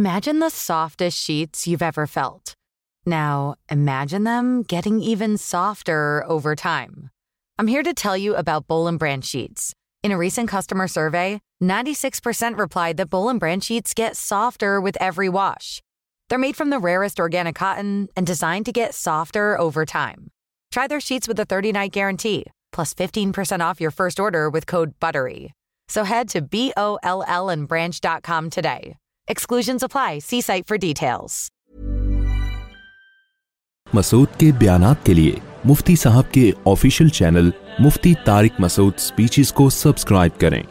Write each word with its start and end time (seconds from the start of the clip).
Imagine 0.00 0.38
the 0.40 0.56
softest 0.66 1.16
sheets 1.22 1.66
you've 1.68 1.88
ever 1.88 2.08
felt. 2.08 2.54
Now, 3.06 3.54
imagine 3.70 4.24
them 4.24 4.64
getting 4.64 5.00
even 5.00 5.38
softer 5.38 6.24
over 6.26 6.56
time. 6.56 7.10
I'm 7.60 7.68
here 7.68 7.84
to 7.84 7.94
tell 7.94 8.16
you 8.16 8.34
about 8.34 8.66
Boll 8.66 8.90
& 8.92 8.98
Branch 8.98 9.24
sheets. 9.24 9.72
In 10.02 10.10
a 10.10 10.18
recent 10.18 10.48
customer 10.48 10.88
survey, 10.88 11.40
96% 11.62 12.58
replied 12.58 12.96
that 12.96 13.08
Boll 13.08 13.32
& 13.34 13.34
Branch 13.38 13.62
sheets 13.62 13.94
get 13.94 14.16
softer 14.16 14.80
with 14.80 15.00
every 15.00 15.28
wash. 15.28 15.80
They're 16.28 16.40
made 16.40 16.56
from 16.56 16.70
the 16.70 16.80
rarest 16.80 17.20
organic 17.20 17.54
cotton 17.54 18.08
and 18.16 18.26
designed 18.26 18.66
to 18.66 18.72
get 18.72 18.94
softer 18.94 19.56
over 19.56 19.86
time. 19.86 20.26
Try 20.72 20.88
their 20.88 20.98
sheets 20.98 21.28
with 21.28 21.38
a 21.38 21.46
30-night 21.46 21.92
guarantee, 21.92 22.46
plus 22.72 22.94
15% 22.94 23.60
off 23.60 23.80
your 23.80 23.92
first 23.92 24.18
order 24.18 24.50
with 24.50 24.66
code 24.66 24.98
BUTTERY. 24.98 25.54
So 25.86 26.02
head 26.02 26.28
to 26.30 26.42
BOLLandbranch.com 26.42 28.50
today 28.50 28.92
Exclusions 29.26 29.82
apply. 29.82 30.18
See 30.18 30.40
site 30.40 30.66
for 30.66 30.78
details. 30.86 31.40
مسعود 33.94 34.26
مسعود 34.26 34.28
کے 34.38 34.46
کے 34.46 34.50
کے 34.52 34.58
بیانات 34.58 35.08
لیے 35.08 35.30
مفتی 35.32 35.68
مفتی 35.68 35.94
صاحب 35.96 36.38
official 36.68 37.08
channel 37.18 37.50
speeches 38.96 39.52
کو 39.60 39.68
subscribe 39.70 40.38
کریں 40.40 40.62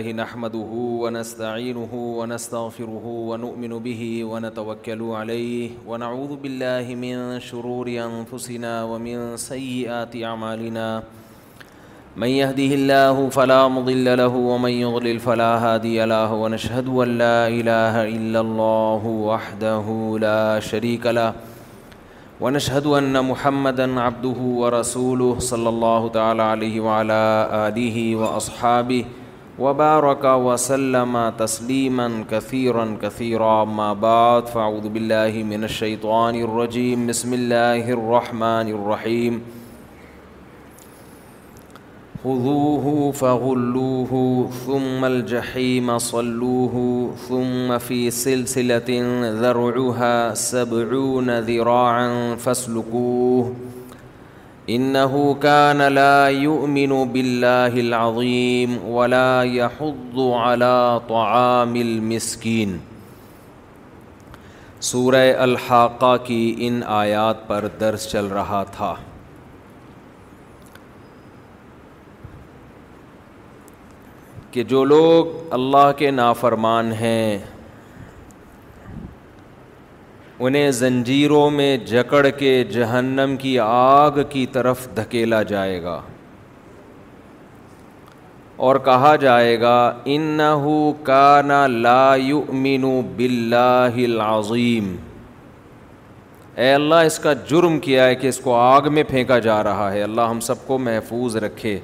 من 12.17 12.27
يهده 12.27 12.63
الله 12.75 13.29
فلا 13.29 13.67
مضل 13.67 14.17
له 14.17 14.35
ومن 14.35 14.69
يضلل 14.69 15.19
فلا 15.19 15.57
هادي 15.73 16.05
له 16.05 16.33
ونشهد 16.33 16.87
أن 16.87 17.17
لا 17.17 17.47
إله 17.47 18.07
إلا 18.07 18.39
الله 18.41 19.01
وحده 19.05 20.17
لا 20.21 20.59
شريك 20.59 21.05
له 21.05 21.33
ونشهد 22.41 22.85
أن 22.85 23.25
محمدا 23.25 23.99
عبده 24.01 24.41
ورسوله 24.41 25.39
صلى 25.39 25.69
الله 25.69 26.07
تعالى 26.07 26.43
عليه 26.43 26.79
وعلى 26.79 27.49
آله 27.53 28.15
وأصحابه 28.15 29.05
وبارك 29.59 30.23
وسلم 30.23 31.33
تسليما 31.37 32.25
كثيرا 32.31 32.97
كثيرا 33.01 33.65
ما 33.65 33.93
بعد 33.93 34.47
فأعوذ 34.47 34.89
بالله 34.89 35.43
من 35.43 35.63
الشيطان 35.63 36.35
الرجيم 36.35 37.07
بسم 37.07 37.33
الله 37.33 37.91
الرحمن 37.91 38.67
الرحيم 38.69 38.73
الرحيم 38.81 39.58
خذوه 42.23 43.11
فغلوه 43.11 44.49
ثم 44.67 45.05
الجحيم 45.05 45.97
صلوه 45.97 47.09
ثم 47.29 47.77
في 47.77 48.11
سلسلة 48.11 48.89
ذرعها 49.23 50.33
سبعون 50.33 51.39
ذراعا 51.39 52.35
فاسلكوه 52.35 53.53
إنه 54.69 55.33
كان 55.33 55.81
لا 55.81 56.27
يؤمن 56.27 57.03
بالله 57.13 57.79
العظيم 57.79 58.77
ولا 58.87 59.43
يحض 59.43 60.19
على 60.19 61.01
طعام 61.09 61.73
المسكين 61.75 62.77
سور 64.79 65.13
الحاقہ 65.15 66.15
کی 66.25 66.43
ان 66.67 66.81
آیات 67.01 67.47
پر 67.47 67.67
درس 67.79 68.07
چل 68.11 68.27
رہا 68.35 68.63
تھا 68.75 68.93
کہ 74.51 74.63
جو 74.69 74.83
لوگ 74.85 75.25
اللہ 75.53 75.91
کے 75.97 76.09
نافرمان 76.11 76.91
ہیں 76.99 77.37
انہیں 80.47 80.71
زنجیروں 80.71 81.49
میں 81.51 81.75
جکڑ 81.87 82.25
کے 82.37 82.53
جہنم 82.71 83.35
کی 83.39 83.57
آگ 83.63 84.17
کی 84.29 84.45
طرف 84.53 84.87
دھکیلا 84.97 85.41
جائے 85.51 85.81
گا 85.83 85.99
اور 88.67 88.75
کہا 88.85 89.15
جائے 89.21 89.59
گا 89.59 89.75
ان 90.13 90.21
نہ 90.39 90.55
بلا 93.17 93.87
لذیم 94.07 94.95
اے 96.63 96.73
اللہ 96.73 97.03
اس 97.09 97.19
کا 97.23 97.33
جرم 97.49 97.79
کیا 97.79 98.05
ہے 98.05 98.15
کہ 98.21 98.27
اس 98.27 98.39
کو 98.43 98.55
آگ 98.55 98.91
میں 98.93 99.03
پھینکا 99.09 99.37
جا 99.49 99.63
رہا 99.63 99.91
ہے 99.91 100.01
اللہ 100.03 100.29
ہم 100.29 100.39
سب 100.49 100.65
کو 100.67 100.77
محفوظ 100.87 101.35
رکھے 101.43 101.79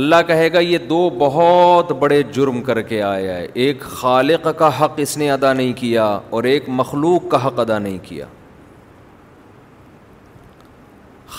اللہ 0.00 0.16
کہے 0.26 0.52
گا 0.52 0.58
یہ 0.60 0.78
دو 0.88 1.08
بہت 1.18 1.90
بڑے 2.02 2.22
جرم 2.34 2.60
کر 2.66 2.80
کے 2.90 3.00
آیا 3.02 3.34
ہے 3.36 3.46
ایک 3.64 3.80
خالق 3.96 4.46
کا 4.58 4.68
حق 4.80 4.92
اس 5.02 5.16
نے 5.22 5.30
ادا 5.30 5.52
نہیں 5.52 5.72
کیا 5.80 6.04
اور 6.36 6.44
ایک 6.52 6.68
مخلوق 6.78 7.28
کا 7.30 7.46
حق 7.46 7.58
ادا 7.60 7.78
نہیں 7.78 7.98
کیا 8.02 8.26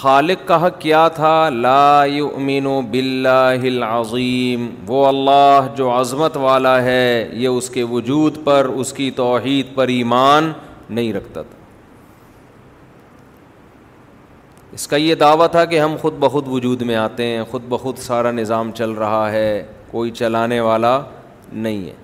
خالق 0.02 0.48
کا 0.48 0.66
حق 0.66 0.80
کیا 0.82 1.08
تھا 1.16 1.34
لا 1.54 2.02
امین 2.04 2.66
و 2.68 2.78
العظیم 2.98 3.82
عظیم 3.92 4.70
وہ 4.88 5.06
اللہ 5.08 5.68
جو 5.78 5.92
عظمت 6.00 6.38
والا 6.46 6.82
ہے 6.84 7.04
یہ 7.32 7.48
اس 7.48 7.70
کے 7.78 7.84
وجود 7.92 8.44
پر 8.44 8.70
اس 8.84 8.94
کی 9.00 9.10
توحید 9.24 9.76
پر 9.76 9.88
ایمان 9.98 10.52
نہیں 10.90 11.14
رکھتا 11.14 11.42
تھا 11.42 11.62
اس 14.76 14.88
کا 14.88 14.96
یہ 14.98 15.16
دعویٰ 15.16 15.48
تھا 15.52 15.64
کہ 15.72 15.78
ہم 15.80 15.96
خود 16.02 16.14
بخود 16.20 16.48
وجود 16.52 16.82
میں 16.90 16.96
آتے 16.96 17.24
ہیں 17.28 17.44
خود 17.50 17.64
بخود 17.70 17.98
سارا 18.02 18.30
نظام 18.32 18.72
چل 18.76 18.92
رہا 19.00 19.32
ہے 19.32 19.50
کوئی 19.92 20.12
چلانے 20.20 20.60
والا 20.68 20.96
نہیں 21.52 21.82
ہے 21.88 21.96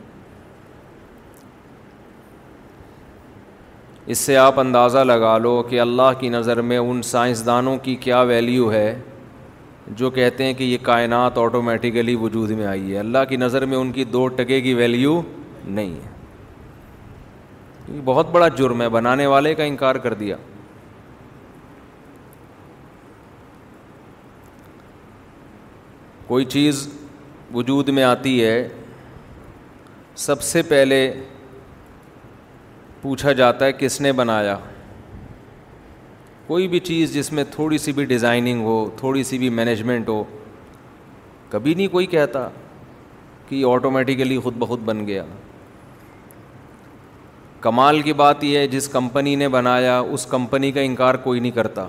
اس 4.11 4.17
سے 4.17 4.35
آپ 4.37 4.55
اندازہ 4.59 4.97
لگا 5.05 5.37
لو 5.37 5.61
کہ 5.69 5.79
اللہ 5.79 6.11
کی 6.19 6.29
نظر 6.29 6.61
میں 6.69 6.77
ان 6.77 7.01
سائنسدانوں 7.03 7.75
کی 7.83 7.95
کیا 8.05 8.19
ویلیو 8.33 8.65
ہے 8.71 8.97
جو 9.97 10.09
کہتے 10.17 10.43
ہیں 10.45 10.53
کہ 10.53 10.63
یہ 10.63 10.77
کائنات 10.81 11.37
آٹومیٹیکلی 11.37 12.15
وجود 12.21 12.49
میں 12.59 12.65
آئی 12.67 12.93
ہے 12.93 12.97
اللہ 12.99 13.17
کی 13.29 13.37
نظر 13.37 13.65
میں 13.73 13.77
ان 13.77 13.91
کی 13.91 14.03
دو 14.13 14.27
ٹکے 14.35 14.61
کی 14.61 14.73
ویلیو 14.81 15.21
نہیں 15.65 15.93
ہے 15.95 16.07
یہ 17.95 18.01
بہت 18.05 18.25
بڑا 18.31 18.47
جرم 18.57 18.81
ہے 18.81 18.89
بنانے 18.99 19.25
والے 19.33 19.53
کا 19.55 19.63
انکار 19.73 19.95
کر 20.05 20.13
دیا 20.23 20.35
کوئی 26.29 26.45
چیز 26.45 26.81
وجود 27.53 27.87
میں 27.97 28.03
آتی 28.03 28.33
ہے 28.43 28.57
سب 30.23 30.41
سے 30.47 30.61
پہلے 30.63 30.97
پوچھا 33.01 33.31
جاتا 33.39 33.65
ہے 33.65 33.71
کس 33.77 33.99
نے 34.01 34.11
بنایا 34.19 34.57
کوئی 36.47 36.67
بھی 36.67 36.79
چیز 36.89 37.13
جس 37.13 37.31
میں 37.37 37.43
تھوڑی 37.51 37.77
سی 37.85 37.91
بھی 37.99 38.05
ڈیزائننگ 38.11 38.63
ہو 38.65 38.75
تھوڑی 38.97 39.23
سی 39.29 39.37
بھی 39.37 39.49
مینجمنٹ 39.61 40.09
ہو 40.09 40.23
کبھی 41.49 41.73
نہیں 41.75 41.87
کوئی 41.95 42.05
کہتا 42.13 42.47
کہ 43.47 43.63
آٹومیٹیکلی 43.71 44.37
خود 44.43 44.57
بخود 44.61 44.81
بن 44.91 45.05
گیا 45.07 45.23
کمال 47.61 48.01
کی 48.09 48.13
بات 48.23 48.43
یہ 48.43 48.57
ہے 48.57 48.67
جس 48.77 48.87
کمپنی 48.97 49.35
نے 49.43 49.47
بنایا 49.57 49.99
اس 49.99 50.25
کمپنی 50.35 50.71
کا 50.71 50.81
انکار 50.91 51.15
کوئی 51.25 51.39
نہیں 51.39 51.55
کرتا 51.61 51.87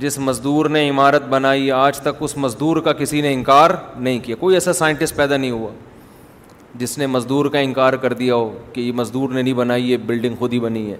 جس 0.00 0.18
مزدور 0.18 0.66
نے 0.70 0.88
عمارت 0.88 1.26
بنائی 1.28 1.70
آج 1.72 1.98
تک 2.00 2.22
اس 2.26 2.36
مزدور 2.44 2.76
کا 2.88 2.92
کسی 2.92 3.20
نے 3.20 3.32
انکار 3.34 3.70
نہیں 3.96 4.18
کیا 4.24 4.36
کوئی 4.40 4.56
ایسا 4.56 4.72
سائنٹسٹ 4.72 5.16
پیدا 5.16 5.36
نہیں 5.36 5.50
ہوا 5.50 5.70
جس 6.80 6.96
نے 6.98 7.06
مزدور 7.06 7.46
کا 7.50 7.58
انکار 7.66 7.92
کر 8.02 8.12
دیا 8.12 8.34
ہو 8.34 8.52
کہ 8.72 8.80
یہ 8.80 8.92
مزدور 8.96 9.30
نے 9.34 9.42
نہیں 9.42 9.54
بنائی 9.54 9.90
یہ 9.90 9.96
بلڈنگ 10.06 10.36
خود 10.38 10.52
ہی 10.52 10.60
بنی 10.60 10.90
ہے 10.90 10.96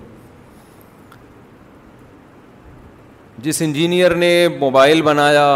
جس 3.45 3.63
انجینئر 3.63 4.15
نے 4.25 4.33
موبائل 4.61 5.03
بنایا 5.11 5.47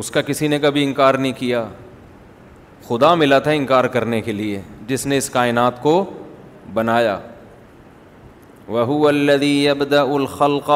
اس 0.00 0.10
کا 0.10 0.22
کسی 0.22 0.48
نے 0.48 0.58
کبھی 0.62 0.84
انکار 0.84 1.14
نہیں 1.14 1.32
کیا 1.38 1.64
خدا 2.88 3.14
ملا 3.20 3.38
تھا 3.46 3.50
انکار 3.50 3.84
کرنے 3.96 4.20
کے 4.22 4.32
لیے 4.32 4.60
جس 4.88 5.06
نے 5.06 5.16
اس 5.18 5.30
کائنات 5.30 5.82
کو 5.82 6.02
بنایا 6.74 7.18
الذي 8.70 9.64
يبدأ 9.64 10.02
الخلق 10.02 10.70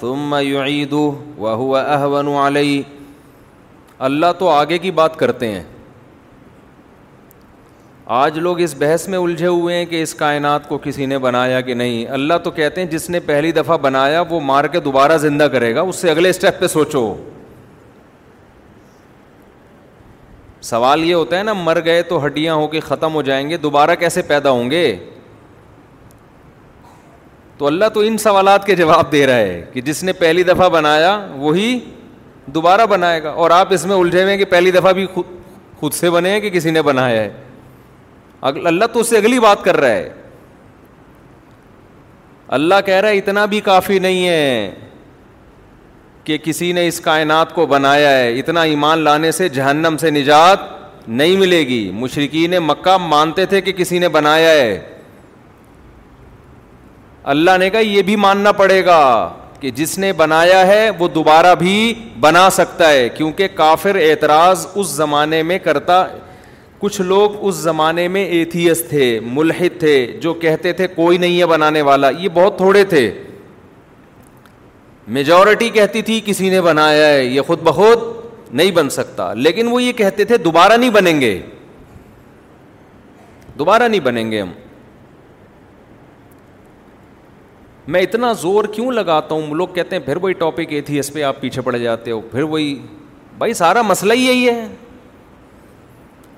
ثم 0.00 0.34
يعيده 0.34 1.14
وهو 1.38 1.76
أهون 1.76 2.28
عليه 2.36 2.82
اللہ 4.06 4.32
تو 4.38 4.48
آگے 4.50 4.76
کی 4.78 4.90
بات 4.90 5.14
کرتے 5.18 5.46
ہیں 5.48 5.62
آج 8.14 8.38
لوگ 8.38 8.58
اس 8.60 8.74
بحث 8.78 9.06
میں 9.08 9.18
الجھے 9.18 9.46
ہوئے 9.46 9.76
ہیں 9.76 9.84
کہ 9.90 10.02
اس 10.02 10.12
کائنات 10.14 10.68
کو 10.68 10.78
کسی 10.82 11.06
نے 11.12 11.18
بنایا 11.18 11.60
کہ 11.68 11.74
نہیں 11.74 12.04
اللہ 12.16 12.38
تو 12.44 12.50
کہتے 12.58 12.80
ہیں 12.80 12.88
جس 12.90 13.08
نے 13.10 13.20
پہلی 13.30 13.52
دفعہ 13.52 13.76
بنایا 13.82 14.22
وہ 14.30 14.40
مار 14.50 14.64
کے 14.72 14.80
دوبارہ 14.80 15.16
زندہ 15.18 15.44
کرے 15.52 15.74
گا 15.74 15.80
اس 15.80 15.96
سے 16.02 16.10
اگلے 16.10 16.30
اسٹیپ 16.30 16.60
پہ 16.60 16.66
سوچو 16.72 17.02
سوال 20.72 21.04
یہ 21.04 21.14
ہوتا 21.14 21.38
ہے 21.38 21.42
نا 21.42 21.52
مر 21.62 21.80
گئے 21.84 22.02
تو 22.12 22.24
ہڈیاں 22.26 22.54
ہو 22.54 22.66
کے 22.68 22.80
ختم 22.90 23.14
ہو 23.14 23.22
جائیں 23.30 23.48
گے 23.50 23.56
دوبارہ 23.66 23.94
کیسے 24.00 24.22
پیدا 24.28 24.50
ہوں 24.50 24.70
گے 24.70 24.84
تو 27.58 27.66
اللہ 27.66 27.88
تو 27.94 28.00
ان 28.06 28.18
سوالات 28.18 28.64
کے 28.66 28.74
جواب 28.76 29.12
دے 29.12 29.26
رہا 29.26 29.36
ہے 29.36 29.64
کہ 29.72 29.80
جس 29.84 30.02
نے 30.04 30.12
پہلی 30.22 30.42
دفعہ 30.42 30.68
بنایا 30.68 31.14
وہی 31.36 31.78
دوبارہ 32.54 32.86
بنائے 32.86 33.22
گا 33.22 33.30
اور 33.44 33.50
آپ 33.50 33.72
اس 33.72 33.84
میں 33.86 33.96
الجھے 33.96 34.22
ہوئے 34.22 34.32
ہیں 34.34 34.38
کہ 34.38 34.44
پہلی 34.50 34.70
دفعہ 34.70 34.92
بھی 34.98 35.06
خود 35.80 35.92
سے 35.92 36.10
بنے 36.10 36.30
ہیں 36.30 36.40
کہ 36.40 36.50
کسی 36.50 36.70
نے 36.70 36.82
بنایا 36.82 37.20
ہے 37.22 37.30
اللہ 38.68 38.84
تو 38.92 39.00
اس 39.00 39.08
سے 39.08 39.16
اگلی 39.16 39.38
بات 39.40 39.64
کر 39.64 39.76
رہا 39.80 39.90
ہے 39.90 40.08
اللہ 42.56 42.80
کہہ 42.86 42.94
رہا 43.00 43.08
ہے 43.08 43.16
اتنا 43.18 43.44
بھی 43.52 43.60
کافی 43.70 43.98
نہیں 43.98 44.26
ہے 44.28 44.70
کہ 46.24 46.36
کسی 46.44 46.70
نے 46.72 46.86
اس 46.88 47.00
کائنات 47.00 47.54
کو 47.54 47.66
بنایا 47.66 48.10
ہے 48.18 48.30
اتنا 48.38 48.62
ایمان 48.74 48.98
لانے 49.04 49.30
سے 49.32 49.48
جہنم 49.56 49.96
سے 50.00 50.10
نجات 50.10 50.74
نہیں 51.08 51.36
ملے 51.36 51.58
گی 51.68 51.90
مشرقین 51.94 52.54
مکہ 52.66 52.96
مانتے 53.06 53.46
تھے 53.46 53.60
کہ 53.60 53.72
کسی 53.76 53.98
نے 53.98 54.08
بنایا 54.18 54.50
ہے 54.50 54.95
اللہ 57.32 57.56
نے 57.60 57.68
کہا 57.70 57.78
یہ 57.80 58.02
بھی 58.08 58.14
ماننا 58.24 58.50
پڑے 58.58 58.84
گا 58.84 58.98
کہ 59.60 59.70
جس 59.76 59.96
نے 59.98 60.12
بنایا 60.16 60.66
ہے 60.66 60.88
وہ 60.98 61.06
دوبارہ 61.14 61.54
بھی 61.58 61.72
بنا 62.20 62.48
سکتا 62.52 62.90
ہے 62.90 63.08
کیونکہ 63.16 63.48
کافر 63.54 63.94
اعتراض 64.02 64.66
اس 64.74 64.88
زمانے 64.88 65.42
میں 65.48 65.58
کرتا 65.64 66.04
کچھ 66.80 67.00
لوگ 67.00 67.30
اس 67.48 67.54
زمانے 67.54 68.06
میں 68.16 68.24
ایتھیس 68.36 68.82
تھے 68.88 69.08
ملحد 69.26 69.78
تھے 69.80 69.96
جو 70.22 70.34
کہتے 70.44 70.72
تھے 70.80 70.86
کوئی 70.96 71.18
نہیں 71.18 71.38
ہے 71.40 71.46
بنانے 71.52 71.82
والا 71.90 72.10
یہ 72.18 72.28
بہت 72.34 72.56
تھوڑے 72.58 72.82
تھے 72.94 73.10
میجورٹی 75.18 75.68
کہتی 75.78 76.02
تھی 76.02 76.20
کسی 76.26 76.50
نے 76.50 76.60
بنایا 76.62 77.06
ہے 77.08 77.24
یہ 77.24 77.40
خود 77.46 77.62
بخود 77.68 77.98
نہیں 78.54 78.70
بن 78.78 78.88
سکتا 78.98 79.32
لیکن 79.34 79.68
وہ 79.70 79.82
یہ 79.82 79.92
کہتے 80.02 80.24
تھے 80.24 80.36
دوبارہ 80.46 80.76
نہیں 80.76 80.90
بنیں 81.00 81.20
گے 81.20 81.38
دوبارہ 83.58 83.88
نہیں 83.88 84.00
بنیں 84.04 84.30
گے 84.30 84.40
ہم 84.40 84.52
میں 87.92 88.00
اتنا 88.02 88.32
زور 88.40 88.64
کیوں 88.74 88.90
لگاتا 88.92 89.34
ہوں 89.34 89.54
لوگ 89.54 89.68
کہتے 89.74 89.96
ہیں 89.96 90.02
پھر 90.04 90.16
وہی 90.22 90.32
ٹاپک 90.38 90.72
یہ 90.72 90.80
تھی 90.86 90.98
اس 90.98 91.12
پہ 91.12 91.22
آپ 91.22 91.40
پیچھے 91.40 91.62
پڑ 91.62 91.76
جاتے 91.76 92.10
ہو 92.10 92.20
پھر 92.30 92.42
وہی 92.54 92.74
بھائی 93.38 93.52
سارا 93.54 93.82
مسئلہ 93.82 94.12
ہی 94.12 94.26
یہی 94.26 94.48
ہے 94.48 94.66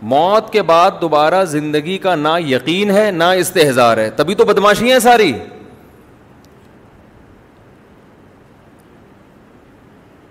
موت 0.09 0.51
کے 0.53 0.63
بعد 0.63 1.01
دوبارہ 1.01 1.45
زندگی 1.53 1.97
کا 1.99 2.15
نہ 2.15 2.35
یقین 2.47 2.91
ہے 2.97 3.11
نہ 3.11 3.25
استحزار 3.37 3.97
ہے 3.99 4.11
تبھی 4.17 4.35
تو 4.35 4.45
بدماشی 4.45 4.93
ہیں 4.93 4.99
ساری 5.07 5.33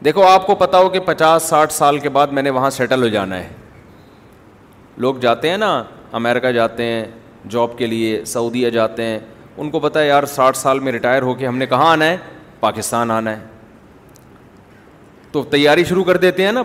دیکھو 0.05 0.23
آپ 0.27 0.45
کو 0.47 0.55
پتا 0.55 0.79
ہو 0.79 0.89
کہ 0.89 0.99
پچاس 1.05 1.43
ساٹھ 1.49 1.73
سال 1.73 1.97
کے 1.99 2.09
بعد 2.17 2.27
میں 2.37 2.43
نے 2.43 2.49
وہاں 2.49 2.69
سیٹل 2.69 3.01
ہو 3.03 3.07
جانا 3.17 3.37
ہے 3.39 3.47
لوگ 5.05 5.15
جاتے 5.21 5.49
ہیں 5.49 5.57
نا 5.57 5.81
امیرکا 6.19 6.51
جاتے 6.51 6.83
ہیں 6.83 7.05
جاب 7.49 7.77
کے 7.77 7.85
لیے 7.87 8.23
سعودیہ 8.25 8.69
جاتے 8.69 9.03
ہیں 9.05 9.19
ان 9.62 9.69
کو 9.69 9.80
پتا 9.80 10.00
ہے 10.01 10.07
یار 10.07 10.24
ساٹھ 10.33 10.57
سال 10.57 10.80
میں 10.80 10.92
ریٹائر 10.92 11.21
ہو 11.21 11.33
کے 11.36 11.48
ہم 11.48 11.57
نے 11.57 11.65
کہاں 11.65 11.92
آنا 11.92 12.06
ہے 12.07 12.18
پاکستان 12.59 13.12
آنا 13.12 13.36
ہے 13.38 13.45
تو 15.31 15.44
تیاری 15.51 15.83
شروع 15.89 16.04
کر 16.04 16.18
دیتے 16.18 16.45
ہیں 16.45 16.51
نا 16.51 16.63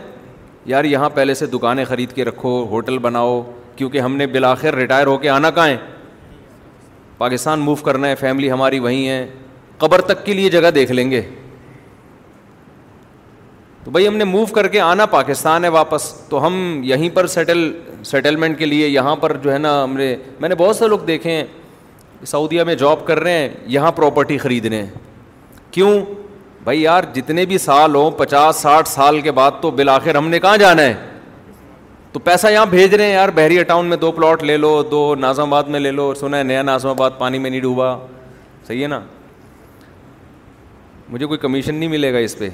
یار 0.66 0.84
یہاں 0.84 1.08
پہلے 1.14 1.34
سے 1.34 1.46
دکانیں 1.54 1.84
خرید 1.84 2.12
کے 2.12 2.24
رکھو 2.24 2.50
ہوٹل 2.70 2.98
بناؤ 3.06 3.40
کیونکہ 3.76 4.00
ہم 4.00 4.16
نے 4.16 4.26
بالآخر 4.34 4.74
ریٹائر 4.76 5.06
ہو 5.06 5.16
کے 5.18 5.28
آنا 5.28 5.50
کہاں 5.50 5.66
ہے 5.68 5.76
پاکستان 7.18 7.60
موو 7.60 7.74
کرنا 7.84 8.08
ہے 8.08 8.14
فیملی 8.20 8.50
ہماری 8.50 8.78
وہیں 8.78 9.08
ہے 9.08 9.26
قبر 9.78 10.00
تک 10.10 10.24
کے 10.26 10.32
لیے 10.34 10.48
جگہ 10.50 10.68
دیکھ 10.74 10.92
لیں 10.92 11.10
گے 11.10 11.20
تو 13.84 13.90
بھائی 13.90 14.06
ہم 14.08 14.16
نے 14.16 14.24
موو 14.24 14.46
کر 14.54 14.68
کے 14.68 14.80
آنا 14.80 15.06
پاکستان 15.16 15.64
ہے 15.64 15.68
واپس 15.76 16.12
تو 16.28 16.46
ہم 16.46 16.80
یہیں 16.84 17.08
پر 17.14 17.26
سیٹل 17.26 17.70
سیٹلمنٹ 18.06 18.58
کے 18.58 18.66
لیے 18.66 18.88
یہاں 18.88 19.14
پر 19.22 19.36
جو 19.42 19.52
ہے 19.52 19.58
نا 19.58 19.82
ہم 19.82 19.96
نے 19.96 20.14
میں 20.40 20.48
نے 20.48 20.54
بہت 20.58 20.76
سے 20.76 20.88
لوگ 20.88 20.98
دیکھے 21.06 21.30
ہیں 21.30 21.44
سعودیہ 22.30 22.62
میں 22.64 22.74
جاب 22.80 23.04
کر 23.06 23.20
رہے 23.20 23.38
ہیں 23.38 23.48
یہاں 23.74 23.92
پراپرٹی 23.92 24.38
خرید 24.38 24.66
رہے 24.66 24.76
ہیں 24.82 24.90
کیوں 25.70 25.92
بھائی 26.64 26.82
یار 26.82 27.04
جتنے 27.14 27.44
بھی 27.46 27.58
سال 27.58 27.94
ہوں 27.94 28.10
پچاس 28.18 28.56
ساٹھ 28.62 28.88
سال 28.88 29.20
کے 29.20 29.32
بعد 29.38 29.50
تو 29.60 29.70
بالآخر 29.80 30.16
ہم 30.16 30.28
نے 30.28 30.40
کہاں 30.40 30.56
جانا 30.58 30.82
ہے 30.82 30.94
تو 32.12 32.18
پیسہ 32.20 32.46
یہاں 32.52 32.66
بھیج 32.70 32.94
رہے 32.94 33.04
ہیں 33.04 33.12
یار 33.12 33.28
بحریہ 33.34 33.62
ٹاؤن 33.64 33.86
میں 33.86 33.96
دو 33.96 34.10
پلاٹ 34.12 34.42
لے 34.44 34.56
لو 34.56 34.82
دو 34.90 35.14
نازم 35.18 35.52
آباد 35.52 35.70
میں 35.72 35.80
لے 35.80 35.90
لو 35.90 36.12
سنا 36.20 36.38
ہے 36.38 36.42
نیا 36.42 36.62
نازم 36.62 36.88
آباد 36.88 37.10
پانی 37.18 37.38
میں 37.38 37.50
نہیں 37.50 37.60
ڈوبا 37.60 37.94
صحیح 38.66 38.82
ہے 38.82 38.88
نا 38.88 39.00
مجھے 41.08 41.26
کوئی 41.26 41.38
کمیشن 41.38 41.74
نہیں 41.74 41.88
ملے 41.90 42.12
گا 42.12 42.18
اس 42.26 42.38
پہ 42.38 42.48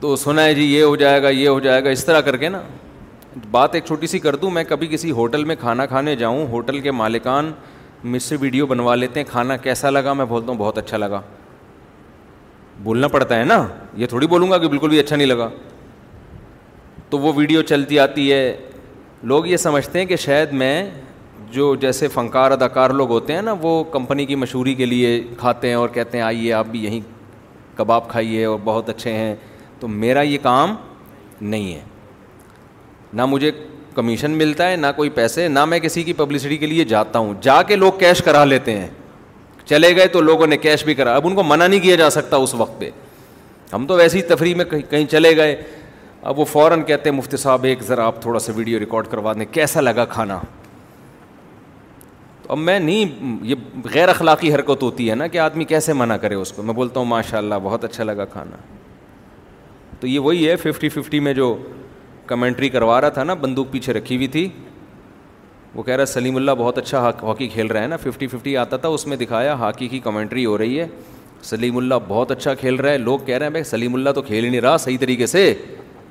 تو 0.00 0.14
سنا 0.16 0.44
ہے 0.44 0.54
جی 0.54 0.64
یہ 0.74 0.82
ہو 0.82 0.94
جائے 0.96 1.22
گا 1.22 1.28
یہ 1.28 1.48
ہو 1.48 1.60
جائے 1.60 1.84
گا 1.84 1.90
اس 1.90 2.04
طرح 2.04 2.20
کر 2.20 2.36
کے 2.36 2.48
نا 2.48 2.60
بات 3.52 3.74
ایک 3.74 3.84
چھوٹی 3.86 4.06
سی 4.06 4.18
کر 4.18 4.36
دوں 4.36 4.50
میں 4.50 4.64
کبھی 4.68 4.86
کسی 4.90 5.10
ہوٹل 5.10 5.44
میں 5.44 5.54
کھانا 5.60 5.86
کھانے 5.86 6.14
جاؤں 6.16 6.46
ہوٹل 6.50 6.80
کے 6.80 6.90
مالکان 6.90 7.50
مجھ 8.04 8.22
سے 8.22 8.36
ویڈیو 8.40 8.66
بنوا 8.66 8.94
لیتے 8.94 9.20
ہیں 9.20 9.26
کھانا 9.30 9.56
کیسا 9.56 9.90
لگا 9.90 10.12
میں 10.12 10.24
بولتا 10.28 10.50
ہوں 10.52 10.58
بہت 10.58 10.78
اچھا 10.78 10.96
لگا 10.96 11.20
بولنا 12.82 13.08
پڑتا 13.08 13.38
ہے 13.38 13.44
نا 13.44 13.66
یہ 13.96 14.06
تھوڑی 14.06 14.26
بولوں 14.26 14.50
گا 14.50 14.58
کہ 14.58 14.68
بالکل 14.68 14.88
بھی 14.88 14.98
اچھا 15.00 15.16
نہیں 15.16 15.26
لگا 15.26 15.48
تو 17.10 17.18
وہ 17.18 17.32
ویڈیو 17.36 17.62
چلتی 17.68 17.98
آتی 18.00 18.32
ہے 18.32 18.56
لوگ 19.22 19.46
یہ 19.46 19.56
سمجھتے 19.56 19.98
ہیں 19.98 20.06
کہ 20.06 20.16
شاید 20.24 20.52
میں 20.62 20.84
جو 21.52 21.74
جیسے 21.80 22.08
فنکار 22.08 22.50
اداکار 22.50 22.90
لوگ 22.90 23.10
ہوتے 23.10 23.34
ہیں 23.34 23.42
نا 23.42 23.54
وہ 23.60 23.82
کمپنی 23.92 24.26
کی 24.26 24.34
مشہوری 24.36 24.74
کے 24.74 24.86
لیے 24.86 25.20
کھاتے 25.38 25.68
ہیں 25.68 25.74
اور 25.74 25.88
کہتے 25.92 26.18
ہیں 26.18 26.24
آئیے 26.24 26.52
آپ 26.52 26.66
بھی 26.70 26.84
یہیں 26.84 27.00
کباب 27.78 28.08
کھائیے 28.08 28.44
اور 28.44 28.58
بہت 28.64 28.88
اچھے 28.90 29.12
ہیں 29.12 29.34
تو 29.80 29.88
میرا 29.88 30.20
یہ 30.22 30.38
کام 30.42 30.74
نہیں 31.40 31.72
ہے 31.74 31.80
نہ 33.12 33.26
مجھے 33.26 33.50
کمیشن 33.94 34.30
ملتا 34.38 34.70
ہے 34.70 34.76
نہ 34.76 34.86
کوئی 34.96 35.10
پیسے 35.10 35.46
نہ 35.48 35.64
میں 35.64 35.78
کسی 35.80 36.02
کی 36.04 36.12
پبلسٹی 36.16 36.56
کے 36.56 36.66
لیے 36.66 36.84
جاتا 36.84 37.18
ہوں 37.18 37.34
جا 37.42 37.60
کے 37.68 37.76
لوگ 37.76 37.92
کیش 37.98 38.22
کرا 38.24 38.44
لیتے 38.44 38.78
ہیں 38.78 38.88
چلے 39.68 39.94
گئے 39.96 40.06
تو 40.08 40.20
لوگوں 40.22 40.46
نے 40.46 40.56
کیش 40.56 40.84
بھی 40.84 40.94
کرا 40.94 41.14
اب 41.16 41.26
ان 41.26 41.34
کو 41.34 41.42
منع 41.42 41.66
نہیں 41.66 41.80
کیا 41.80 41.96
جا 41.96 42.10
سکتا 42.10 42.36
اس 42.36 42.54
وقت 42.54 42.78
پہ 42.80 42.90
ہم 43.72 43.86
تو 43.86 43.94
ویسی 43.94 44.18
ہی 44.18 44.22
تفریح 44.34 44.54
میں 44.56 44.64
کہیں 44.64 44.82
کہیں 44.90 45.04
چلے 45.10 45.36
گئے 45.36 45.56
اب 46.30 46.38
وہ 46.38 46.44
فوراً 46.44 46.82
کہتے 46.84 47.10
ہیں 47.10 47.16
مفتی 47.16 47.36
صاحب 47.36 47.64
ایک 47.64 47.82
ذرا 47.88 48.06
آپ 48.06 48.20
تھوڑا 48.22 48.38
سا 48.38 48.52
ویڈیو 48.56 48.78
ریکارڈ 48.78 49.06
کروا 49.10 49.32
دیں 49.38 49.44
کیسا 49.52 49.80
لگا 49.80 50.04
کھانا 50.12 50.38
تو 52.42 52.52
اب 52.52 52.58
میں 52.58 52.78
نہیں 52.80 53.36
یہ 53.48 53.54
غیر 53.94 54.08
اخلاقی 54.08 54.54
حرکت 54.54 54.82
ہوتی 54.82 55.10
ہے 55.10 55.14
نا 55.14 55.26
کہ 55.26 55.38
آدمی 55.38 55.64
کیسے 55.72 55.92
منع 55.92 56.16
کرے 56.22 56.34
اس 56.34 56.52
کو 56.52 56.62
میں 56.62 56.74
بولتا 56.74 57.00
ہوں 57.00 57.06
ماشاء 57.06 57.38
اللہ 57.38 57.54
بہت 57.62 57.84
اچھا 57.84 58.04
لگا 58.04 58.24
کھانا 58.32 58.56
تو 60.00 60.06
یہ 60.06 60.18
وہی 60.18 60.48
ہے 60.48 60.56
ففٹی 60.64 60.88
ففٹی 60.88 61.20
میں 61.20 61.34
جو 61.34 61.56
کمنٹری 62.28 62.68
کروا 62.68 63.00
رہا 63.00 63.08
تھا 63.18 63.24
نا 63.24 63.34
بندوق 63.44 63.70
پیچھے 63.70 63.92
رکھی 63.92 64.16
ہوئی 64.16 64.28
تھی 64.36 64.48
وہ 65.74 65.82
کہہ 65.82 65.96
رہا 65.96 66.06
سلیم 66.12 66.36
اللہ 66.36 66.50
بہت 66.58 66.78
اچھا 66.78 66.98
ہاکی 67.22 67.48
کھیل 67.52 67.66
رہا 67.70 67.82
ہے 67.82 67.86
نا 67.88 67.96
ففٹی 68.04 68.26
ففٹی 68.34 68.56
آتا 68.62 68.76
تھا 68.84 68.88
اس 68.96 69.06
میں 69.06 69.16
دکھایا 69.16 69.54
ہاکی 69.64 69.88
کی 69.88 69.98
کمنٹری 70.08 70.44
ہو 70.46 70.56
رہی 70.58 70.80
ہے 70.80 70.86
سلیم 71.50 71.76
اللہ 71.76 71.94
بہت 72.08 72.30
اچھا 72.30 72.54
کھیل 72.62 72.74
رہا 72.74 72.90
ہے 72.92 72.98
لوگ 72.98 73.18
کہہ 73.26 73.36
رہے 73.36 73.46
ہیں 73.46 73.50
بھائی 73.52 73.64
سلیم 73.64 73.94
اللہ 73.94 74.10
تو 74.14 74.22
کھیل 74.30 74.44
ہی 74.44 74.48
نہیں 74.50 74.60
رہا 74.60 74.76
صحیح 74.84 74.98
طریقے 75.00 75.26
سے 75.34 75.52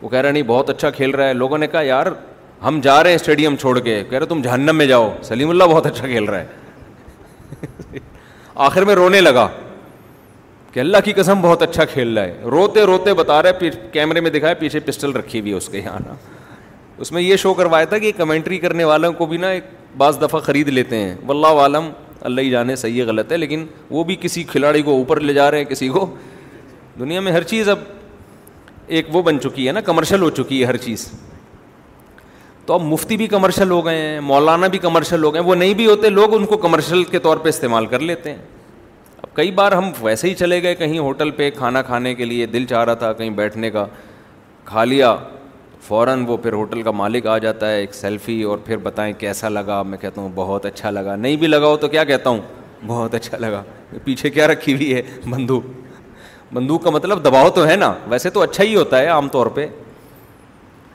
وہ 0.02 0.10
کہہ 0.10 0.20
رہا 0.22 0.32
نہیں 0.32 0.44
بہت 0.52 0.70
اچھا 0.70 0.90
کھیل 1.00 1.10
رہا 1.16 1.28
ہے 1.28 1.34
لوگوں 1.34 1.58
نے 1.58 1.68
کہا 1.68 1.82
یار 1.82 2.06
ہم 2.66 2.80
جا 2.84 3.02
رہے 3.04 3.10
ہیں 3.10 3.16
اسٹیڈیم 3.16 3.56
چھوڑ 3.64 3.80
کے 3.80 4.04
کہہ 4.10 4.18
رہے 4.20 4.26
تم 4.28 4.42
جہنم 4.42 4.76
میں 4.78 4.86
جاؤ 4.94 5.12
سلیم 5.24 5.50
اللہ 5.50 5.64
بہت 5.72 5.86
اچھا 5.86 6.08
کھیل 6.08 6.24
رہا 6.24 6.40
ہے 6.40 6.46
آخر 8.70 8.84
میں 8.86 8.96
رونے 8.96 9.22
لگا 9.22 9.48
کہ 10.74 10.80
اللہ 10.80 10.98
کی 11.06 11.14
قسم 11.18 11.42
بہت 11.42 11.62
اچھا 11.64 11.86
کھیل 11.94 12.18
رہا 12.18 12.26
ہے 12.28 12.42
روتے 12.52 12.84
روتے 12.86 13.14
بتا 13.14 13.42
رہے 13.44 13.54
پھر 13.60 13.70
کیمرے 13.92 14.20
میں 14.22 14.32
دکھا 14.32 14.50
ہے 14.50 14.56
پیچھے 14.60 14.80
پسٹل 14.86 15.12
رکھی 15.16 15.40
ہوئی 15.40 15.52
ہے 15.52 15.58
اس 15.58 15.70
کے 15.70 15.78
یہاں 15.80 16.00
نا 16.06 16.14
اس 17.06 17.12
میں 17.12 17.22
یہ 17.22 17.36
شو 17.38 17.54
کروایا 17.54 17.86
تھا 17.86 17.98
کہ 18.04 18.12
کمنٹری 18.18 18.58
کرنے 18.60 18.84
والوں 18.84 19.14
کو 19.18 19.26
بھی 19.26 19.38
نا 19.38 19.50
ایک 19.58 19.64
بعض 19.98 20.22
دفعہ 20.22 20.40
خرید 20.44 20.70
لیتے 20.70 20.98
ہیں 21.00 21.16
واللہ 21.28 21.60
عالم 21.62 21.90
اللہ 22.30 22.42
ہی 22.42 22.50
جانے 22.50 22.76
صحیح 22.76 23.00
ہے 23.02 23.06
غلط 23.08 23.32
ہے 23.32 23.38
لیکن 23.38 23.66
وہ 23.90 24.04
بھی 24.04 24.16
کسی 24.22 24.44
کھلاڑی 24.52 24.82
کو 24.82 24.96
اوپر 24.98 25.20
لے 25.20 25.34
جا 25.34 25.50
رہے 25.52 25.58
ہیں 25.58 25.66
کسی 25.66 25.88
کو 25.98 26.06
دنیا 27.00 27.20
میں 27.22 27.32
ہر 27.32 27.44
چیز 27.52 27.70
اب 27.70 27.80
ایک 28.98 29.16
وہ 29.16 29.22
بن 29.24 29.40
چکی 29.42 29.68
ہے 29.68 29.72
نا 29.72 29.82
کمرشل 29.88 30.22
ہو 30.22 30.30
چکی 30.40 30.62
ہے 30.62 30.66
ہر 30.66 30.78
چیز 30.86 31.08
تو 32.66 32.74
اب 32.74 32.82
مفتی 32.84 33.18
بھی 33.18 33.28
کمرشل 33.28 33.72
ہو 33.72 33.86
گئے 33.86 33.98
ہیں 33.98 34.20
مولانا 34.20 34.68
بھی 34.76 34.80
کمرشل 34.86 35.24
ہو 35.24 35.34
گئے 35.34 35.42
ہیں 35.42 35.48
وہ 35.48 35.56
نہیں 35.56 35.74
بھی 35.74 35.86
ہوتے 35.88 36.10
لوگ 36.10 36.34
ان 36.36 36.46
کو 36.46 36.58
کمرشل 36.66 37.04
کے 37.12 37.20
طور 37.28 37.38
پہ 37.44 37.50
استعمال 37.50 37.86
کر 37.94 38.00
لیتے 38.10 38.30
ہیں 38.32 38.38
کئی 39.38 39.50
بار 39.58 39.72
ہم 39.72 39.90
ویسے 40.04 40.28
ہی 40.30 40.34
چلے 40.36 40.62
گئے 40.64 40.76
کہیں 40.76 40.98
ہوٹل 41.00 41.32
پہ 41.40 41.50
کھانا 41.56 41.82
کھانے 41.90 42.14
کے 42.16 42.26
لیے 42.26 42.46
دل 42.54 42.64
چاہ 42.70 42.84
رہا 42.86 42.94
تھا 43.02 43.12
کہیں 43.18 43.30
بیٹھنے 43.40 43.70
کا 43.72 43.86
کھا 44.66 44.84
لیا 44.84 45.16
فوراً 45.88 46.24
وہ 46.28 46.38
پھر 46.44 46.54
ہوٹل 46.54 46.82
کا 46.84 46.92
مالک 46.92 47.28
آ 47.34 47.38
جاتا 47.44 47.70
ہے 47.72 47.76
ایک 47.80 47.94
سیلفی 47.96 48.42
اور 48.44 48.58
پھر 48.66 48.78
بتائیں 48.88 49.12
کیسا 49.18 49.50
لگا 49.50 49.82
میں 49.90 49.98
کہتا 50.02 50.22
ہوں 50.22 50.30
بہت 50.36 50.66
اچھا 50.66 50.90
لگا 50.92 51.16
نہیں 51.16 51.36
بھی 51.44 51.48
لگا 51.48 51.68
ہو 51.68 51.78
تو 51.78 51.88
کیا 51.88 52.04
کہتا 52.04 52.30
ہوں 52.30 52.40
بہت 52.88 53.16
اچھا 53.16 53.38
لگا 53.40 53.62
پیچھے 54.04 54.30
کیا 54.30 54.48
رکھی 54.48 54.74
ہوئی 54.76 54.94
ہے 54.94 55.02
بندوق 55.30 55.64
بندوق 56.54 56.84
کا 56.84 56.90
مطلب 56.98 57.24
دباؤ 57.26 57.50
تو 57.56 57.68
ہے 57.68 57.76
نا 57.76 57.94
ویسے 58.10 58.30
تو 58.38 58.42
اچھا 58.42 58.64
ہی 58.64 58.76
ہوتا 58.76 59.00
ہے 59.00 59.08
عام 59.18 59.30
طور 59.38 59.48
پہ 59.60 59.68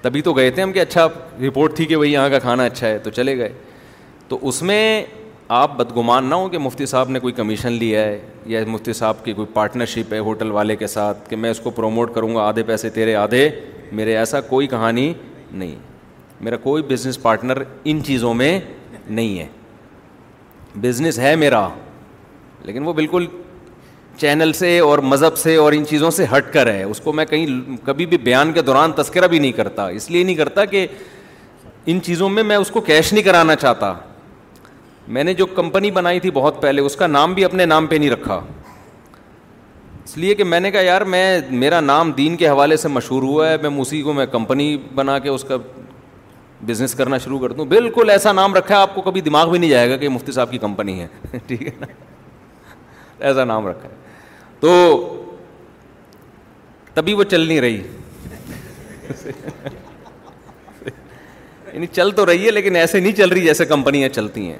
تبھی 0.02 0.22
تو 0.22 0.32
گئے 0.32 0.50
تھے 0.50 0.62
ہم 0.62 0.72
کہ 0.72 0.80
اچھا 0.80 1.06
رپورٹ 1.46 1.76
تھی 1.76 1.84
کہ 1.86 1.96
بھائی 1.96 2.12
یہاں 2.12 2.28
کا 2.30 2.38
کھانا 2.48 2.64
اچھا 2.64 2.86
ہے 2.88 2.98
تو 3.02 3.10
چلے 3.20 3.36
گئے 3.38 3.52
تو 4.28 4.38
اس 4.48 4.62
میں 4.62 4.82
آپ 5.52 5.70
بدگمان 5.76 6.24
نہ 6.28 6.34
ہوں 6.34 6.48
کہ 6.48 6.58
مفتی 6.58 6.86
صاحب 6.86 7.08
نے 7.10 7.18
کوئی 7.20 7.32
کمیشن 7.34 7.72
لیا 7.72 8.02
ہے 8.04 8.18
یا 8.48 8.60
مفتی 8.72 8.92
صاحب 8.98 9.16
کی 9.24 9.32
کوئی 9.32 9.46
پارٹنرشپ 9.54 10.12
ہے 10.12 10.18
ہوٹل 10.28 10.50
والے 10.50 10.74
کے 10.82 10.86
ساتھ 10.86 11.28
کہ 11.30 11.36
میں 11.36 11.50
اس 11.50 11.58
کو 11.60 11.70
پروموٹ 11.78 12.14
کروں 12.14 12.34
گا 12.34 12.42
آدھے 12.48 12.62
پیسے 12.66 12.90
تیرے 12.90 13.14
آدھے 13.14 13.48
میرے 13.98 14.16
ایسا 14.16 14.40
کوئی 14.52 14.66
کہانی 14.66 15.12
نہیں 15.50 15.74
میرا 16.44 16.56
کوئی 16.62 16.82
بزنس 16.92 17.20
پارٹنر 17.22 17.62
ان 17.90 18.00
چیزوں 18.06 18.32
میں 18.34 18.58
نہیں 19.08 19.38
ہے 19.38 19.46
بزنس 20.80 21.18
ہے 21.18 21.34
میرا 21.44 21.66
لیکن 22.66 22.84
وہ 22.86 22.92
بالکل 23.00 23.26
چینل 24.20 24.52
سے 24.62 24.78
اور 24.78 24.98
مذہب 25.12 25.36
سے 25.38 25.54
اور 25.62 25.72
ان 25.76 25.84
چیزوں 25.90 26.10
سے 26.20 26.26
ہٹ 26.36 26.52
کر 26.52 26.72
ہے 26.72 26.82
اس 26.82 27.00
کو 27.04 27.12
میں 27.20 27.24
کہیں 27.34 27.60
کبھی 27.86 28.06
بھی 28.06 28.18
بیان 28.30 28.52
کے 28.52 28.62
دوران 28.72 28.92
تذکرہ 29.02 29.26
بھی 29.34 29.38
نہیں 29.38 29.52
کرتا 29.60 29.86
اس 30.00 30.10
لیے 30.10 30.24
نہیں 30.24 30.36
کرتا 30.36 30.64
کہ 30.74 30.86
ان 31.92 32.00
چیزوں 32.06 32.28
میں 32.28 32.42
میں 32.50 32.56
اس 32.56 32.70
کو 32.70 32.80
کیش 32.90 33.12
نہیں 33.12 33.24
کرانا 33.24 33.56
چاہتا 33.66 33.92
میں 35.12 35.22
نے 35.24 35.32
جو 35.38 35.46
کمپنی 35.56 35.90
بنائی 35.90 36.20
تھی 36.20 36.30
بہت 36.34 36.60
پہلے 36.60 36.82
اس 36.82 36.96
کا 36.96 37.06
نام 37.06 37.32
بھی 37.34 37.44
اپنے 37.44 37.64
نام 37.66 37.86
پہ 37.86 37.94
نہیں 37.96 38.10
رکھا 38.10 38.40
اس 40.04 40.16
لیے 40.18 40.34
کہ 40.34 40.44
میں 40.44 40.60
نے 40.60 40.70
کہا 40.70 40.80
یار 40.80 41.00
میں 41.14 41.24
میرا 41.64 41.80
نام 41.80 42.12
دین 42.20 42.36
کے 42.36 42.46
حوالے 42.48 42.76
سے 42.84 42.88
مشہور 42.88 43.22
ہوا 43.22 43.48
ہے 43.48 43.56
میں 43.62 43.70
اسی 43.80 44.00
کو 44.02 44.12
میں 44.12 44.26
کمپنی 44.36 44.76
بنا 44.94 45.18
کے 45.24 45.28
اس 45.28 45.44
کا 45.48 45.56
بزنس 46.66 46.94
کرنا 46.94 47.18
شروع 47.26 47.38
کر 47.40 47.52
دوں 47.58 47.64
بالکل 47.74 48.06
ایسا 48.16 48.30
نام 48.40 48.50
رکھا 48.54 48.74
ہے 48.76 48.80
آپ 48.80 48.94
کو 48.94 49.00
کبھی 49.10 49.20
دماغ 49.28 49.46
بھی 49.50 49.58
نہیں 49.58 49.70
جائے 49.70 49.88
گا 49.90 49.96
کہ 50.02 50.08
مفتی 50.16 50.32
صاحب 50.32 50.50
کی 50.50 50.58
کمپنی 50.64 50.94
ہے 51.00 51.06
ٹھیک 51.46 51.64
ہے 51.66 51.70
نا 51.80 51.86
ایسا 53.28 53.42
نام 53.52 53.62
رکھا 53.68 53.88
ہے 53.88 53.96
تو 54.60 54.70
تبھی 56.94 57.12
وہ 57.20 57.24
چل 57.36 57.42
نہیں 57.46 57.60
رہی 57.60 57.78
یعنی 61.72 61.86
چل 61.92 62.08
تو 62.16 62.22
رہی 62.26 62.42
ہے 62.46 62.50
لیکن 62.50 62.72
ایسے 62.76 63.00
نہیں 63.00 63.12
چل 63.22 63.28
رہی 63.28 63.40
جیسے 63.44 63.64
کمپنیاں 63.74 64.08
چلتی 64.18 64.40
ہیں 64.50 64.58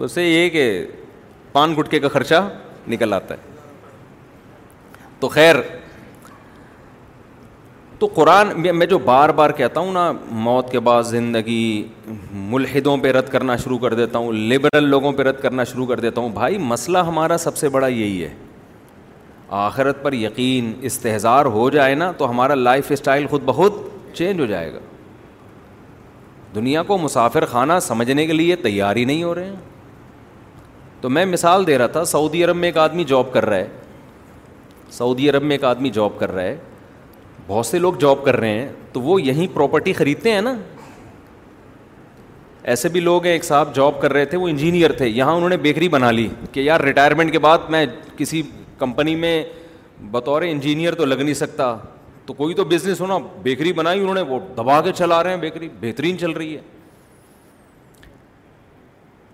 ویسے 0.00 0.24
یہ 0.24 0.48
کہ 0.50 0.70
پان 1.52 1.74
گٹکے 1.78 1.98
کا 2.00 2.08
خرچہ 2.08 2.42
نکل 2.88 3.12
آتا 3.12 3.34
ہے 3.34 3.50
تو 5.20 5.28
خیر 5.28 5.54
تو 7.98 8.06
قرآن 8.14 8.48
میں 8.76 8.86
جو 8.86 8.98
بار 8.98 9.28
بار 9.38 9.50
کہتا 9.56 9.80
ہوں 9.80 9.92
نا 9.92 10.10
موت 10.46 10.70
کے 10.70 10.80
بعد 10.86 11.02
زندگی 11.08 11.82
ملحدوں 12.32 12.96
پہ 13.02 13.10
رد 13.12 13.28
کرنا 13.32 13.56
شروع 13.64 13.78
کر 13.78 13.94
دیتا 13.94 14.18
ہوں 14.18 14.32
لبرل 14.32 14.88
لوگوں 14.90 15.12
پہ 15.16 15.22
رد 15.22 15.40
کرنا 15.42 15.64
شروع 15.64 15.86
کر 15.86 16.00
دیتا 16.00 16.20
ہوں 16.20 16.28
بھائی 16.34 16.58
مسئلہ 16.58 16.98
ہمارا 17.08 17.36
سب 17.38 17.56
سے 17.56 17.68
بڑا 17.68 17.86
یہی 17.86 18.22
ہے 18.24 18.34
آخرت 19.64 20.02
پر 20.02 20.12
یقین 20.12 20.72
استحظار 20.86 21.46
ہو 21.58 21.68
جائے 21.70 21.94
نا 21.94 22.10
تو 22.18 22.30
ہمارا 22.30 22.54
لائف 22.54 22.90
اسٹائل 22.92 23.26
خود 23.30 23.42
بہت 23.46 23.72
چینج 24.16 24.40
ہو 24.40 24.46
جائے 24.46 24.72
گا 24.74 24.78
دنیا 26.54 26.82
کو 26.86 26.98
مسافر 26.98 27.44
خانہ 27.50 27.72
سمجھنے 27.82 28.26
کے 28.26 28.32
لیے 28.32 28.56
تیاری 28.62 29.04
نہیں 29.04 29.22
ہو 29.22 29.34
رہے 29.34 29.44
ہیں 29.46 29.71
تو 31.02 31.08
میں 31.10 31.24
مثال 31.26 31.66
دے 31.66 31.76
رہا 31.78 31.86
تھا 31.94 32.04
سعودی 32.04 32.42
عرب 32.44 32.56
میں 32.56 32.68
ایک 32.68 32.76
آدمی 32.78 33.04
جاب 33.04 33.32
کر 33.32 33.44
رہا 33.46 33.56
ہے 33.56 33.68
سعودی 34.92 35.28
عرب 35.30 35.42
میں 35.42 35.54
ایک 35.56 35.64
آدمی 35.64 35.90
جاب 35.90 36.18
کر 36.18 36.32
رہا 36.32 36.42
ہے 36.42 36.56
بہت 37.46 37.66
سے 37.66 37.78
لوگ 37.78 37.94
جاب 38.00 38.22
کر 38.24 38.36
رہے 38.40 38.58
ہیں 38.60 38.68
تو 38.92 39.00
وہ 39.00 39.20
یہیں 39.22 39.46
پراپرٹی 39.54 39.92
خریدتے 39.92 40.32
ہیں 40.32 40.40
نا 40.40 40.54
ایسے 42.72 42.88
بھی 42.88 43.00
لوگ 43.00 43.24
ہیں 43.24 43.32
ایک 43.32 43.44
صاحب 43.44 43.74
جاب 43.74 44.00
کر 44.00 44.12
رہے 44.12 44.24
تھے 44.32 44.38
وہ 44.38 44.48
انجینئر 44.48 44.92
تھے 44.98 45.08
یہاں 45.08 45.32
انہوں 45.34 45.48
نے 45.48 45.56
بیکری 45.64 45.88
بنا 45.94 46.10
لی 46.10 46.28
کہ 46.52 46.60
یار 46.60 46.80
ریٹائرمنٹ 46.80 47.32
کے 47.32 47.38
بعد 47.46 47.68
میں 47.70 47.84
کسی 48.16 48.42
کمپنی 48.78 49.14
میں 49.24 49.42
بطور 50.10 50.42
انجینئر 50.50 50.94
تو 50.94 51.04
لگ 51.04 51.20
نہیں 51.22 51.34
سکتا 51.34 51.74
تو 52.26 52.34
کوئی 52.34 52.54
تو 52.54 52.64
بزنس 52.74 53.00
ہونا 53.00 53.18
بیکری 53.42 53.72
بنائی 53.72 54.00
انہوں 54.00 54.14
نے 54.14 54.20
وہ 54.28 54.38
دبا 54.56 54.80
کے 54.82 54.92
چلا 54.98 55.22
رہے 55.22 55.30
ہیں 55.30 55.40
بیکری 55.40 55.68
بہترین 55.80 56.18
چل 56.18 56.30
رہی 56.30 56.54
ہے 56.56 56.60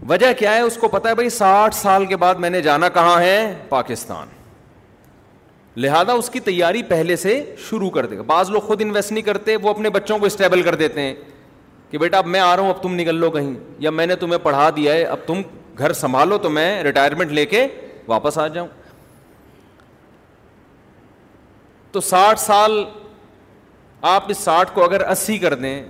وجہ 0.08 0.32
کیا 0.38 0.54
ہے 0.54 0.60
اس 0.60 0.76
کو 0.80 0.88
پتا 0.88 1.08
ہے 1.08 1.14
بھائی 1.14 1.28
ساٹھ 1.30 1.74
سال 1.74 2.04
کے 2.06 2.16
بعد 2.16 2.34
میں 2.40 2.50
نے 2.50 2.60
جانا 2.62 2.88
کہاں 2.88 3.18
ہے 3.20 3.54
پاکستان 3.68 4.26
لہذا 5.82 6.12
اس 6.12 6.28
کی 6.30 6.40
تیاری 6.40 6.82
پہلے 6.88 7.16
سے 7.16 7.42
شروع 7.68 7.90
کر 7.90 8.06
دے 8.06 8.16
گا 8.18 8.22
بعض 8.26 8.50
لوگ 8.50 8.60
خود 8.66 8.80
انویسٹ 8.82 9.12
نہیں 9.12 9.24
کرتے 9.24 9.56
وہ 9.62 9.70
اپنے 9.70 9.90
بچوں 9.90 10.18
کو 10.18 10.26
اسٹیبل 10.26 10.62
کر 10.62 10.74
دیتے 10.74 11.00
ہیں 11.00 11.14
کہ 11.90 11.98
بیٹا 11.98 12.18
اب 12.18 12.26
میں 12.26 12.40
آ 12.40 12.54
رہا 12.56 12.62
ہوں 12.62 12.70
اب 12.70 12.82
تم 12.82 12.94
نکل 13.00 13.14
لو 13.20 13.30
کہیں 13.30 13.52
یا 13.80 13.90
میں 13.90 14.06
نے 14.06 14.16
تمہیں 14.16 14.38
پڑھا 14.42 14.68
دیا 14.76 14.92
ہے 14.94 15.02
اب 15.04 15.18
تم 15.26 15.40
گھر 15.78 15.92
سنبھالو 15.92 16.38
تو 16.38 16.50
میں 16.50 16.82
ریٹائرمنٹ 16.82 17.32
لے 17.32 17.44
کے 17.46 17.66
واپس 18.06 18.38
آ 18.38 18.46
جاؤں 18.54 18.68
تو 21.92 22.00
ساٹھ 22.00 22.40
سال 22.40 22.82
آپ 24.14 24.24
اس 24.30 24.38
ساٹھ 24.38 24.74
کو 24.74 24.84
اگر 24.84 25.08
اسی 25.10 25.38
کر 25.38 25.54
دیں 25.54 25.82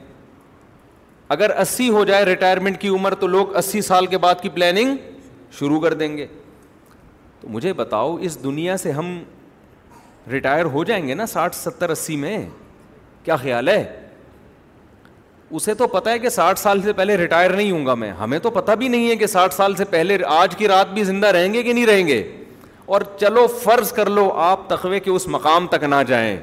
اگر 1.34 1.50
اسی 1.60 1.88
ہو 1.90 2.04
جائے 2.04 2.24
ریٹائرمنٹ 2.24 2.78
کی 2.80 2.88
عمر 2.88 3.14
تو 3.20 3.26
لوگ 3.26 3.56
اسی 3.56 3.80
سال 3.82 4.06
کے 4.12 4.18
بعد 4.18 4.34
کی 4.42 4.48
پلاننگ 4.48 4.96
شروع 5.58 5.80
کر 5.80 5.94
دیں 5.94 6.16
گے 6.16 6.26
تو 7.40 7.48
مجھے 7.52 7.72
بتاؤ 7.72 8.16
اس 8.28 8.42
دنیا 8.44 8.76
سے 8.76 8.92
ہم 8.92 9.18
ریٹائر 10.30 10.64
ہو 10.74 10.84
جائیں 10.84 11.06
گے 11.08 11.14
نا 11.14 11.26
ساٹھ 11.26 11.56
ستر 11.56 11.90
اسی 11.90 12.16
میں 12.22 12.38
کیا 13.24 13.36
خیال 13.42 13.68
ہے 13.68 13.82
اسے 15.56 15.74
تو 15.74 15.86
پتہ 15.88 16.10
ہے 16.10 16.18
کہ 16.18 16.28
ساٹھ 16.28 16.58
سال 16.58 16.82
سے 16.82 16.92
پہلے 16.92 17.16
ریٹائر 17.18 17.50
نہیں 17.50 17.70
ہوں 17.70 17.84
گا 17.86 17.94
میں 18.00 18.10
ہمیں 18.20 18.38
تو 18.38 18.50
پتہ 18.50 18.72
بھی 18.78 18.88
نہیں 18.88 19.08
ہے 19.10 19.14
کہ 19.16 19.26
ساٹھ 19.26 19.54
سال 19.54 19.74
سے 19.76 19.84
پہلے 19.90 20.18
آج 20.26 20.56
کی 20.56 20.68
رات 20.68 20.92
بھی 20.94 21.04
زندہ 21.04 21.26
رہیں 21.36 21.52
گے 21.54 21.62
کہ 21.62 21.72
نہیں 21.72 21.86
رہیں 21.86 22.06
گے 22.08 22.22
اور 22.96 23.00
چلو 23.20 23.46
فرض 23.62 23.92
کر 23.92 24.08
لو 24.10 24.30
آپ 24.48 24.68
تخوے 24.70 25.00
کے 25.00 25.10
اس 25.10 25.26
مقام 25.28 25.66
تک 25.72 25.84
نہ 25.84 26.02
جائیں 26.08 26.36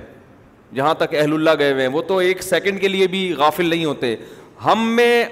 جہاں 0.75 0.94
تک 0.98 1.13
اہل 1.20 1.34
اللہ 1.34 1.50
گئے 1.60 1.72
ہوئے 1.72 1.88
ہیں 1.88 1.94
وہ 1.94 2.01
تو 2.08 2.18
ایک 2.18 2.42
سیکنڈ 2.44 2.82
کے 2.82 2.88
لیے 2.88 3.08
بھی 3.08 3.32
غافل 3.38 3.70
نہیں 3.70 3.86
ہوتے 3.86 4.15
ہم 4.64 4.86
میں 4.96 5.24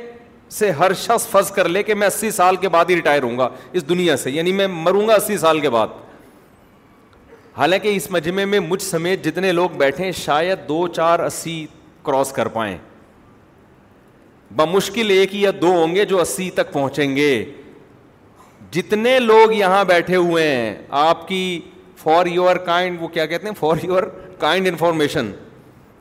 سے 0.51 0.69
ہر 0.79 0.93
شخص 1.01 1.27
فرض 1.27 1.51
کر 1.51 1.67
لے 1.69 1.83
کہ 1.83 1.93
میں 1.95 2.07
اسی 2.07 2.31
سال 2.31 2.55
کے 2.61 2.69
بعد 2.69 2.89
ہی 2.89 2.95
ریٹائر 2.95 3.23
ہوں 3.23 3.37
گا 3.37 3.49
اس 3.73 3.87
دنیا 3.89 4.17
سے 4.17 4.31
یعنی 4.31 4.51
میں 4.53 4.67
مروں 4.67 5.07
گا 5.07 5.13
اسی 5.15 5.37
سال 5.37 5.59
کے 5.59 5.69
بعد 5.69 5.87
حالانکہ 7.57 7.95
اس 7.95 8.09
مجمع 8.11 8.43
میں 8.45 8.59
مجھ 8.59 8.81
سمیت 8.83 9.23
جتنے 9.25 9.51
لوگ 9.51 9.69
بیٹھے 9.77 10.11
شاید 10.17 10.67
دو 10.67 10.87
چار 10.95 11.19
اسی 11.25 11.65
کراس 12.03 12.31
کر 12.33 12.47
پائیں 12.55 12.77
بمشکل 14.55 15.09
ایک 15.09 15.35
یا 15.35 15.51
دو 15.61 15.71
ہوں 15.73 15.95
گے 15.95 16.05
جو 16.05 16.19
اسی 16.21 16.49
تک 16.55 16.71
پہنچیں 16.73 17.15
گے 17.15 17.43
جتنے 18.71 19.17
لوگ 19.19 19.51
یہاں 19.53 19.83
بیٹھے 19.85 20.15
ہوئے 20.15 20.47
ہیں 20.47 20.75
آپ 20.99 21.27
کی 21.27 21.59
فار 22.03 22.25
یور 22.25 22.55
کائنڈ 22.65 23.01
وہ 23.01 23.07
کیا 23.07 23.25
کہتے 23.25 23.47
ہیں 23.47 23.53
فار 23.59 23.83
یور 23.83 24.03
کائنڈ 24.39 24.67
انفارمیشن 24.67 25.31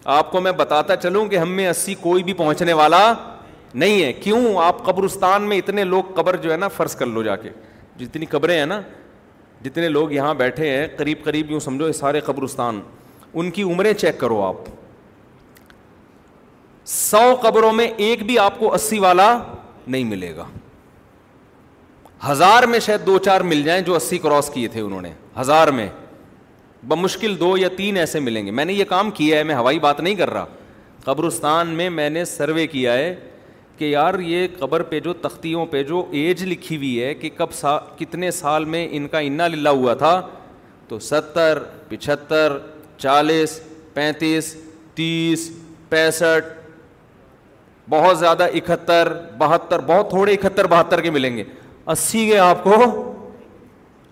آپ 0.05 0.31
کو 0.31 0.41
میں 0.41 0.53
بتاتا 0.57 0.97
چلوں 0.97 1.25
کہ 1.29 1.37
ہم 1.39 1.51
میں 1.57 1.69
اسی 1.69 1.95
کوئی 2.01 2.23
بھی 2.23 2.33
پہنچنے 2.35 2.73
والا 2.73 3.03
نہیں 3.75 4.03
ہے 4.03 4.13
کیوں 4.13 4.43
آپ 4.65 4.85
قبرستان 4.85 5.43
میں 5.49 5.59
اتنے 5.59 5.85
لوگ 5.85 6.13
قبر 6.15 6.37
جو 6.43 6.53
ہے 6.53 6.57
نا 6.57 6.69
فرض 6.77 6.97
کر 6.97 7.07
لو 7.07 7.23
جا 7.23 7.37
کے 7.37 7.51
جتنی 7.99 8.27
قبریں 8.31 8.59
ہیں 8.59 8.67
نا 8.67 8.81
جتنے 9.65 9.89
لوگ 9.89 10.13
یہاں 10.13 10.35
بیٹھے 10.35 10.71
ہیں 10.71 10.87
قریب 10.97 11.23
قریب 11.25 11.51
یوں 11.51 11.61
سمجھو 11.61 11.91
سارے 11.93 12.21
قبرستان 12.27 12.81
ان 13.33 13.51
کی 13.51 13.63
عمریں 13.63 13.93
چیک 13.95 14.19
کرو 14.21 14.43
آپ 14.45 14.57
سو 16.91 17.19
قبروں 17.43 17.73
میں 17.73 17.87
ایک 18.05 18.23
بھی 18.27 18.39
آپ 18.39 18.59
کو 18.59 18.73
اسی 18.75 18.99
والا 18.99 19.33
نہیں 19.87 20.05
ملے 20.05 20.35
گا 20.37 20.45
ہزار 22.31 22.63
میں 22.71 22.79
شاید 22.81 23.07
دو 23.07 23.19
چار 23.25 23.41
مل 23.53 23.63
جائیں 23.63 23.81
جو 23.85 23.95
اسی 23.97 24.19
کراس 24.25 24.51
کیے 24.55 24.69
تھے 24.73 24.81
انہوں 24.81 25.03
نے 25.03 25.11
ہزار 25.41 25.69
میں 25.79 25.89
بمشکل 26.89 27.37
دو 27.41 27.57
یا 27.59 27.69
تین 27.77 27.97
ایسے 27.97 28.21
ملیں 28.21 28.47
گے 28.47 28.51
میں 28.51 28.65
نے 28.65 28.73
یہ 28.73 28.85
کام 28.89 29.11
کیا 29.17 29.39
ہے 29.39 29.43
میں 29.49 29.55
ہوائی 29.55 29.79
بات 29.81 30.01
نہیں 30.01 30.15
کر 30.15 30.31
رہا 30.31 30.47
قبرستان 31.05 31.69
میں 31.77 31.89
میں 31.91 32.09
نے 32.11 32.25
سروے 32.25 32.67
کیا 32.67 32.93
ہے 32.93 33.15
کہ 33.79 33.85
یار 33.85 34.19
یہ 34.21 34.47
قبر 34.59 34.83
پہ 34.91 35.01
جو 35.01 35.13
تختیوں 35.23 35.67
پہ 35.71 35.83
جو 35.85 36.05
ایج 36.21 36.43
لکھی 36.49 36.77
ہوئی 36.77 37.03
ہے 37.03 37.15
کہ 37.15 37.31
کب 37.37 37.53
سا 37.55 37.77
کتنے 37.99 38.31
سال 38.31 38.65
میں 38.75 38.87
ان 38.97 39.07
کا 39.09 39.19
انا 39.29 39.47
للہ 39.49 39.69
ہوا 39.69 39.95
تھا 40.03 40.21
تو 40.89 40.99
ستر 40.99 41.59
پچہتر 41.89 42.57
چالیس 42.99 43.61
پینتیس 43.95 44.55
تیس 44.95 45.51
پینسٹھ 45.89 46.53
بہت 47.91 48.19
زیادہ 48.19 48.43
اکہتر 48.55 49.13
بہتر 49.39 49.79
بہت 49.87 50.11
تھوڑے 50.11 50.33
اکہتر 50.35 50.67
بہتر 50.77 51.01
کے 51.01 51.11
ملیں 51.11 51.37
گے 51.37 51.45
اسی 51.93 52.27
کے 52.29 52.39
آپ 52.39 52.63
کو 52.65 52.75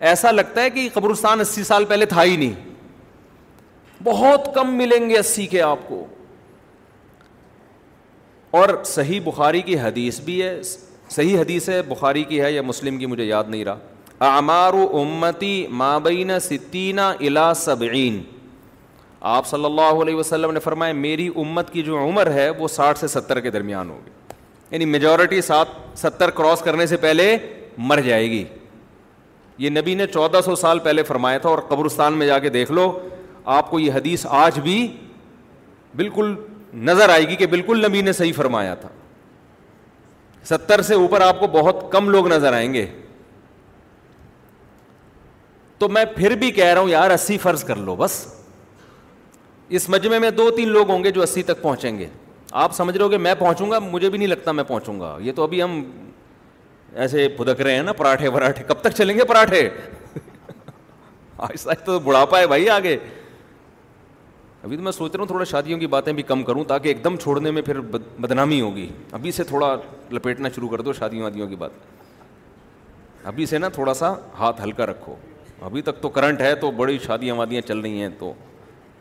ایسا 0.08 0.30
لگتا 0.30 0.62
ہے 0.62 0.70
کہ 0.70 0.88
قبرستان 0.92 1.40
اسی 1.40 1.64
سال 1.64 1.84
پہلے 1.84 2.06
تھا 2.06 2.22
ہی 2.24 2.36
نہیں 2.36 2.54
بہت 4.04 4.48
کم 4.54 4.74
ملیں 4.76 5.08
گے 5.08 5.18
اسی 5.18 5.46
کے 5.46 5.60
آپ 5.62 5.78
کو 5.88 6.04
اور 8.60 8.68
صحیح 8.84 9.20
بخاری 9.24 9.60
کی 9.62 9.78
حدیث 9.78 10.20
بھی 10.28 10.42
ہے 10.42 10.58
صحیح 10.62 11.38
حدیث 11.38 11.68
ہے 11.68 11.80
بخاری 11.88 12.22
کی 12.24 12.40
ہے 12.42 12.50
یا 12.52 12.62
مسلم 12.62 12.98
کی 12.98 13.06
مجھے 13.06 13.24
یاد 13.24 13.44
نہیں 13.48 13.64
رہا 13.64 14.66
و 14.76 14.98
امتی 15.00 15.52
مابین 15.82 16.38
ستینہ 16.42 17.00
الا 17.26 17.52
سبعین 17.56 18.20
آپ 19.34 19.46
صلی 19.46 19.64
اللہ 19.64 20.00
علیہ 20.02 20.14
وسلم 20.14 20.50
نے 20.52 20.60
فرمایا 20.60 20.92
میری 20.92 21.26
امت 21.36 21.72
کی 21.72 21.82
جو 21.82 21.98
عمر 22.04 22.30
ہے 22.34 22.48
وہ 22.58 22.68
ساٹھ 22.68 22.98
سے 22.98 23.08
ستر 23.08 23.40
کے 23.40 23.50
درمیان 23.50 23.90
ہوگی 23.90 24.10
یعنی 24.70 24.84
میجورٹی 24.84 25.40
سات 25.42 25.66
ستر 25.98 26.30
کراس 26.40 26.60
کرنے 26.64 26.86
سے 26.86 26.96
پہلے 27.06 27.36
مر 27.88 28.00
جائے 28.06 28.30
گی 28.30 28.44
یہ 29.60 29.70
نبی 29.70 29.94
نے 29.94 30.06
چودہ 30.12 30.40
سو 30.44 30.54
سال 30.56 30.78
پہلے 30.84 31.02
فرمایا 31.02 31.38
تھا 31.38 31.48
اور 31.48 31.58
قبرستان 31.68 32.12
میں 32.18 32.26
جا 32.26 32.38
کے 32.44 32.48
دیکھ 32.50 32.70
لو 32.72 32.84
آپ 33.56 33.70
کو 33.70 33.78
یہ 33.80 33.92
حدیث 33.92 34.24
آج 34.42 34.58
بھی 34.68 34.76
بالکل 35.96 36.34
نظر 36.90 37.08
آئے 37.14 37.26
گی 37.28 37.36
کہ 37.36 37.46
بالکل 37.54 37.84
نبی 37.88 38.00
نے 38.02 38.12
صحیح 38.20 38.32
فرمایا 38.36 38.74
تھا 38.84 38.88
ستر 40.50 40.82
سے 40.88 40.94
اوپر 41.00 41.20
آپ 41.20 41.40
کو 41.40 41.46
بہت 41.58 41.84
کم 41.92 42.08
لوگ 42.14 42.28
نظر 42.32 42.52
آئیں 42.58 42.72
گے 42.74 42.86
تو 45.78 45.88
میں 45.88 46.04
پھر 46.16 46.34
بھی 46.40 46.50
کہہ 46.60 46.72
رہا 46.72 46.80
ہوں 46.80 46.88
یار 46.88 47.10
اسی 47.10 47.38
فرض 47.44 47.64
کر 47.64 47.76
لو 47.90 47.96
بس 47.96 48.14
اس 49.78 49.88
مجمے 49.88 50.18
میں 50.24 50.30
دو 50.42 50.50
تین 50.56 50.68
لوگ 50.78 50.90
ہوں 50.90 51.04
گے 51.04 51.10
جو 51.18 51.22
اسی 51.22 51.42
تک 51.50 51.62
پہنچیں 51.62 51.98
گے 51.98 52.06
آپ 52.62 52.74
سمجھ 52.74 52.96
رہے 52.96 53.04
ہو 53.04 53.10
گے 53.10 53.16
میں 53.26 53.34
پہنچوں 53.38 53.70
گا 53.70 53.78
مجھے 53.78 54.10
بھی 54.10 54.18
نہیں 54.18 54.28
لگتا 54.28 54.52
میں 54.52 54.64
پہنچوں 54.68 55.00
گا 55.00 55.16
یہ 55.22 55.32
تو 55.36 55.42
ابھی 55.42 55.62
ہم 55.62 55.82
ایسے 56.94 57.28
پھدک 57.36 57.60
رہے 57.60 57.74
ہیں 57.76 57.82
نا 57.82 57.92
پراٹھے 57.92 58.28
وراٹھے 58.28 58.64
کب 58.68 58.80
تک 58.82 58.94
چلیں 58.96 59.16
گے 59.18 59.24
پراٹھے 59.24 59.68
آہستہ 61.38 61.74
تو 61.84 61.98
بڑھاپا 62.04 62.38
ہے 62.40 62.46
بھائی 62.46 62.68
آگے 62.70 62.96
ابھی 64.64 64.76
تو 64.76 64.82
میں 64.82 64.92
سوچ 64.92 65.12
رہا 65.14 65.20
ہوں 65.20 65.26
تھوڑا 65.26 65.44
شادیوں 65.50 65.78
کی 65.80 65.86
باتیں 65.86 66.12
بھی 66.12 66.22
کم 66.22 66.42
کروں 66.44 66.64
تاکہ 66.68 66.88
ایک 66.88 67.04
دم 67.04 67.16
چھوڑنے 67.22 67.50
میں 67.50 67.62
پھر 67.62 67.80
بدنامی 67.90 68.60
ہوگی 68.60 68.88
ابھی 69.12 69.32
سے 69.32 69.44
تھوڑا 69.44 69.74
لپیٹنا 70.12 70.48
شروع 70.56 70.68
کر 70.68 70.80
دو 70.88 70.92
شادیوں 70.92 71.22
وادیوں 71.22 71.46
کی 71.48 71.56
بات 71.56 71.70
ابھی 73.26 73.46
سے 73.46 73.58
نا 73.58 73.68
تھوڑا 73.68 73.94
سا 73.94 74.12
ہاتھ 74.38 74.60
ہلکا 74.64 74.86
رکھو 74.86 75.14
ابھی 75.66 75.82
تک 75.82 76.00
تو 76.02 76.08
کرنٹ 76.08 76.40
ہے 76.40 76.54
تو 76.60 76.70
بڑی 76.76 76.98
شادیاں 77.06 77.34
وادیاں 77.34 77.60
چل 77.68 77.78
رہی 77.80 78.00
ہیں 78.02 78.08
تو 78.18 78.32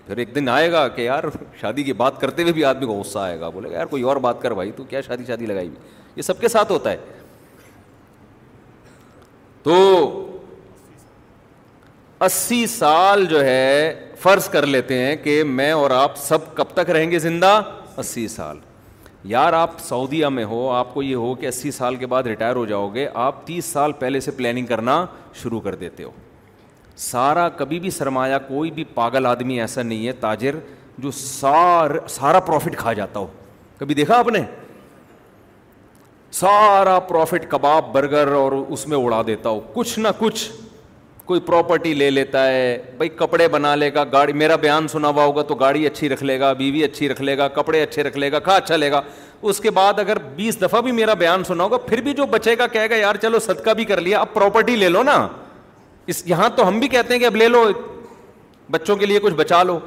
پھر 0.07 0.17
ایک 0.17 0.33
دن 0.35 0.49
آئے 0.49 0.71
گا 0.71 0.87
کہ 0.87 1.01
یار 1.01 1.23
شادی 1.61 1.83
کی 1.83 1.93
بات 1.93 2.19
کرتے 2.21 2.41
ہوئے 2.41 2.53
بھی 2.53 2.63
آدمی 2.65 2.85
کو 2.87 2.93
غصہ 2.99 3.19
آئے 3.19 3.39
گا 3.39 3.49
بولے 3.49 3.69
گا 3.71 3.75
یار 3.77 3.85
کوئی 3.87 4.03
اور 4.03 4.17
بات 4.27 4.41
کر 4.41 4.51
بھائی 4.59 4.71
تو 4.75 4.83
کیا 4.89 5.01
شادی 5.07 5.25
شادی 5.27 5.45
لگائی 5.45 5.67
ہوئی 5.67 5.97
یہ 6.15 6.21
سب 6.21 6.39
کے 6.41 6.47
ساتھ 6.49 6.71
ہوتا 6.71 6.91
ہے 6.91 6.97
تو 9.63 9.77
اسی 12.21 12.65
سال 12.67 13.25
جو 13.29 13.43
ہے 13.45 13.93
فرض 14.21 14.47
کر 14.49 14.65
لیتے 14.65 14.97
ہیں 14.99 15.15
کہ 15.23 15.43
میں 15.43 15.71
اور 15.71 15.91
آپ 15.91 16.15
سب 16.17 16.53
کب 16.55 16.69
تک 16.73 16.89
رہیں 16.89 17.09
گے 17.11 17.19
زندہ 17.19 17.61
اسی 17.97 18.27
سال 18.27 18.57
یار 19.31 19.53
آپ 19.53 19.79
سعودیہ 19.83 20.25
میں 20.35 20.43
ہو 20.45 20.69
آپ 20.71 20.93
کو 20.93 21.03
یہ 21.03 21.15
ہو 21.15 21.33
کہ 21.39 21.45
اسی 21.45 21.71
سال 21.71 21.95
کے 21.95 22.05
بعد 22.07 22.23
ریٹائر 22.23 22.55
ہو 22.55 22.65
جاؤ 22.65 22.87
گے 22.93 23.07
آپ 23.23 23.45
تیس 23.47 23.65
سال 23.65 23.91
پہلے 23.99 24.19
سے 24.19 24.31
پلاننگ 24.37 24.65
کرنا 24.65 25.05
شروع 25.41 25.59
کر 25.61 25.75
دیتے 25.81 26.03
ہو 26.03 26.11
سارا 27.05 27.47
کبھی 27.57 27.79
بھی 27.79 27.89
سرمایہ 27.97 28.35
کوئی 28.47 28.71
بھی 28.79 28.83
پاگل 28.93 29.25
آدمی 29.25 29.59
ایسا 29.61 29.81
نہیں 29.83 30.07
ہے 30.07 30.11
تاجر 30.19 30.55
جو 31.03 31.11
سار 31.19 31.91
سارا 32.09 32.39
پروفٹ 32.47 32.75
کھا 32.77 32.93
جاتا 32.93 33.19
ہو 33.19 33.27
کبھی 33.77 33.95
دیکھا 33.95 34.17
آپ 34.19 34.27
نے 34.33 34.39
سارا 36.37 36.97
پروفٹ 37.07 37.45
کباب 37.49 37.91
برگر 37.93 38.27
اور 38.37 38.51
اس 38.51 38.87
میں 38.87 38.97
اڑا 38.97 39.21
دیتا 39.27 39.49
ہو 39.49 39.59
کچھ 39.73 39.97
نہ 39.99 40.07
کچھ 40.17 40.49
کوئی 41.25 41.39
پراپرٹی 41.45 41.93
لے 41.93 42.09
لیتا 42.11 42.45
ہے 42.49 42.77
بھائی 42.97 43.09
کپڑے 43.15 43.47
بنا 43.51 43.73
لے 43.75 43.93
گا 43.93 44.03
گاڑی 44.11 44.33
میرا 44.33 44.55
بیان 44.61 44.87
سنا 44.87 45.07
ہوا 45.07 45.23
ہوگا 45.25 45.41
تو 45.47 45.55
گاڑی 45.55 45.85
اچھی 45.87 46.09
رکھ 46.09 46.23
لے 46.23 46.39
گا 46.39 46.51
بیوی 46.61 46.83
اچھی 46.83 47.09
رکھ 47.09 47.21
لے 47.21 47.37
گا 47.37 47.47
کپڑے 47.57 47.81
اچھے 47.83 48.03
رکھ 48.03 48.17
لے 48.17 48.31
گا 48.31 48.39
کھا 48.47 48.55
اچھا 48.55 48.75
لے 48.75 48.91
گا 48.91 49.01
اس 49.41 49.59
کے 49.59 49.71
بعد 49.71 49.99
اگر 49.99 50.17
بیس 50.35 50.61
دفعہ 50.61 50.81
بھی 50.81 50.91
میرا 50.91 51.13
بیان 51.19 51.43
سنا 51.47 51.63
ہوگا 51.63 51.77
پھر 51.85 52.01
بھی 52.01 52.13
جو 52.13 52.25
بچے 52.31 52.55
کا 52.55 52.67
کہے 52.67 52.89
گا 52.89 52.95
یار 52.95 53.15
چلو 53.21 53.39
صدقہ 53.45 53.73
بھی 53.75 53.85
کر 53.85 54.01
لیا 54.01 54.19
اب 54.19 54.33
پراپرٹی 54.33 54.75
لے 54.75 54.89
لو 54.89 55.03
نا 55.03 55.27
اس 56.13 56.23
یہاں 56.27 56.49
تو 56.55 56.67
ہم 56.67 56.79
بھی 56.79 56.87
کہتے 56.87 57.13
ہیں 57.13 57.19
کہ 57.21 57.25
اب 57.25 57.35
لے 57.35 57.47
لو 57.47 57.63
بچوں 58.71 58.95
کے 58.95 59.05
لیے 59.05 59.19
کچھ 59.23 59.33
بچا 59.33 59.61
لو 59.63 59.79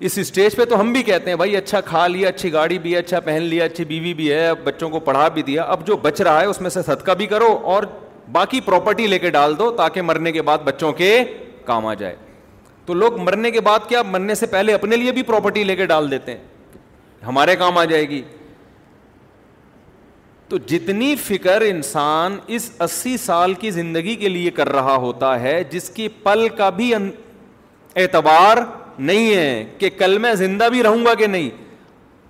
اس 0.00 0.18
اسٹیج 0.18 0.56
پہ 0.56 0.64
تو 0.64 0.80
ہم 0.80 0.92
بھی 0.92 1.02
کہتے 1.02 1.30
ہیں 1.30 1.36
بھائی 1.36 1.56
اچھا 1.56 1.80
کھا 1.80 2.06
لیا 2.06 2.28
اچھی 2.28 2.52
گاڑی 2.52 2.78
بھی 2.78 2.92
ہے 2.94 2.98
اچھا 2.98 3.20
پہن 3.24 3.42
لیا 3.42 3.64
اچھی 3.64 3.84
بیوی 3.84 4.14
بھی 4.14 4.30
ہے 4.32 4.50
بچوں 4.64 4.88
کو 4.90 5.00
پڑھا 5.00 5.26
بھی 5.34 5.42
دیا 5.42 5.62
اب 5.72 5.86
جو 5.86 5.96
بچ 6.02 6.20
رہا 6.20 6.40
ہے 6.40 6.46
اس 6.46 6.60
میں 6.60 6.70
سے 6.70 6.82
صدقہ 6.86 7.12
بھی 7.18 7.26
کرو 7.26 7.52
اور 7.72 7.82
باقی 8.32 8.60
پراپرٹی 8.64 9.06
لے 9.06 9.18
کے 9.18 9.30
ڈال 9.30 9.58
دو 9.58 9.70
تاکہ 9.76 10.02
مرنے 10.02 10.32
کے 10.32 10.42
بعد 10.42 10.58
بچوں 10.64 10.92
کے 10.92 11.14
کام 11.64 11.86
آ 11.86 11.94
جائے 11.94 12.16
تو 12.86 12.94
لوگ 12.94 13.20
مرنے 13.22 13.50
کے 13.50 13.60
بعد 13.64 13.88
کیا 13.88 14.02
مرنے 14.02 14.34
سے 14.34 14.46
پہلے 14.46 14.72
اپنے 14.74 14.96
لیے 14.96 15.12
بھی 15.12 15.22
پراپرٹی 15.26 15.64
لے 15.64 15.76
کے 15.76 15.86
ڈال 15.86 16.10
دیتے 16.10 16.34
ہیں 16.36 16.42
ہمارے 17.26 17.56
کام 17.56 17.78
آ 17.78 17.84
جائے 17.84 18.08
گی 18.08 18.22
تو 20.48 20.56
جتنی 20.68 21.14
فکر 21.26 21.60
انسان 21.66 22.36
اس 22.54 22.70
اسی 22.84 23.16
سال 23.16 23.54
کی 23.60 23.70
زندگی 23.70 24.14
کے 24.16 24.28
لیے 24.28 24.50
کر 24.56 24.68
رہا 24.72 24.94
ہوتا 25.04 25.38
ہے 25.40 25.62
جس 25.70 25.88
کی 25.90 26.08
پل 26.24 26.48
کا 26.56 26.68
بھی 26.80 26.92
اعتبار 27.96 28.56
نہیں 28.98 29.34
ہے 29.34 29.64
کہ 29.78 29.88
کل 29.98 30.16
میں 30.18 30.34
زندہ 30.34 30.68
بھی 30.72 30.82
رہوں 30.82 31.04
گا 31.06 31.14
کہ 31.18 31.26
نہیں 31.26 31.50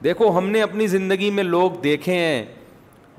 دیکھو 0.05 0.37
ہم 0.39 0.49
نے 0.51 0.63
اپنی 0.63 0.87
زندگی 0.87 1.31
میں 1.31 1.45
لوگ 1.45 1.71
دیکھے 1.83 2.15
ہیں 2.17 2.45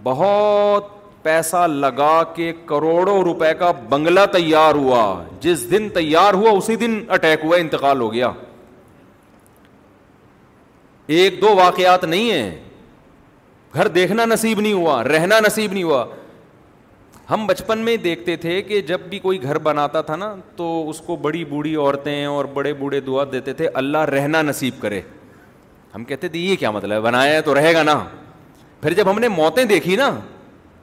بہت 0.03 0.93
پیسہ 1.23 1.65
لگا 1.67 2.21
کے 2.35 2.51
کروڑوں 2.65 3.19
روپے 3.23 3.53
کا 3.59 3.71
بنگلہ 3.89 4.25
تیار 4.33 4.75
ہوا 4.75 5.03
جس 5.41 5.69
دن 5.71 5.87
تیار 5.93 6.33
ہوا 6.33 6.49
اسی 6.57 6.75
دن 6.85 6.99
اٹیک 7.15 7.43
ہوا 7.45 7.57
انتقال 7.57 8.01
ہو 8.01 8.11
گیا 8.13 8.31
ایک 11.17 11.41
دو 11.41 11.55
واقعات 11.55 12.03
نہیں 12.03 12.31
ہیں 12.31 12.51
گھر 13.75 13.87
دیکھنا 13.97 14.25
نصیب 14.25 14.59
نہیں 14.59 14.73
ہوا 14.73 15.03
رہنا 15.03 15.39
نصیب 15.45 15.73
نہیں 15.73 15.83
ہوا 15.83 16.05
ہم 17.29 17.45
بچپن 17.47 17.79
میں 17.85 17.95
دیکھتے 17.97 18.35
تھے 18.41 18.61
کہ 18.61 18.79
جب 18.87 19.01
بھی 19.09 19.19
کوئی 19.19 19.41
گھر 19.43 19.57
بناتا 19.63 20.01
تھا 20.09 20.15
نا 20.15 20.33
تو 20.55 20.67
اس 20.89 20.99
کو 21.05 21.15
بڑی 21.21 21.43
بوڑھی 21.45 21.75
عورتیں 21.75 22.25
اور 22.25 22.45
بڑے 22.53 22.73
بوڑھے 22.79 22.99
دعا 23.07 23.23
دیتے 23.31 23.53
تھے 23.53 23.67
اللہ 23.81 24.03
رہنا 24.09 24.41
نصیب 24.41 24.73
کرے 24.81 25.01
ہم 25.95 26.03
کہتے 26.05 26.27
تھے 26.27 26.39
یہ 26.39 26.55
کیا 26.59 26.71
مطلب 26.71 26.91
ہے 26.93 26.99
بنایا 27.01 27.39
تو 27.41 27.55
رہے 27.55 27.73
گا 27.73 27.83
نا 27.83 27.99
پھر 28.81 28.93
جب 28.93 29.09
ہم 29.11 29.19
نے 29.19 29.27
موتیں 29.27 29.63
دیکھی 29.65 29.95
نا 29.95 30.09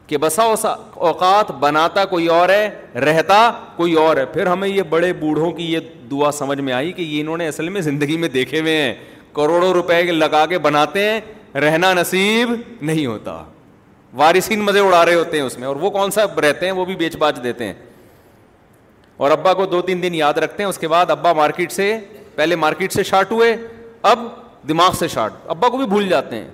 کہ 0.06 0.16
بساسا 0.18 0.74
اوقات 1.08 1.50
بناتا 1.60 2.04
کوئی 2.04 2.26
اور 2.34 2.48
ہے 2.48 2.68
رہتا 3.06 3.38
کوئی 3.76 3.94
اور 4.00 4.16
ہے 4.16 4.24
پھر 4.32 4.46
ہمیں 4.46 4.68
یہ 4.68 4.82
بڑے 4.90 5.12
بوڑھوں 5.20 5.50
کی 5.52 5.72
یہ 5.72 5.80
دعا 6.10 6.30
سمجھ 6.38 6.58
میں 6.60 6.72
آئی 6.72 6.92
کہ 6.92 7.02
یہ 7.02 7.20
انہوں 7.20 7.36
نے 7.36 7.48
اصل 7.48 7.68
میں 7.76 7.80
زندگی 7.90 8.16
میں 8.24 8.28
دیکھے 8.28 8.60
ہوئے 8.60 8.76
ہیں 8.82 8.92
کروڑوں 9.36 9.72
روپے 9.72 10.02
لگا 10.12 10.44
کے 10.46 10.58
بناتے 10.68 11.10
ہیں 11.10 11.20
رہنا 11.60 11.92
نصیب 11.94 12.52
نہیں 12.80 13.06
ہوتا 13.06 13.42
وارثین 14.18 14.60
مزے 14.62 14.80
اڑا 14.80 15.04
رہے 15.06 15.14
ہوتے 15.14 15.36
ہیں 15.38 15.44
اس 15.44 15.58
میں 15.58 15.66
اور 15.68 15.76
وہ 15.80 15.90
کون 15.90 16.10
سا 16.10 16.24
رہتے 16.44 16.66
ہیں 16.66 16.72
وہ 16.72 16.84
بھی 16.84 16.94
بیچ 16.96 17.16
باچ 17.16 17.42
دیتے 17.42 17.64
ہیں 17.66 17.74
اور 19.16 19.30
ابا 19.30 19.52
کو 19.54 19.66
دو 19.66 19.80
تین 19.82 20.02
دن 20.02 20.14
یاد 20.14 20.38
رکھتے 20.44 20.62
ہیں 20.62 20.68
اس 20.70 20.78
کے 20.78 20.88
بعد 20.88 21.10
ابا 21.10 21.32
مارکیٹ 21.36 21.72
سے 21.72 21.96
پہلے 22.34 22.56
مارکیٹ 22.56 22.92
سے 22.92 23.02
شارٹ 23.04 23.32
ہوئے 23.32 23.54
اب 24.10 24.26
دماغ 24.68 24.92
سے 24.98 25.08
شارٹ 25.08 25.32
ابا 25.50 25.68
کو 25.68 25.76
بھی 25.76 25.86
بھول 25.86 26.08
جاتے 26.08 26.36
ہیں 26.36 26.48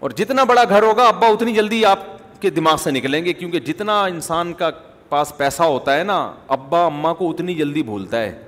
اور 0.00 0.10
جتنا 0.16 0.44
بڑا 0.44 0.64
گھر 0.68 0.82
ہوگا 0.82 1.04
ابا 1.08 1.26
اتنی 1.26 1.54
جلدی 1.54 1.84
آپ 1.84 1.98
کے 2.40 2.50
دماغ 2.50 2.76
سے 2.82 2.90
نکلیں 2.90 3.24
گے 3.24 3.32
کیونکہ 3.32 3.60
جتنا 3.66 4.02
انسان 4.04 4.52
کا 4.60 4.70
پاس 5.08 5.32
پیسہ 5.36 5.62
ہوتا 5.62 5.96
ہے 5.98 6.02
نا 6.04 6.16
ابا 6.56 6.84
اما 6.86 7.12
کو 7.14 7.30
اتنی 7.30 7.54
جلدی 7.54 7.82
بھولتا 7.82 8.20
ہے 8.22 8.38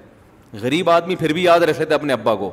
غریب 0.62 0.90
آدمی 0.90 1.16
پھر 1.16 1.32
بھی 1.32 1.42
یاد 1.44 1.60
رکھ 1.70 1.78
لیتے 1.80 1.94
اپنے 1.94 2.12
ابا 2.12 2.34
کو 2.34 2.50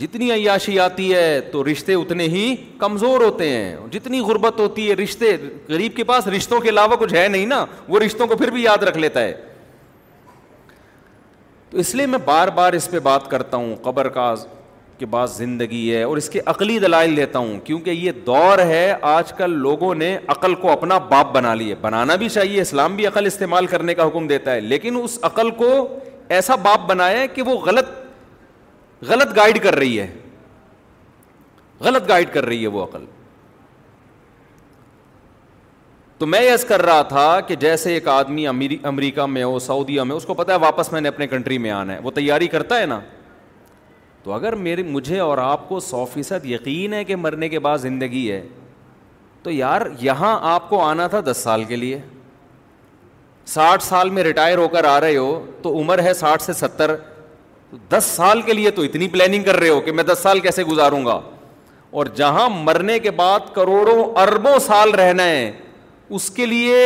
جتنی 0.00 0.30
عیاشی 0.32 0.78
آتی 0.80 1.12
ہے 1.14 1.40
تو 1.52 1.62
رشتے 1.64 1.94
اتنے 1.94 2.24
ہی 2.28 2.54
کمزور 2.78 3.20
ہوتے 3.24 3.48
ہیں 3.50 3.76
جتنی 3.92 4.18
غربت 4.20 4.58
ہوتی 4.60 4.88
ہے 4.88 4.94
رشتے 4.96 5.36
غریب 5.68 5.96
کے 5.96 6.04
پاس 6.10 6.26
رشتوں 6.36 6.60
کے 6.60 6.68
علاوہ 6.68 6.96
کچھ 7.00 7.14
ہے 7.14 7.26
نہیں 7.28 7.46
نا 7.52 7.64
وہ 7.88 7.98
رشتوں 8.04 8.26
کو 8.26 8.36
پھر 8.36 8.50
بھی 8.56 8.62
یاد 8.62 8.82
رکھ 8.88 8.98
لیتا 8.98 9.22
ہے 9.24 9.32
تو 11.70 11.78
اس 11.78 11.94
لیے 11.94 12.06
میں 12.06 12.18
بار 12.24 12.48
بار 12.54 12.72
اس 12.80 12.90
پہ 12.90 12.98
بات 13.08 13.30
کرتا 13.30 13.56
ہوں 13.56 13.74
قبر 13.82 14.08
کا 14.18 14.34
کے 14.98 15.06
پاس 15.10 15.30
زندگی 15.36 15.94
ہے 15.94 16.02
اور 16.02 16.16
اس 16.16 16.28
کے 16.30 16.40
عقلی 16.52 16.78
دلائل 16.80 17.16
دیتا 17.16 17.38
ہوں 17.38 17.58
کیونکہ 17.64 17.90
یہ 17.90 18.12
دور 18.26 18.58
ہے 18.68 18.84
آج 19.14 19.32
کل 19.38 19.58
لوگوں 19.60 19.94
نے 19.94 20.16
عقل 20.34 20.54
کو 20.62 20.70
اپنا 20.72 20.98
باپ 21.08 21.32
بنا 21.34 21.54
لیے 21.54 21.74
بنانا 21.80 22.14
بھی 22.22 22.28
چاہیے 22.36 22.60
اسلام 22.60 22.94
بھی 22.96 23.06
عقل 23.06 23.26
استعمال 23.26 23.66
کرنے 23.74 23.94
کا 23.94 24.06
حکم 24.06 24.26
دیتا 24.26 24.54
ہے 24.54 24.60
لیکن 24.60 24.96
اس 25.02 25.18
عقل 25.30 25.50
کو 25.60 25.72
ایسا 26.36 26.54
باپ 26.68 26.88
بنایا 26.88 27.26
کہ 27.34 27.42
وہ 27.46 27.56
غلط 27.66 27.90
غلط 29.08 29.36
گائڈ 29.36 29.62
کر 29.62 29.74
رہی 29.76 29.98
ہے 30.00 30.06
غلط 31.84 32.08
گائڈ 32.08 32.32
کر 32.34 32.44
رہی 32.46 32.62
ہے 32.62 32.66
وہ 32.76 32.82
عقل 32.84 33.04
تو 36.18 36.26
میں 36.26 36.40
یس 36.42 36.64
کر 36.64 36.82
رہا 36.82 37.00
تھا 37.08 37.40
کہ 37.46 37.54
جیسے 37.64 37.92
ایک 37.94 38.06
آدمی 38.08 38.46
امریکہ 38.48 39.26
میں 39.28 39.42
ہو 39.44 39.58
سعودیہ 39.58 40.02
میں 40.10 40.16
اس 40.16 40.24
کو 40.26 40.34
پتا 40.34 40.52
ہے 40.54 40.58
واپس 40.58 40.90
میں 40.92 41.00
نے 41.00 41.08
اپنے 41.08 41.26
کنٹری 41.28 41.58
میں 41.64 41.70
آنا 41.70 41.92
ہے 41.92 41.98
وہ 42.04 42.10
تیاری 42.14 42.46
کرتا 42.54 42.78
ہے 42.80 42.86
نا 42.86 43.00
تو 44.22 44.32
اگر 44.32 44.54
میرے 44.68 44.82
مجھے 44.82 45.18
اور 45.20 45.38
آپ 45.38 45.68
کو 45.68 45.80
سو 45.80 46.04
فیصد 46.12 46.46
یقین 46.46 46.92
ہے 46.94 47.02
کہ 47.04 47.16
مرنے 47.16 47.48
کے 47.48 47.58
بعد 47.66 47.78
زندگی 47.78 48.30
ہے 48.30 48.40
تو 49.42 49.50
یار 49.50 49.80
یہاں 50.00 50.36
آپ 50.52 50.68
کو 50.70 50.80
آنا 50.84 51.06
تھا 51.08 51.20
دس 51.30 51.36
سال 51.42 51.64
کے 51.64 51.76
لیے 51.76 51.98
ساٹھ 53.54 53.82
سال 53.82 54.10
میں 54.10 54.22
ریٹائر 54.24 54.58
ہو 54.58 54.68
کر 54.68 54.84
آ 54.84 54.98
رہے 55.00 55.16
ہو 55.16 55.28
تو 55.62 55.78
عمر 55.80 56.02
ہے 56.02 56.14
ساٹھ 56.20 56.42
سے 56.42 56.52
ستر 56.62 56.94
دس 57.90 58.04
سال 58.16 58.42
کے 58.42 58.52
لیے 58.52 58.70
تو 58.70 58.82
اتنی 58.82 59.08
پلاننگ 59.08 59.42
کر 59.44 59.56
رہے 59.60 59.68
ہو 59.68 59.80
کہ 59.84 59.92
میں 59.92 60.04
دس 60.04 60.18
سال 60.22 60.40
کیسے 60.40 60.64
گزاروں 60.64 61.04
گا 61.06 61.20
اور 61.98 62.06
جہاں 62.16 62.48
مرنے 62.50 62.98
کے 62.98 63.10
بعد 63.20 63.52
کروڑوں 63.54 64.02
اربوں 64.22 64.58
سال 64.66 64.90
رہنا 65.00 65.24
ہے 65.28 65.50
اس 66.16 66.28
کے 66.30 66.46
لیے 66.46 66.76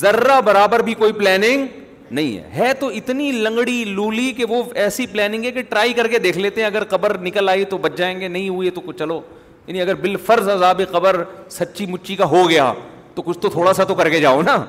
ذرہ 0.00 0.40
برابر 0.44 0.82
بھی 0.82 0.94
کوئی 0.98 1.12
پلاننگ 1.12 1.66
نہیں 2.10 2.56
ہے 2.56 2.72
تو 2.80 2.88
اتنی 2.96 3.30
لنگڑی 3.32 3.82
لولی 3.86 4.32
کہ 4.36 4.44
وہ 4.48 4.62
ایسی 4.84 5.06
پلاننگ 5.12 5.44
ہے 5.44 5.50
کہ 5.52 5.62
ٹرائی 5.68 5.92
کر 5.92 6.08
کے 6.08 6.18
دیکھ 6.18 6.38
لیتے 6.38 6.60
ہیں 6.60 6.66
اگر 6.68 6.84
قبر 6.88 7.16
نکل 7.22 7.48
آئی 7.48 7.64
تو 7.70 7.78
بچ 7.84 7.96
جائیں 7.98 8.18
گے 8.20 8.28
نہیں 8.28 8.48
ہوئی 8.48 8.70
تو 8.70 8.80
کچھ 8.86 8.96
چلو 8.98 9.20
یعنی 9.66 9.80
اگر 9.80 9.94
بال 10.00 10.16
فرض 10.26 10.48
قبر 10.92 11.22
سچی 11.50 11.86
مچی 11.86 12.16
کا 12.16 12.24
ہو 12.30 12.48
گیا 12.50 12.72
تو 13.14 13.22
کچھ 13.22 13.38
تو 13.38 13.48
تھوڑا 13.50 13.72
سا 13.72 13.84
تو 13.84 13.94
کر 13.94 14.08
کے 14.10 14.20
جاؤ 14.20 14.42
نا 14.42 14.64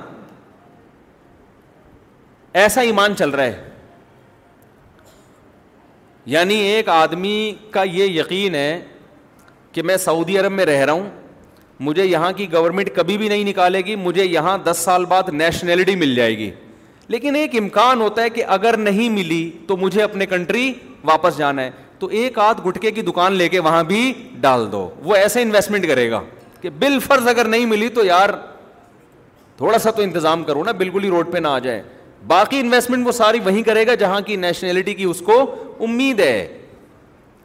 ایسا 2.62 2.80
ایمان 2.80 3.16
چل 3.16 3.30
رہا 3.30 3.44
ہے 3.44 3.72
یعنی 6.32 6.54
ایک 6.64 6.88
آدمی 6.88 7.54
کا 7.70 7.82
یہ 7.92 8.04
یقین 8.18 8.54
ہے 8.54 8.80
کہ 9.72 9.82
میں 9.82 9.96
سعودی 9.96 10.38
عرب 10.38 10.52
میں 10.52 10.64
رہ 10.66 10.84
رہا 10.84 10.92
ہوں 10.92 11.08
مجھے 11.80 12.04
یہاں 12.04 12.30
کی 12.36 12.52
گورنمنٹ 12.52 12.90
کبھی 12.94 13.16
بھی 13.18 13.28
نہیں 13.28 13.44
نکالے 13.44 13.80
گی 13.86 13.96
مجھے 13.96 14.24
یہاں 14.24 14.56
دس 14.64 14.78
سال 14.84 15.04
بعد 15.06 15.28
نیشنلٹی 15.32 15.96
مل 15.96 16.14
جائے 16.14 16.36
گی 16.38 16.50
لیکن 17.08 17.34
ایک 17.36 17.54
امکان 17.58 18.00
ہوتا 18.00 18.22
ہے 18.22 18.30
کہ 18.30 18.44
اگر 18.56 18.76
نہیں 18.76 19.08
ملی 19.14 19.50
تو 19.66 19.76
مجھے 19.76 20.02
اپنے 20.02 20.26
کنٹری 20.26 20.72
واپس 21.04 21.36
جانا 21.38 21.62
ہے 21.62 21.70
تو 21.98 22.06
ایک 22.20 22.38
آدھ 22.38 22.60
گٹکے 22.66 22.90
کی 22.90 23.02
دکان 23.02 23.32
لے 23.36 23.48
کے 23.48 23.58
وہاں 23.66 23.82
بھی 23.84 24.12
ڈال 24.40 24.66
دو 24.72 24.88
وہ 25.04 25.14
ایسے 25.16 25.42
انویسٹمنٹ 25.42 25.86
کرے 25.88 26.10
گا 26.10 26.20
کہ 26.60 26.70
بل 26.78 26.98
فرض 27.06 27.28
اگر 27.28 27.48
نہیں 27.48 27.66
ملی 27.66 27.88
تو 27.98 28.04
یار 28.04 28.30
تھوڑا 29.56 29.78
سا 29.78 29.90
تو 29.96 30.02
انتظام 30.02 30.44
کرو 30.44 30.64
نا 30.64 30.72
بالکل 30.78 31.04
ہی 31.04 31.08
روڈ 31.10 31.32
پہ 31.32 31.38
نہ 31.38 31.48
آ 31.48 31.58
جائے 31.66 31.82
باقی 32.26 32.58
انویسٹمنٹ 32.60 33.06
وہ 33.06 33.12
ساری 33.12 33.38
وہیں 33.44 33.62
کرے 33.62 33.86
گا 33.86 33.94
جہاں 34.00 34.20
کی 34.26 34.36
نیشنلٹی 34.36 34.94
کی 34.94 35.04
اس 35.04 35.20
کو 35.26 35.40
امید 35.84 36.20
ہے 36.20 36.46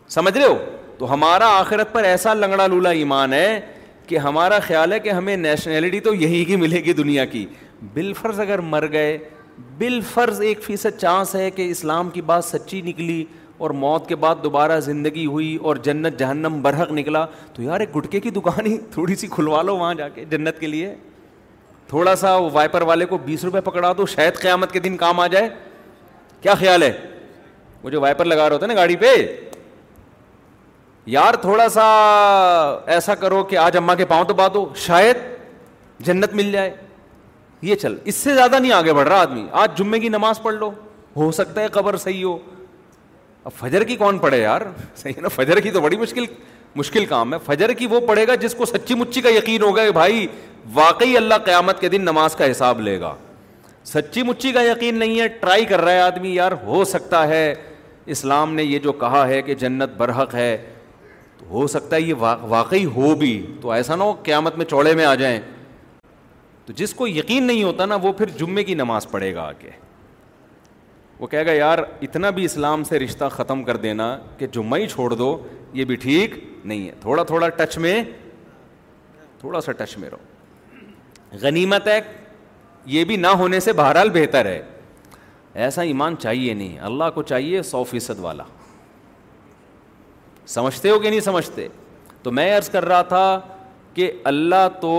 سمجھ 0.09 0.37
رہے 0.37 0.45
ہو 0.45 0.57
تو 0.97 1.11
ہمارا 1.13 1.47
آخرت 1.59 1.91
پر 1.93 2.03
ایسا 2.03 2.33
لنگڑا 2.33 2.67
لولا 2.67 2.89
ایمان 2.99 3.33
ہے 3.33 3.59
کہ 4.07 4.17
ہمارا 4.17 4.59
خیال 4.67 4.93
ہے 4.93 4.99
کہ 4.99 5.09
ہمیں 5.09 5.35
نیشنلٹی 5.37 5.99
تو 6.09 6.13
یہی 6.13 6.43
کی 6.45 6.55
ملے 6.55 6.83
گی 6.85 6.93
دنیا 6.93 7.25
کی 7.31 7.45
بال 7.93 8.13
فرض 8.21 8.39
اگر 8.39 8.59
مر 8.73 8.87
گئے 8.91 9.17
بال 9.77 9.99
فرض 10.13 10.41
ایک 10.41 10.63
فیصد 10.63 10.97
چانس 11.01 11.35
ہے 11.35 11.49
کہ 11.51 11.69
اسلام 11.71 12.09
کی 12.09 12.21
بات 12.31 12.45
سچی 12.45 12.81
نکلی 12.85 13.23
اور 13.57 13.69
موت 13.83 14.07
کے 14.07 14.15
بعد 14.15 14.35
دوبارہ 14.43 14.79
زندگی 14.79 15.25
ہوئی 15.25 15.55
اور 15.61 15.75
جنت 15.83 16.19
جہنم 16.19 16.61
برحق 16.61 16.91
نکلا 16.91 17.25
تو 17.53 17.63
یار 17.63 17.79
ایک 17.79 17.95
گٹکے 17.95 18.19
کی 18.19 18.29
دکان 18.35 18.65
ہی 18.65 18.77
تھوڑی 18.91 19.15
سی 19.23 19.27
کھلوا 19.31 19.61
لو 19.61 19.77
وہاں 19.77 19.93
جا 19.93 20.07
کے 20.09 20.25
جنت 20.31 20.59
کے 20.59 20.67
لیے 20.67 20.93
تھوڑا 21.89 22.13
سا 22.15 22.33
وائپر 22.53 22.81
والے 22.87 23.05
کو 23.11 23.17
بیس 23.25 23.43
روپے 23.43 23.61
پکڑا 23.69 23.91
دو 23.97 24.05
شاید 24.15 24.35
قیامت 24.39 24.71
کے 24.71 24.79
دن 24.79 24.97
کام 24.97 25.19
آ 25.19 25.25
جائے 25.33 25.47
کیا 26.41 26.53
خیال 26.55 26.83
ہے 26.83 26.91
وہ 27.83 27.89
جو 27.89 28.01
وائپر 28.01 28.25
لگا 28.25 28.47
رہے 28.49 28.55
ہوتے 28.55 28.67
نا 28.67 28.73
گاڑی 28.75 28.95
پہ 29.03 29.13
یار 31.15 31.33
تھوڑا 31.41 31.67
سا 31.73 31.85
ایسا 32.93 33.15
کرو 33.23 33.43
کہ 33.49 33.57
آج 33.57 33.77
اماں 33.77 33.95
کے 33.95 34.05
پاؤں 34.11 34.25
تو 34.25 34.33
بات 34.41 34.55
ہو 34.55 34.65
شاید 34.85 35.17
جنت 36.07 36.33
مل 36.39 36.51
جائے 36.51 36.73
یہ 37.69 37.75
چل 37.75 37.95
اس 38.11 38.15
سے 38.15 38.33
زیادہ 38.35 38.59
نہیں 38.59 38.71
آگے 38.71 38.93
بڑھ 38.93 39.07
رہا 39.07 39.21
آدمی 39.21 39.47
آج 39.61 39.77
جمعے 39.77 39.99
کی 39.99 40.09
نماز 40.09 40.41
پڑھ 40.41 40.55
لو 40.55 40.71
ہو 41.15 41.31
سکتا 41.39 41.61
ہے 41.61 41.67
قبر 41.71 41.97
صحیح 42.05 42.23
ہو 42.23 42.37
اب 43.43 43.51
فجر 43.59 43.83
کی 43.91 43.95
کون 43.95 44.17
پڑھے 44.27 44.41
یار 44.41 44.61
صحیح 44.95 45.13
ہے 45.17 45.21
نا 45.21 45.27
فجر 45.35 45.59
کی 45.59 45.71
تو 45.71 45.81
بڑی 45.81 45.97
مشکل 45.97 46.25
مشکل 46.75 47.05
کام 47.09 47.33
ہے 47.33 47.37
فجر 47.45 47.73
کی 47.77 47.85
وہ 47.89 47.99
پڑے 48.07 48.27
گا 48.27 48.35
جس 48.41 48.53
کو 48.55 48.65
سچی 48.65 48.95
مچی 48.95 49.21
کا 49.21 49.29
یقین 49.35 49.61
ہوگا 49.63 49.85
کہ 49.85 49.91
بھائی 49.91 50.25
واقعی 50.73 51.15
اللہ 51.17 51.33
قیامت 51.45 51.79
کے 51.81 51.89
دن 51.89 52.01
نماز 52.05 52.35
کا 52.35 52.49
حساب 52.51 52.79
لے 52.81 52.99
گا 52.99 53.13
سچی 53.85 54.23
مچی 54.23 54.51
کا 54.53 54.61
یقین 54.63 54.97
نہیں 54.99 55.19
ہے 55.19 55.27
ٹرائی 55.39 55.65
کر 55.65 55.81
رہا 55.81 55.91
ہے 55.91 55.99
آدمی 56.01 56.33
یار 56.33 56.51
ہو 56.65 56.83
سکتا 56.87 57.27
ہے 57.27 57.53
اسلام 58.15 58.53
نے 58.55 58.63
یہ 58.63 58.79
جو 58.79 58.91
کہا 59.01 59.27
ہے 59.27 59.41
کہ 59.41 59.55
جنت 59.55 59.97
برحق 59.97 60.35
ہے 60.35 60.57
تو 61.37 61.45
ہو 61.49 61.65
سکتا 61.67 61.95
ہے 61.95 62.01
یہ 62.01 62.13
واقعی 62.49 62.85
ہو 62.95 63.13
بھی 63.15 63.33
تو 63.61 63.71
ایسا 63.71 63.95
نہ 63.95 64.03
ہو 64.03 64.13
قیامت 64.23 64.57
میں 64.57 64.65
چوڑے 64.65 64.93
میں 64.95 65.05
آ 65.05 65.13
جائیں 65.15 65.39
تو 66.65 66.73
جس 66.77 66.93
کو 66.93 67.07
یقین 67.07 67.43
نہیں 67.43 67.63
ہوتا 67.63 67.85
نا 67.85 67.95
وہ 68.01 68.11
پھر 68.17 68.29
جمعے 68.39 68.63
کی 68.63 68.73
نماز 68.75 69.09
پڑھے 69.11 69.33
گا 69.35 69.43
آ 69.47 69.51
کے 69.59 69.69
وہ 71.19 71.27
کہے 71.27 71.45
گا 71.45 71.51
یار 71.51 71.77
اتنا 72.01 72.29
بھی 72.35 72.43
اسلام 72.45 72.83
سے 72.89 72.99
رشتہ 72.99 73.25
ختم 73.31 73.63
کر 73.63 73.77
دینا 73.77 74.17
کہ 74.37 74.47
جمعہ 74.51 74.79
ہی 74.79 74.87
چھوڑ 74.87 75.09
دو 75.13 75.37
یہ 75.73 75.85
بھی 75.85 75.95
ٹھیک 76.01 76.33
نہیں 76.65 76.87
ہے 76.87 76.91
تھوڑا 77.01 77.23
تھوڑا 77.23 77.47
ٹچ 77.57 77.77
میں 77.77 78.01
تھوڑا 79.39 79.61
سا 79.61 79.71
ٹچ 79.77 79.97
میں 79.97 80.09
رہو 80.09 81.37
غنیمت 81.41 81.87
ہے 81.87 81.99
یہ 82.93 83.03
بھی 83.05 83.15
نہ 83.17 83.27
ہونے 83.39 83.59
سے 83.59 83.73
بہرحال 83.73 84.09
بہتر 84.13 84.45
ہے 84.45 84.61
ایسا 85.63 85.81
ایمان 85.81 86.15
چاہیے 86.21 86.53
نہیں 86.53 86.77
اللہ 86.89 87.09
کو 87.13 87.21
چاہیے 87.23 87.61
سو 87.63 87.83
فیصد 87.89 88.19
والا 88.19 88.43
سمجھتے 90.47 90.89
ہو 90.89 90.99
کہ 90.99 91.09
نہیں 91.09 91.19
سمجھتے 91.19 91.67
تو 92.23 92.31
میں 92.31 92.51
عرض 92.57 92.69
کر 92.69 92.85
رہا 92.85 93.01
تھا 93.11 93.39
کہ 93.93 94.11
اللہ 94.33 94.67
تو 94.81 94.93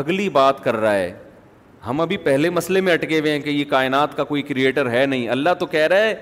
اگلی 0.00 0.28
بات 0.30 0.62
کر 0.64 0.76
رہا 0.76 0.94
ہے 0.94 1.12
ہم 1.86 2.00
ابھی 2.00 2.16
پہلے 2.16 2.50
مسئلے 2.50 2.80
میں 2.80 2.92
اٹکے 2.92 3.18
ہوئے 3.20 3.32
ہیں 3.32 3.40
کہ 3.40 3.50
یہ 3.50 3.64
کائنات 3.70 4.16
کا 4.16 4.24
کوئی 4.24 4.42
کریٹر 4.42 4.90
ہے 4.90 5.04
نہیں 5.06 5.28
اللہ 5.28 5.54
تو 5.58 5.66
کہہ 5.74 5.86
رہا 5.90 6.02
ہے 6.04 6.14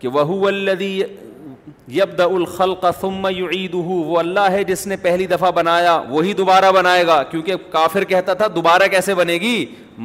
کہ 0.00 0.08
الدی 0.48 1.00
خل 1.46 2.22
الخلق 2.22 2.84
ثم 3.00 3.26
عید 3.26 3.74
وہ 3.74 4.18
اللہ 4.18 4.50
ہے 4.50 4.62
جس 4.64 4.86
نے 4.86 4.96
پہلی 5.02 5.26
دفعہ 5.26 5.50
بنایا 5.54 5.92
وہی 6.08 6.32
دوبارہ 6.38 6.70
بنائے 6.74 7.06
گا 7.06 7.22
کیونکہ 7.30 7.54
کافر 7.70 8.04
کہتا 8.12 8.34
تھا 8.40 8.46
دوبارہ 8.54 8.86
کیسے 8.90 9.14
بنے 9.14 9.34
گی 9.40 9.64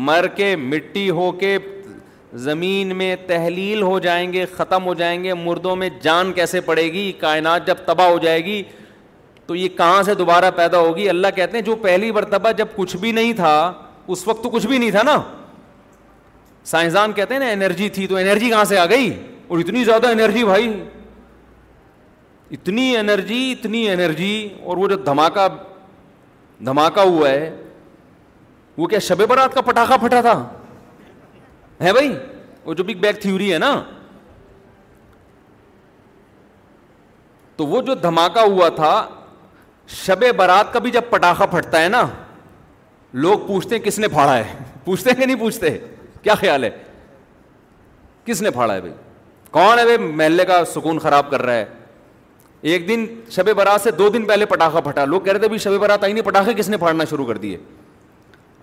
مر 0.10 0.28
کے 0.36 0.56
مٹی 0.56 1.10
ہو 1.22 1.32
کے 1.40 1.58
زمین 2.48 2.96
میں 2.98 3.16
تحلیل 3.28 3.82
ہو 3.82 3.98
جائیں 4.00 4.32
گے 4.34 4.46
ختم 4.58 4.86
ہو 4.86 4.94
جائیں 5.02 5.24
گے 5.24 5.34
مردوں 5.34 5.76
میں 5.76 5.90
جان 6.02 6.32
کیسے 6.34 6.62
پڑے 6.70 6.84
گی 6.94 7.12
کائنات 7.20 7.68
جب 7.68 7.78
تباہ 7.86 8.10
ہو 8.10 8.18
جائے 8.24 8.44
گی 8.46 8.62
تو 9.48 9.56
یہ 9.56 9.68
کہاں 9.78 10.04
سے 10.06 10.14
دوبارہ 10.16 10.52
پیدا 10.56 10.80
ہوگی 10.80 11.10
اللہ 11.10 11.28
کہتے 11.36 11.58
ہیں 11.58 11.66
جو 11.66 11.76
پہلی 11.82 12.12
مرتبہ 12.12 12.52
جب 12.58 12.68
کچھ 12.76 12.96
بھی 12.98 13.12
نہیں 13.12 13.34
تھا 13.36 13.56
اس 14.14 14.28
وقت 14.28 14.44
تو 14.44 14.50
کچھ 14.50 14.68
بھی 14.68 14.78
نہیں 14.78 14.92
تھا 14.92 15.02
نا 15.06 15.20
سائنسدان 16.72 17.12
کہتے 17.16 17.34
ہیں 17.34 17.40
نا 17.42 17.48
انرجی 17.50 17.90
تھی 17.94 18.08
تو 18.08 18.16
انرجی 18.18 18.50
کہاں 18.50 18.64
سے 18.74 18.78
آ 18.78 18.86
گئی 18.90 19.12
اور 19.48 19.60
اتنی 19.60 19.84
زیادہ 19.84 20.08
انرجی 20.12 20.44
بھائی 20.46 20.68
اتنی 22.56 22.86
انرجی 22.98 23.42
اتنی 23.52 23.90
انرجی 23.90 24.34
اور 24.64 24.78
وہ 24.78 24.88
جو 24.90 24.96
دھماکہ 25.06 25.48
دھماکہ 26.66 27.00
ہوا 27.00 27.30
ہے 27.30 27.52
وہ 28.78 28.88
کیا 28.88 29.00
شب 29.08 29.26
برات 29.30 29.54
کا 29.54 29.62
پٹاخہ 29.70 29.94
پھٹا 30.02 30.20
تھا 30.22 30.34
ہے 31.84 31.94
بھائی 31.94 32.14
وہ 32.66 32.74
جو 32.80 32.84
بگ 32.84 33.00
بیگ 33.02 33.22
تھیوری 33.22 33.52
ہے 33.54 33.58
نا 33.60 33.72
تو 37.58 37.66
وہ 37.68 37.82
جو 37.88 37.96
دھماکہ 38.02 38.40
ہوا 38.50 38.70
تھا 38.76 38.92
شب 40.04 40.24
برات 40.38 40.74
کا 40.74 40.80
بھی 40.80 40.92
جب 40.92 41.10
پٹاخہ 41.10 41.44
پھٹتا 41.52 41.82
ہے 41.82 41.90
نا 41.90 42.04
لوگ 43.24 43.48
پوچھتے 43.48 43.76
ہیں 43.76 43.84
کس 43.84 44.00
نے 44.00 44.08
پھاڑا 44.08 44.38
ہے 44.38 44.54
پوچھتے 44.86 45.14
کہ 45.18 45.26
نہیں 45.26 45.40
پوچھتے 45.40 45.78
کیا 46.24 46.34
خیال 46.40 46.64
ہے 46.64 46.70
کس 48.26 48.42
نے 48.42 48.52
پھاڑا 48.52 48.74
ہے 48.74 48.82
بھائی 48.82 48.94
کون 49.52 49.80
ہے 49.80 49.84
بھائی 49.84 49.98
محلے 50.14 50.46
کا 50.46 50.64
سکون 50.74 51.00
خراب 51.00 51.30
کر 51.30 51.42
رہا 51.46 51.54
ہے 51.54 51.66
ایک 52.70 52.88
دن 52.88 53.06
شب 53.32 53.54
برات 53.58 53.82
سے 53.82 53.92
دو 53.92 54.08
دن 54.14 54.26
پہلے 54.28 54.46
پٹاخہ 54.46 54.80
پھٹا 54.86 55.06
لوگ 55.06 55.22
کہہ 55.22 55.32
رہے 55.34 55.40
تھے 55.40 55.48
بھی 55.50 55.58
شب 55.58 55.78
برات 55.82 56.04
آئی 56.04 56.14
نہیں 56.14 56.24
پٹاخے 56.24 56.54
کس 56.58 56.70
نے 56.70 56.78
پھاڑنا 56.78 57.04
شروع 57.10 57.26
کر 57.26 57.38
دیے 57.38 57.58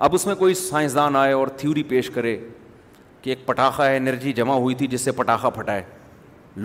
اب 0.06 0.14
اس 0.14 0.26
میں 0.26 0.34
کوئی 0.34 0.54
سائنسدان 0.54 1.16
آئے 1.16 1.32
اور 1.32 1.48
تھیوری 1.58 1.82
پیش 1.92 2.10
کرے 2.14 2.36
کہ 3.22 3.30
ایک 3.30 3.46
پٹاخہ 3.46 3.82
انرجی 3.96 4.32
جمع 4.32 4.54
ہوئی 4.54 4.74
تھی 4.74 4.86
جس 4.86 5.00
سے 5.04 5.12
پٹاخہ 5.12 5.46
پھٹا 5.54 5.74
ہے 5.76 5.82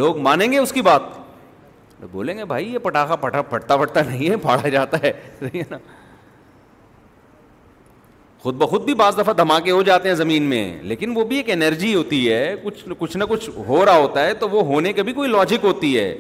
لوگ 0.02 0.18
مانیں 0.28 0.52
گے 0.52 0.58
اس 0.58 0.72
کی 0.72 0.82
بات 0.82 1.02
بولیں 2.12 2.38
گے 2.38 2.46
بھائی 2.46 2.72
یہ 2.74 2.80
پٹاخہ 2.84 3.14
پٹا 3.22 3.42
پھٹتا 3.42 3.78
پھٹتا 3.78 4.02
نہیں 4.08 4.30
ہے 4.30 4.38
پھاڑا 4.42 4.70
جاتا 4.70 4.98
ہے 5.04 5.12
خود 8.44 8.56
بخود 8.58 8.84
بھی 8.86 8.94
بعض 9.02 9.18
دفعہ 9.18 9.34
دھماکے 9.38 9.72
ہو 9.72 9.82
جاتے 9.90 10.10
ہیں 10.10 10.16
زمین 10.16 10.44
میں 10.50 10.64
لیکن 10.84 11.14
وہ 11.18 11.24
بھی 11.26 11.38
ایک 11.38 11.50
انرجی 11.52 11.94
ہوتی 11.96 12.30
ہے 12.32 12.56
کچھ 12.64 12.84
کچھ 13.00 13.18
نہ 13.18 13.24
کچھ 13.30 13.50
ہو 13.68 13.84
رہا 13.86 13.98
ہوتا 13.98 14.26
ہے 14.26 14.34
تو 14.40 14.50
وہ 14.50 14.64
ہونے 14.66 14.94
کا 14.94 15.04
بھی 15.10 15.14
کوئی 15.14 15.30
لاجک 15.30 15.66
ہوتی 15.66 15.98
ہے 16.00 16.14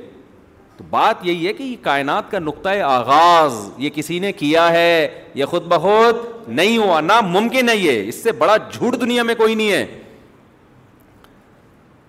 تو 0.83 0.89
بات 0.97 1.25
یہی 1.25 1.47
ہے 1.47 1.51
کہ 1.53 1.63
یہ 1.63 1.75
کائنات 1.83 2.29
کا 2.31 2.39
نقطۂ 2.39 2.81
آغاز 2.85 3.53
یہ 3.77 3.83
یہ 3.83 3.89
کسی 3.95 4.17
نے 4.19 4.31
کیا 4.33 4.71
ہے 4.71 5.07
خود 5.49 5.65
بخود 5.67 6.15
نہیں 6.55 6.77
ہوا 6.77 6.99
نہ 7.01 8.31
بڑا 8.37 8.55
جھوٹ 8.57 8.95
دنیا 9.01 9.23
میں 9.23 9.35
کوئی 9.35 9.55
نہیں 9.55 9.71
ہے 9.71 9.85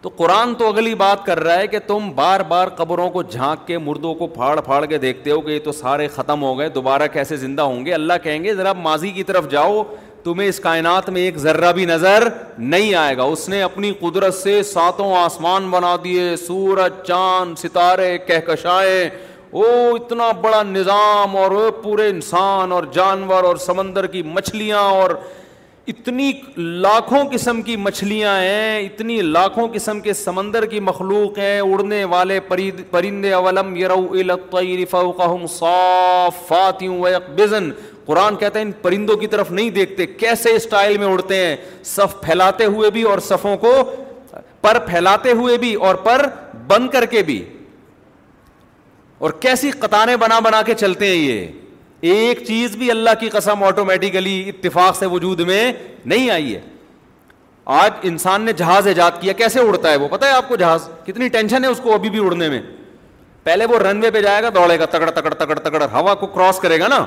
تو 0.02 0.08
قرآن 0.16 0.54
تو 0.58 0.68
اگلی 0.68 0.94
بات 1.02 1.24
کر 1.26 1.40
رہا 1.44 1.58
ہے 1.58 1.66
کہ 1.74 1.78
تم 1.86 2.10
بار 2.14 2.40
بار 2.48 2.68
قبروں 2.76 3.08
کو 3.10 3.22
جھانک 3.22 3.66
کے 3.66 3.78
مردوں 3.84 4.14
کو 4.14 4.26
پھاڑ 4.34 4.58
پھاڑ 4.60 4.84
کے 4.86 4.98
دیکھتے 5.06 5.30
ہو 5.30 5.40
کہ 5.40 5.50
یہ 5.50 5.58
تو 5.64 5.72
سارے 5.82 6.08
ختم 6.16 6.42
ہو 6.42 6.58
گئے 6.58 6.68
دوبارہ 6.74 7.06
کیسے 7.12 7.36
زندہ 7.46 7.62
ہوں 7.70 7.84
گے 7.86 7.94
اللہ 7.94 8.18
کہیں 8.22 8.42
گے 8.44 8.54
ذرا 8.54 8.72
ماضی 8.82 9.10
کی 9.10 9.22
طرف 9.30 9.48
جاؤ 9.50 9.82
تمہیں 10.24 10.48
اس 10.48 10.58
کائنات 10.64 11.08
میں 11.14 11.20
ایک 11.22 11.36
ذرہ 11.38 11.72
بھی 11.76 11.84
نظر 11.86 12.26
نہیں 12.72 12.94
آئے 13.00 13.16
گا 13.16 13.22
اس 13.32 13.48
نے 13.48 13.60
اپنی 13.62 13.92
قدرت 14.00 14.34
سے 14.34 14.62
ساتوں 14.72 15.12
آسمان 15.16 15.68
بنا 15.70 15.94
دیے 16.04 16.34
سورج 16.46 16.92
چاند 17.06 17.58
ستارے 17.62 18.16
کہکشائیں 18.26 19.08
او 19.50 19.66
اتنا 19.94 20.30
بڑا 20.42 20.62
نظام 20.68 21.36
اور 21.36 21.52
پورے 21.82 22.08
انسان 22.10 22.72
اور 22.72 22.84
جانور 22.92 23.44
اور 23.50 23.56
سمندر 23.66 24.06
کی 24.16 24.22
مچھلیاں 24.38 24.80
اور 24.98 25.10
اتنی 25.92 26.32
لاکھوں 26.84 27.22
قسم 27.32 27.60
کی 27.62 27.76
مچھلیاں 27.76 28.38
ہیں 28.40 28.80
اتنی 28.84 29.20
لاکھوں 29.22 29.66
قسم 29.72 30.00
کے 30.06 30.12
سمندر 30.24 30.66
کی 30.66 30.80
مخلوق 30.90 31.38
ہیں 31.38 31.60
اڑنے 31.60 32.02
والے 32.12 32.38
پرندے 32.90 33.32
اولم 33.40 33.76
یرو 33.76 34.00
الطیر 34.12 34.78
یرف 34.78 34.94
صافات 35.58 36.38
فاتیوں 36.48 36.98
قرآن 38.06 38.36
کہتا 38.36 38.58
ہے 38.58 38.64
ان 38.64 38.70
پرندوں 38.82 39.16
کی 39.16 39.26
طرف 39.34 39.50
نہیں 39.50 39.70
دیکھتے 39.76 40.06
کیسے 40.06 40.50
اسٹائل 40.54 40.96
میں 40.98 41.06
اڑتے 41.06 41.36
ہیں 41.44 41.54
صف 41.90 42.20
پھیلاتے 42.22 42.64
ہوئے 42.74 42.90
بھی 42.96 43.02
اور 43.12 43.18
صفوں 43.28 43.56
کو 43.64 43.72
پر 44.60 44.78
پھیلاتے 44.86 45.32
ہوئے 45.40 45.56
بھی 45.58 45.74
اور 45.86 45.94
پر 46.04 46.26
بند 46.68 46.88
کر 46.90 47.06
کے 47.14 47.22
بھی 47.22 47.42
اور 49.24 49.30
کیسی 49.40 49.70
قطاریں 49.78 50.14
بنا 50.20 50.38
بنا 50.48 50.62
کے 50.66 50.74
چلتے 50.74 51.06
ہیں 51.08 51.16
یہ 51.16 51.40
ایک 52.12 52.42
چیز 52.46 52.76
بھی 52.76 52.90
اللہ 52.90 53.10
کی 53.20 53.28
قسم 53.32 53.62
آٹومیٹیکلی 53.64 54.38
اتفاق 54.48 54.96
سے 54.98 55.06
وجود 55.14 55.40
میں 55.50 55.72
نہیں 56.04 56.30
آئی 56.30 56.54
ہے 56.54 56.60
آج 57.80 57.90
انسان 58.12 58.42
نے 58.42 58.52
جہاز 58.56 58.86
ایجاد 58.86 59.10
کیا 59.20 59.32
کیسے 59.32 59.60
اڑتا 59.60 59.90
ہے 59.90 59.96
وہ 59.96 60.08
پتہ 60.08 60.24
ہے 60.26 60.30
آپ 60.30 60.48
کو 60.48 60.56
جہاز 60.62 60.88
کتنی 61.06 61.28
ٹینشن 61.36 61.64
ہے 61.64 61.68
اس 61.70 61.80
کو 61.82 61.94
ابھی 61.94 62.10
بھی 62.16 62.24
اڑنے 62.24 62.48
میں 62.48 62.60
پہلے 63.44 63.64
وہ 63.70 63.78
رن 63.78 64.02
وے 64.02 64.10
پہ 64.10 64.20
جائے 64.22 64.42
گا 64.42 64.48
دوڑے 64.54 64.78
گا 64.78 64.84
تکڑ 64.90 65.10
تکڑ 65.10 65.32
تکڑ 65.34 65.58
تکڑ 65.68 65.82
ہوا 65.92 66.14
کو 66.20 66.26
کراس 66.34 66.58
کرے 66.60 66.78
گا 66.80 66.88
نا 66.88 67.04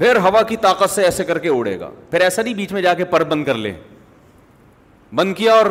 پھر 0.00 0.16
ہوا 0.24 0.40
کی 0.48 0.56
طاقت 0.56 0.90
سے 0.90 1.02
ایسے 1.04 1.24
کر 1.28 1.38
کے 1.38 1.48
اڑے 1.48 1.78
گا 1.80 1.88
پھر 2.10 2.20
ایسا 2.22 2.42
نہیں 2.42 2.54
بیچ 2.54 2.70
میں 2.72 2.82
جا 2.82 2.92
کے 2.98 3.04
پر 3.04 3.22
بند 3.30 3.44
کر 3.44 3.54
لیں 3.54 3.72
بند 5.16 5.34
کیا 5.36 5.52
اور 5.54 5.66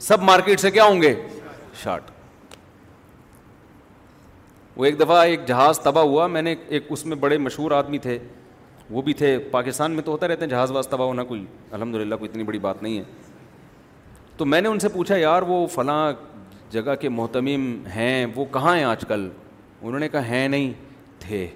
سب 0.00 0.22
مارکیٹ 0.22 0.60
سے 0.60 0.70
کیا 0.76 0.84
ہوں 0.84 1.00
گے 1.02 1.12
شارٹ 1.82 2.10
وہ 4.76 4.84
ایک 4.84 4.98
دفعہ 5.00 5.16
ایک 5.24 5.44
جہاز 5.48 5.78
تباہ 5.84 6.04
ہوا 6.04 6.26
میں 6.36 6.42
نے 6.42 6.54
ایک 6.68 6.86
اس 6.92 7.04
میں 7.06 7.16
بڑے 7.24 7.38
مشہور 7.38 7.70
آدمی 7.80 7.98
تھے 8.06 8.18
وہ 8.90 9.02
بھی 9.02 9.12
تھے 9.20 9.36
پاکستان 9.50 9.92
میں 9.92 10.02
تو 10.04 10.12
ہوتا 10.12 10.28
رہتے 10.28 10.44
ہیں 10.44 10.50
جہاز 10.50 10.70
واز 10.72 10.88
تباہ 10.88 11.06
ہونا 11.08 11.24
کوئی 11.32 11.44
الحمد 11.72 11.94
للہ 11.94 12.14
کوئی 12.20 12.30
اتنی 12.30 12.44
بڑی 12.44 12.58
بات 12.68 12.82
نہیں 12.82 12.96
ہے 12.98 13.04
تو 14.36 14.44
میں 14.46 14.60
نے 14.60 14.68
ان 14.68 14.78
سے 14.78 14.88
پوچھا 14.94 15.16
یار 15.16 15.42
وہ 15.48 15.66
فلاں 15.74 16.12
جگہ 16.72 16.94
کے 17.00 17.08
محتمم 17.18 17.72
ہیں 17.96 18.24
وہ 18.34 18.44
کہاں 18.52 18.74
ہیں 18.76 18.84
آج 18.92 19.04
کل 19.08 19.28
انہوں 19.82 20.00
نے 20.00 20.08
کہا 20.08 20.24
ہیں 20.28 20.48
نہیں 20.48 20.72
تھے 21.26 21.46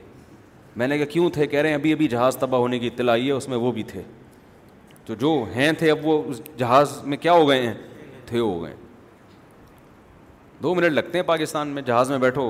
میں 0.79 0.87
نے 0.89 0.97
کہا 0.99 1.05
کیوں 1.13 1.29
تھے 1.35 1.47
کہہ 1.47 1.61
رہے 1.61 1.69
ہیں 1.69 1.75
ابھی 1.77 1.93
ابھی 1.93 2.07
جہاز 2.09 2.37
تباہ 2.37 2.61
ہونے 2.61 2.79
کی 2.79 2.87
اطلاع 2.87 3.13
آئی 3.15 3.27
ہے 3.27 3.33
اس 3.33 3.49
میں 3.49 3.57
وہ 3.59 3.71
بھی 3.73 3.83
تھے 3.87 4.01
تو 5.07 5.15
جو 5.19 5.31
ہیں 5.55 5.71
تھے 5.79 5.91
اب 5.91 6.05
وہ 6.07 6.23
اس 6.31 6.41
جہاز 6.59 6.93
میں 7.13 7.17
کیا 7.25 7.33
ہو 7.33 7.49
گئے 7.49 7.63
ہیں 7.67 7.73
تھے 8.27 8.39
ہو 8.39 8.63
گئے 8.63 8.75
دو 10.63 10.75
منٹ 10.75 10.93
لگتے 10.93 11.19
ہیں 11.19 11.25
پاکستان 11.27 11.69
میں 11.79 11.83
جہاز 11.91 12.11
میں 12.11 12.19
بیٹھو 12.27 12.45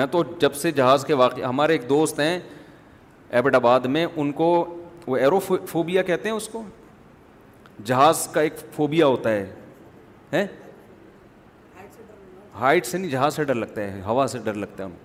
میں 0.00 0.06
تو 0.10 0.22
جب 0.40 0.54
سے 0.62 0.70
جہاز 0.80 1.04
کے 1.06 1.14
واقع 1.22 1.40
ہمارے 1.42 1.72
ایک 1.74 1.88
دوست 1.88 2.20
ہیں 2.20 2.38
ایبٹ 3.38 3.54
آباد 3.54 3.86
میں 3.96 4.06
ان 4.16 4.32
کو 4.42 4.50
وہ 5.06 5.16
ایرو 5.16 5.38
فوبیا 5.68 6.02
کہتے 6.10 6.28
ہیں 6.28 6.36
اس 6.36 6.48
کو 6.52 6.62
جہاز 7.84 8.26
کا 8.32 8.40
ایک 8.40 8.52
فوبیا 8.74 9.06
ہوتا 9.06 9.30
ہے 10.32 10.44
ہائٹ 12.60 12.86
سے 12.86 12.98
نہیں 12.98 13.10
جہاز 13.10 13.36
سے 13.36 13.44
ڈر 13.44 13.54
لگتا 13.54 13.80
ہے 13.82 14.00
ہوا 14.06 14.26
سے 14.30 14.38
ڈر 14.44 14.54
لگتا 14.54 14.82
ہے 14.82 14.88
ان 14.88 14.94
کو 14.98 15.03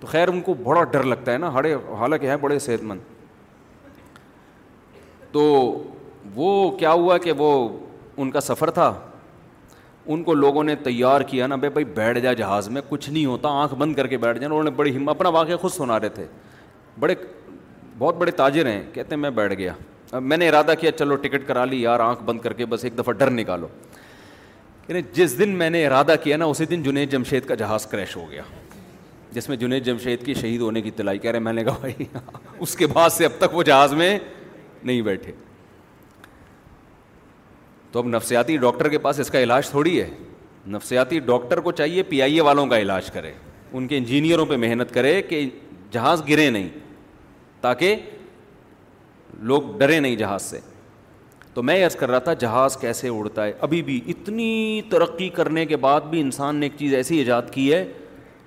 تو 0.00 0.06
خیر 0.06 0.28
ان 0.28 0.40
کو 0.42 0.54
بڑا 0.64 0.82
ڈر 0.90 1.02
لگتا 1.02 1.32
ہے 1.32 1.38
نا 1.38 1.52
ہڑے 1.54 1.74
حالانکہ 1.98 2.26
ہیں 2.28 2.36
بڑے 2.40 2.58
صحت 2.58 2.82
مند 2.90 3.00
تو 5.32 5.42
وہ 6.34 6.70
کیا 6.78 6.92
ہوا 6.92 7.18
کہ 7.18 7.32
وہ 7.38 7.50
ان 8.20 8.30
کا 8.30 8.40
سفر 8.40 8.70
تھا 8.78 8.92
ان 10.12 10.22
کو 10.24 10.34
لوگوں 10.34 10.62
نے 10.64 10.74
تیار 10.84 11.20
کیا 11.30 11.46
نا 11.46 11.56
بھائی 11.56 11.70
بھائی 11.72 11.84
بیٹھ 11.94 12.18
جائے 12.20 12.34
جہاز 12.36 12.68
میں 12.76 12.82
کچھ 12.88 13.08
نہیں 13.10 13.26
ہوتا 13.26 13.48
آنکھ 13.62 13.74
بند 13.78 13.94
کر 13.96 14.06
کے 14.06 14.16
بیٹھ 14.18 14.38
جائیں 14.38 14.50
انہوں 14.50 14.64
نے 14.64 14.70
بڑی 14.76 14.96
اپنا 15.10 15.28
واقعہ 15.28 15.56
خود 15.60 15.72
سنا 15.72 16.00
رہے 16.00 16.08
تھے 16.08 16.26
بڑے 17.00 17.14
بہت 17.98 18.16
بڑے 18.18 18.30
تاجر 18.30 18.66
ہیں 18.66 18.82
کہتے 18.92 19.14
ہیں 19.14 19.20
میں 19.22 19.30
بیٹھ 19.30 19.54
گیا 19.58 19.72
اب 20.12 20.22
میں 20.22 20.36
نے 20.36 20.48
ارادہ 20.48 20.74
کیا 20.80 20.92
چلو 20.98 21.16
ٹکٹ 21.26 21.46
کرا 21.48 21.64
لی 21.64 21.80
یار 21.82 22.00
آنکھ 22.00 22.22
بند 22.26 22.40
کر 22.40 22.52
کے 22.52 22.66
بس 22.66 22.84
ایک 22.84 22.98
دفعہ 22.98 23.12
ڈر 23.18 23.30
نکالو 23.30 23.68
یعنی 24.88 25.02
جس 25.14 25.38
دن 25.38 25.50
میں 25.58 25.70
نے 25.70 25.86
ارادہ 25.86 26.14
کیا 26.22 26.36
نا 26.36 26.44
اسی 26.44 26.64
دن 26.66 26.82
جنید 26.82 27.10
جمشید 27.12 27.46
کا 27.48 27.54
جہاز 27.62 27.86
کریش 27.86 28.16
ہو 28.16 28.30
گیا 28.30 28.42
جس 29.32 29.48
میں 29.48 29.56
جنید 29.56 29.84
جمشید 29.86 30.24
کی 30.26 30.34
شہید 30.34 30.60
ہونے 30.60 30.80
کی 30.82 30.90
تلائی 30.90 31.18
کہہ 31.18 31.30
رہے 31.30 31.38
میں 31.40 31.52
نے 31.52 31.64
کہا 31.64 31.76
بھائی 31.80 32.04
اس 32.62 32.74
کے 32.76 32.86
بعد 32.92 33.10
سے 33.16 33.24
اب 33.24 33.32
تک 33.38 33.54
وہ 33.54 33.62
جہاز 33.62 33.92
میں 33.94 34.18
نہیں 34.82 35.00
بیٹھے 35.08 35.32
تو 37.92 37.98
اب 37.98 38.06
نفسیاتی 38.08 38.56
ڈاکٹر 38.56 38.88
کے 38.88 38.98
پاس 39.04 39.20
اس 39.20 39.30
کا 39.30 39.40
علاج 39.42 39.68
تھوڑی 39.70 40.00
ہے 40.00 40.08
نفسیاتی 40.72 41.18
ڈاکٹر 41.28 41.60
کو 41.60 41.72
چاہیے 41.72 42.02
پی 42.08 42.20
آئی 42.22 42.34
اے 42.34 42.40
والوں 42.46 42.66
کا 42.66 42.78
علاج 42.78 43.10
کرے 43.10 43.32
ان 43.72 43.86
کے 43.88 43.98
انجینئروں 43.98 44.46
پہ 44.46 44.56
محنت 44.64 44.94
کرے 44.94 45.20
کہ 45.28 45.48
جہاز 45.92 46.22
گرے 46.28 46.48
نہیں 46.50 46.68
تاکہ 47.60 47.96
لوگ 49.52 49.76
ڈرے 49.78 50.00
نہیں 50.00 50.16
جہاز 50.16 50.42
سے 50.42 50.60
تو 51.54 51.62
میں 51.62 51.76
یس 51.84 51.94
کر 52.00 52.10
رہا 52.10 52.18
تھا 52.26 52.32
جہاز 52.40 52.76
کیسے 52.80 53.08
اڑتا 53.08 53.44
ہے 53.44 53.52
ابھی 53.66 53.82
بھی 53.82 54.00
اتنی 54.08 54.80
ترقی 54.90 55.28
کرنے 55.38 55.64
کے 55.66 55.76
بعد 55.86 56.00
بھی 56.10 56.20
انسان 56.20 56.56
نے 56.56 56.66
ایک 56.66 56.72
چیز 56.78 56.94
ایسی 56.94 57.18
ایجاد 57.18 57.50
کی 57.52 57.72
ہے 57.72 57.84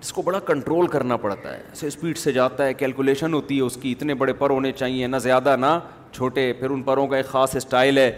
اس 0.04 0.12
کو 0.14 0.22
بڑا 0.22 0.40
کنٹرول 0.46 0.88
کرنا 0.94 1.16
پڑتا 1.18 1.56
ہے 1.58 1.88
اسپیڈ 1.88 2.18
سے 2.18 2.32
جاتا 2.34 2.66
ہے 2.66 2.74
کیلکولیشن 2.80 3.34
ہوتی 3.34 3.58
ہے 3.58 3.62
اس 3.62 3.78
کی 3.82 3.92
اتنے 3.92 4.14
بڑے 4.22 4.34
پر 4.40 4.50
ہونے 4.50 4.72
چاہیے 4.72 5.08
نہ 5.08 5.18
زیادہ 5.26 5.56
نہ 5.60 5.68
چھوٹے 6.16 6.52
پھر 6.60 6.70
ان 6.70 6.82
پروں 6.88 7.06
کا 7.08 7.18
ایک 7.18 7.26
خاص 7.28 7.56
اسٹائل 7.56 7.98
ہے 7.98 8.12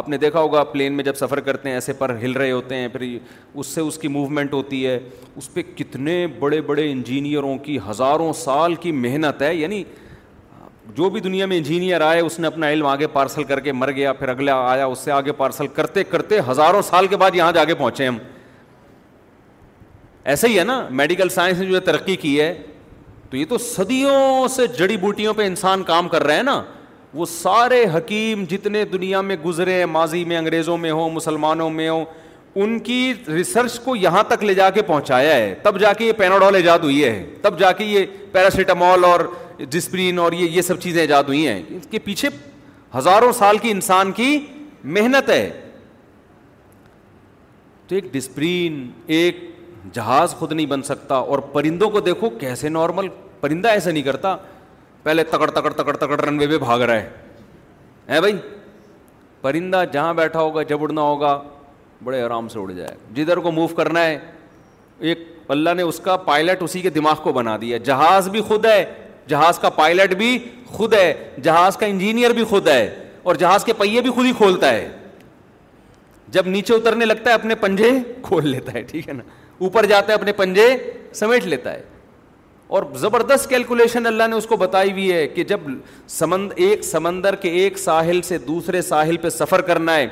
آپ 0.00 0.08
نے 0.08 0.16
دیکھا 0.18 0.40
ہوگا 0.40 0.62
پلین 0.72 0.92
میں 0.96 1.04
جب 1.04 1.14
سفر 1.16 1.40
کرتے 1.48 1.68
ہیں 1.68 1.76
ایسے 1.76 1.92
پر 1.98 2.14
ہل 2.22 2.32
رہے 2.32 2.50
ہوتے 2.50 2.74
ہیں 2.74 2.88
پھر 2.92 3.04
اس 3.54 3.66
سے 3.66 3.80
اس 3.80 3.98
کی 3.98 4.08
موومنٹ 4.18 4.52
ہوتی 4.52 4.86
ہے 4.86 4.98
اس 5.36 5.52
پہ 5.54 5.62
کتنے 5.76 6.16
بڑے 6.38 6.60
بڑے 6.70 6.90
انجینئروں 6.92 7.56
کی 7.64 7.78
ہزاروں 7.88 8.32
سال 8.44 8.74
کی 8.84 8.92
محنت 9.06 9.42
ہے 9.42 9.54
یعنی 9.54 9.82
جو 10.96 11.08
بھی 11.10 11.20
دنیا 11.20 11.46
میں 11.50 11.56
انجینئر 11.58 12.00
آئے 12.06 12.20
اس 12.20 12.38
نے 12.40 12.46
اپنا 12.46 12.68
علم 12.70 12.86
آگے 12.86 13.06
پارسل 13.12 13.44
کر 13.52 13.60
کے 13.66 13.72
مر 13.72 13.90
گیا 13.96 14.12
پھر 14.22 14.28
اگلا 14.28 14.56
آیا 14.70 14.86
اس 14.86 14.98
سے 15.04 15.12
آگے 15.12 15.32
پارسل 15.42 15.66
کرتے 15.80 16.04
کرتے 16.14 16.40
ہزاروں 16.50 16.82
سال 16.90 17.06
کے 17.06 17.16
بعد 17.24 17.34
یہاں 17.34 17.52
جا 17.58 17.64
کے 17.64 17.74
پہنچے 17.74 18.06
ہم 18.06 18.18
ایسا 20.32 20.48
ہی 20.48 20.58
ہے 20.58 20.62
نا 20.64 20.80
میڈیکل 20.98 21.28
سائنس 21.28 21.58
نے 21.58 21.66
جو 21.66 21.74
ہے 21.74 21.80
ترقی 21.84 22.14
کی 22.16 22.40
ہے 22.40 22.54
تو 23.30 23.36
یہ 23.36 23.44
تو 23.48 23.58
صدیوں 23.58 24.46
سے 24.54 24.66
جڑی 24.78 24.96
بوٹیوں 24.96 25.34
پہ 25.34 25.46
انسان 25.46 25.82
کام 25.82 26.08
کر 26.08 26.22
رہے 26.24 26.36
ہیں 26.36 26.42
نا 26.42 26.62
وہ 27.14 27.26
سارے 27.28 27.84
حکیم 27.96 28.44
جتنے 28.50 28.84
دنیا 28.92 29.20
میں 29.20 29.36
گزرے 29.44 29.72
ہیں 29.78 29.86
ماضی 29.86 30.24
میں 30.30 30.36
انگریزوں 30.36 30.76
میں 30.84 30.90
ہوں 30.92 31.10
مسلمانوں 31.10 31.68
میں 31.70 31.88
ہوں 31.90 32.04
ان 32.62 32.78
کی 32.78 33.12
ریسرچ 33.28 33.78
کو 33.84 33.96
یہاں 33.96 34.22
تک 34.28 34.42
لے 34.44 34.54
جا 34.54 34.68
کے 34.70 34.82
پہنچایا 34.86 35.34
ہے 35.34 35.54
تب 35.62 35.78
جا 35.80 35.92
کے 35.98 36.04
یہ 36.04 36.12
پیناڈول 36.18 36.54
ایجاد 36.54 36.78
ہوئی 36.84 37.04
ہے 37.04 37.24
تب 37.42 37.58
جا 37.58 37.72
کے 37.78 37.84
یہ 37.84 38.06
پیراسیٹامول 38.32 39.04
اور 39.04 39.20
ڈسپرین 39.70 40.18
اور 40.18 40.32
یہ 40.32 40.50
یہ 40.50 40.62
سب 40.62 40.80
چیزیں 40.80 41.00
ایجاد 41.00 41.24
ہوئی 41.28 41.46
ہیں 41.46 41.60
اس 41.76 41.86
کے 41.90 41.98
پیچھے 42.04 42.28
ہزاروں 42.96 43.32
سال 43.38 43.58
کی 43.62 43.70
انسان 43.70 44.12
کی 44.12 44.38
محنت 44.98 45.30
ہے 45.30 45.48
تو 47.88 47.94
ایک 47.94 48.12
ڈسپرین 48.12 48.88
ایک 49.16 49.36
جہاز 49.92 50.34
خود 50.34 50.52
نہیں 50.52 50.66
بن 50.66 50.82
سکتا 50.82 51.14
اور 51.14 51.38
پرندوں 51.52 51.88
کو 51.90 52.00
دیکھو 52.00 52.30
کیسے 52.40 52.68
نارمل 52.68 53.08
پرندہ 53.40 53.68
ایسے 53.68 53.92
نہیں 53.92 54.02
کرتا 54.02 54.36
پہلے 55.02 55.24
تکڑ 55.30 55.50
تکڑ 55.50 55.70
تکڑ 55.72 55.96
تکڑ 55.96 56.20
رن 56.20 56.38
وے 56.38 56.46
پہ 56.48 56.58
بھاگ 56.58 56.78
رہا 56.80 56.94
ہے 56.94 57.10
اے 58.14 58.20
بھائی 58.20 58.36
پرندہ 59.40 59.82
جہاں 59.92 60.14
بیٹھا 60.14 60.40
ہوگا 60.40 60.62
جب 60.68 60.82
اڑنا 60.82 61.00
ہوگا 61.02 61.40
بڑے 62.04 62.20
آرام 62.22 62.48
سے 62.48 62.58
اڑ 62.58 62.70
جائے 62.70 62.94
جدھر 63.14 63.36
کو 63.40 63.50
موو 63.52 63.66
کرنا 63.76 64.04
ہے 64.04 64.18
ایک 65.08 65.28
اللہ 65.50 65.70
نے 65.76 65.82
اس 65.82 65.98
کا 66.04 66.16
پائلٹ 66.16 66.62
اسی 66.62 66.80
کے 66.80 66.90
دماغ 66.90 67.14
کو 67.22 67.32
بنا 67.32 67.56
دیا 67.60 67.76
جہاز 67.84 68.28
بھی 68.28 68.40
خود 68.48 68.64
ہے 68.66 68.84
جہاز 69.28 69.58
کا 69.58 69.68
پائلٹ 69.70 70.14
بھی 70.14 70.38
خود 70.66 70.94
ہے 70.94 71.12
جہاز 71.42 71.76
کا 71.76 71.86
انجینئر 71.86 72.30
بھی 72.34 72.44
خود 72.48 72.68
ہے 72.68 72.86
اور 73.22 73.34
جہاز 73.40 73.64
کے 73.64 73.72
پہیے 73.78 74.00
بھی 74.02 74.10
خود 74.16 74.26
ہی 74.26 74.32
کھولتا 74.36 74.70
ہے 74.72 74.88
جب 76.32 76.46
نیچے 76.48 76.74
اترنے 76.74 77.04
لگتا 77.04 77.30
ہے 77.30 77.34
اپنے 77.34 77.54
پنجے 77.54 77.90
کھول 78.22 78.48
لیتا 78.48 78.72
ہے 78.74 78.82
ٹھیک 78.90 79.08
ہے 79.08 79.12
نا 79.14 79.22
اوپر 79.58 79.86
جاتا 79.86 80.12
ہے 80.12 80.18
اپنے 80.18 80.32
پنجے 80.36 80.66
سمیٹ 81.14 81.44
لیتا 81.46 81.72
ہے 81.72 81.82
اور 82.76 82.82
زبردست 82.98 83.48
کیلکولیشن 83.48 84.06
اللہ 84.06 84.28
نے 84.28 84.36
اس 84.36 84.46
کو 84.46 84.56
بتائی 84.56 84.90
ہوئی 84.92 85.12
ہے 85.12 85.26
کہ 85.28 85.44
جب 85.48 85.60
سمند 86.08 86.52
ایک 86.56 86.84
سمندر 86.84 87.34
کے 87.40 87.48
ایک 87.62 87.78
ساحل 87.78 88.22
سے 88.28 88.38
دوسرے 88.46 88.80
ساحل 88.82 89.16
پہ 89.22 89.28
سفر 89.30 89.60
کرنا 89.66 89.96
ہے 89.96 90.06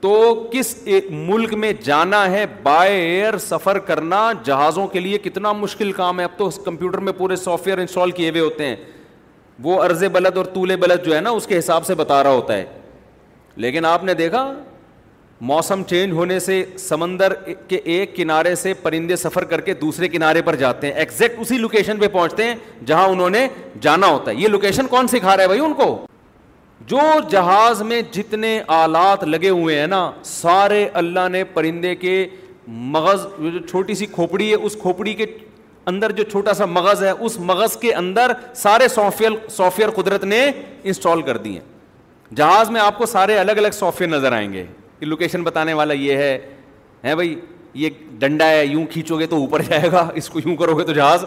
تو 0.00 0.10
کس 0.52 0.74
ایک 0.84 1.06
ملک 1.10 1.54
میں 1.64 1.72
جانا 1.84 2.28
ہے 2.30 2.44
بائی 2.62 2.96
ایئر 3.00 3.36
سفر 3.48 3.78
کرنا 3.86 4.30
جہازوں 4.44 4.86
کے 4.88 5.00
لیے 5.00 5.18
کتنا 5.24 5.52
مشکل 5.52 5.92
کام 5.92 6.18
ہے 6.20 6.24
اب 6.24 6.38
تو 6.38 6.48
کمپیوٹر 6.64 6.98
میں 7.08 7.12
پورے 7.18 7.36
سافٹ 7.36 7.66
ویئر 7.66 7.78
انسٹال 7.78 8.10
کیے 8.18 8.30
ہوئے 8.30 8.40
ہوتے 8.40 8.66
ہیں 8.66 8.76
وہ 9.62 9.80
عرض 9.84 10.04
بلد 10.12 10.36
اور 10.36 10.44
طول 10.54 10.74
بلد 10.80 11.04
جو 11.04 11.14
ہے 11.14 11.20
نا 11.20 11.30
اس 11.38 11.46
کے 11.46 11.58
حساب 11.58 11.86
سے 11.86 11.94
بتا 12.00 12.22
رہا 12.22 12.30
ہوتا 12.30 12.56
ہے 12.56 12.64
لیکن 13.64 13.84
آپ 13.84 14.04
نے 14.04 14.14
دیکھا 14.14 14.44
موسم 15.40 15.82
چینج 15.88 16.12
ہونے 16.12 16.38
سے 16.40 16.62
سمندر 16.78 17.32
کے 17.68 17.76
ایک 17.84 18.14
کنارے 18.16 18.54
سے 18.54 18.72
پرندے 18.82 19.16
سفر 19.16 19.44
کر 19.50 19.60
کے 19.60 19.74
دوسرے 19.80 20.08
کنارے 20.08 20.42
پر 20.42 20.56
جاتے 20.56 20.86
ہیں 20.86 20.94
ایکزیکٹ 21.00 21.38
اسی 21.40 21.58
لوکیشن 21.58 21.98
پہ 21.98 22.08
پہنچتے 22.12 22.44
ہیں 22.44 22.54
جہاں 22.86 23.06
انہوں 23.08 23.30
نے 23.30 23.46
جانا 23.80 24.06
ہوتا 24.06 24.30
ہے 24.30 24.36
یہ 24.36 24.48
لوکیشن 24.48 24.86
کون 24.90 25.06
سکھا 25.08 25.36
رہا 25.36 25.42
ہے 25.42 25.48
بھائی 25.48 25.60
ان 25.60 25.74
کو 25.78 25.96
جو 26.86 26.98
جہاز 27.30 27.82
میں 27.82 28.00
جتنے 28.12 28.60
آلات 28.66 29.22
لگے 29.24 29.48
ہوئے 29.48 29.78
ہیں 29.80 29.86
نا 29.86 30.10
سارے 30.24 30.88
اللہ 31.02 31.28
نے 31.32 31.44
پرندے 31.54 31.94
کے 31.96 32.26
مغز 32.68 33.26
جو 33.40 33.58
چھوٹی 33.68 33.94
سی 33.94 34.06
کھوپڑی 34.12 34.50
ہے 34.50 34.56
اس 34.56 34.76
کھوپڑی 34.80 35.14
کے 35.14 35.26
اندر 35.88 36.12
جو 36.12 36.24
چھوٹا 36.30 36.54
سا 36.54 36.64
مغز 36.66 37.02
ہے 37.02 37.10
اس 37.10 37.38
مغز 37.50 37.76
کے 37.80 37.92
اندر 37.94 38.32
سارے 38.56 38.88
سافٹ 38.94 39.50
سافٹ 39.50 39.78
ویئر 39.78 39.90
قدرت 40.02 40.24
نے 40.24 40.46
انسٹال 40.82 41.22
کر 41.22 41.36
دیے 41.44 41.60
جہاز 42.36 42.70
میں 42.70 42.80
آپ 42.80 42.98
کو 42.98 43.06
سارے 43.06 43.38
الگ 43.38 43.58
الگ 43.62 43.70
سافٹ 43.80 44.00
ویئر 44.00 44.10
نظر 44.16 44.32
آئیں 44.32 44.52
گے 44.52 44.64
کہ 44.98 45.06
لوکیشن 45.06 45.42
بتانے 45.42 45.72
والا 45.74 45.94
یہ 45.94 46.16
ہے 47.04 47.14
بھائی 47.14 47.34
یہ 47.80 47.90
ڈنڈا 48.18 48.48
ہے 48.50 48.64
یوں 48.64 48.84
کھینچو 48.90 49.18
گے 49.18 49.26
تو 49.30 49.36
اوپر 49.40 49.62
جائے 49.68 49.90
گا 49.92 50.08
اس 50.16 50.28
کو 50.30 50.40
یوں 50.46 50.56
کرو 50.56 50.76
گے 50.78 50.84
تو 50.84 50.92
جہاز 50.92 51.24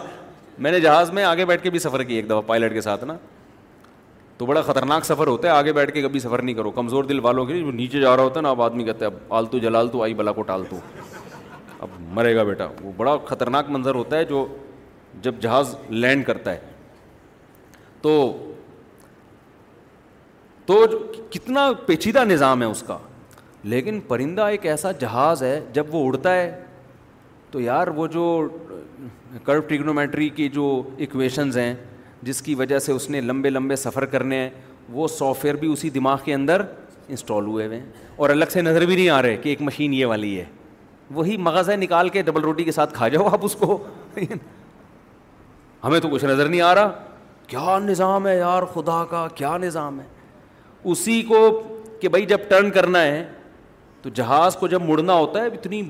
میں 0.62 0.70
نے 0.72 0.80
جہاز 0.80 1.10
میں 1.12 1.24
آگے 1.24 1.44
بیٹھ 1.46 1.62
کے 1.62 1.70
بھی 1.70 1.78
سفر 1.78 2.02
کیا 2.04 2.16
ایک 2.16 2.26
دفعہ 2.30 2.40
پائلٹ 2.46 2.72
کے 2.72 2.80
ساتھ 2.80 3.04
نا 3.04 3.16
تو 4.38 4.46
بڑا 4.46 4.62
خطرناک 4.62 5.04
سفر 5.04 5.26
ہوتا 5.26 5.48
ہے 5.48 5.52
آگے 5.52 5.72
بیٹھ 5.72 5.92
کے 5.94 6.02
کبھی 6.02 6.20
سفر 6.20 6.42
نہیں 6.42 6.54
کرو 6.54 6.70
کمزور 6.80 7.04
دل 7.04 7.20
والوں 7.24 7.46
کے 7.46 7.58
جو 7.60 7.70
نیچے 7.72 8.00
جا 8.00 8.14
رہا 8.16 8.22
ہوتا 8.22 8.38
ہے 8.38 8.42
نا 8.42 8.50
اب 8.50 8.62
آدمی 8.62 8.84
کہتے 8.84 9.04
ہیں 9.04 9.12
اب 9.12 9.32
آلتو 9.36 9.58
جلال 9.58 9.88
تو 9.92 10.02
آئی 10.02 10.14
بلا 10.14 10.32
کو 10.32 10.42
ٹال 10.50 10.64
تو 10.70 10.76
اب 11.80 11.88
مرے 12.16 12.34
گا 12.36 12.42
بیٹا 12.50 12.66
وہ 12.82 12.92
بڑا 12.96 13.16
خطرناک 13.26 13.70
منظر 13.70 13.94
ہوتا 13.94 14.16
ہے 14.18 14.24
جو 14.24 14.46
جب 15.22 15.34
جہاز 15.40 15.74
لینڈ 15.90 16.24
کرتا 16.26 16.52
ہے 16.52 16.60
تو 18.02 18.20
تو 20.66 20.84
کتنا 21.30 21.70
پیچیدہ 21.86 22.24
نظام 22.24 22.60
ہے 22.62 22.66
اس 22.66 22.82
کا 22.86 22.98
لیکن 23.70 24.00
پرندہ 24.08 24.42
ایک 24.50 24.64
ایسا 24.66 24.90
جہاز 25.00 25.42
ہے 25.42 25.60
جب 25.72 25.94
وہ 25.94 26.06
اڑتا 26.06 26.34
ہے 26.34 26.50
تو 27.50 27.60
یار 27.60 27.88
وہ 27.96 28.06
جو 28.12 28.24
کرو 29.44 29.60
ٹریگنومیٹری 29.68 30.28
کی 30.36 30.48
جو 30.52 30.82
ایکویشنز 30.96 31.58
ہیں 31.58 31.74
جس 32.22 32.40
کی 32.42 32.54
وجہ 32.54 32.78
سے 32.78 32.92
اس 32.92 33.08
نے 33.10 33.20
لمبے 33.20 33.50
لمبے 33.50 33.76
سفر 33.76 34.04
کرنے 34.14 34.36
ہیں 34.40 34.50
وہ 34.92 35.06
سافٹ 35.08 35.42
ویئر 35.44 35.54
بھی 35.56 35.72
اسی 35.72 35.90
دماغ 35.90 36.18
کے 36.24 36.34
اندر 36.34 36.62
انسٹال 37.08 37.46
ہوئے 37.46 37.66
ہوئے 37.66 37.78
ہیں 37.78 37.86
اور 38.16 38.30
الگ 38.30 38.50
سے 38.52 38.62
نظر 38.62 38.84
بھی 38.86 38.94
نہیں 38.96 39.08
آ 39.10 39.20
رہے 39.22 39.36
کہ 39.42 39.48
ایک 39.48 39.60
مشین 39.62 39.92
یہ 39.94 40.06
والی 40.06 40.38
ہے 40.38 40.44
وہی 41.14 41.36
مغز 41.36 41.70
ہے 41.70 41.76
نکال 41.76 42.08
کے 42.08 42.22
ڈبل 42.22 42.40
روٹی 42.42 42.64
کے 42.64 42.72
ساتھ 42.72 42.94
کھا 42.94 43.08
جاؤ 43.08 43.28
آپ 43.32 43.44
اس 43.44 43.54
کو 43.60 43.76
ہمیں 45.84 45.98
تو 46.00 46.08
کچھ 46.08 46.24
نظر 46.24 46.48
نہیں 46.48 46.60
آ 46.60 46.74
رہا 46.74 46.90
کیا 47.46 47.78
نظام 47.84 48.26
ہے 48.26 48.36
یار 48.38 48.62
خدا 48.74 49.04
کا 49.10 49.26
کیا 49.34 49.56
نظام 49.62 50.00
ہے 50.00 50.04
اسی 50.92 51.20
کو 51.28 51.40
کہ 52.00 52.08
بھائی 52.08 52.26
جب 52.26 52.48
ٹرن 52.48 52.70
کرنا 52.70 53.02
ہے 53.02 53.24
تو 54.02 54.10
جہاز 54.14 54.56
کو 54.56 54.66
جب 54.68 54.82
مڑنا 54.84 55.14
ہوتا 55.14 55.40
ہے 55.42 55.46
اتنی 55.46 55.82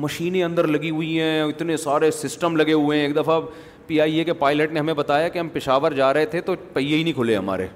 مشینیں 0.00 0.42
اندر 0.44 0.66
لگی 0.66 0.90
ہوئی 0.90 1.18
ہیں 1.20 1.42
اتنے 1.42 1.76
سارے 1.76 2.10
سسٹم 2.10 2.56
لگے 2.56 2.72
ہوئے 2.72 2.98
ہیں 2.98 3.06
ایک 3.06 3.14
دفعہ 3.16 3.40
پی 3.86 4.00
آئی 4.00 4.16
اے 4.18 4.24
کے 4.24 4.32
پائلٹ 4.38 4.72
نے 4.72 4.80
ہمیں 4.80 4.94
بتایا 4.94 5.28
کہ 5.28 5.38
ہم 5.38 5.48
پشاور 5.52 5.92
جا 5.92 6.12
رہے 6.14 6.26
تھے 6.26 6.40
تو 6.40 6.54
پہیے 6.72 6.96
ہی 6.96 7.02
نہیں 7.02 7.12
کھلے 7.14 7.36
ہمارے 7.36 7.66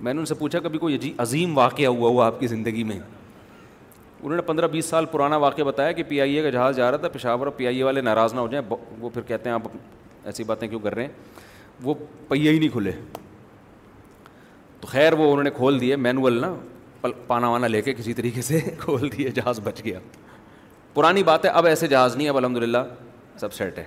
میں 0.00 0.12
نے 0.14 0.20
ان 0.20 0.26
سے 0.26 0.34
پوچھا 0.34 0.58
کبھی 0.60 0.78
کوئی 0.78 0.98
عظیم 1.24 1.56
واقعہ 1.58 1.86
ہوا 1.86 2.08
ہوا 2.10 2.26
آپ 2.26 2.40
کی 2.40 2.46
زندگی 2.46 2.84
میں 2.84 2.98
انہوں 4.22 4.36
نے 4.36 4.42
پندرہ 4.46 4.66
بیس 4.72 4.84
سال 4.86 5.04
پرانا 5.10 5.36
واقعہ 5.44 5.64
بتایا 5.64 5.92
کہ 5.92 6.02
پی 6.08 6.20
آئی 6.20 6.34
اے 6.36 6.42
کا 6.42 6.50
جہاز 6.50 6.76
جا 6.76 6.90
رہا 6.90 6.96
تھا 6.98 7.08
پشاور 7.12 7.46
اور 7.46 7.52
پی 7.56 7.66
آئی 7.66 7.76
اے 7.76 7.82
والے 7.84 8.00
ناراض 8.00 8.34
نہ 8.34 8.40
ہو 8.40 8.46
جائیں 8.48 8.66
وہ 9.00 9.10
پھر 9.14 9.20
کہتے 9.26 9.48
ہیں 9.48 9.54
آپ 9.54 9.66
ایسی 10.24 10.44
باتیں 10.46 10.66
کیوں 10.68 10.80
کر 10.80 10.94
رہے 10.94 11.02
ہیں 11.02 11.12
وہ 11.84 11.94
پہیے 12.28 12.50
ہی 12.52 12.58
نہیں 12.58 12.68
کھلے 12.72 12.90
تو 14.80 14.86
خیر 14.88 15.12
وہ 15.12 15.30
انہوں 15.30 15.44
نے 15.44 15.50
کھول 15.56 15.80
دیے 15.80 15.96
مینول 15.96 16.40
نا 16.40 16.54
پانا 17.28 17.48
وانا 17.50 17.66
لے 17.66 17.80
کے 17.82 17.92
کسی 17.94 18.12
طریقے 18.14 18.42
سے 18.42 18.58
کھول 18.78 19.08
دیے 19.16 19.28
جہاز 19.34 19.60
بچ 19.64 19.84
گیا 19.84 19.98
پرانی 20.94 21.22
بات 21.22 21.44
ہے 21.44 21.50
اب 21.60 21.66
ایسے 21.66 21.86
جہاز 21.88 22.16
نہیں 22.16 22.28
اب 22.28 22.36
الحمد 22.36 22.56
للہ 22.62 22.78
سب 23.40 23.52
سیٹ 23.52 23.78
ہے 23.78 23.84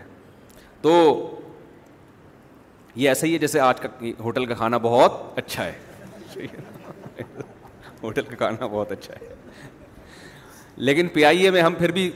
تو 0.82 0.94
یہ 2.96 3.10
ایسا 3.10 3.28
ہی 3.28 3.34
ہے 3.34 3.38
جیسے 3.38 3.60
آج 3.60 3.80
کا 3.82 3.88
ہوٹل 4.20 4.46
کا 4.46 4.54
کھانا 4.56 4.78
بہت 4.82 5.20
اچھا 5.38 5.66
ہے 5.66 6.44
ہوٹل 8.04 8.22
کا 8.24 8.36
کھانا 8.36 8.66
بہت 8.66 8.92
اچھا 8.92 9.14
ہے 9.22 9.34
لیکن 10.88 11.08
پی 11.14 11.26
آئی 11.26 11.44
اے 11.46 11.52
میں 11.52 11.62
ہم 11.62 11.74
پھر 11.78 11.92
بھی 11.92 12.10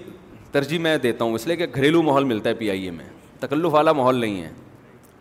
ترجیح 0.51 0.79
میں 0.79 0.97
دیتا 1.03 1.23
ہوں 1.25 1.33
اس 1.33 1.47
لیے 1.47 1.55
کہ 1.55 1.65
گھریلو 1.75 2.01
ماحول 2.03 2.23
ملتا 2.25 2.49
ہے 2.49 2.53
پی 2.62 2.69
آئی 2.69 2.83
اے 2.85 2.91
میں 2.91 3.05
تکلف 3.39 3.73
والا 3.73 3.91
ماحول 3.99 4.15
نہیں 4.19 4.41
ہے 4.43 4.49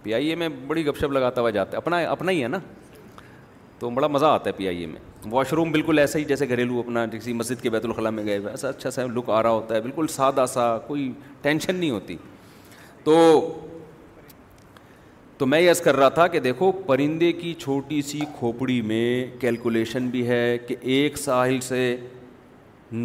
پی 0.02 0.14
آئی 0.14 0.28
اے 0.28 0.34
میں 0.42 0.48
بڑی 0.66 0.86
گپ 0.86 0.98
شپ 1.00 1.12
لگاتا 1.12 1.40
ہوا 1.40 1.50
جاتا 1.56 1.72
ہے 1.72 1.76
اپنا 1.76 1.96
اپنا 2.10 2.32
ہی 2.32 2.42
ہے 2.42 2.48
نا 2.48 2.58
تو 3.80 3.90
بڑا 3.94 4.06
مزہ 4.08 4.26
آتا 4.26 4.50
ہے 4.50 4.54
پی 4.56 4.66
آئی 4.68 4.78
اے 4.80 4.86
میں 4.86 5.00
واش 5.30 5.52
روم 5.52 5.70
بالکل 5.72 5.98
ایسا 5.98 6.18
ہی 6.18 6.24
جیسے 6.24 6.48
گھریلو 6.48 6.78
اپنا 6.80 7.04
کسی 7.12 7.32
مسجد 7.32 7.62
کے 7.62 7.70
بیت 7.70 7.84
الخلاء 7.84 8.10
میں 8.10 8.24
گئے 8.26 8.36
ہوئے 8.38 8.50
ایسا 8.50 8.68
اچھا 8.68 8.90
سا 8.90 9.02
لک 9.16 9.30
آ 9.30 9.42
رہا 9.42 9.50
ہوتا 9.50 9.74
ہے 9.74 9.80
بالکل 9.80 10.06
سادہ 10.14 10.44
سا 10.52 10.64
کوئی 10.86 11.10
ٹینشن 11.42 11.74
نہیں 11.76 11.90
ہوتی 11.90 12.16
تو 13.04 13.16
تو 15.38 15.46
میں 15.46 15.60
یس 15.60 15.80
کر 15.80 15.96
رہا 15.96 16.08
تھا 16.18 16.26
کہ 16.26 16.40
دیکھو 16.44 16.70
پرندے 16.86 17.30
کی 17.32 17.52
چھوٹی 17.58 18.00
سی 18.02 18.20
کھوپڑی 18.38 18.80
میں 18.92 19.04
کیلکولیشن 19.40 20.06
بھی 20.10 20.26
ہے 20.28 20.56
کہ 20.68 20.76
ایک 20.96 21.18
ساحل 21.18 21.60
سے 21.68 21.80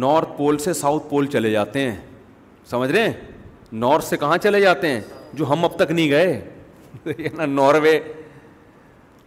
نارتھ 0.04 0.36
پول 0.38 0.58
سے 0.58 0.72
ساؤتھ 0.72 1.08
پول 1.10 1.26
چلے 1.34 1.50
جاتے 1.50 1.80
ہیں 1.90 1.96
سمجھ 2.70 2.90
رہے 2.90 3.04
ہیں 3.08 3.12
نارتھ 3.84 4.04
سے 4.04 4.16
کہاں 4.20 4.38
چلے 4.42 4.60
جاتے 4.60 4.88
ہیں 4.92 5.00
جو 5.34 5.50
ہم 5.50 5.64
اب 5.64 5.76
تک 5.78 5.90
نہیں 5.90 6.10
گئے 6.10 7.28
نا 7.36 7.46
ناروے 7.46 7.98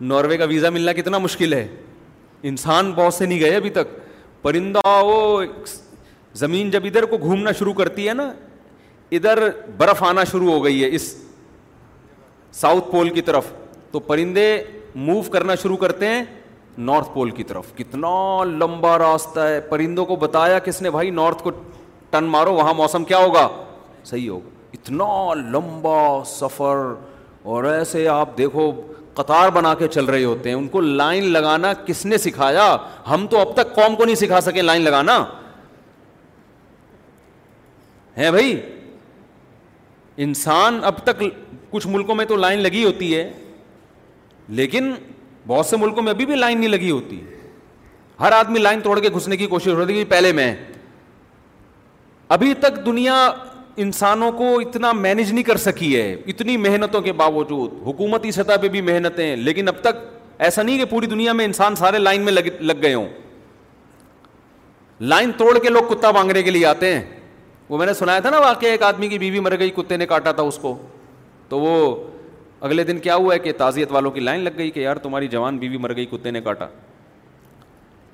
ناروے 0.09 0.37
کا 0.37 0.45
ویزا 0.49 0.69
ملنا 0.69 0.93
کتنا 0.93 1.17
مشکل 1.17 1.53
ہے 1.53 1.67
انسان 2.49 2.91
بہت 2.95 3.13
سے 3.13 3.25
نہیں 3.25 3.39
گئے 3.39 3.55
ابھی 3.55 3.69
تک 3.73 3.87
پرندہ 4.41 4.87
وہ 5.05 5.41
زمین 6.41 6.69
جب 6.71 6.85
ادھر 6.85 7.05
کو 7.09 7.17
گھومنا 7.17 7.51
شروع 7.59 7.73
کرتی 7.73 8.07
ہے 8.07 8.13
نا 8.13 8.31
ادھر 9.17 9.47
برف 9.77 10.03
آنا 10.03 10.23
شروع 10.31 10.51
ہو 10.51 10.63
گئی 10.63 10.83
ہے 10.83 10.89
اس 10.95 11.15
ساؤتھ 12.53 12.91
پول 12.91 13.09
کی 13.13 13.21
طرف 13.21 13.51
تو 13.91 13.99
پرندے 13.99 14.45
موو 14.95 15.21
کرنا 15.31 15.55
شروع 15.61 15.77
کرتے 15.77 16.07
ہیں 16.07 16.23
نارتھ 16.87 17.09
پول 17.13 17.31
کی 17.31 17.43
طرف 17.49 17.73
کتنا 17.77 18.09
لمبا 18.57 18.97
راستہ 18.97 19.39
ہے 19.49 19.59
پرندوں 19.69 20.05
کو 20.05 20.15
بتایا 20.25 20.59
کس 20.65 20.81
نے 20.81 20.89
بھائی 20.91 21.09
نارتھ 21.11 21.43
کو 21.43 21.51
ٹن 22.09 22.23
مارو 22.33 22.53
وہاں 22.55 22.73
موسم 22.73 23.03
کیا 23.03 23.17
ہوگا 23.17 23.47
صحیح 24.05 24.29
ہوگا 24.29 24.49
اتنا 24.73 25.07
لمبا 25.51 25.99
سفر 26.27 26.85
اور 27.53 27.63
ایسے 27.63 28.07
آپ 28.07 28.37
دیکھو 28.37 28.71
قطار 29.17 29.49
بنا 29.53 29.73
کے 29.79 29.87
چل 29.97 30.05
رہے 30.13 30.23
ہوتے 30.23 30.49
ہیں 30.49 30.55
ان 30.55 30.67
کو 30.73 30.81
لائن 30.81 31.23
لگانا 31.35 31.71
کس 31.85 32.05
نے 32.09 32.17
سکھایا 32.27 32.65
ہم 33.09 33.25
تو 33.29 33.39
اب 33.39 33.53
تک 33.59 33.73
قوم 33.75 33.95
کو 33.95 34.05
نہیں 34.05 34.19
سکھا 34.23 34.41
سکے 34.47 34.61
لائن 34.61 34.81
لگانا 34.87 35.15
ہے 38.17 38.29
بھائی 38.31 38.53
انسان 40.25 40.79
اب 40.91 40.97
تک 41.07 41.23
کچھ 41.71 41.87
ملکوں 41.95 42.15
میں 42.15 42.25
تو 42.25 42.35
لائن 42.43 42.59
لگی 42.67 42.83
ہوتی 42.85 43.15
ہے 43.15 43.27
لیکن 44.59 44.91
بہت 45.47 45.65
سے 45.65 45.77
ملکوں 45.77 46.03
میں 46.03 46.11
ابھی 46.11 46.25
بھی 46.25 46.35
لائن 46.35 46.59
نہیں 46.59 46.69
لگی 46.75 46.91
ہوتی 46.91 47.19
ہر 48.19 48.31
آدمی 48.41 48.59
لائن 48.59 48.81
توڑ 48.81 48.99
کے 48.99 49.09
گھسنے 49.17 49.37
کی 49.37 49.47
کوشش 49.47 49.67
ہو 49.67 49.77
رہی 49.79 49.93
تھی 49.93 50.03
پہلے 50.15 50.31
میں 50.41 50.51
ابھی 52.37 52.53
تک 52.65 52.85
دنیا 52.85 53.17
انسانوں 53.83 54.31
کو 54.37 54.45
اتنا 54.59 54.91
مینج 54.91 55.31
نہیں 55.31 55.43
کر 55.43 55.57
سکی 55.63 55.95
ہے 55.95 56.13
اتنی 56.27 56.55
محنتوں 56.57 57.01
کے 57.01 57.11
باوجود 57.13 57.71
حکومتی 57.87 58.31
سطح 58.31 58.55
پہ 58.61 58.67
بھی 58.75 58.81
محنتیں 58.81 59.35
لیکن 59.35 59.67
اب 59.67 59.75
تک 59.81 59.97
ایسا 60.45 60.61
نہیں 60.63 60.77
کہ 60.77 60.85
پوری 60.89 61.07
دنیا 61.07 61.33
میں 61.33 61.45
انسان 61.45 61.75
سارے 61.75 61.97
لائن 61.99 62.21
میں 62.25 62.31
لگ 62.33 62.47
لگ 62.61 62.81
گئے 62.81 62.93
ہوں 62.93 63.07
لائن 65.09 65.31
توڑ 65.37 65.57
کے 65.63 65.69
لوگ 65.69 65.93
کتا 65.93 66.11
مانگنے 66.11 66.43
کے 66.43 66.51
لیے 66.51 66.65
آتے 66.65 66.93
ہیں 66.95 67.03
وہ 67.69 67.77
میں 67.77 67.85
نے 67.85 67.93
سنایا 67.93 68.19
تھا 68.19 68.29
نا 68.29 68.39
واقعی 68.39 68.69
ایک 68.69 68.83
آدمی 68.83 69.07
کی 69.07 69.19
بیوی 69.19 69.39
مر 69.39 69.57
گئی 69.59 69.69
کتے 69.75 69.97
نے 69.97 70.05
کاٹا 70.07 70.31
تھا 70.31 70.43
اس 70.43 70.57
کو 70.61 70.75
تو 71.49 71.59
وہ 71.59 71.75
اگلے 72.67 72.83
دن 72.83 72.99
کیا 72.99 73.15
ہوا 73.15 73.33
ہے 73.33 73.39
کہ 73.39 73.51
تعزیت 73.57 73.91
والوں 73.91 74.11
کی 74.11 74.19
لائن 74.19 74.41
لگ 74.43 74.57
گئی 74.57 74.69
کہ 74.71 74.79
یار 74.79 74.95
تمہاری 75.05 75.27
جوان 75.37 75.57
بیوی 75.57 75.77
مر 75.77 75.95
گئی 75.95 76.05
کتے 76.11 76.31
نے 76.31 76.41
کاٹا 76.41 76.65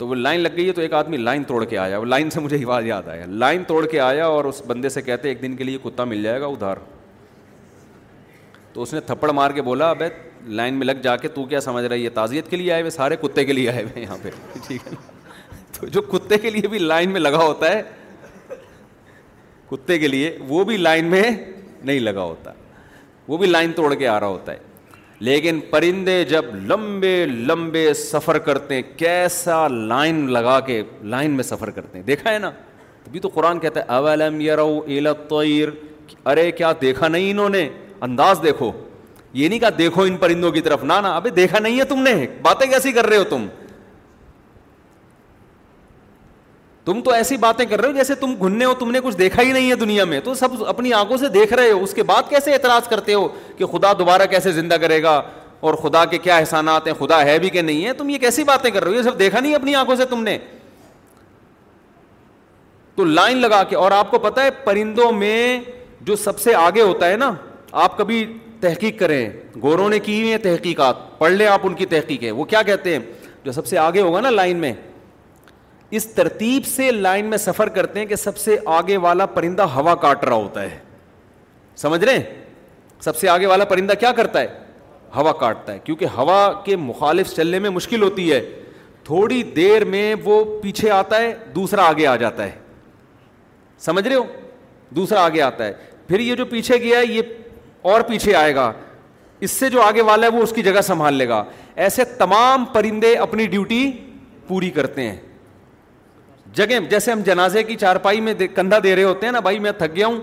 تو 0.04 0.08
وہ 0.08 0.16
لائن 0.16 0.40
لگ 0.40 0.50
گئی 0.56 0.68
ہے 0.68 0.72
تو 0.78 0.82
ایک 0.82 0.94
آدمی 0.94 1.18
لائن 1.18 1.44
توڑ 1.48 1.64
کے 1.66 1.78
آیا 1.78 1.98
وہ 1.98 2.06
لائن 2.06 2.30
سے 2.30 2.40
مجھے 2.40 2.58
آواز 2.64 2.86
یاد 2.86 3.08
آیا 3.10 3.26
لائن 3.26 3.64
توڑ 3.68 3.86
کے 3.92 4.00
آیا 4.02 4.26
اور 4.28 4.46
اس 4.46 4.62
بندے 4.68 4.90
سے 4.90 5.02
کہتے 5.02 5.28
ایک 5.30 5.42
دن 5.42 5.56
کے 5.56 5.64
لیے 5.64 5.78
کتا 5.84 6.04
مل 6.06 6.24
جائے 6.24 6.42
گا 6.42 6.46
ادھار 6.46 6.78
تو 8.74 8.82
اس 8.82 8.94
نے 8.94 9.00
تھپڑ 9.12 9.30
مار 9.32 9.52
کے 9.52 9.62
بولا 9.68 9.90
ابے 9.90 10.08
لائن 10.60 10.74
میں 10.80 10.86
لگ 10.86 11.00
جا 11.04 11.16
کے 11.18 11.28
تو 11.36 11.44
کیا 11.54 11.60
سمجھ 11.68 11.86
رہا 11.86 11.96
ہے 11.96 12.00
یہ 12.00 12.10
تعزیت 12.14 12.50
کے 12.50 12.58
لیے 12.58 12.72
آئے 12.74 12.82
ہوئے 12.82 12.92
سارے 12.92 13.16
کتے 13.22 13.46
کے 13.46 13.54
لیے 13.54 13.70
آئے 13.72 13.84
ہوئے 13.84 14.04
یہاں 14.04 14.18
پہ 14.24 14.30
ٹھیک 14.68 14.88
ہے 14.88 14.96
تو 15.80 15.88
جو 15.88 16.02
کتے 16.12 16.38
کے 16.38 16.50
لیے 16.50 16.68
بھی 16.76 16.80
لائن 16.80 17.12
میں 17.12 17.22
لگا 17.22 17.44
ہوتا 17.44 17.72
ہے 17.76 17.82
کتے 19.72 20.00
کے 20.00 20.08
لیے 20.08 20.36
وہ 20.48 20.64
بھی 20.72 20.78
لائن 20.78 21.06
میں 21.12 21.24
نہیں 21.32 22.00
لگا 22.00 22.24
ہوتا 22.24 22.54
وہ 23.28 23.38
بھی 23.38 23.48
لائن 23.48 23.72
توڑ 23.76 23.94
کے 23.96 24.08
آ 24.08 24.20
رہا 24.20 24.28
ہوتا 24.28 24.52
ہے 24.52 24.58
لیکن 25.28 25.60
پرندے 25.70 26.14
جب 26.30 26.46
لمبے 26.70 27.16
لمبے 27.50 27.94
سفر 27.98 28.38
کرتے 28.48 28.76
ہیں 28.76 28.82
کیسا 28.98 29.68
لائن 29.72 30.16
لگا 30.34 30.60
کے 30.70 30.82
لائن 31.14 31.32
میں 31.36 31.44
سفر 31.44 31.70
کرتے 31.76 31.98
ہیں 31.98 32.06
دیکھا 32.06 32.32
ہے 32.34 32.40
نا 32.46 32.48
ابھی 33.08 33.20
تو 33.26 33.30
قرآن 33.34 33.60
کہتا 33.60 33.80
ہے 33.80 33.86
اولم 33.98 34.42
یرو 34.42 34.68
ایل 34.96 35.08
تویر 35.30 35.70
ارے 36.32 36.50
کیا 36.60 36.72
دیکھا 36.82 37.08
نہیں 37.08 37.30
انہوں 37.32 37.50
نے 37.58 37.68
انداز 38.08 38.44
دیکھو 38.44 38.72
یہ 39.34 39.48
نہیں 39.48 39.60
کہا 39.60 39.70
دیکھو 39.78 40.02
ان 40.10 40.18
پرندوں 40.26 40.52
کی 40.58 40.62
طرف 40.68 40.84
نہ 40.84 40.94
ابھی 41.14 41.30
دیکھا 41.42 41.60
نہیں 41.60 41.80
ہے 41.80 41.84
تم 41.94 42.02
نے 42.10 42.14
باتیں 42.50 42.68
کیسی 42.72 42.92
کر 43.00 43.06
رہے 43.10 43.18
ہو 43.18 43.24
تم 43.30 43.46
تم 46.86 47.02
تو 47.02 47.12
ایسی 47.14 47.36
باتیں 47.38 47.66
کر 47.66 47.80
رہے 47.82 47.88
ہو 47.88 47.94
جیسے 47.94 48.16
تم 48.22 48.34
گھننے 48.46 48.66
ہو 48.66 48.74
تم 48.80 48.90
نے 48.92 49.00
کچھ 49.04 49.18
دیکھا 49.18 49.42
ہی 49.42 49.52
نہیں 49.52 49.70
ہے 49.70 49.76
دنیا 49.84 50.04
میں 50.06 50.20
تو 50.24 50.34
سب 50.36 50.64
اپنی 50.68 50.92
آنکھوں 50.94 51.18
سے 51.18 51.28
دیکھ 51.36 51.54
رہے 51.54 51.72
ہو 51.72 51.84
اس 51.84 51.94
کے 51.94 52.04
بعد 52.04 52.30
کیسے 52.30 52.54
اعتراض 52.54 52.88
کرتے 52.88 53.14
ہو 53.14 53.28
کہ 53.58 53.66
خدا 53.72 53.92
دوبارہ 54.00 54.26
کیسے 54.30 54.52
زندہ 54.52 54.74
کرے 54.82 55.02
گا 55.04 55.22
اور 55.68 55.74
خدا 55.84 56.04
کے 56.06 56.18
کیا 56.18 56.38
احسانات 56.38 56.88
ہیں 56.88 56.94
خدا 57.00 57.24
ہے 57.26 57.38
بھی 57.40 57.50
کہ 57.50 57.62
نہیں 57.62 57.86
ہے 57.86 57.94
تم 58.00 58.10
یہ 58.10 58.18
کیسی 58.20 58.44
باتیں 58.44 58.70
کر 58.70 58.84
رہے 58.84 58.92
ہو 58.92 58.98
یہ 58.98 59.04
سب 59.04 59.20
دیکھا 59.20 59.40
نہیں 59.40 59.56
اپنی 59.56 59.76
آنکھوں 59.76 59.96
سے 59.96 60.06
تم 60.10 60.24
نے 60.24 60.38
تو 62.96 63.04
لائن 63.06 63.38
لگا 63.42 63.64
کے 63.70 63.76
اور 63.76 63.92
آپ 63.92 64.12
کو 64.12 64.20
پتا 64.24 64.44
ہے 64.46 64.52
پرندوں 64.64 65.12
میں 65.12 65.38
جو 66.06 66.16
سب 66.24 66.40
سے 66.40 66.54
آگے 66.56 66.82
ہوتا 66.82 67.10
ہے 67.10 67.16
نا 67.18 67.32
آپ 67.84 67.98
کبھی 67.98 68.26
تحقیق 68.62 69.00
کریں 69.00 69.30
گوروں 69.62 69.90
نے 69.90 70.00
کی 70.00 70.22
ہیں 70.32 70.38
تحقیقات 70.44 70.96
پڑھ 71.20 71.32
لیں 71.32 71.48
آپ 71.48 71.62
ان 71.64 71.74
کی 71.76 71.86
تحقیق 71.96 72.24
ہے 72.24 72.32
وہ 72.32 72.44
کیا 72.54 72.62
کہتے 72.66 72.92
ہیں 72.96 73.00
جو 73.46 73.52
سب 73.52 73.66
سے 73.68 73.78
آگے 73.78 74.02
ہوگا 74.02 74.20
نا 74.22 74.30
لائن 74.30 74.58
میں 74.58 74.74
اس 75.98 76.06
ترتیب 76.16 76.66
سے 76.66 76.92
لائن 76.92 77.26
میں 77.30 77.38
سفر 77.38 77.70
کرتے 77.74 78.00
ہیں 78.00 78.06
کہ 78.08 78.16
سب 78.16 78.38
سے 78.38 78.56
آگے 78.76 78.96
والا 79.02 79.26
پرندہ 79.34 79.64
ہوا 79.74 79.94
کاٹ 80.02 80.24
رہا 80.26 80.36
ہوتا 80.36 80.62
ہے 80.62 80.78
سمجھ 81.78 82.04
رہے 82.04 82.14
ہیں 82.20 82.24
سب 83.02 83.16
سے 83.18 83.28
آگے 83.30 83.46
والا 83.48 83.66
پرندہ 83.72 83.94
کیا 84.00 84.12
کرتا 84.20 84.42
ہے 84.42 84.48
ہوا 85.16 85.32
کاٹتا 85.40 85.74
ہے 85.74 85.80
کیونکہ 85.84 86.06
ہوا 86.18 86.40
کے 86.66 86.76
مخالف 86.86 87.34
چلنے 87.36 87.60
میں 87.66 87.70
مشکل 87.70 88.02
ہوتی 88.04 88.32
ہے 88.32 88.40
تھوڑی 89.06 89.42
دیر 89.56 89.86
میں 89.86 90.14
وہ 90.24 90.44
پیچھے 90.62 90.90
آتا 90.92 91.20
ہے 91.22 91.34
دوسرا 91.56 91.84
آگے 91.88 92.08
آ 92.08 92.16
جاتا 92.24 92.44
ہے 92.46 92.52
سمجھ 93.86 94.08
رہے 94.08 94.16
ہو 94.16 94.24
دوسرا 94.96 95.26
آگے 95.26 95.42
آتا 95.42 95.66
ہے 95.66 95.74
پھر 96.08 96.20
یہ 96.20 96.36
جو 96.36 96.46
پیچھے 96.56 96.78
گیا 96.84 97.00
ہے 97.00 97.06
یہ 97.06 97.34
اور 97.92 98.02
پیچھے 98.08 98.34
آئے 98.36 98.56
گا 98.56 98.72
اس 99.46 99.52
سے 99.52 99.70
جو 99.70 99.82
آگے 99.82 100.02
والا 100.10 100.28
ہے 100.28 100.38
وہ 100.38 100.42
اس 100.44 100.52
کی 100.56 100.64
جگہ 100.70 100.82
سنبھال 100.90 101.14
لے 101.14 101.28
گا 101.30 101.44
ایسے 101.86 102.06
تمام 102.18 102.66
پرندے 102.74 103.16
اپنی 103.28 103.46
ڈیوٹی 103.56 103.82
پوری 104.48 104.70
کرتے 104.80 105.10
ہیں 105.10 105.16
جگہ 106.56 106.80
جیسے 106.90 107.12
ہم 107.12 107.22
جنازے 107.26 107.64
کی 107.64 107.76
چارپائی 107.80 108.20
میں 108.22 108.34
کندھا 108.56 108.78
دے 108.84 108.96
رہے 108.96 109.04
ہوتے 109.04 109.26
ہیں 109.26 109.34
نا 109.34 109.40
بھائی 109.40 109.60
میں 109.60 109.72
تھک 109.78 109.96
گیا 109.96 110.08
ہوں 110.08 110.20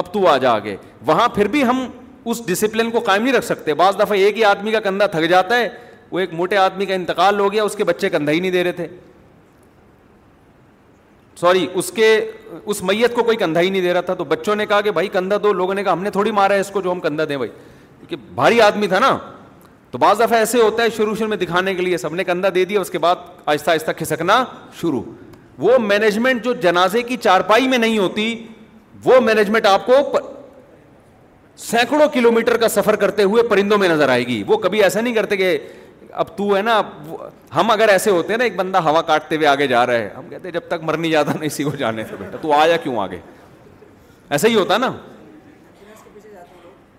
اب 0.00 0.12
تو 0.12 0.26
آ 0.28 0.36
جا 0.38 0.50
آگے 0.52 0.76
وہاں 1.06 1.28
پھر 1.34 1.48
بھی 1.54 1.64
ہم 1.68 1.86
اس 2.30 2.44
ڈسپلن 2.46 2.90
کو 2.90 3.00
قائم 3.00 3.22
نہیں 3.22 3.34
رکھ 3.34 3.44
سکتے 3.44 3.74
بعض 3.74 3.96
دفعہ 3.98 4.18
ایک 4.18 4.36
ہی 4.36 4.44
آدمی 4.44 4.72
کا 4.72 4.80
کندھا 4.80 5.06
تھک 5.16 5.28
جاتا 5.30 5.56
ہے 5.58 5.68
وہ 6.10 6.18
ایک 6.20 6.32
موٹے 6.34 6.56
آدمی 6.56 6.86
کا 6.86 6.94
انتقال 6.94 7.40
ہو 7.40 7.52
گیا 7.52 7.62
اس 7.62 7.74
کے 7.76 7.84
بچے 7.84 8.08
کندھا 8.10 8.32
ہی 8.32 8.40
نہیں 8.40 8.50
دے 8.50 8.64
رہے 8.64 8.72
تھے 8.72 8.86
سوری 11.40 11.66
اس 11.72 11.90
کے 11.96 12.08
اس 12.64 12.82
میت 12.82 13.14
کو 13.14 13.22
کوئی 13.24 13.36
کندھا 13.36 13.60
ہی 13.60 13.70
نہیں 13.70 13.82
دے 13.82 13.92
رہا 13.92 14.00
تھا 14.08 14.14
تو 14.14 14.24
بچوں 14.32 14.54
نے 14.56 14.66
کہا 14.66 14.80
کہ 14.86 14.90
بھائی 14.96 15.08
کندھا 15.12 15.36
دو 15.42 15.52
لوگوں 15.60 15.74
نے 15.74 15.84
کہا 15.84 15.92
ہم 15.92 16.02
نے 16.02 16.10
تھوڑی 16.10 16.30
مارا 16.40 16.54
ہے 16.54 16.60
اس 16.60 16.70
کو 16.72 16.80
جو 16.80 16.92
ہم 16.92 17.00
کندھا 17.00 17.24
دیں 17.28 17.36
بھائی 17.36 18.16
بھاری 18.34 18.60
آدمی 18.60 18.86
تھا 18.88 18.98
نا 18.98 19.16
تو 19.92 19.98
بعض 19.98 20.20
دفعہ 20.22 20.38
ایسے 20.38 20.58
ہوتا 20.60 20.82
ہے 20.82 20.88
شروع 20.96 21.14
شروع 21.14 21.28
میں 21.28 21.36
دکھانے 21.36 21.74
کے 21.74 21.82
لیے 21.82 21.96
سب 21.98 22.14
نے 22.14 22.24
کندھا 22.24 22.48
دے 22.54 22.64
دیا 22.64 22.80
اس 22.80 22.90
کے 22.90 22.98
بعد 23.04 23.16
آہستہ 23.46 23.70
آہستہ 23.70 23.90
کھسکنا 23.98 24.44
شروع 24.80 25.02
وہ 25.58 25.78
مینجمنٹ 25.82 26.44
جو 26.44 26.52
جنازے 26.62 27.02
کی 27.02 27.16
چارپائی 27.22 27.68
میں 27.68 27.78
نہیں 27.78 27.98
ہوتی 27.98 28.26
وہ 29.04 29.20
مینجمنٹ 29.20 29.66
آپ 29.66 29.86
کو 29.86 30.18
سینکڑوں 31.58 32.08
کلو 32.12 32.30
میٹر 32.32 32.56
کا 32.58 32.68
سفر 32.68 32.96
کرتے 32.96 33.22
ہوئے 33.22 33.42
پرندوں 33.48 33.78
میں 33.78 33.88
نظر 33.88 34.08
آئے 34.08 34.26
گی 34.26 34.42
وہ 34.46 34.56
کبھی 34.58 34.82
ایسا 34.82 35.00
نہیں 35.00 35.14
کرتے 35.14 35.36
کہ 35.36 35.58
اب 36.20 36.36
تو 36.36 36.56
ہے 36.56 36.62
نا 36.62 36.80
ہم 37.54 37.70
اگر 37.70 37.88
ایسے 37.88 38.10
ہوتے 38.10 38.32
ہیں 38.32 38.38
نا 38.38 38.44
ایک 38.44 38.56
بندہ 38.56 38.78
ہوا 38.88 39.02
کاٹتے 39.10 39.36
ہوئے 39.36 39.46
آگے 39.46 39.66
جا 39.66 39.84
رہے 39.86 40.02
ہیں 40.02 40.08
ہم 40.16 40.28
کہتے 40.30 40.48
ہیں 40.48 40.52
جب 40.54 40.68
تک 40.68 40.82
مر 40.84 40.96
نہیں 40.96 41.12
جاتا 41.12 41.32
نہیں 41.32 41.46
اسی 41.46 41.64
کو 41.64 41.70
جانے 41.78 42.04
سے 42.08 42.16
بیٹا 42.18 42.36
تو 42.42 42.52
آیا 42.60 42.76
کیوں 42.82 42.96
آگے 43.02 43.18
ایسا 44.28 44.48
ہی 44.48 44.54
ہوتا 44.54 44.76
نا 44.78 44.92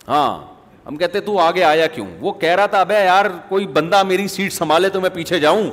ہاں 0.07 0.50
ہم 0.91 0.95
کہتے 0.97 1.19
تو 1.25 1.37
آگے 1.39 1.63
آیا 1.63 1.85
کیوں 1.93 2.05
وہ 2.19 2.31
کہہ 2.39 2.55
رہا 2.55 2.65
تھا 2.71 2.79
ابے 2.81 2.95
یار 3.03 3.25
کوئی 3.49 3.67
بندہ 3.75 4.01
میری 4.07 4.27
سیٹ 4.27 4.53
سنبھالے 4.53 4.87
تو 4.93 5.01
میں 5.01 5.09
پیچھے 5.13 5.37
جاؤں 5.39 5.69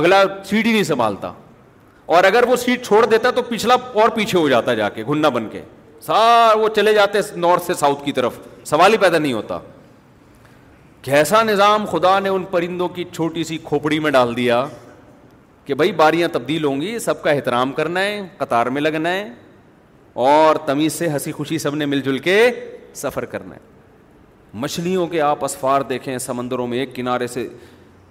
اگلا 0.00 0.22
سیٹ 0.48 0.66
ہی 0.66 0.72
نہیں 0.72 0.82
سنبھالتا 0.88 1.32
اور 2.16 2.24
اگر 2.30 2.44
وہ 2.48 2.56
سیٹ 2.64 2.84
چھوڑ 2.86 3.04
دیتا 3.10 3.30
تو 3.36 3.42
پچھلا 3.48 3.76
اور 4.02 4.08
پیچھے 4.14 4.38
ہو 4.38 4.48
جاتا 4.48 4.74
جا 4.80 4.88
کے 4.96 5.04
گھننا 5.08 5.28
بن 5.38 5.48
کے 5.52 5.62
سار 6.06 6.56
وہ 6.56 6.68
چلے 6.76 6.94
جاتے 6.94 7.18
نارتھ 7.36 7.64
سے 7.66 7.74
ساؤتھ 7.80 8.04
کی 8.04 8.12
طرف 8.20 8.38
سوال 8.72 8.92
ہی 8.92 8.98
پیدا 9.06 9.18
نہیں 9.18 9.32
ہوتا 9.32 9.58
کیسا 11.08 11.42
نظام 11.52 11.86
خدا 11.92 12.18
نے 12.20 12.28
ان 12.28 12.44
پرندوں 12.50 12.88
کی 12.94 13.04
چھوٹی 13.14 13.44
سی 13.44 13.58
کھوپڑی 13.68 13.98
میں 14.00 14.10
ڈال 14.18 14.36
دیا 14.36 14.64
کہ 15.64 15.74
بھائی 15.74 15.92
باریاں 16.04 16.28
تبدیل 16.32 16.64
ہوں 16.64 16.80
گی 16.80 16.98
سب 17.08 17.22
کا 17.22 17.30
احترام 17.30 17.72
کرنا 17.82 18.00
ہے 18.00 18.20
قطار 18.38 18.66
میں 18.76 18.82
لگنا 18.82 19.12
ہے 19.12 19.28
اور 20.28 20.56
تمیز 20.66 20.92
سے 20.92 21.08
ہنسی 21.08 21.32
خوشی 21.32 21.58
سب 21.58 21.74
نے 21.74 21.86
مل 21.86 22.00
جل 22.00 22.18
کے 22.26 22.38
سفر 22.96 23.24
کرنا 23.34 23.54
ہے 23.54 23.60
مچھلیوں 24.64 25.06
کے 25.06 25.20
آپ 25.20 25.44
اسفار 25.44 25.80
دیکھیں 25.88 26.16
سمندروں 26.18 26.66
میں 26.66 26.78
ایک 26.78 26.94
کنارے 26.96 27.26
سے 27.26 27.46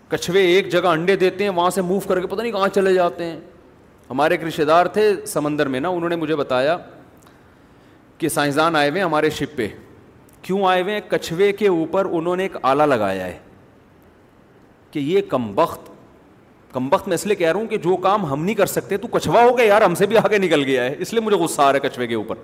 کچھوے 0.10 0.42
ایک 0.56 0.70
جگہ 0.72 0.88
انڈے 0.88 1.16
دیتے 1.26 1.44
ہیں 1.44 1.52
وہاں 1.56 1.70
سے 1.76 1.82
موو 1.82 2.00
کر 2.08 2.20
کے 2.22 2.28
پتہ 2.28 2.42
نہیں 2.42 2.52
کہاں 2.52 2.68
چلے 2.74 2.94
جاتے 2.94 3.26
ہیں 3.26 3.40
ہمارے 4.10 4.34
ایک 4.34 4.44
رشتے 4.44 4.66
دار 4.66 4.86
تھے 4.96 5.12
سمندر 5.28 5.68
میں 5.76 5.80
نا 5.80 5.90
انہوں 5.90 6.10
نے 6.10 6.16
مجھے 6.16 6.36
بتایا 6.36 6.78
کہ 8.18 8.30
سائنسدان 8.30 8.76
آئے 8.76 8.90
ہوئے 8.90 9.00
ہیں 9.00 9.06
ہمارے 9.06 9.30
شپ 9.38 9.56
پہ 9.58 9.68
کیوں 10.42 10.64
آئے 10.68 10.82
ہوئے 10.82 11.00
کچھوے 11.10 11.52
کے 11.60 11.68
اوپر 11.68 12.06
انہوں 12.18 12.36
نے 12.36 12.44
ایک 12.44 12.58
آلہ 12.62 12.84
لگایا 12.94 13.26
ہے 13.26 13.38
کہ 14.92 15.00
یہ 15.00 15.22
کم 15.30 15.52
وقت 15.60 15.90
کم 16.74 16.88
وقت 16.92 17.08
میں 17.08 17.16
اس 17.16 17.26
لیے 17.26 17.36
کہہ 17.36 17.52
رہا 17.52 17.60
ہوں 17.60 17.68
کہ 17.68 17.78
جو 17.84 17.96
کام 18.04 18.26
ہم 18.26 18.44
نہیں 18.46 18.56
کر 18.56 18.66
سکتے 18.66 18.98
تو 18.98 19.08
کچھوا 19.12 19.44
ہو 19.44 19.58
گیا 19.58 19.66
یار 19.66 19.82
ہم 19.82 19.96
سے 19.96 20.06
بھی 20.06 20.18
آگے 20.18 20.38
نکل 20.38 20.64
گیا 20.66 20.84
ہے 20.84 20.96
اس 21.00 21.14
لیے 21.14 21.22
مجھے 21.22 21.38
غصہ 21.38 21.62
آ 21.62 21.72
رہا 21.72 21.80
ہے 21.84 21.90
کچھوے 21.90 22.08
کے 22.08 22.16
اوپر 22.16 22.36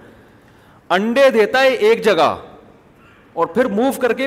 انڈے 0.96 1.30
دیتا 1.34 1.62
ہے 1.64 1.68
ایک 1.90 2.02
جگہ 2.04 2.36
اور 3.40 3.48
پھر 3.54 3.66
موو 3.76 3.92
کر 4.02 4.14
کے 4.14 4.26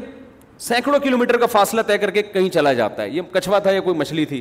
سینکڑوں 0.66 0.98
کلو 1.00 1.16
میٹر 1.18 1.36
کا 1.38 1.46
فاصلہ 1.54 1.80
طے 1.86 1.96
کر 1.98 2.10
کے 2.10 2.22
کہیں 2.22 2.48
چلا 2.50 2.72
جاتا 2.80 3.02
ہے 3.02 3.08
یہ 3.10 3.22
کچھوا 3.32 3.58
تھا 3.66 3.70
یا 3.70 3.80
کوئی 3.88 3.96
مچھلی 3.98 4.24
تھی 4.30 4.40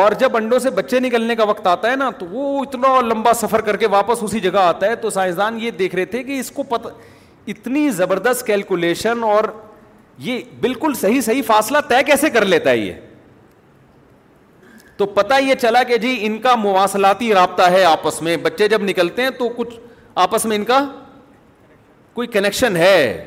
اور 0.00 0.12
جب 0.18 0.36
انڈوں 0.36 0.58
سے 0.58 0.70
بچے 0.78 1.00
نکلنے 1.00 1.36
کا 1.36 1.44
وقت 1.48 1.66
آتا 1.66 1.90
ہے 1.90 1.96
نا 1.96 2.10
تو 2.18 2.26
وہ 2.30 2.60
اتنا 2.62 2.88
لمبا 3.06 3.32
سفر 3.34 3.60
کر 3.68 3.76
کے 3.82 3.86
واپس 3.96 4.22
اسی 4.22 4.40
جگہ 4.40 4.58
آتا 4.68 4.86
ہے 4.90 4.96
تو 5.04 5.10
سائنسدان 5.10 5.58
یہ 5.60 5.70
دیکھ 5.80 5.94
رہے 5.94 6.04
تھے 6.14 6.22
کہ 6.22 6.38
اس 6.40 6.50
کو 6.58 6.62
پتہ 6.72 6.88
اتنی 7.56 7.88
زبردست 8.00 8.46
کیلکولیشن 8.46 9.22
اور 9.32 9.44
یہ 10.28 10.40
بالکل 10.60 10.94
صحیح 11.00 11.20
صحیح 11.30 11.42
فاصلہ 11.46 11.78
طے 11.88 12.02
کیسے 12.06 12.30
کر 12.36 12.44
لیتا 12.54 12.70
ہے 12.70 12.76
یہ 12.78 12.92
تو 14.96 15.06
پتہ 15.18 15.34
یہ 15.46 15.54
چلا 15.60 15.82
کہ 15.90 15.96
جی 16.04 16.16
ان 16.26 16.38
کا 16.48 16.54
مواصلاتی 16.68 17.32
رابطہ 17.34 17.70
ہے 17.70 17.84
آپس 17.84 18.20
میں 18.22 18.36
بچے 18.42 18.68
جب 18.68 18.82
نکلتے 18.90 19.22
ہیں 19.22 19.30
تو 19.38 19.48
کچھ 19.56 19.78
آپس 20.14 20.44
میں 20.46 20.56
ان 20.56 20.64
کا 20.64 20.84
کوئی 22.14 22.28
کنیکشن 22.28 22.76
ہے 22.76 23.24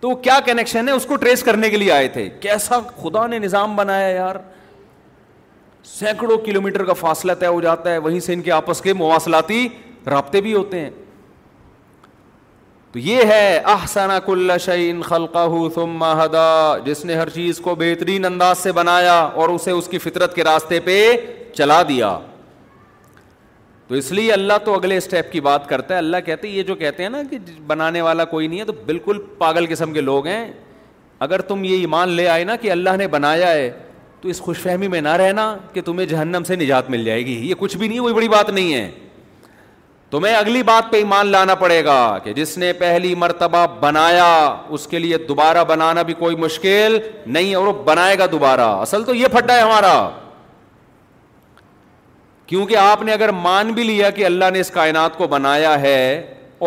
تو 0.00 0.14
کیا 0.16 0.38
کنیکشن 0.46 0.88
ہے 0.88 0.92
اس 0.92 1.06
کو 1.06 1.16
ٹریس 1.16 1.42
کرنے 1.42 1.70
کے 1.70 1.76
لیے 1.76 1.92
آئے 1.92 2.08
تھے 2.12 2.28
کیسا 2.40 2.78
خدا 3.02 3.26
نے 3.26 3.38
نظام 3.38 3.76
بنایا 3.76 4.08
یار 4.08 4.36
سینکڑوں 5.98 6.36
کلو 6.44 6.60
میٹر 6.62 6.84
کا 6.84 6.92
فاصلہ 6.92 7.32
طے 7.40 7.46
ہو 7.46 7.60
جاتا 7.60 7.92
ہے 7.92 7.98
وہیں 7.98 8.20
سے 8.20 8.32
ان 8.32 8.42
کے 8.42 8.50
آپس 8.52 8.80
کے 8.80 8.92
مواصلاتی 8.92 9.66
رابطے 10.10 10.40
بھی 10.40 10.54
ہوتے 10.54 10.80
ہیں 10.80 10.90
تو 12.92 12.98
یہ 12.98 13.24
ہے 13.28 13.62
کل 14.26 14.50
شعین 14.64 15.00
خلقہ 15.02 16.26
جس 16.84 17.04
نے 17.04 17.14
ہر 17.16 17.28
چیز 17.30 17.58
کو 17.62 17.74
بہترین 17.78 18.24
انداز 18.24 18.58
سے 18.58 18.72
بنایا 18.72 19.18
اور 19.22 19.48
اسے 19.48 19.70
اس 19.70 19.88
کی 19.88 19.98
فطرت 19.98 20.34
کے 20.34 20.44
راستے 20.44 20.80
پہ 20.84 21.00
چلا 21.56 21.82
دیا 21.88 22.16
تو 23.88 23.94
اس 23.94 24.10
لیے 24.12 24.32
اللہ 24.32 24.58
تو 24.64 24.74
اگلے 24.74 24.96
اسٹیپ 24.96 25.32
کی 25.32 25.40
بات 25.46 25.68
کرتا 25.68 25.94
ہے 25.94 25.98
اللہ 25.98 26.16
کہتے 26.26 26.48
یہ 26.48 26.62
جو 26.68 26.74
کہتے 26.74 27.02
ہیں 27.02 27.10
نا 27.10 27.22
کہ 27.30 27.38
بنانے 27.66 28.00
والا 28.02 28.24
کوئی 28.24 28.46
نہیں 28.48 28.60
ہے 28.60 28.64
تو 28.64 28.72
بالکل 28.86 29.18
پاگل 29.38 29.66
قسم 29.70 29.92
کے 29.92 30.00
لوگ 30.00 30.26
ہیں 30.26 30.46
اگر 31.26 31.40
تم 31.48 31.64
یہ 31.64 31.76
ایمان 31.78 32.08
لے 32.10 32.28
آئے 32.28 32.44
نا 32.44 32.56
کہ 32.60 32.70
اللہ 32.70 32.96
نے 32.98 33.08
بنایا 33.08 33.50
ہے 33.50 33.70
تو 34.20 34.28
اس 34.28 34.40
خوش 34.40 34.58
فہمی 34.60 34.88
میں 34.88 35.00
نہ 35.00 35.08
رہنا 35.22 35.54
کہ 35.72 35.80
تمہیں 35.84 36.06
جہنم 36.08 36.44
سے 36.46 36.56
نجات 36.56 36.88
مل 36.90 37.04
جائے 37.04 37.26
گی 37.26 37.32
یہ 37.48 37.54
کچھ 37.58 37.76
بھی 37.76 37.88
نہیں 37.88 37.98
کوئی 38.00 38.14
بڑی 38.14 38.28
بات 38.28 38.50
نہیں 38.50 38.72
ہے 38.74 38.90
تمہیں 40.10 40.34
اگلی 40.34 40.62
بات 40.62 40.90
پہ 40.90 40.96
ایمان 40.96 41.26
لانا 41.26 41.54
پڑے 41.60 41.84
گا 41.84 41.98
کہ 42.24 42.32
جس 42.32 42.56
نے 42.58 42.72
پہلی 42.78 43.14
مرتبہ 43.22 43.66
بنایا 43.80 44.26
اس 44.74 44.86
کے 44.86 44.98
لیے 44.98 45.18
دوبارہ 45.28 45.64
بنانا 45.68 46.02
بھی 46.10 46.14
کوئی 46.18 46.36
مشکل 46.38 46.98
نہیں 47.26 47.54
اور 47.54 47.66
وہ 47.66 47.72
بنائے 47.84 48.18
گا 48.18 48.26
دوبارہ 48.32 48.70
اصل 48.80 49.04
تو 49.04 49.14
یہ 49.14 49.28
پھٹا 49.32 49.56
ہے 49.56 49.60
ہمارا 49.60 49.92
کیونکہ 52.46 52.76
آپ 52.76 53.02
نے 53.02 53.12
اگر 53.12 53.28
مان 53.42 53.72
بھی 53.74 53.82
لیا 53.82 54.10
کہ 54.16 54.24
اللہ 54.26 54.50
نے 54.52 54.60
اس 54.60 54.70
کائنات 54.70 55.16
کو 55.18 55.26
بنایا 55.28 55.80
ہے 55.80 56.00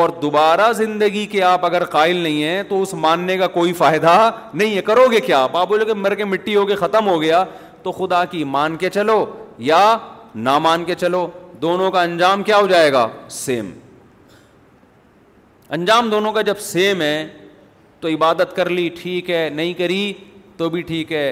اور 0.01 0.09
دوبارہ 0.21 0.71
زندگی 0.75 1.25
کے 1.31 1.41
آپ 1.43 1.65
اگر 1.65 1.83
قائل 1.91 2.15
نہیں 2.17 2.43
ہیں 2.43 2.63
تو 2.69 2.81
اس 2.81 2.93
ماننے 3.05 3.37
کا 3.37 3.47
کوئی 3.57 3.73
فائدہ 3.73 4.13
نہیں 4.53 4.75
ہے 4.75 4.81
کرو 4.87 5.05
گے 5.11 5.19
کیا 5.25 5.41
آپ 5.43 5.67
بولو 5.69 5.85
کہ 5.85 5.93
مر 5.93 6.15
کے 6.15 6.25
مٹی 6.25 6.55
ہو 6.55 6.65
کے 6.65 6.75
ختم 6.75 7.07
ہو 7.09 7.21
گیا 7.21 7.43
تو 7.83 7.91
خدا 7.91 8.23
کی 8.31 8.43
مان 8.55 8.75
کے 8.77 8.89
چلو 8.93 9.25
یا 9.69 9.97
نہ 10.47 10.57
مان 10.61 10.83
کے 10.85 10.95
چلو 10.99 11.25
دونوں 11.61 11.91
کا 11.91 12.01
انجام 12.03 12.43
کیا 12.43 12.57
ہو 12.57 12.67
جائے 12.67 12.91
گا 12.93 13.07
سیم 13.37 13.71
انجام 15.77 16.09
دونوں 16.09 16.31
کا 16.33 16.41
جب 16.49 16.59
سیم 16.61 17.01
ہے 17.01 17.27
تو 17.99 18.07
عبادت 18.07 18.55
کر 18.55 18.69
لی 18.69 18.87
ٹھیک 19.01 19.29
ہے 19.31 19.49
نہیں 19.53 19.73
کری 19.77 20.11
تو 20.57 20.69
بھی 20.69 20.81
ٹھیک 20.91 21.11
ہے 21.13 21.31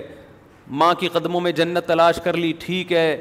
ماں 0.81 0.93
کی 0.99 1.07
قدموں 1.13 1.41
میں 1.41 1.51
جنت 1.61 1.87
تلاش 1.87 2.19
کر 2.23 2.37
لی 2.37 2.51
ٹھیک 2.59 2.93
ہے 2.93 3.15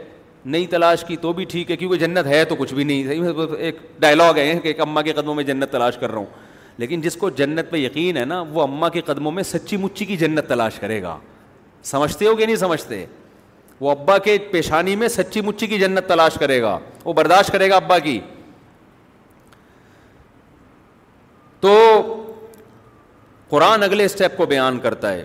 نہیں 0.44 0.66
تلاش 0.70 1.04
کی 1.08 1.16
تو 1.16 1.32
بھی 1.32 1.44
ٹھیک 1.48 1.70
ہے 1.70 1.76
کیونکہ 1.76 1.98
جنت 1.98 2.26
ہے 2.26 2.44
تو 2.48 2.56
کچھ 2.58 2.72
بھی 2.74 2.84
نہیں 2.84 3.38
ایک 3.58 3.76
ڈائلاگ 4.00 4.38
ہے 4.38 4.54
کہ 4.62 4.68
ایک 4.68 4.80
اماں 4.80 5.02
کے 5.02 5.12
قدموں 5.12 5.34
میں 5.34 5.44
جنت 5.44 5.70
تلاش 5.72 5.96
کر 5.98 6.10
رہا 6.12 6.18
ہوں 6.18 6.42
لیکن 6.78 7.00
جس 7.00 7.16
کو 7.16 7.30
جنت 7.36 7.70
پہ 7.70 7.76
یقین 7.76 8.16
ہے 8.16 8.24
نا 8.24 8.40
وہ 8.52 8.62
اماں 8.62 8.90
کے 8.90 9.00
قدموں 9.06 9.32
میں 9.32 9.42
سچی 9.42 9.76
مچی 9.76 10.04
کی 10.04 10.16
جنت 10.16 10.48
تلاش 10.48 10.78
کرے 10.80 11.00
گا 11.02 11.16
سمجھتے 11.90 12.26
ہو 12.26 12.34
کہ 12.36 12.46
نہیں 12.46 12.56
سمجھتے 12.56 13.04
وہ 13.80 13.90
ابا 13.90 14.16
کے 14.24 14.36
پیشانی 14.50 14.96
میں 14.96 15.08
سچی 15.08 15.40
مچی 15.46 15.66
کی 15.66 15.78
جنت 15.78 16.08
تلاش 16.08 16.34
کرے 16.40 16.60
گا 16.62 16.78
وہ 17.04 17.12
برداشت 17.12 17.52
کرے 17.52 17.70
گا 17.70 17.76
ابا 17.76 17.98
کی 17.98 18.18
تو 21.60 21.72
قرآن 23.48 23.82
اگلے 23.82 24.04
اسٹیپ 24.04 24.36
کو 24.36 24.46
بیان 24.46 24.78
کرتا 24.80 25.12
ہے 25.12 25.24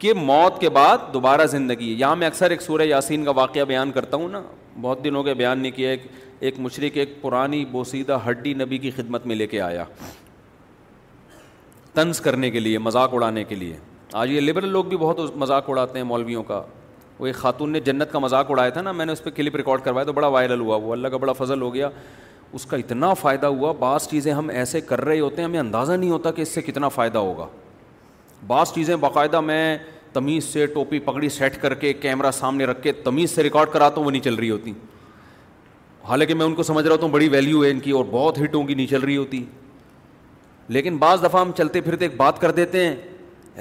کہ 0.00 0.12
موت 0.16 0.58
کے 0.60 0.68
بعد 0.74 0.98
دوبارہ 1.14 1.46
زندگی 1.46 1.90
یہاں 1.98 2.16
میں 2.16 2.26
اکثر 2.26 2.50
ایک 2.50 2.62
سورہ 2.62 2.82
یاسین 2.82 3.24
کا 3.24 3.30
واقعہ 3.36 3.64
بیان 3.68 3.90
کرتا 3.92 4.16
ہوں 4.16 4.28
نا 4.28 4.40
بہت 4.80 5.02
دنوں 5.04 5.22
کے 5.22 5.34
بیان 5.40 5.58
نہیں 5.62 5.72
کیا 5.76 5.90
ایک 5.90 6.06
ایک 6.48 6.58
مشرق 6.60 6.96
ایک 6.98 7.10
پرانی 7.22 7.64
بوسیدہ 7.70 8.18
ہڈی 8.28 8.54
نبی 8.62 8.78
کی 8.84 8.90
خدمت 8.96 9.26
میں 9.26 9.36
لے 9.36 9.46
کے 9.46 9.60
آیا 9.60 9.84
طنز 11.94 12.20
کرنے 12.20 12.50
کے 12.50 12.60
لیے 12.60 12.78
مذاق 12.78 13.14
اڑانے 13.14 13.44
کے 13.44 13.54
لیے 13.54 13.76
آج 14.22 14.30
یہ 14.30 14.40
لبرل 14.40 14.68
لوگ 14.72 14.84
بھی 14.84 14.96
بہت 15.00 15.36
مذاق 15.36 15.68
اڑاتے 15.70 15.98
ہیں 15.98 16.06
مولویوں 16.06 16.42
کا 16.42 16.62
وہ 17.18 17.26
ایک 17.26 17.36
خاتون 17.36 17.70
نے 17.72 17.80
جنت 17.90 18.12
کا 18.12 18.18
مذاق 18.18 18.50
اڑایا 18.50 18.70
تھا 18.78 18.82
نا 18.82 18.92
میں 18.92 19.06
نے 19.06 19.12
اس 19.12 19.22
پہ 19.24 19.30
کلپ 19.36 19.56
ریکارڈ 19.56 19.80
کروایا 19.84 20.04
تو 20.04 20.12
بڑا 20.12 20.28
وائرل 20.36 20.60
ہوا 20.60 20.76
وہ 20.82 20.92
اللہ 20.92 21.08
کا 21.08 21.16
بڑا 21.26 21.32
فضل 21.42 21.62
ہو 21.62 21.72
گیا 21.74 21.88
اس 22.52 22.66
کا 22.66 22.76
اتنا 22.76 23.12
فائدہ 23.14 23.46
ہوا 23.46 23.72
بعض 23.78 24.08
چیزیں 24.10 24.32
ہم 24.32 24.48
ایسے 24.52 24.80
کر 24.80 25.04
رہے 25.04 25.20
ہوتے 25.20 25.42
ہیں 25.42 25.48
ہمیں 25.48 25.58
اندازہ 25.60 25.92
نہیں 25.92 26.10
ہوتا 26.10 26.30
کہ 26.38 26.42
اس 26.42 26.48
سے 26.54 26.62
کتنا 26.62 26.88
فائدہ 26.98 27.18
ہوگا 27.18 27.46
بعض 28.46 28.72
چیزیں 28.72 28.94
باقاعدہ 28.96 29.40
میں 29.40 29.76
تمیز 30.12 30.44
سے 30.52 30.66
ٹوپی 30.66 30.98
پکڑی 31.04 31.28
سیٹ 31.28 31.60
کر 31.62 31.74
کے 31.80 31.92
کیمرہ 31.92 32.30
سامنے 32.32 32.64
رکھ 32.66 32.82
کے 32.82 32.92
تمیز 33.02 33.34
سے 33.34 33.42
ریکارڈ 33.42 33.70
کراتا 33.72 33.96
ہوں 33.98 34.04
وہ 34.04 34.10
نہیں 34.10 34.22
چل 34.22 34.34
رہی 34.34 34.50
ہوتی 34.50 34.72
حالانکہ 36.08 36.34
میں 36.34 36.46
ان 36.46 36.54
کو 36.54 36.62
سمجھ 36.62 36.86
رہا 36.86 36.96
ہوں 37.02 37.08
بڑی 37.08 37.28
ویلیو 37.28 37.64
ہے 37.64 37.70
ان 37.70 37.80
کی 37.80 37.90
اور 37.98 38.04
بہت 38.10 38.38
ہٹوں 38.42 38.62
کی 38.66 38.74
نہیں 38.74 38.86
چل 38.86 39.00
رہی 39.00 39.16
ہوتی 39.16 39.44
لیکن 40.76 40.96
بعض 40.96 41.22
دفعہ 41.24 41.40
ہم 41.40 41.50
چلتے 41.58 41.80
پھرتے 41.80 42.04
ایک 42.04 42.16
بات 42.16 42.40
کر 42.40 42.50
دیتے 42.52 42.84
ہیں 42.86 42.94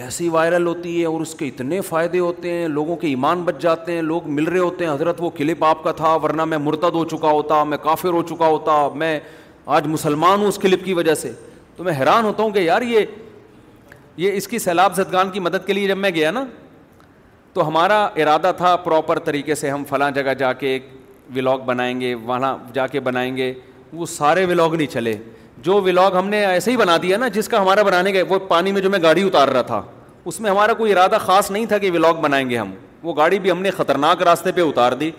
ایسی 0.03 0.27
وائرل 0.29 0.67
ہوتی 0.67 0.99
ہے 0.99 1.05
اور 1.05 1.21
اس 1.21 1.33
کے 1.35 1.47
اتنے 1.47 1.79
فائدے 1.81 2.19
ہوتے 2.19 2.51
ہیں 2.53 2.67
لوگوں 2.67 2.95
کے 2.97 3.07
ایمان 3.07 3.43
بچ 3.43 3.61
جاتے 3.61 3.93
ہیں 3.93 4.01
لوگ 4.01 4.27
مل 4.31 4.43
رہے 4.45 4.59
ہوتے 4.59 4.85
ہیں 4.85 4.91
حضرت 4.93 5.21
وہ 5.21 5.29
کلپ 5.37 5.63
آپ 5.65 5.83
کا 5.83 5.91
تھا 6.01 6.13
ورنہ 6.23 6.45
میں 6.45 6.57
مرتد 6.57 6.95
ہو 6.95 7.03
چکا 7.11 7.31
ہوتا 7.31 7.63
میں 7.71 7.77
کافر 7.83 8.13
ہو 8.13 8.21
چکا 8.29 8.47
ہوتا 8.47 8.77
میں 8.95 9.19
آج 9.77 9.87
مسلمان 9.87 10.39
ہوں 10.39 10.47
اس 10.47 10.57
کلپ 10.61 10.85
کی 10.85 10.93
وجہ 10.93 11.13
سے 11.21 11.31
تو 11.77 11.83
میں 11.83 11.93
حیران 11.99 12.25
ہوتا 12.25 12.43
ہوں 12.43 12.51
کہ 12.51 12.59
یار 12.59 12.81
یہ 12.81 13.05
یہ 14.19 14.31
اس 14.37 14.47
کی 14.47 14.59
سیلاب 14.59 14.95
زدگان 14.95 15.29
کی 15.31 15.39
مدد 15.39 15.65
کے 15.65 15.73
لیے 15.73 15.87
جب 15.87 15.97
میں 15.97 16.09
گیا 16.15 16.31
نا 16.31 16.43
تو 17.53 17.67
ہمارا 17.67 17.99
ارادہ 18.21 18.51
تھا 18.57 18.75
پراپر 18.87 19.19
طریقے 19.27 19.55
سے 19.55 19.69
ہم 19.69 19.83
فلاں 19.89 20.09
جگہ 20.15 20.33
جا 20.39 20.51
کے 20.61 20.67
ایک 20.67 20.87
ولاگ 21.35 21.59
بنائیں 21.65 21.99
گے 22.01 22.13
وہاں 22.23 22.55
جا 22.73 22.87
کے 22.87 22.99
بنائیں 23.05 23.35
گے 23.37 23.51
وہ 23.99 24.05
سارے 24.15 24.43
ولاگ 24.49 24.75
نہیں 24.75 24.87
چلے 24.93 25.13
جو 25.67 25.79
ولاگ 25.83 26.17
ہم 26.17 26.27
نے 26.29 26.45
ایسے 26.45 26.71
ہی 26.71 26.75
بنا 26.83 26.97
دیا 27.01 27.17
نا 27.23 27.27
جس 27.37 27.47
کا 27.49 27.61
ہمارا 27.61 27.81
بنانے 27.89 28.13
گئے 28.13 28.21
وہ 28.29 28.39
پانی 28.47 28.71
میں 28.71 28.81
جو 28.81 28.89
میں 28.89 28.99
گاڑی 29.03 29.23
اتار 29.27 29.47
رہا 29.47 29.61
تھا 29.71 29.81
اس 30.31 30.39
میں 30.41 30.49
ہمارا 30.51 30.73
کوئی 30.81 30.91
ارادہ 30.91 31.17
خاص 31.25 31.51
نہیں 31.51 31.65
تھا 31.71 31.77
کہ 31.85 31.91
ولاگ 31.93 32.21
بنائیں 32.27 32.49
گے 32.49 32.57
ہم 32.57 32.71
وہ 33.03 33.15
گاڑی 33.17 33.39
بھی 33.39 33.51
ہم 33.51 33.61
نے 33.61 33.71
خطرناک 33.77 34.21
راستے 34.31 34.51
پہ 34.51 34.61
اتار 34.67 34.91
دی 35.03 35.11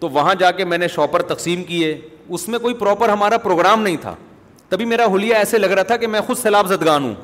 تو 0.00 0.08
وہاں 0.18 0.34
جا 0.40 0.50
کے 0.58 0.64
میں 0.72 0.78
نے 0.78 0.88
شاپر 0.98 1.22
تقسیم 1.34 1.64
کیے 1.72 1.96
اس 2.28 2.48
میں 2.48 2.58
کوئی 2.58 2.74
پراپر 2.84 3.08
ہمارا 3.08 3.38
پروگرام 3.48 3.82
نہیں 3.82 3.96
تھا 4.00 4.14
تبھی 4.68 4.84
میرا 4.86 5.06
حلیہ 5.14 5.34
ایسے 5.34 5.58
لگ 5.58 5.70
رہا 5.78 5.82
تھا 5.82 5.96
کہ 5.96 6.06
میں 6.06 6.20
خود 6.26 6.36
سیلاب 6.38 6.66
زدگان 6.68 7.04
ہوں 7.04 7.14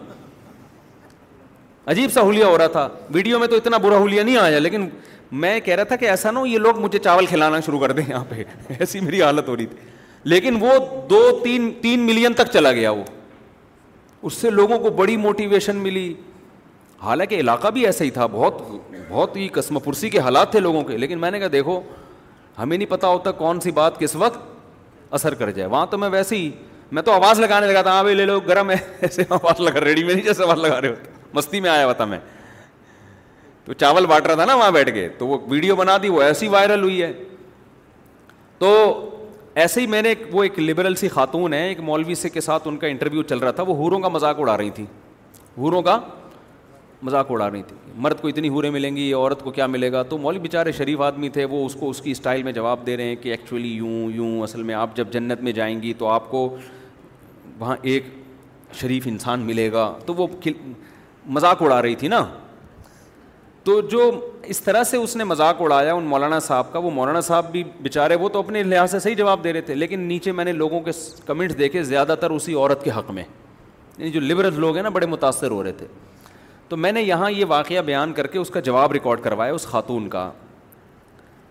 عجیب 1.91 2.11
سا 2.13 2.21
ہولیا 2.21 2.47
ہو 2.47 2.57
رہا 2.59 2.67
تھا 2.77 2.89
ویڈیو 3.15 3.39
میں 3.39 3.47
تو 3.49 3.57
اتنا 3.57 3.77
برا 3.83 3.97
ہولیا 3.97 4.23
نہیں 4.23 4.37
آیا 4.37 4.59
لیکن 4.59 4.89
میں 5.43 5.59
کہہ 5.65 5.75
رہا 5.75 5.85
تھا 5.91 5.97
کہ 5.97 6.09
ایسا 6.11 6.31
نہ 6.31 6.39
ہو 6.39 6.47
یہ 6.47 6.59
لوگ 6.59 6.79
مجھے 6.83 6.99
چاول 6.99 7.27
کھلانا 7.27 7.61
شروع 7.67 7.79
کر 7.81 7.93
دیں 7.93 8.03
یہاں 8.09 8.25
پہ 8.29 8.43
ایسی 8.79 9.01
میری 9.01 9.23
حالت 9.23 9.49
ہو 9.49 9.57
رہی 9.57 9.67
تھی 9.67 9.77
لیکن 10.33 10.57
وہ 10.61 10.73
دو 11.11 11.21
تین 11.45 11.71
تین 11.83 12.01
ملین 12.07 12.33
تک 12.35 12.51
چلا 12.53 12.73
گیا 12.73 12.91
وہ 12.91 13.05
اس 14.27 14.35
سے 14.41 14.51
لوگوں 14.51 14.79
کو 14.79 14.91
بڑی 14.97 15.17
موٹیویشن 15.27 15.77
ملی 15.83 16.13
حالانکہ 17.03 17.35
علاقہ 17.41 17.69
بھی 17.77 17.87
ایسا 17.87 18.05
ہی 18.05 18.11
تھا 18.11 18.27
بہت 18.33 18.61
بہت 19.09 19.37
ہی 19.37 19.49
قسم 19.53 19.79
پرسی 19.85 20.11
کے 20.11 20.19
حالات 20.21 20.51
تھے 20.53 20.61
لوگوں 20.61 20.83
کے 20.85 20.97
لیکن 20.99 21.19
میں 21.21 21.31
نے 21.31 21.39
کہا 21.39 21.49
دیکھو 21.53 21.81
ہمیں 22.59 22.77
نہیں 22.77 22.91
پتا 22.91 23.07
ہوتا 23.09 23.31
کون 23.43 23.61
سی 23.61 23.71
بات 23.81 23.99
کس 24.01 24.15
وقت 24.17 24.39
اثر 25.15 25.35
کر 25.43 25.51
جائے 25.59 25.69
وہاں 25.71 25.87
تو 25.91 25.99
میں 25.99 26.09
ویسے 26.13 26.37
ہی 26.37 26.51
میں 26.93 27.03
تو 27.03 27.13
آواز 27.13 27.41
لگانے 27.41 27.67
لگا 27.67 27.83
تھا 27.83 27.91
ہاں 27.91 28.03
بھائی 28.03 28.15
لے 28.17 28.25
لو 28.27 28.39
گرم 28.49 28.71
ہے 28.71 28.77
ایسے 29.03 29.23
آواز 29.43 29.61
لگا 29.61 29.81
ریڈی 29.85 30.05
میں 30.05 30.15
نہیں 30.15 30.25
جیسے 30.25 30.43
آواز 30.43 30.59
لگا 30.59 30.81
رہے 30.81 30.89
ہوتے 30.89 31.15
مستی 31.37 31.61
میں 31.61 31.71
آیا 31.71 31.85
ہوا 31.85 31.93
تھا 31.93 32.05
میں 32.15 32.19
تو 33.65 33.73
چاول 33.83 34.07
بانٹ 34.07 34.27
رہا 34.27 34.35
تھا 34.35 34.45
نا 34.45 34.55
وہاں 34.55 34.71
بیٹھ 34.73 34.91
کے 34.95 35.09
تو 35.19 35.27
وہ 35.27 35.39
ویڈیو 35.51 35.77
بنا 35.77 35.97
دی 36.03 36.09
وہ 36.15 36.23
ایسی 36.23 36.49
وائرل 36.49 36.83
ہوئی 36.83 37.03
ہے 37.03 37.13
تو 38.59 38.71
ایسے 39.63 39.81
ہی 39.81 39.87
میں 39.95 40.03
نے 40.03 40.13
وہ 40.33 40.43
ایک 40.45 40.59
لبرل 40.59 40.95
سی 41.01 41.09
خاتون 41.09 41.53
ہے 41.55 41.63
ایک 41.69 41.81
مولوی 41.89 42.15
سے 42.23 42.29
کے 42.31 42.41
ساتھ 42.41 42.69
ان 42.69 42.77
کا 42.79 42.87
انٹرویو 42.87 43.23
چل 43.33 43.39
رہا 43.45 43.51
تھا 43.59 43.63
وہ 43.71 43.77
ہوروں 43.77 43.99
کا 44.01 44.09
مذاق 44.17 44.41
اڑا 44.41 44.57
رہی 44.59 44.71
تھی 44.79 44.85
ہوروں 45.59 45.83
کا 45.83 45.99
مذاق 47.09 47.31
اڑا 47.31 47.51
رہی 47.51 47.63
تھی 47.69 47.77
مرد 48.07 48.21
کو 48.21 48.29
اتنی 48.29 48.49
ہورے 48.55 48.71
ملیں 48.71 48.97
گی 48.97 49.13
عورت 49.13 49.43
کو 49.45 49.51
کیا 49.59 49.67
ملے 49.75 49.91
گا 49.93 50.03
تو 50.13 50.19
مولوی 50.19 50.41
بیچارے 50.49 50.73
شریف 50.81 51.01
آدمی 51.11 51.29
تھے 51.37 51.45
وہ 51.51 51.65
اس 51.67 51.75
کو 51.81 51.91
اس 51.91 52.01
کی 52.03 52.11
اسٹائل 52.17 52.43
میں 52.43 52.53
جواب 52.59 52.87
دے 52.87 52.97
رہے 52.97 53.09
ہیں 53.09 53.17
کہ 53.23 53.29
ایکچولی 53.35 53.73
یوں 53.83 54.11
یوں 54.13 54.31
اصل 54.43 54.63
میں 54.71 54.75
آپ 54.75 54.97
جب 54.97 55.13
جنت 55.13 55.43
میں 55.49 55.53
جائیں 55.61 55.81
گی 55.83 55.93
تو 55.99 56.07
آپ 56.19 56.31
کو 56.31 56.49
وہاں 57.59 57.77
ایک 57.95 58.07
شریف 58.81 59.07
انسان 59.07 59.41
ملے 59.49 59.71
گا 59.73 59.93
تو 60.07 60.15
وہ 60.15 60.27
مذاق 61.35 61.63
اڑا 61.63 61.81
رہی 61.83 61.95
تھی 61.97 62.09
نا 62.09 62.25
تو 63.65 63.81
جو 63.91 64.11
اس 64.49 64.61
طرح 64.63 64.83
سے 64.91 64.97
اس 64.97 65.15
نے 65.17 65.25
مذاق 65.25 65.63
اڑایا 65.63 65.93
ان 65.95 66.05
مولانا 66.07 66.39
صاحب 66.41 66.73
کا 66.73 66.79
وہ 66.79 66.91
مولانا 66.95 67.21
صاحب 67.29 67.51
بھی 67.53 67.63
بیچارے 67.83 68.15
وہ 68.17 68.29
تو 68.33 68.39
اپنے 68.39 68.63
لحاظ 68.63 68.91
سے 68.91 68.99
صحیح 68.99 69.15
جواب 69.17 69.43
دے 69.45 69.53
رہے 69.53 69.61
تھے 69.61 69.75
لیکن 69.75 70.01
نیچے 70.09 70.33
میں 70.33 70.45
نے 70.45 70.53
لوگوں 70.53 70.81
کے 70.81 70.91
کمنٹس 71.27 71.59
دیکھے 71.59 71.83
زیادہ 71.83 72.15
تر 72.21 72.31
اسی 72.31 72.55
عورت 72.55 72.85
کے 72.85 72.91
حق 72.97 73.11
میں 73.11 73.25
یعنی 73.97 74.11
جو 74.11 74.21
لبرل 74.21 74.61
لوگ 74.61 74.75
ہیں 74.77 74.83
نا 74.83 74.89
بڑے 74.89 75.07
متاثر 75.07 75.51
ہو 75.51 75.63
رہے 75.63 75.73
تھے 75.79 75.87
تو 76.69 76.77
میں 76.77 76.93
نے 76.93 77.03
یہاں 77.03 77.31
یہ 77.31 77.45
واقعہ 77.49 77.83
بیان 77.87 78.13
کر 78.13 78.27
کے 78.27 78.39
اس 78.39 78.51
کا 78.51 78.61
جواب 78.69 78.93
ریکارڈ 78.93 79.21
کروایا 79.23 79.53
اس 79.53 79.67
خاتون 79.67 80.09
کا 80.11 80.31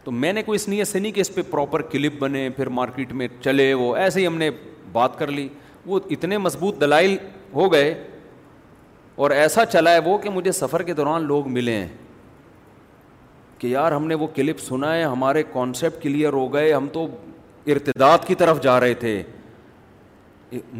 تو 0.03 0.11
میں 0.11 0.34
نے 0.34 0.41
کوئی 0.43 0.55
اس 0.55 0.67
نیت 0.69 0.88
سے 0.88 0.99
نہیں 0.99 1.11
کہ 1.11 1.21
اس 1.21 1.34
پہ 1.36 1.41
پراپر 1.51 1.82
کلپ 1.91 2.19
بنے 2.19 2.49
پھر 2.55 2.67
مارکیٹ 2.80 3.13
میں 3.21 3.28
چلے 3.43 3.73
وہ 3.73 3.95
ایسے 3.97 4.19
ہی 4.21 4.28
ہم 4.28 4.38
نے 4.38 4.49
بات 4.91 5.17
کر 5.19 5.32
لی 5.32 5.47
وہ 5.86 5.99
اتنے 6.11 6.38
مضبوط 6.38 6.80
دلائل 6.82 7.15
ہو 7.53 7.71
گئے 7.73 7.93
اور 9.16 9.32
ایسا 9.32 9.66
چلا 9.66 9.91
ہے 9.93 9.99
وہ 10.05 10.18
کہ 10.18 10.30
مجھے 10.30 10.51
سفر 10.51 10.82
کے 10.84 10.93
دوران 10.93 11.24
لوگ 11.26 11.47
ملے 11.51 11.74
ہیں 11.76 11.88
کہ 13.57 13.68
یار 13.68 13.91
ہم 13.91 14.07
نے 14.07 14.16
وہ 14.22 14.28
کلپ 14.36 14.59
سنا 14.59 14.93
ہے 14.95 15.03
ہمارے 15.03 15.43
کانسیپٹ 15.53 16.01
کلیئر 16.03 16.34
ہو 16.34 16.51
گئے 16.53 16.74
ہم 16.74 16.88
تو 16.93 17.05
ارتداد 17.74 18.26
کی 18.28 18.36
طرف 18.36 18.61
جا 18.63 18.80
رہے 18.80 18.93
تھے 19.03 19.22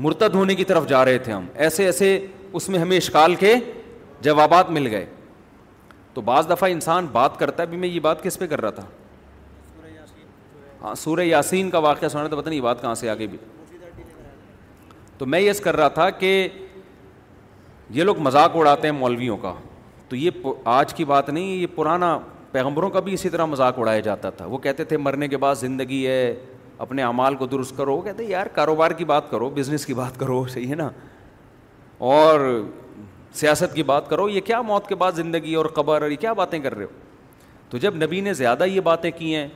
مرتد 0.02 0.36
ہونے 0.36 0.56
کی 0.56 0.64
طرف 0.66 0.88
جا 0.88 1.04
رہے 1.06 1.18
تھے 1.20 1.32
ہم 1.34 1.46
ایسے 1.54 1.86
ایسے 1.86 2.18
اس 2.58 2.68
میں 2.70 2.80
ہمیں 2.80 2.98
اشکال 2.98 3.36
کے 3.36 3.54
جوابات 4.24 4.70
مل 4.72 4.88
گئے 4.92 5.06
تو 6.14 6.22
بعض 6.30 6.50
دفعہ 6.50 6.70
انسان 6.72 7.08
بات 7.12 7.40
کرتا 7.40 7.64
ہے 7.64 7.68
بھی 7.68 7.78
میں 7.78 7.88
یہ 7.88 8.00
بات 8.00 8.24
کس 8.24 8.38
پہ 8.40 8.48
کر 8.48 8.62
رہا 8.62 8.70
تھا 8.72 8.84
ہاں 10.82 10.94
سورہ 11.04 11.22
یاسین 11.24 11.70
کا 11.70 11.78
واقعہ 11.88 12.08
سنا 12.10 12.28
تھا 12.28 12.36
پتہ 12.40 12.50
نہیں 12.50 12.58
یہ 12.58 12.64
بات 12.64 12.82
کہاں 12.82 12.94
سے 12.96 13.10
آگے 13.10 13.28
بھی 13.28 13.38
تو 15.18 15.26
میں 15.26 15.40
یس 15.40 15.60
کر 15.62 15.76
رہا 15.76 15.88
تھا 15.98 16.10
کہ 16.10 16.38
یہ 17.94 18.04
لوگ 18.04 18.20
مذاق 18.22 18.56
اڑاتے 18.56 18.88
ہیں 18.88 18.96
مولویوں 18.96 19.38
کا 19.38 19.54
تو 20.10 20.16
یہ 20.16 20.46
آج 20.68 20.94
کی 20.94 21.06
بات 21.06 21.30
نہیں 21.30 21.56
یہ 21.56 21.68
پرانا 21.76 22.18
پیغمبروں 22.52 22.90
کا 22.90 23.00
بھی 23.00 23.14
اسی 23.14 23.30
طرح 23.30 23.46
مذاق 23.46 23.80
اڑایا 23.80 24.00
جاتا 24.00 24.30
تھا 24.30 24.46
وہ 24.50 24.58
کہتے 24.58 24.84
تھے 24.84 24.98
مرنے 24.98 25.28
کے 25.28 25.38
بعد 25.38 25.56
زندگی 25.60 26.06
ہے 26.08 26.34
اپنے 26.78 27.04
اعمال 27.04 27.36
کو 27.36 27.46
درست 27.48 27.78
کرو 27.78 27.96
وہ 27.98 28.02
کہتے 28.02 28.24
ہیں 28.24 28.30
یار 28.32 28.46
کاروبار 28.56 28.92
کی 28.98 29.06
بات 29.06 29.30
کرو 29.32 29.50
بزنس 29.56 29.86
کی 29.86 29.94
بات 29.94 30.20
کرو 30.20 30.44
صحیح 30.54 30.68
ہے 30.70 30.76
نا 30.76 30.90
اور 32.10 32.40
سیاست 33.40 33.74
کی 33.76 33.84
بات 33.84 34.10
کرو 34.10 34.28
یہ 34.30 34.42
کیا 34.46 34.62
موت 34.62 34.88
کے 34.88 34.96
بعد 34.96 35.12
زندگی 35.16 35.54
اور 35.56 35.66
قبر 35.76 36.02
اور 36.02 36.12
یہ 36.12 36.16
کیا 36.22 36.34
باتیں 36.34 36.58
کر 36.60 36.76
رہے 36.76 36.84
ہو 36.84 36.90
تو 37.70 37.78
جب 37.84 37.96
نبی 38.04 38.20
نے 38.22 38.34
زیادہ 38.34 38.64
یہ 38.66 38.82
باتیں 38.82 39.10
کی 39.18 39.36
ہیں 39.36 39.48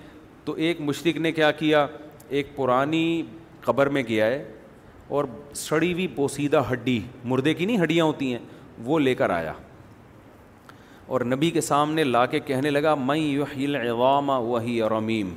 تو 0.46 0.54
ایک 0.68 0.82
مشرق 0.82 1.18
نے 1.22 1.32
کیا 1.32 1.52
کیا 1.60 1.86
ایک 2.30 2.56
پرانی 2.56 3.22
قبر 3.66 3.90
میں 3.98 4.04
گیا 4.08 4.26
ہے 4.26 4.44
اور 5.18 5.26
سڑی 5.56 5.92
ہوئی 5.94 6.08
پوسیدہ 6.16 6.62
ہڈی 6.72 7.00
مردے 7.30 7.54
کی 7.54 7.66
نہیں 7.66 7.82
ہڈیاں 7.84 8.06
ہوتی 8.06 8.32
ہیں 8.34 8.40
وہ 8.86 9.00
لے 9.00 9.14
کر 9.22 9.30
آیا 9.30 9.54
اور 11.16 11.22
نبی 11.28 11.50
کے 11.52 11.62
سامنے 11.62 12.04
لا 12.04 12.26
کے 12.34 12.40
کہنے 12.50 12.70
لگا 12.70 12.94
میں 12.96 13.88
وہی 13.98 14.80
رمیم 14.92 15.34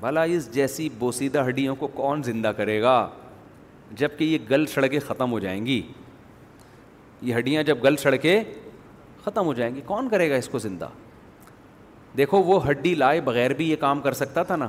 بھلا 0.00 0.22
اس 0.36 0.52
جیسی 0.54 0.88
بوسیدہ 0.98 1.44
ہڈیوں 1.48 1.74
کو 1.82 1.86
کون 1.98 2.22
زندہ 2.22 2.52
کرے 2.56 2.80
گا 2.82 2.96
جب 4.00 4.18
کہ 4.18 4.24
یہ 4.24 4.38
گل 4.50 4.66
سڑکیں 4.74 4.98
ختم 5.06 5.32
ہو 5.32 5.38
جائیں 5.38 5.64
گی 5.66 5.80
یہ 7.22 7.34
ہڈیاں 7.38 7.62
جب 7.62 7.84
گل 7.84 7.96
سڑکیں 8.02 8.38
ختم 9.24 9.46
ہو 9.46 9.52
جائیں 9.54 9.74
گی 9.74 9.80
کون 9.86 10.08
کرے 10.08 10.30
گا 10.30 10.36
اس 10.36 10.48
کو 10.52 10.58
زندہ 10.58 10.88
دیکھو 12.16 12.42
وہ 12.44 12.62
ہڈی 12.68 12.94
لائے 12.94 13.20
بغیر 13.30 13.54
بھی 13.60 13.70
یہ 13.70 13.76
کام 13.80 14.00
کر 14.02 14.12
سکتا 14.24 14.42
تھا 14.50 14.56
نا 14.56 14.68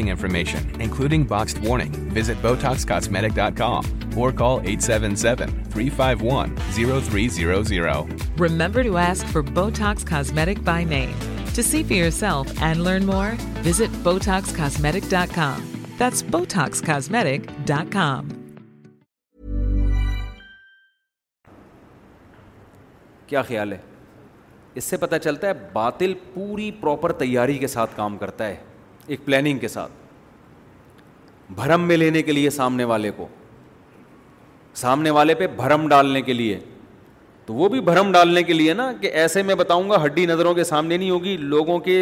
کے 27.58 27.68
ساتھ 27.68 27.96
کام 27.96 28.18
کرتا 28.18 28.48
ہے 28.48 28.56
ایک 29.10 29.24
پلاننگ 29.26 29.58
کے 29.60 29.68
ساتھ 29.68 29.92
بھرم 31.56 31.88
میں 31.88 31.96
لینے 31.98 32.22
کے 32.22 32.32
لیے 32.32 32.50
سامنے 32.50 32.84
والے 32.92 33.12
کو 33.18 33.28
سامنے 34.82 35.10
والے 35.18 35.34
پہ 35.36 35.48
بھرم 35.56 35.88
ڈالنے 35.90 36.22
کے 36.22 36.34
لیے 36.34 36.60
تو 37.46 37.54
وہ 37.56 37.70
بھی 37.70 37.80
بھرم 37.82 38.12
ڈالنے 38.12 38.44
کے 38.44 38.54
لیے 38.54 38.74
نا 38.74 38.92
کہ 39.02 39.08
ایسے 39.22 39.42
میں 39.44 39.56
بتاؤں 39.56 39.90
گا 39.90 40.04
ہڈی 40.06 40.26
نظروں 40.26 40.54
کے 40.54 40.64
سامنے 40.64 40.98
نہیں 40.98 41.10
ہوگی 41.10 41.36
لوگوں 41.56 41.80
کے 41.88 41.96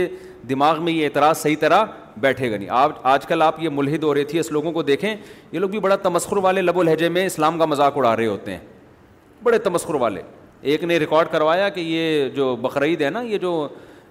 دماغ 0.49 0.84
میں 0.84 0.93
یہ 0.93 1.03
اعتراض 1.05 1.38
صحیح 1.38 1.55
طرح 1.60 1.86
بیٹھے 2.26 2.51
گا 2.51 2.58
نہیں 2.58 2.70
آپ 2.82 3.05
آج 3.14 3.26
کل 3.28 3.41
آپ 3.41 3.60
یہ 3.64 3.70
ملحد 3.74 4.03
ہو 4.03 4.14
رہے 4.14 4.24
تھے 4.34 4.39
اس 4.39 4.51
لوگوں 4.51 4.72
کو 4.72 4.84
دیکھیں 4.84 5.16
یہ 5.51 5.60
لوگ 5.60 5.70
بھی 5.70 5.80
بڑا 5.80 5.95
تمسخر 6.10 6.38
والے 6.43 6.62
لب 6.62 6.78
و 6.78 6.84
لہجے 6.84 7.10
میں 7.10 7.26
اسلام 7.26 7.58
کا 7.60 7.66
مذاق 7.66 7.97
اڑا 7.97 8.16
رہے 8.16 8.28
ہوتے 8.28 8.51
ہیں 8.51 8.60
بڑے 9.43 9.58
تمسخر 9.68 9.95
والے 10.03 10.22
ایک 10.72 10.84
نے 10.84 10.97
ریکارڈ 10.99 11.28
کروایا 11.32 11.70
کہ 11.70 11.80
یہ 11.82 12.30
جو 12.36 12.55
بقرعید 12.62 13.01
ہے 13.01 13.10
نا 13.10 13.22
یہ 13.22 13.38
جو 13.38 13.68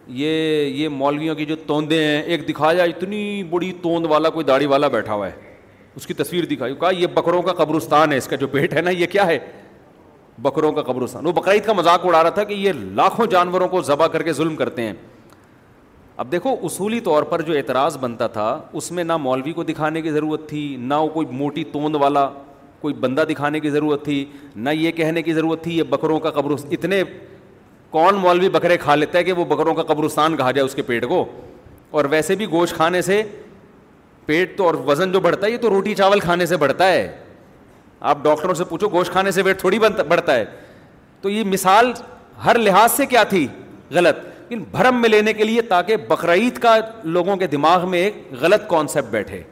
یہ 0.07 0.65
یہ 0.77 0.89
مولویوں 0.89 1.35
کی 1.35 1.45
جو 1.47 1.57
توندے 1.67 2.03
ہیں 2.05 2.21
ایک 2.23 2.49
دکھایا 2.49 2.73
جائے 2.77 2.91
اتنی 2.91 3.43
بڑی 3.51 3.71
توند 3.83 4.07
والا 4.11 4.31
کوئی 4.31 4.45
داڑھی 4.47 4.67
والا 4.67 4.89
بیٹھا 4.89 5.15
ہوا 5.15 5.27
ہے 5.27 5.55
اس 5.97 6.07
کی 6.07 6.15
تصویر 6.15 6.45
دکھائی 6.51 6.75
کہا 6.81 6.91
یہ 6.99 7.07
بکروں 7.15 7.43
کا 7.43 7.53
قبرستان 7.65 8.13
ہے 8.13 8.17
اس 8.19 8.27
کا 8.29 8.37
جو 8.37 8.47
پیٹ 8.49 8.75
ہے 8.77 8.81
نا 8.81 8.91
یہ 8.91 9.07
کیا 9.11 9.27
ہے 9.27 9.39
بکروں 10.43 10.73
کا 10.73 10.83
قبرستان 10.83 11.27
وہ 11.27 11.33
بقرعید 11.33 11.65
کا 11.67 11.73
مذاق 11.73 12.05
اڑا 12.07 12.23
رہا 12.23 12.31
تھا 12.31 12.45
کہ 12.45 12.55
یہ 12.55 12.73
لاکھوں 12.97 13.27
جانوروں 13.31 13.69
کو 13.69 13.83
ذبح 13.83 14.07
کر 14.13 14.23
کے 14.23 14.33
ظلم 14.33 14.57
کرتے 14.57 14.83
ہیں 14.83 14.93
اب 16.17 16.33
دیکھو 16.33 16.55
اصولی 16.65 16.99
طور 17.07 17.23
پر 17.31 17.43
جو 17.43 17.55
اعتراض 17.57 17.97
بنتا 18.01 18.27
تھا 18.37 18.59
اس 18.73 18.91
میں 18.93 19.05
نہ 19.05 19.17
مولوی 19.23 19.53
کو 19.53 19.63
دکھانے 19.65 20.03
کی 20.03 20.11
ضرورت 20.11 20.49
تھی 20.49 20.67
نہ 20.81 20.95
وہ 21.01 21.09
کوئی 21.13 21.27
موٹی 21.37 21.65
توند 21.73 21.97
والا 22.01 22.29
کوئی 22.81 22.95
بندہ 23.01 23.25
دکھانے 23.31 23.61
کی 23.61 23.71
ضرورت 23.71 24.05
تھی 24.05 24.25
نہ 24.57 24.71
یہ 24.75 24.91
کہنے 24.97 25.23
کی 25.23 25.33
ضرورت 25.35 25.63
تھی 25.63 25.77
یہ 25.79 25.83
بکروں 25.91 26.19
کا 26.21 26.31
قبرستان 26.31 26.73
اتنے 26.79 27.03
کون 27.91 28.15
مولوی 28.21 28.49
بکرے 28.49 28.77
کھا 28.79 28.95
لیتا 28.95 29.19
ہے 29.19 29.25
کہ 29.25 29.33
وہ 29.33 29.45
بکروں 29.55 29.75
کا 29.75 29.83
قبرستان 29.93 30.37
کہا 30.37 30.51
جائے 30.53 30.65
اس 30.67 30.75
کے 30.75 30.83
پیٹ 30.83 31.07
کو 31.09 31.25
اور 31.99 32.05
ویسے 32.11 32.35
بھی 32.37 32.47
گوشت 32.51 32.75
کھانے 32.77 33.03
سے 33.03 33.23
پیٹ 34.27 34.57
تو 34.59 34.65
اور 34.67 34.75
وزن 34.87 35.13
جو 35.13 35.21
بڑھتا 35.21 35.47
ہے 35.47 35.51
یہ 35.51 35.57
تو 35.63 35.71
روٹی 35.71 35.95
چاول 35.95 36.21
کھانے 36.21 36.47
سے 36.47 36.57
بڑھتا 36.63 36.89
ہے 36.93 37.09
آپ 38.13 38.23
ڈاکٹروں 38.23 38.55
سے 38.55 38.65
پوچھو 38.69 38.89
گوشت 38.93 39.13
کھانے 39.13 39.31
سے 39.33 39.43
ویٹ 39.43 39.59
تھوڑی 39.61 39.79
بڑھتا 40.09 40.35
ہے 40.35 40.45
تو 41.21 41.31
یہ 41.31 41.45
مثال 41.47 41.93
ہر 42.45 42.59
لحاظ 42.59 42.93
سے 42.93 43.07
کیا 43.07 43.23
تھی 43.29 43.47
غلط 43.95 44.25
لیکن 44.49 44.63
بھرم 44.73 45.01
میں 45.01 45.09
لینے 45.09 45.33
کے 45.33 45.45
لیے 45.45 45.63
تاکہ 45.71 45.97
بقرعید 46.09 46.59
کا 46.63 46.77
لوگوں 47.05 47.37
کے 47.37 47.47
دماغ 47.53 47.89
میں 47.91 47.99
ایک 47.99 48.23
غلط 48.41 48.69
کانسیپٹ 48.71 49.09
بیٹھے 49.11 49.43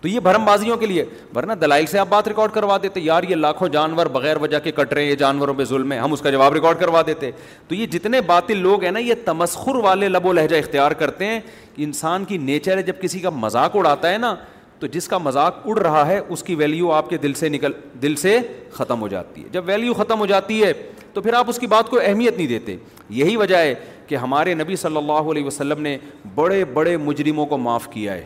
تو 0.00 0.08
یہ 0.08 0.20
بھرم 0.20 0.44
بازیوں 0.44 0.76
کے 0.78 0.86
لیے 0.86 1.04
ورنہ 1.36 1.52
دلائل 1.60 1.86
سے 1.86 1.98
آپ 1.98 2.08
بات 2.10 2.28
ریکارڈ 2.28 2.52
کروا 2.52 2.76
دیتے 2.82 3.00
یار 3.00 3.22
یہ 3.28 3.34
لاکھوں 3.36 3.68
جانور 3.72 4.06
بغیر 4.12 4.36
وجہ 4.42 4.58
کے 4.64 4.70
کٹ 4.76 4.92
رہے 4.94 5.02
ہیں 5.02 5.10
یہ 5.10 5.16
جانوروں 5.22 5.54
پہ 5.54 5.64
ظلم 5.68 5.92
ہے 5.92 5.98
ہم 5.98 6.12
اس 6.12 6.20
کا 6.20 6.30
جواب 6.30 6.52
ریکارڈ 6.54 6.78
کروا 6.80 7.02
دیتے 7.06 7.30
تو 7.68 7.74
یہ 7.74 7.86
جتنے 7.92 8.20
باطل 8.26 8.58
لوگ 8.62 8.84
ہیں 8.84 8.90
نا 8.90 8.98
یہ 8.98 9.14
تمسخر 9.24 9.76
والے 9.84 10.08
لب 10.08 10.26
و 10.26 10.32
لہجہ 10.32 10.56
اختیار 10.56 10.90
کرتے 11.00 11.26
ہیں 11.26 11.40
کہ 11.74 11.82
انسان 11.84 12.24
کی 12.24 12.38
نیچر 12.38 12.76
ہے 12.76 12.82
جب 12.82 13.00
کسی 13.00 13.20
کا 13.20 13.30
مذاق 13.42 13.76
اڑاتا 13.76 14.12
ہے 14.12 14.18
نا 14.18 14.34
تو 14.78 14.86
جس 14.92 15.08
کا 15.08 15.18
مذاق 15.18 15.54
اڑ 15.66 15.78
رہا 15.78 16.06
ہے 16.06 16.18
اس 16.28 16.42
کی 16.42 16.54
ویلیو 16.54 16.92
آپ 16.92 17.08
کے 17.10 17.16
دل 17.22 17.34
سے 17.40 17.48
نکل 17.48 17.72
دل 18.02 18.16
سے 18.16 18.38
ختم 18.72 19.00
ہو 19.00 19.08
جاتی 19.08 19.42
ہے 19.42 19.48
جب 19.52 19.64
ویلیو 19.66 19.94
ختم 19.94 20.20
ہو 20.20 20.26
جاتی 20.26 20.62
ہے 20.62 20.72
تو 21.14 21.20
پھر 21.22 21.32
آپ 21.34 21.48
اس 21.50 21.58
کی 21.58 21.66
بات 21.66 21.88
کو 21.90 21.98
اہمیت 22.04 22.36
نہیں 22.36 22.46
دیتے 22.46 22.76
یہی 23.20 23.36
وجہ 23.36 23.56
ہے 23.56 23.74
کہ 24.06 24.14
ہمارے 24.24 24.54
نبی 24.54 24.76
صلی 24.76 24.96
اللہ 24.96 25.30
علیہ 25.32 25.44
وسلم 25.44 25.80
نے 25.82 25.96
بڑے 26.34 26.64
بڑے 26.74 26.96
مجرموں 26.96 27.46
کو 27.46 27.58
معاف 27.58 27.88
کیا 27.92 28.14
ہے 28.14 28.24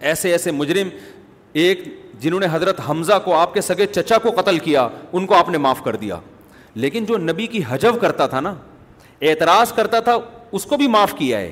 ایسے 0.00 0.32
ایسے 0.32 0.50
مجرم 0.52 0.88
ایک 1.52 1.82
جنہوں 2.20 2.40
نے 2.40 2.46
حضرت 2.52 2.80
حمزہ 2.88 3.12
کو 3.24 3.34
آپ 3.34 3.54
کے 3.54 3.60
سگے 3.60 3.86
چچا 3.86 4.18
کو 4.22 4.30
قتل 4.40 4.58
کیا 4.58 4.88
ان 5.12 5.26
کو 5.26 5.34
آپ 5.34 5.48
نے 5.50 5.58
معاف 5.58 5.82
کر 5.84 5.96
دیا 5.96 6.18
لیکن 6.74 7.04
جو 7.08 7.16
نبی 7.18 7.46
کی 7.46 7.60
حجب 7.68 8.00
کرتا 8.00 8.26
تھا 8.26 8.40
نا 8.40 8.54
اعتراض 9.22 9.72
کرتا 9.72 10.00
تھا 10.00 10.18
اس 10.52 10.64
کو 10.66 10.76
بھی 10.76 10.86
معاف 10.88 11.14
کیا 11.18 11.38
ہے 11.38 11.50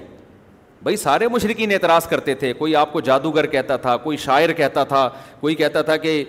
بھائی 0.83 0.97
سارے 0.97 1.29
مشرقین 1.31 1.73
اعتراض 1.73 2.07
کرتے 2.09 2.35
تھے 2.35 2.53
کوئی 2.53 2.75
آپ 2.77 2.93
کو 2.93 3.01
جادوگر 3.01 3.47
کہتا 3.53 3.77
تھا 3.85 3.97
کوئی 3.97 4.17
شاعر 4.25 4.53
کہتا 4.57 4.85
تھا 4.85 5.09
کوئی 5.41 5.55
کہتا 5.55 5.83
تھا 5.83 5.97
کہ 5.97 6.23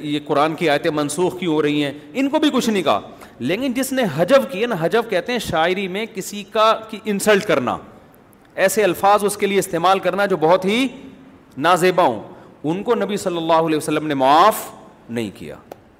یہ 0.00 0.18
قرآن 0.26 0.54
کی 0.54 0.68
آیتیں 0.70 0.90
منسوخ 0.94 1.38
کیوں 1.38 1.54
ہو 1.54 1.62
رہی 1.62 1.82
ہیں 1.84 1.92
ان 2.12 2.28
کو 2.30 2.38
بھی 2.40 2.50
کچھ 2.52 2.68
نہیں 2.70 2.82
کہا 2.82 3.00
لیکن 3.38 3.72
جس 3.74 3.92
نے 3.92 4.02
حجب 4.14 4.50
کیا 4.50 4.66
نا 4.68 4.76
حجب 4.80 5.08
کہتے 5.10 5.32
ہیں 5.32 5.38
شاعری 5.46 5.86
میں 5.88 6.04
کسی 6.14 6.42
کا 6.52 6.72
کی 6.90 6.98
انسلٹ 7.04 7.46
کرنا 7.46 7.76
ایسے 8.54 8.84
الفاظ 8.84 9.24
اس 9.24 9.36
کے 9.36 9.46
لیے 9.46 9.58
استعمال 9.58 9.98
کرنا 10.08 10.26
جو 10.26 10.36
بہت 10.40 10.64
ہی 10.64 10.86
نازیبا 11.66 12.02
ہوں 12.06 12.18
ان 12.70 12.82
کو 12.82 12.94
نبی 12.94 13.16
صلی 13.16 13.36
اللہ 13.36 13.66
علیہ 13.66 13.76
وسلم 13.76 14.06
نے 14.06 14.14
معاف 14.14 14.56
نہیں 15.08 15.30
کیا 15.34 15.54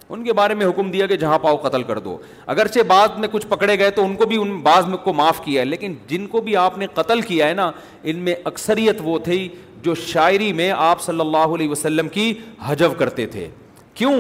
ان 0.09 0.23
کے 0.25 0.33
بارے 0.33 0.55
میں 0.55 0.67
حکم 0.67 0.91
دیا 0.91 1.07
کہ 1.07 1.17
جہاں 1.17 1.39
پاؤ 1.39 1.57
قتل 1.63 1.83
کر 1.87 1.99
دو 2.05 2.17
اگرچہ 2.55 2.81
بعد 2.89 3.17
میں 3.19 3.29
کچھ 3.33 3.47
پکڑے 3.47 3.79
گئے 3.79 3.91
تو 3.99 4.05
ان 4.05 4.15
کو 4.17 4.27
بھی 4.27 4.37
ان 4.43 4.57
بعض 4.63 4.87
میں 4.89 4.97
کو 5.05 5.13
معاف 5.15 5.41
کیا 5.45 5.61
ہے 5.61 5.67
لیکن 5.67 5.95
جن 6.09 6.27
کو 6.27 6.41
بھی 6.41 6.57
آپ 6.57 6.79
نے 6.79 6.87
قتل 6.95 7.21
کیا 7.31 7.49
ہے 7.49 7.55
نا 7.55 7.71
ان 8.13 8.17
میں 8.29 8.35
اکثریت 8.53 9.01
وہ 9.05 9.19
تھی 9.25 9.49
جو 9.83 9.95
شاعری 10.07 10.53
میں 10.61 10.71
آپ 10.77 11.01
صلی 11.01 11.21
اللہ 11.21 11.55
علیہ 11.57 11.69
وسلم 11.71 12.09
کی 12.17 12.33
حجب 12.67 12.99
کرتے 12.99 13.27
تھے 13.35 13.47
کیوں 13.95 14.15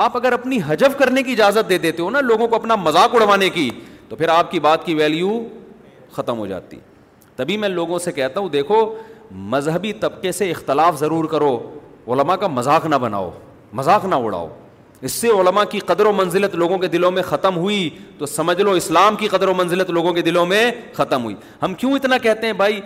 آپ 0.00 0.16
اگر 0.16 0.32
اپنی 0.32 0.58
حجب 0.66 0.98
کرنے 0.98 1.22
کی 1.22 1.32
اجازت 1.32 1.68
دے 1.68 1.78
دیتے 1.78 2.02
ہو 2.02 2.10
نا 2.10 2.20
لوگوں 2.20 2.46
کو 2.48 2.56
اپنا 2.56 2.74
مذاق 2.82 3.14
اڑوانے 3.14 3.48
کی 3.56 3.70
تو 4.08 4.16
پھر 4.16 4.28
آپ 4.28 4.50
کی 4.50 4.60
بات 4.60 4.84
کی 4.86 4.94
ویلیو 4.94 5.42
ختم 6.12 6.38
ہو 6.38 6.46
جاتی 6.46 6.76
تبھی 7.36 7.56
میں 7.56 7.68
لوگوں 7.68 7.98
سے 7.98 8.12
کہتا 8.12 8.40
ہوں 8.40 8.48
دیکھو 8.48 8.80
مذہبی 9.34 9.92
طبقے 10.00 10.32
سے 10.32 10.50
اختلاف 10.50 10.98
ضرور 11.00 11.24
کرو 11.30 11.54
علماء 12.12 12.36
کا 12.36 12.46
مذاق 12.46 12.86
نہ 12.86 12.94
بناؤ 13.00 13.30
مذاق 13.74 14.04
نہ 14.04 14.14
اڑاؤ 14.14 14.48
اس 15.08 15.12
سے 15.12 15.28
علماء 15.40 15.64
کی 15.70 15.78
قدر 15.86 16.06
و 16.06 16.12
منزلت 16.12 16.54
لوگوں 16.54 16.78
کے 16.78 16.86
دلوں 16.88 17.10
میں 17.10 17.22
ختم 17.26 17.56
ہوئی 17.56 17.88
تو 18.18 18.26
سمجھ 18.26 18.60
لو 18.60 18.70
اسلام 18.70 19.16
کی 19.16 19.28
قدر 19.28 19.48
و 19.48 19.54
منزلت 19.54 19.90
لوگوں 19.90 20.12
کے 20.14 20.22
دلوں 20.22 20.46
میں 20.46 20.70
ختم 20.94 21.22
ہوئی 21.24 21.34
ہم 21.62 21.74
کیوں 21.74 21.92
اتنا 21.94 22.18
کہتے 22.22 22.46
ہیں 22.46 22.52
بھائی 22.60 22.80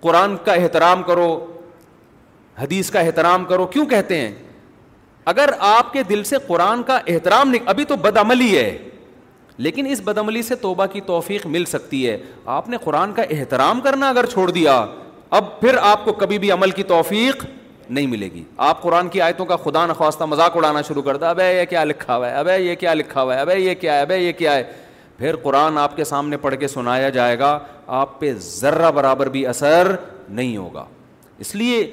قرآن 0.00 0.36
کا 0.44 0.52
احترام 0.52 1.02
کرو 1.02 1.28
حدیث 2.62 2.90
کا 2.90 3.00
احترام 3.00 3.44
کرو 3.48 3.66
کیوں 3.66 3.86
کہتے 3.88 4.18
ہیں 4.20 4.32
اگر 5.32 5.50
آپ 5.58 5.92
کے 5.92 6.02
دل 6.08 6.22
سے 6.24 6.36
قرآن 6.46 6.82
کا 6.82 6.98
احترام 7.08 7.52
ابھی 7.66 7.84
تو 7.88 7.96
بد 8.02 8.16
عملی 8.20 8.56
ہے 8.56 8.76
لیکن 9.64 9.86
اس 9.86 10.00
بدعملی 10.04 10.42
سے 10.42 10.54
توبہ 10.56 10.84
کی 10.92 11.00
توفیق 11.06 11.46
مل 11.46 11.64
سکتی 11.68 12.08
ہے 12.08 12.16
آپ 12.56 12.68
نے 12.68 12.76
قرآن 12.84 13.12
کا 13.14 13.22
احترام 13.30 13.80
کرنا 13.80 14.08
اگر 14.08 14.26
چھوڑ 14.26 14.50
دیا 14.50 14.84
اب 15.38 15.44
پھر 15.60 15.76
آپ 15.90 16.04
کو 16.04 16.12
کبھی 16.12 16.38
بھی 16.38 16.50
عمل 16.52 16.70
کی 16.70 16.82
توفیق 16.88 17.44
نہیں 17.88 18.06
ملے 18.06 18.28
گی 18.32 18.42
آپ 18.66 18.82
قرآن 18.82 19.08
کی 19.08 19.20
آیتوں 19.26 19.44
کا 19.46 19.56
خدا 19.64 19.84
نخواستہ 19.86 20.24
مذاق 20.24 20.56
اڑانا 20.56 20.80
شروع 20.88 21.02
کر 21.02 21.16
دیں 21.16 21.28
ابے 21.28 21.44
یہ 21.52 21.64
کیا 21.70 21.84
لکھا 21.84 22.16
ہوا 22.16 22.30
ہے 22.30 22.34
اب 22.36 22.48
یہ 22.62 22.74
کیا 22.80 22.94
لکھا 22.94 23.22
ہوا 23.22 23.34
ہے 23.34 23.40
ابے 23.40 23.54
یہ 23.58 23.74
کیا 23.80 23.94
ہے 23.94 24.00
اب 24.00 24.10
یہ 24.12 24.32
کیا 24.38 24.54
ہے 24.56 24.62
پھر 25.18 25.36
قرآن 25.42 25.78
آپ 25.78 25.96
کے 25.96 26.04
سامنے 26.12 26.36
پڑھ 26.44 26.54
کے 26.60 26.68
سنایا 26.68 27.08
جائے 27.16 27.38
گا 27.38 27.58
آپ 28.02 28.18
پہ 28.20 28.32
ذرہ 28.50 28.90
برابر 28.94 29.28
بھی 29.36 29.46
اثر 29.46 29.94
نہیں 30.28 30.56
ہوگا 30.56 30.84
اس 31.44 31.54
لیے 31.56 31.84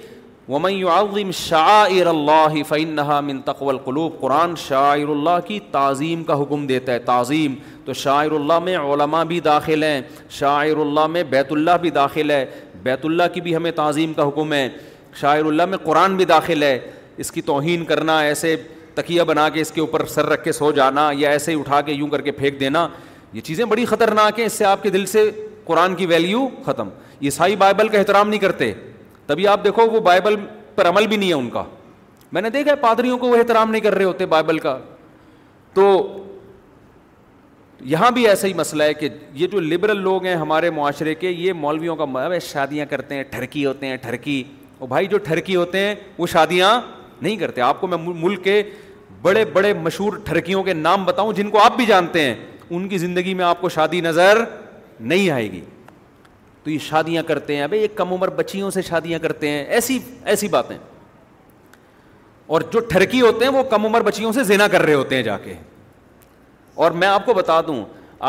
وم 0.49 1.31
شاعر 1.37 2.05
اللہ 2.09 2.53
فعن 2.67 2.95
من 3.25 3.41
تقول 3.45 3.77
قلوب 3.83 4.19
قرآن 4.21 4.55
شاعر 4.67 5.09
اللہ 5.15 5.39
کی 5.47 5.59
تعظیم 5.71 6.23
کا 6.29 6.41
حکم 6.41 6.65
دیتا 6.67 6.91
ہے 6.93 6.99
تعظیم 7.09 7.53
تو 7.85 7.93
شاعر 8.03 8.31
اللہ 8.39 8.59
میں 8.69 8.75
علماء 8.93 9.23
بھی 9.33 9.39
داخل 9.49 9.83
ہیں 9.83 10.01
شاعر 10.39 10.77
اللہ 10.85 11.05
میں 11.15 11.23
بیت 11.29 11.51
اللہ 11.51 11.77
بھی 11.81 11.89
داخل 11.99 12.31
ہے 12.31 12.45
بیت 12.83 13.05
اللہ 13.05 13.23
کی 13.33 13.41
بھی 13.41 13.55
ہمیں 13.55 13.71
تعظیم 13.75 14.13
کا 14.13 14.27
حکم 14.27 14.53
ہے 14.53 14.67
شاعر 15.21 15.45
اللہ 15.45 15.65
میں 15.69 15.77
قرآن 15.83 16.15
بھی 16.17 16.25
داخل 16.25 16.63
ہے 16.63 16.77
اس 17.23 17.31
کی 17.31 17.41
توہین 17.41 17.83
کرنا 17.85 18.19
ایسے 18.21 18.55
تکیہ 18.95 19.21
بنا 19.27 19.47
کے 19.49 19.61
اس 19.61 19.71
کے 19.71 19.81
اوپر 19.81 20.05
سر 20.13 20.25
رکھ 20.29 20.43
کے 20.43 20.51
سو 20.51 20.71
جانا 20.71 21.09
یا 21.17 21.29
ایسے 21.29 21.51
ہی 21.53 21.59
اٹھا 21.59 21.79
کے 21.81 21.91
یوں 21.93 22.07
کر 22.09 22.21
کے 22.21 22.31
پھینک 22.31 22.59
دینا 22.59 22.87
یہ 23.33 23.41
چیزیں 23.41 23.63
بڑی 23.71 23.85
خطرناک 23.85 24.39
ہیں 24.39 24.45
اس 24.45 24.53
سے 24.53 24.65
آپ 24.65 24.83
کے 24.83 24.89
دل 24.89 25.05
سے 25.05 25.29
قرآن 25.65 25.95
کی 25.95 26.05
ویلیو 26.05 26.47
ختم 26.65 26.89
عیسائی 27.23 27.55
بائبل 27.55 27.87
کا 27.87 27.97
احترام 27.97 28.29
نہیں 28.29 28.39
کرتے 28.39 28.71
تبھی 29.27 29.47
آپ 29.47 29.63
دیکھو 29.63 29.85
وہ 29.91 29.99
بائبل 30.01 30.35
پر 30.75 30.87
عمل 30.89 31.07
بھی 31.07 31.17
نہیں 31.17 31.29
ہے 31.29 31.33
ان 31.33 31.49
کا 31.49 31.63
میں 32.31 32.41
نے 32.41 32.49
دیکھا 32.49 32.71
ہے 32.71 32.75
پادریوں 32.81 33.17
کو 33.17 33.27
وہ 33.27 33.35
احترام 33.37 33.71
نہیں 33.71 33.81
کر 33.81 33.95
رہے 33.95 34.05
ہوتے 34.05 34.25
بائبل 34.31 34.57
کا 34.59 34.77
تو 35.73 35.87
یہاں 37.85 38.09
بھی 38.11 38.27
ایسا 38.27 38.47
ہی 38.47 38.53
مسئلہ 38.53 38.83
ہے 38.83 38.93
کہ 38.93 39.09
یہ 39.33 39.47
جو 39.47 39.59
لبرل 39.59 40.01
لوگ 40.03 40.25
ہیں 40.25 40.33
ہمارے 40.35 40.69
معاشرے 40.69 41.13
کے 41.15 41.29
یہ 41.29 41.53
مولویوں 41.55 41.95
کا 41.95 42.05
مطلب 42.05 42.39
شادیاں 42.51 42.85
کرتے 42.89 43.15
ہیں 43.15 43.23
ٹھرکی 43.29 43.65
ہوتے 43.65 43.85
ہیں 43.87 43.97
ٹھرکی 44.01 44.43
اور 44.79 44.87
بھائی 44.87 45.07
جو 45.07 45.17
ٹھرکی 45.23 45.55
ہوتے 45.55 45.79
ہیں 45.85 45.95
وہ 46.17 46.27
شادیاں 46.31 46.79
نہیں 47.21 47.35
کرتے 47.37 47.61
آپ 47.61 47.79
کو 47.81 47.87
میں 47.87 47.97
ملک 48.05 48.43
کے 48.43 48.61
بڑے 49.21 49.45
بڑے 49.53 49.73
مشہور 49.83 50.17
ٹھرکیوں 50.25 50.63
کے 50.63 50.73
نام 50.73 51.03
بتاؤں 51.05 51.33
جن 51.33 51.49
کو 51.51 51.59
آپ 51.63 51.75
بھی 51.77 51.85
جانتے 51.85 52.21
ہیں 52.23 52.35
ان 52.69 52.87
کی 52.89 52.97
زندگی 52.97 53.33
میں 53.33 53.45
آپ 53.45 53.61
کو 53.61 53.69
شادی 53.69 54.01
نظر 54.01 54.43
نہیں 54.99 55.29
آئے 55.29 55.51
گی 55.51 55.61
تو 56.63 56.69
یہ 56.69 56.77
شادیاں 56.89 57.23
کرتے 57.27 57.55
ہیں 57.55 57.67
بھائی 57.67 57.81
یہ 57.81 57.87
کم 57.95 58.13
عمر 58.13 58.29
بچیوں 58.35 58.69
سے 58.71 58.81
شادیاں 58.89 59.19
کرتے 59.19 59.49
ہیں 59.49 59.63
ایسی 59.65 59.99
ایسی 60.25 60.47
باتیں 60.47 60.77
اور 62.47 62.61
جو 62.73 62.79
ٹھرکی 62.89 63.21
ہوتے 63.21 63.45
ہیں 63.45 63.51
وہ 63.51 63.63
کم 63.69 63.85
عمر 63.85 64.01
بچیوں 64.03 64.31
سے 64.33 64.43
زینا 64.43 64.67
کر 64.67 64.81
رہے 64.81 64.93
ہوتے 64.93 65.15
ہیں 65.15 65.23
جا 65.23 65.37
کے 65.43 65.53
اور 66.83 66.91
میں 66.99 67.07
آپ 67.07 67.25
کو 67.25 67.33
بتا 67.33 67.59
دوں 67.67 67.75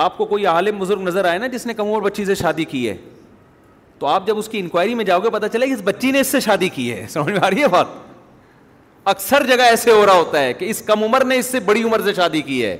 آپ 0.04 0.16
کو 0.18 0.24
کوئی 0.30 0.46
عالم 0.46 0.78
بزرگ 0.78 1.00
نظر 1.00 1.24
آئے 1.28 1.38
نا 1.38 1.46
جس 1.52 1.66
نے 1.66 1.74
کم 1.74 1.88
عمر 1.90 2.00
بچی 2.02 2.24
سے 2.24 2.34
شادی 2.34 2.64
کی 2.72 2.88
ہے 2.88 2.94
تو 3.98 4.06
آپ 4.12 4.26
جب 4.26 4.38
اس 4.38 4.48
کی 4.48 4.58
انکوائری 4.58 4.94
میں 4.94 5.04
جاؤ 5.04 5.20
گے 5.24 5.30
پتا 5.30 5.48
چلے 5.48 5.66
کہ 5.66 5.72
اس 5.72 5.80
بچی 5.84 6.10
نے 6.10 6.20
اس 6.20 6.26
سے 6.32 6.40
شادی 6.46 6.68
کی 6.76 6.90
ہے 6.92 7.04
سمجھ 7.10 7.30
میں 7.34 7.40
آ 7.46 7.50
رہی 7.50 7.62
ہے 7.62 7.68
بات 7.74 7.86
اکثر 9.12 9.46
جگہ 9.48 9.62
ایسے 9.74 9.90
ہو 9.90 10.04
رہا 10.06 10.12
ہوتا 10.18 10.40
ہے 10.42 10.52
کہ 10.54 10.70
اس 10.70 10.82
کم 10.86 11.02
عمر 11.04 11.24
نے 11.24 11.36
اس 11.38 11.46
سے 11.52 11.60
بڑی 11.70 11.82
عمر 11.82 12.00
سے 12.04 12.14
شادی 12.14 12.40
کی 12.50 12.64
ہے 12.64 12.76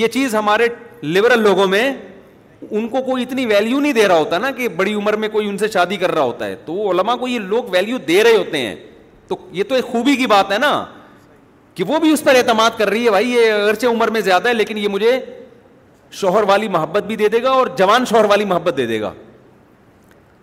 یہ 0.00 0.06
چیز 0.18 0.34
ہمارے 0.34 0.68
لبرل 1.02 1.42
لوگوں 1.48 1.66
میں 1.66 1.82
ان 2.70 2.88
کو 2.88 3.02
کوئی 3.02 3.22
اتنی 3.22 3.46
ویلیو 3.54 3.80
نہیں 3.80 3.92
دے 3.92 4.06
رہا 4.08 4.18
ہوتا 4.18 4.38
نا 4.38 4.50
کہ 4.56 4.68
بڑی 4.80 4.94
عمر 4.94 5.16
میں 5.22 5.28
کوئی 5.36 5.48
ان 5.48 5.58
سے 5.58 5.68
شادی 5.72 5.96
کر 6.04 6.14
رہا 6.14 6.22
ہوتا 6.22 6.46
ہے 6.46 6.54
تو 6.66 6.92
کو 7.18 7.26
یہ 7.28 7.38
لوگ 7.54 7.70
ویلیو 7.72 7.98
دے 8.08 8.22
رہے 8.24 8.36
ہوتے 8.36 8.58
ہیں 8.66 8.74
تو 9.28 9.36
یہ 9.60 9.64
تو 9.68 9.74
ایک 9.74 9.84
خوبی 9.92 10.16
کی 10.16 10.26
بات 10.36 10.52
ہے 10.52 10.58
نا 10.58 10.72
کہ 11.74 11.84
وہ 11.88 11.98
بھی 12.00 12.10
اس 12.12 12.22
پر 12.24 12.34
اعتماد 12.34 12.78
کر 12.78 12.88
رہی 12.90 13.04
ہے 13.04 13.10
بھائی 13.10 13.30
یہ 13.34 13.52
اگرچہ 13.52 13.86
عمر 13.86 14.08
میں 14.10 14.20
زیادہ 14.20 14.48
ہے 14.48 14.54
لیکن 14.54 14.78
یہ 14.78 14.88
مجھے 14.88 15.18
شوہر 16.20 16.42
والی 16.48 16.68
محبت 16.68 17.02
بھی 17.06 17.16
دے 17.16 17.28
دے 17.28 17.42
گا 17.42 17.50
اور 17.50 17.66
جوان 17.78 18.04
شوہر 18.10 18.24
والی 18.30 18.44
محبت 18.44 18.76
دے 18.76 18.86
دے 18.86 19.00
گا 19.00 19.12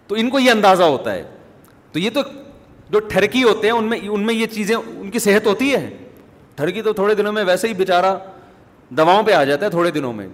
تو 0.07 0.15
ان 0.19 0.29
کو 0.29 0.39
یہ 0.39 0.51
اندازہ 0.51 0.83
ہوتا 0.83 1.13
ہے 1.13 1.23
تو 1.91 1.99
یہ 1.99 2.09
تو 2.13 2.21
جو 2.89 2.99
ٹھرکی 3.09 3.43
ہوتے 3.43 3.67
ہیں 3.67 3.73
ان 3.75 3.85
میں 3.89 3.99
ان 4.09 4.25
میں 4.25 4.33
یہ 4.33 4.47
چیزیں 4.53 4.75
ان 4.75 5.09
کی 5.11 5.19
صحت 5.19 5.47
ہوتی 5.47 5.73
ہے 5.73 5.89
ٹھرکی 6.55 6.81
تو 6.81 6.93
تھوڑے 6.93 7.15
دنوں 7.15 7.33
میں 7.33 7.43
ویسے 7.47 7.67
ہی 7.67 7.73
بیچارہ 7.81 8.15
دواؤں 8.97 9.23
پہ 9.23 9.33
آ 9.33 9.43
جاتا 9.43 9.65
ہے 9.65 9.71
تھوڑے 9.71 9.91
دنوں 9.91 10.13
میں 10.13 10.27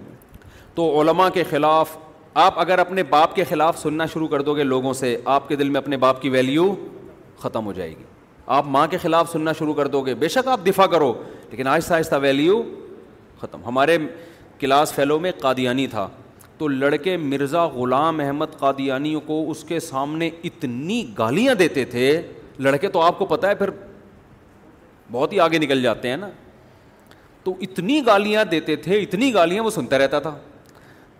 تو 0.74 0.88
علماء 1.00 1.28
کے 1.34 1.44
خلاف 1.50 1.96
آپ 2.44 2.58
اگر 2.60 2.78
اپنے 2.78 3.02
باپ 3.10 3.34
کے 3.34 3.44
خلاف 3.48 3.78
سننا 3.80 4.06
شروع 4.12 4.28
کر 4.28 4.42
دو 4.42 4.56
گے 4.56 4.62
لوگوں 4.64 4.92
سے 5.00 5.16
آپ 5.34 5.48
کے 5.48 5.56
دل 5.56 5.68
میں 5.68 5.78
اپنے 5.80 5.96
باپ 6.06 6.22
کی 6.22 6.28
ویلیو 6.30 6.74
ختم 7.40 7.66
ہو 7.66 7.72
جائے 7.72 7.90
گی 7.90 8.02
آپ 8.46 8.66
ماں 8.68 8.86
کے 8.90 8.96
خلاف 9.02 9.30
سننا 9.32 9.52
شروع 9.58 9.74
کر 9.74 9.86
دو 9.88 10.00
گے 10.06 10.14
بے 10.14 10.28
شک 10.28 10.48
آپ 10.48 10.66
دفاع 10.66 10.86
کرو 10.90 11.12
لیکن 11.50 11.66
آہستہ 11.66 11.94
آہستہ 11.94 12.14
ویلیو 12.22 12.62
ختم 13.40 13.60
ہمارے 13.66 13.96
کلاس 14.60 14.92
فیلو 14.94 15.18
میں 15.20 15.32
قادیانی 15.40 15.86
تھا 15.90 16.06
تو 16.58 16.68
لڑکے 16.68 17.16
مرزا 17.16 17.64
غلام 17.74 18.20
احمد 18.20 18.58
قادیانی 18.58 19.14
کو 19.26 19.44
اس 19.50 19.64
کے 19.68 19.80
سامنے 19.80 20.28
اتنی 20.44 21.04
گالیاں 21.18 21.54
دیتے 21.58 21.84
تھے 21.90 22.10
لڑکے 22.62 22.88
تو 22.88 23.00
آپ 23.02 23.18
کو 23.18 23.26
پتہ 23.26 23.46
ہے 23.46 23.54
پھر 23.54 23.70
بہت 25.12 25.32
ہی 25.32 25.40
آگے 25.40 25.58
نکل 25.58 25.82
جاتے 25.82 26.08
ہیں 26.08 26.16
نا 26.16 26.28
تو 27.44 27.54
اتنی 27.62 28.00
گالیاں 28.06 28.44
دیتے 28.50 28.76
تھے 28.84 28.98
اتنی 29.00 29.32
گالیاں 29.34 29.62
وہ 29.64 29.70
سنتا 29.70 29.98
رہتا 29.98 30.18
تھا 30.26 30.36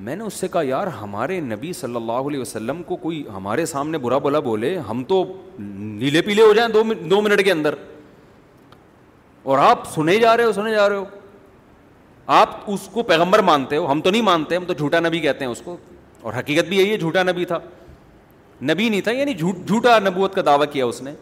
میں 0.07 0.15
نے 0.17 0.25
اس 0.25 0.35
سے 0.41 0.49
کہا 0.53 0.61
یار 0.65 0.87
ہمارے 1.01 1.39
نبی 1.41 1.73
صلی 1.73 1.97
اللہ 1.97 2.29
علیہ 2.29 2.41
وسلم 2.41 2.83
کو 2.87 2.97
کوئی 2.97 3.23
ہمارے 3.35 3.67
سامنے 3.67 3.99
برا 3.99 4.19
بلا 4.19 4.39
بولے 4.47 4.77
ہم 4.89 5.03
تو 5.09 5.23
نیلے 5.59 6.23
پیلے 6.23 6.43
ہو 6.43 6.53
جائیں 6.55 6.69
دو 6.73 6.83
دو 7.11 7.21
منٹ 7.23 7.45
کے 7.45 7.53
اندر 7.53 7.75
اور 9.53 9.59
آپ 9.59 9.87
سنے 9.95 10.17
جا 10.19 10.37
رہے 10.37 10.45
ہو 10.45 10.53
سنے 10.53 10.71
جا 10.75 10.89
رہے 10.89 10.97
ہو 10.97 11.05
آپ 12.35 12.57
اس 12.73 12.89
کو 12.93 13.03
پیغمبر 13.09 13.39
مانتے 13.45 13.77
ہو 13.77 13.91
ہم 13.91 14.01
تو 14.01 14.11
نہیں 14.11 14.23
مانتے 14.23 14.57
ہم 14.57 14.65
تو 14.67 14.73
جھوٹا 14.75 15.01
نبی 15.01 15.21
کہتے 15.21 15.45
ہیں 15.45 15.53
اس 15.53 15.61
کو 15.65 15.77
اور 16.23 16.33
حقیقت 16.39 16.69
بھی 16.69 16.77
یہی 16.79 16.91
ہے 16.91 16.97
جھوٹا 16.97 17.23
نبی 17.23 17.45
تھا 17.45 17.59
نبی 18.73 18.89
نہیں 18.89 19.01
تھا 19.01 19.13
یعنی 19.13 19.35
جھوٹ 19.35 19.57
جھوٹا 19.69 19.99
نبوت 19.99 20.35
کا 20.35 20.43
دعویٰ 20.47 20.67
کیا 20.73 20.85
اس 20.87 21.01
نے 21.03 21.13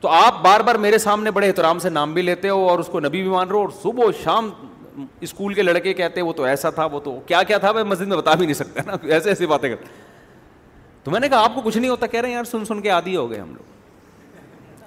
تو 0.00 0.08
آپ 0.08 0.42
بار 0.42 0.60
بار 0.66 0.74
میرے 0.84 0.98
سامنے 0.98 1.30
بڑے 1.36 1.46
احترام 1.48 1.78
سے 1.78 1.90
نام 1.90 2.12
بھی 2.14 2.22
لیتے 2.22 2.48
ہو 2.48 2.68
اور 2.68 2.78
اس 2.78 2.86
کو 2.92 3.00
نبی 3.00 3.22
بھی 3.22 3.30
مان 3.30 3.48
رہے 3.48 3.56
ہو 3.56 3.60
اور 3.62 3.70
صبح 3.82 4.04
و 4.06 4.10
شام 4.22 4.50
اسکول 5.22 5.54
کے 5.54 5.62
لڑکے 5.62 5.92
کہتے 5.94 6.22
وہ 6.22 6.32
تو 6.32 6.42
ایسا 6.44 6.70
تھا 6.78 6.84
وہ 6.92 7.00
تو 7.00 7.18
کیا 7.26 7.42
کیا 7.48 7.58
تھا 7.58 7.72
میں 7.72 7.84
مسجد 7.84 8.06
میں 8.08 8.16
بتا 8.16 8.34
بھی 8.34 8.46
نہیں 8.46 8.54
سکتا 8.54 8.82
نا 8.86 8.96
ایسے 9.14 9.28
ایسی 9.28 9.46
باتیں 9.46 9.68
کرتے 9.68 9.88
تو 11.04 11.10
میں 11.10 11.20
نے 11.20 11.28
کہا 11.28 11.42
آپ 11.44 11.54
کو 11.54 11.60
کچھ 11.64 11.76
نہیں 11.78 11.90
ہوتا 11.90 12.06
کہہ 12.06 12.20
رہے 12.20 12.28
ہیں 12.28 12.34
یار 12.36 12.44
سن 12.44 12.64
سن 12.64 12.80
کے 12.82 12.90
عادی 12.90 13.16
ہو 13.16 13.30
گئے 13.30 13.38
ہم 13.40 13.54
لوگ 13.54 13.76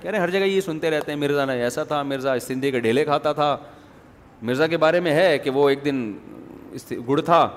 کہہ 0.02 0.10
رہے 0.10 0.18
ہیں 0.18 0.24
ہر 0.24 0.30
جگہ 0.32 0.40
یہ 0.46 0.62
سنتے 0.62 0.90
رہتے 0.90 1.12
ہیں 1.12 1.20
مرزا 1.20 1.46
نے 1.46 1.62
ایسا 1.64 1.84
تھا 1.92 2.02
مرزا 2.04 2.38
سندھی 2.48 2.72
کے 2.72 2.80
ڈھیلے 2.80 3.04
کھاتا 3.06 3.34
تھا 3.34 3.56
مرزا 4.42 4.68
کے 4.68 4.78
بارے 4.78 5.00
میں 5.00 5.12
ہے 5.14 5.38
کہ 5.40 5.50
وہ 5.54 5.70
ایک 5.70 5.86
دن 5.86 6.12
گڑ 7.10 7.20
تھا 7.26 7.48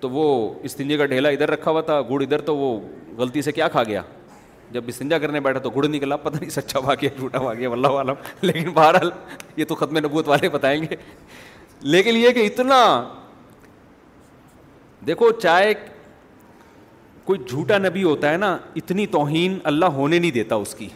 تو 0.00 0.10
وہ 0.10 0.24
استنجے 0.64 0.96
کا 0.96 1.06
ڈھیلا 1.06 1.28
ادھر 1.28 1.50
رکھا 1.50 1.70
ہوا 1.70 1.80
تھا 1.86 2.00
گڑ 2.10 2.22
ادھر 2.22 2.40
تو 2.42 2.56
وہ 2.56 2.78
غلطی 3.16 3.42
سے 3.42 3.52
کیا 3.52 3.68
کھا 3.68 3.82
گیا 3.86 4.02
جب 4.72 4.84
استنجا 4.88 5.18
کرنے 5.18 5.40
بیٹھا 5.40 5.60
تو 5.60 5.70
گڑ 5.70 5.86
نکلا 5.88 6.16
پتہ 6.16 6.36
نہیں 6.40 6.50
سچا 6.50 6.80
بھاگیا 6.80 7.08
جھوٹا 7.16 7.38
بھاگیا 7.42 7.70
واللہ 7.70 7.88
والا 7.88 8.12
لیکن 8.42 8.70
بہرحال 8.74 9.10
یہ 9.56 9.64
تو 9.68 9.74
ختم 9.74 9.98
نبوت 9.98 10.28
والے 10.28 10.48
بتائیں 10.48 10.80
گے 10.82 10.96
لیکن 11.82 12.16
یہ 12.16 12.30
کہ 12.34 12.44
اتنا 12.46 12.76
دیکھو 15.06 15.30
چاہے 15.42 15.72
کوئی 17.24 17.38
جھوٹا 17.48 17.78
نبی 17.78 18.02
ہوتا 18.02 18.30
ہے 18.32 18.36
نا 18.36 18.56
اتنی 18.76 19.06
توہین 19.06 19.58
اللہ 19.64 19.84
ہونے 19.98 20.18
نہیں 20.18 20.30
دیتا 20.30 20.54
اس 20.54 20.74
کی 20.74 20.88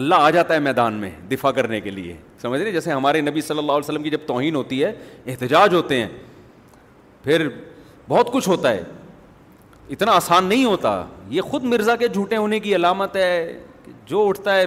اللہ 0.00 0.14
آ 0.14 0.28
جاتا 0.30 0.54
ہے 0.54 0.58
میدان 0.60 0.94
میں 1.00 1.10
دفاع 1.30 1.50
کرنے 1.52 1.80
کے 1.80 1.90
لیے 1.90 2.14
سمجھ 2.42 2.60
رہے 2.62 2.72
جیسے 2.72 2.92
ہمارے 2.92 3.20
نبی 3.20 3.40
صلی 3.40 3.58
اللہ 3.58 3.72
علیہ 3.72 3.84
وسلم 3.88 4.02
کی 4.02 4.10
جب 4.10 4.26
توہین 4.26 4.54
ہوتی 4.56 4.84
ہے 4.84 4.92
احتجاج 5.26 5.74
ہوتے 5.74 6.00
ہیں 6.02 6.08
پھر 7.24 7.48
بہت 8.08 8.32
کچھ 8.32 8.48
ہوتا 8.48 8.70
ہے 8.74 8.82
اتنا 9.94 10.12
آسان 10.16 10.44
نہیں 10.44 10.64
ہوتا 10.64 11.02
یہ 11.28 11.42
خود 11.50 11.64
مرزا 11.64 11.96
کے 11.96 12.08
جھوٹے 12.08 12.36
ہونے 12.36 12.60
کی 12.60 12.74
علامت 12.76 13.16
ہے 13.16 13.58
جو 14.06 14.26
اٹھتا 14.28 14.54
ہے 14.56 14.64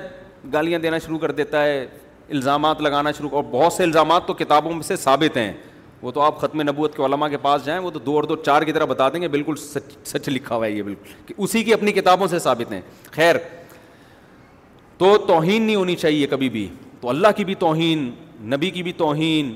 گالیاں 0.54 0.80
دینا 0.80 0.98
شروع 1.06 1.18
کر 1.20 1.32
دیتا 1.32 1.64
ہے 1.64 1.86
الزامات 2.36 2.82
لگانا 2.82 3.12
شروع 3.18 3.30
اور 3.40 3.44
بہت 3.52 3.74
سے 3.74 3.84
الزامات 3.84 4.26
تو 4.28 4.34
کتابوں 4.34 4.74
میں 4.74 4.84
سے 4.84 4.96
ثابت 5.04 5.38
ہیں 5.38 5.52
وہ 6.02 6.12
تو 6.12 6.22
آپ 6.22 6.40
ختم 6.42 6.62
نبوت 6.70 6.96
کے 6.96 7.04
علماء 7.06 7.28
کے 7.34 7.38
پاس 7.42 7.66
جائیں 7.66 7.80
وہ 7.82 7.90
تو 7.96 8.00
دو 8.06 8.16
اور 8.16 8.24
دو 8.32 8.36
چار 8.46 8.62
کی 8.68 8.72
طرح 8.78 8.86
بتا 8.86 9.10
دیں 9.14 9.22
گے 9.22 9.28
بالکل 9.36 9.56
سچ 9.64 9.92
سچ 10.08 10.30
لکھا 10.30 10.56
ہوا 10.56 10.66
ہے 10.66 10.72
یہ 10.72 10.84
بالکل 10.84 11.12
کہ 11.26 11.34
اسی 11.44 11.64
کی 11.64 11.74
اپنی 11.74 11.92
کتابوں 12.00 12.28
سے 12.34 12.40
ثابت 12.48 12.72
ہیں 12.74 12.82
خیر 13.12 13.36
تو 14.98 15.18
توہین 15.28 15.62
نہیں 15.62 15.76
ہونی 15.76 15.96
چاہیے 16.06 16.28
کبھی 16.34 16.50
بھی 16.58 16.68
تو 17.02 17.10
اللہ 17.10 17.28
کی 17.38 17.46
بھی 17.46 17.56
توہین 17.64 18.10
نبی 18.54 18.70
کی 18.76 18.84
بھی 18.84 18.92
توہین 19.04 19.56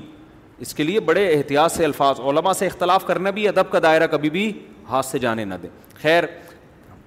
اس 0.64 0.74
کے 0.74 0.82
لیے 0.84 1.00
بڑے 1.10 1.26
احتیاط 1.34 1.72
سے 1.72 1.84
الفاظ 1.84 2.20
علماء 2.30 2.52
سے 2.58 2.66
اختلاف 2.66 3.04
کرنا 3.06 3.30
بھی 3.38 3.46
ادب 3.48 3.70
کا 3.70 3.78
دائرہ 3.82 4.06
کبھی 4.16 4.30
بھی 4.36 4.50
ہاتھ 4.88 5.06
سے 5.06 5.18
جانے 5.24 5.44
نہ 5.44 5.54
دیں 5.62 5.70
خیر 6.02 6.24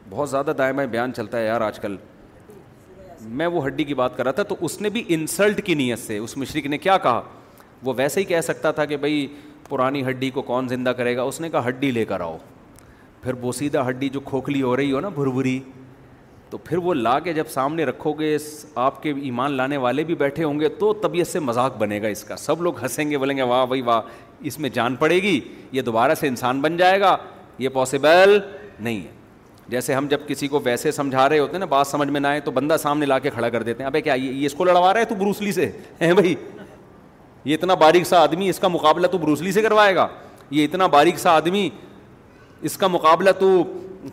بہت 0.10 0.30
زیادہ 0.30 0.52
دائمہ 0.58 0.82
بیان 0.92 1.14
چلتا 1.18 1.38
ہے 1.40 1.46
یار 1.46 1.62
آج 1.62 1.80
کل 1.80 1.96
میں 3.38 3.48
وہ 3.48 3.66
ہڈی 3.66 3.84
کی 3.84 3.94
بات 3.94 4.16
کر 4.18 4.24
رہا 4.24 4.32
تھا 4.32 4.44
تو 4.48 4.56
اس 4.66 4.80
نے 4.82 4.90
بھی 4.90 5.04
انسلٹ 5.16 5.62
کی 5.66 5.74
نیت 5.76 6.00
سے 6.00 6.18
اس 6.18 6.36
مشرق 6.38 6.66
نے 6.68 6.78
کیا 6.78 6.98
کہا 7.04 7.22
وہ 7.84 7.94
ویسے 7.98 8.20
ہی 8.20 8.26
کہہ 8.26 8.42
سکتا 8.44 8.72
تھا 8.72 8.86
کہ 8.86 8.98
بھائی 8.98 9.26
پرانی 9.70 10.04
ہڈی 10.08 10.30
کو 10.30 10.42
کون 10.52 10.68
زندہ 10.70 10.90
کرے 10.98 11.16
گا 11.18 11.22
اس 11.22 11.40
نے 11.42 11.50
کہا 11.50 11.68
ہڈی 11.68 11.92
لے 11.92 12.06
کر 12.06 12.22
آؤ 12.22 12.38
پھر 13.24 13.34
وہ 13.42 13.52
سیدھا 13.52 13.88
ہڈی 13.90 14.10
جو 14.10 14.20
کھوکھلی 14.26 14.62
ہو 14.62 14.76
رہی 14.78 14.92
ہو 14.92 15.00
نا 15.00 15.10
بھر 15.16 15.28
بھری 15.34 15.60
تو 16.50 16.58
پھر 16.58 16.78
وہ 16.84 16.94
لا 16.94 17.18
کے 17.24 17.34
جب 17.34 17.48
سامنے 17.50 17.84
رکھو 17.86 18.14
گے 18.20 18.36
آپ 18.86 19.02
کے 19.04 19.14
ایمان 19.24 19.52
لانے 19.58 19.78
والے 19.86 20.04
بھی 20.04 20.16
بیٹھے 20.24 20.44
ہوں 20.44 20.60
گے 20.60 20.70
تو 20.80 20.92
طبیعت 21.02 21.28
سے 21.28 21.40
مذاق 21.40 21.78
بنے 21.78 22.02
گا 22.02 22.08
اس 22.08 22.24
کا 22.24 22.36
سب 22.38 22.62
لوگ 22.62 22.82
ہنسیں 22.84 23.10
گے 23.12 23.18
بولیں 23.18 23.36
گے 23.38 23.42
واہ 23.52 23.66
بھائی 23.66 23.82
واہ 23.82 24.02
اس 24.50 24.60
میں 24.60 24.70
جان 24.74 24.96
پڑے 24.96 25.22
گی 25.22 25.40
یہ 25.72 25.82
دوبارہ 25.82 26.16
سے 26.20 26.28
انسان 26.28 26.62
بن 26.62 26.78
جائے 26.78 27.00
گا 27.02 27.16
یہ 27.60 27.70
پاسبل 27.74 28.38
نہیں 28.80 29.00
ہے 29.02 29.20
جیسے 29.70 29.94
ہم 29.94 30.08
جب 30.10 30.22
کسی 30.28 30.48
کو 30.48 30.60
ویسے 30.64 30.92
سمجھا 30.92 31.28
رہے 31.30 31.40
ہوتے 31.40 31.52
ہیں 31.54 31.60
نا 31.60 31.66
بات 31.70 31.88
سمجھ 31.88 32.08
میں 32.10 32.20
نہ 32.20 32.28
آئے 32.28 32.40
تو 32.44 32.52
بندہ 32.52 32.76
سامنے 32.82 33.06
لا 33.06 33.20
کے 33.20 33.30
کھڑا 33.30 33.50
کر 33.50 33.64
دیتے 33.64 33.84
ہیں 33.84 33.88
ابھی 33.88 34.02
کیا 34.02 34.14
یہ 34.18 34.46
اس 34.46 34.54
کو 34.58 34.64
لڑوا 34.64 34.94
رہا 34.94 35.00
ہے 35.00 35.06
تو 35.06 35.16
بروسلی 35.16 35.52
سے 35.52 35.70
ہے 36.02 36.14
بھائی 36.14 36.34
یہ 37.44 37.54
اتنا 37.56 37.74
باریک 37.76 38.08
سا 38.08 38.20
آدمی 38.24 38.50
اس 38.50 38.60
کا 38.60 38.68
مقابلہ 38.68 39.08
تو 39.12 39.18
بروسلی 39.18 39.52
سے 39.52 39.62
کروائے 39.62 39.96
گا 39.96 40.08
یہ 40.52 40.66
اتنا 40.66 40.88
باریک 40.96 41.20
سا 41.20 41.32
آدمی 41.36 41.70
اس 42.62 42.78
کا 42.78 42.88
مقابلہ 42.88 43.30
تو 43.40 43.52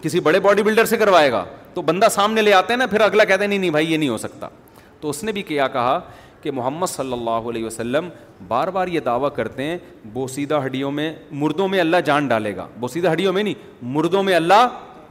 کسی 0.02 0.20
بڑے 0.20 0.40
باڈی 0.40 0.62
بلڈر 0.62 0.84
سے 0.84 0.96
کروائے 0.96 1.30
گا 1.32 1.44
تو 1.74 1.82
بندہ 1.82 2.06
سامنے 2.10 2.42
لے 2.42 2.52
آتے 2.52 2.72
ہیں 2.72 2.78
نا 2.78 2.86
پھر 2.86 3.00
اگلا 3.00 3.24
کہتے 3.24 3.42
ہیں 3.42 3.48
نہیں 3.48 3.58
نہیں 3.58 3.70
بھائی 3.70 3.92
یہ 3.92 3.96
نہیں 3.98 4.08
ہو 4.08 4.16
سکتا 4.18 4.48
تو 5.00 5.10
اس 5.10 5.22
نے 5.24 5.32
بھی 5.32 5.42
کیا 5.48 5.68
کہا 5.72 5.98
کہ 6.42 6.50
محمد 6.54 6.86
صلی 6.86 7.12
اللہ 7.12 7.48
علیہ 7.50 7.64
وسلم 7.64 8.08
بار 8.48 8.68
بار 8.76 8.88
یہ 8.88 9.00
دعویٰ 9.04 9.28
کرتے 9.34 9.62
ہیں 9.62 9.78
بوسیدہ 10.12 10.60
ہڈیوں 10.66 10.90
میں 10.92 11.12
مردوں 11.40 11.66
میں 11.68 11.80
اللہ 11.80 11.96
جان 12.04 12.26
ڈالے 12.28 12.54
گا 12.56 12.66
بوسیدہ 12.80 13.12
ہڈیوں 13.12 13.32
میں 13.32 13.42
نہیں 13.42 13.76
مردوں 13.94 14.22
میں 14.22 14.34
اللہ 14.34 14.66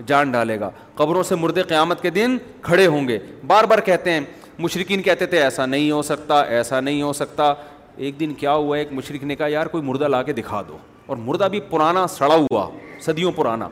جان 0.06 0.32
ڈالے 0.32 0.60
گا 0.60 0.70
قبروں 0.96 1.24
سے 1.24 1.36
مردے 1.36 1.62
قیامت 1.68 2.02
کے 2.02 2.10
دن 2.10 2.38
کھڑے 2.62 2.86
ہوں 2.88 3.08
گے 3.08 3.18
بار 3.48 3.64
بار 3.70 3.80
کہتے 3.86 4.12
ہیں 4.12 4.20
مشرقین 4.60 5.02
کہتے 5.04 5.26
تھے 5.26 5.40
ایسا 5.44 5.66
نہیں 5.66 5.90
ہو 5.92 6.02
سکتا 6.02 6.40
ایسا 6.42 6.80
نہیں 6.80 7.02
ہو 7.02 7.12
سکتا 7.14 7.54
ایک 7.96 8.20
دن 8.20 8.34
کیا 8.38 8.54
ہوا 8.54 8.78
ایک 8.78 8.92
مشرق 8.94 9.24
نے 9.24 9.36
کہا 9.36 9.48
یار 9.48 9.66
کوئی 9.68 9.84
مردہ 9.84 10.06
لا 10.08 10.22
کے 10.24 10.34
دکھا 10.34 10.62
دو 10.68 10.78
اور 11.06 11.18
مردہ 11.26 11.48
بھی 11.52 11.60
پرانا 11.70 12.06
سڑا 12.16 12.36
ہوا 12.36 12.70
صدیوں 13.06 13.32
پرانا 13.36 13.70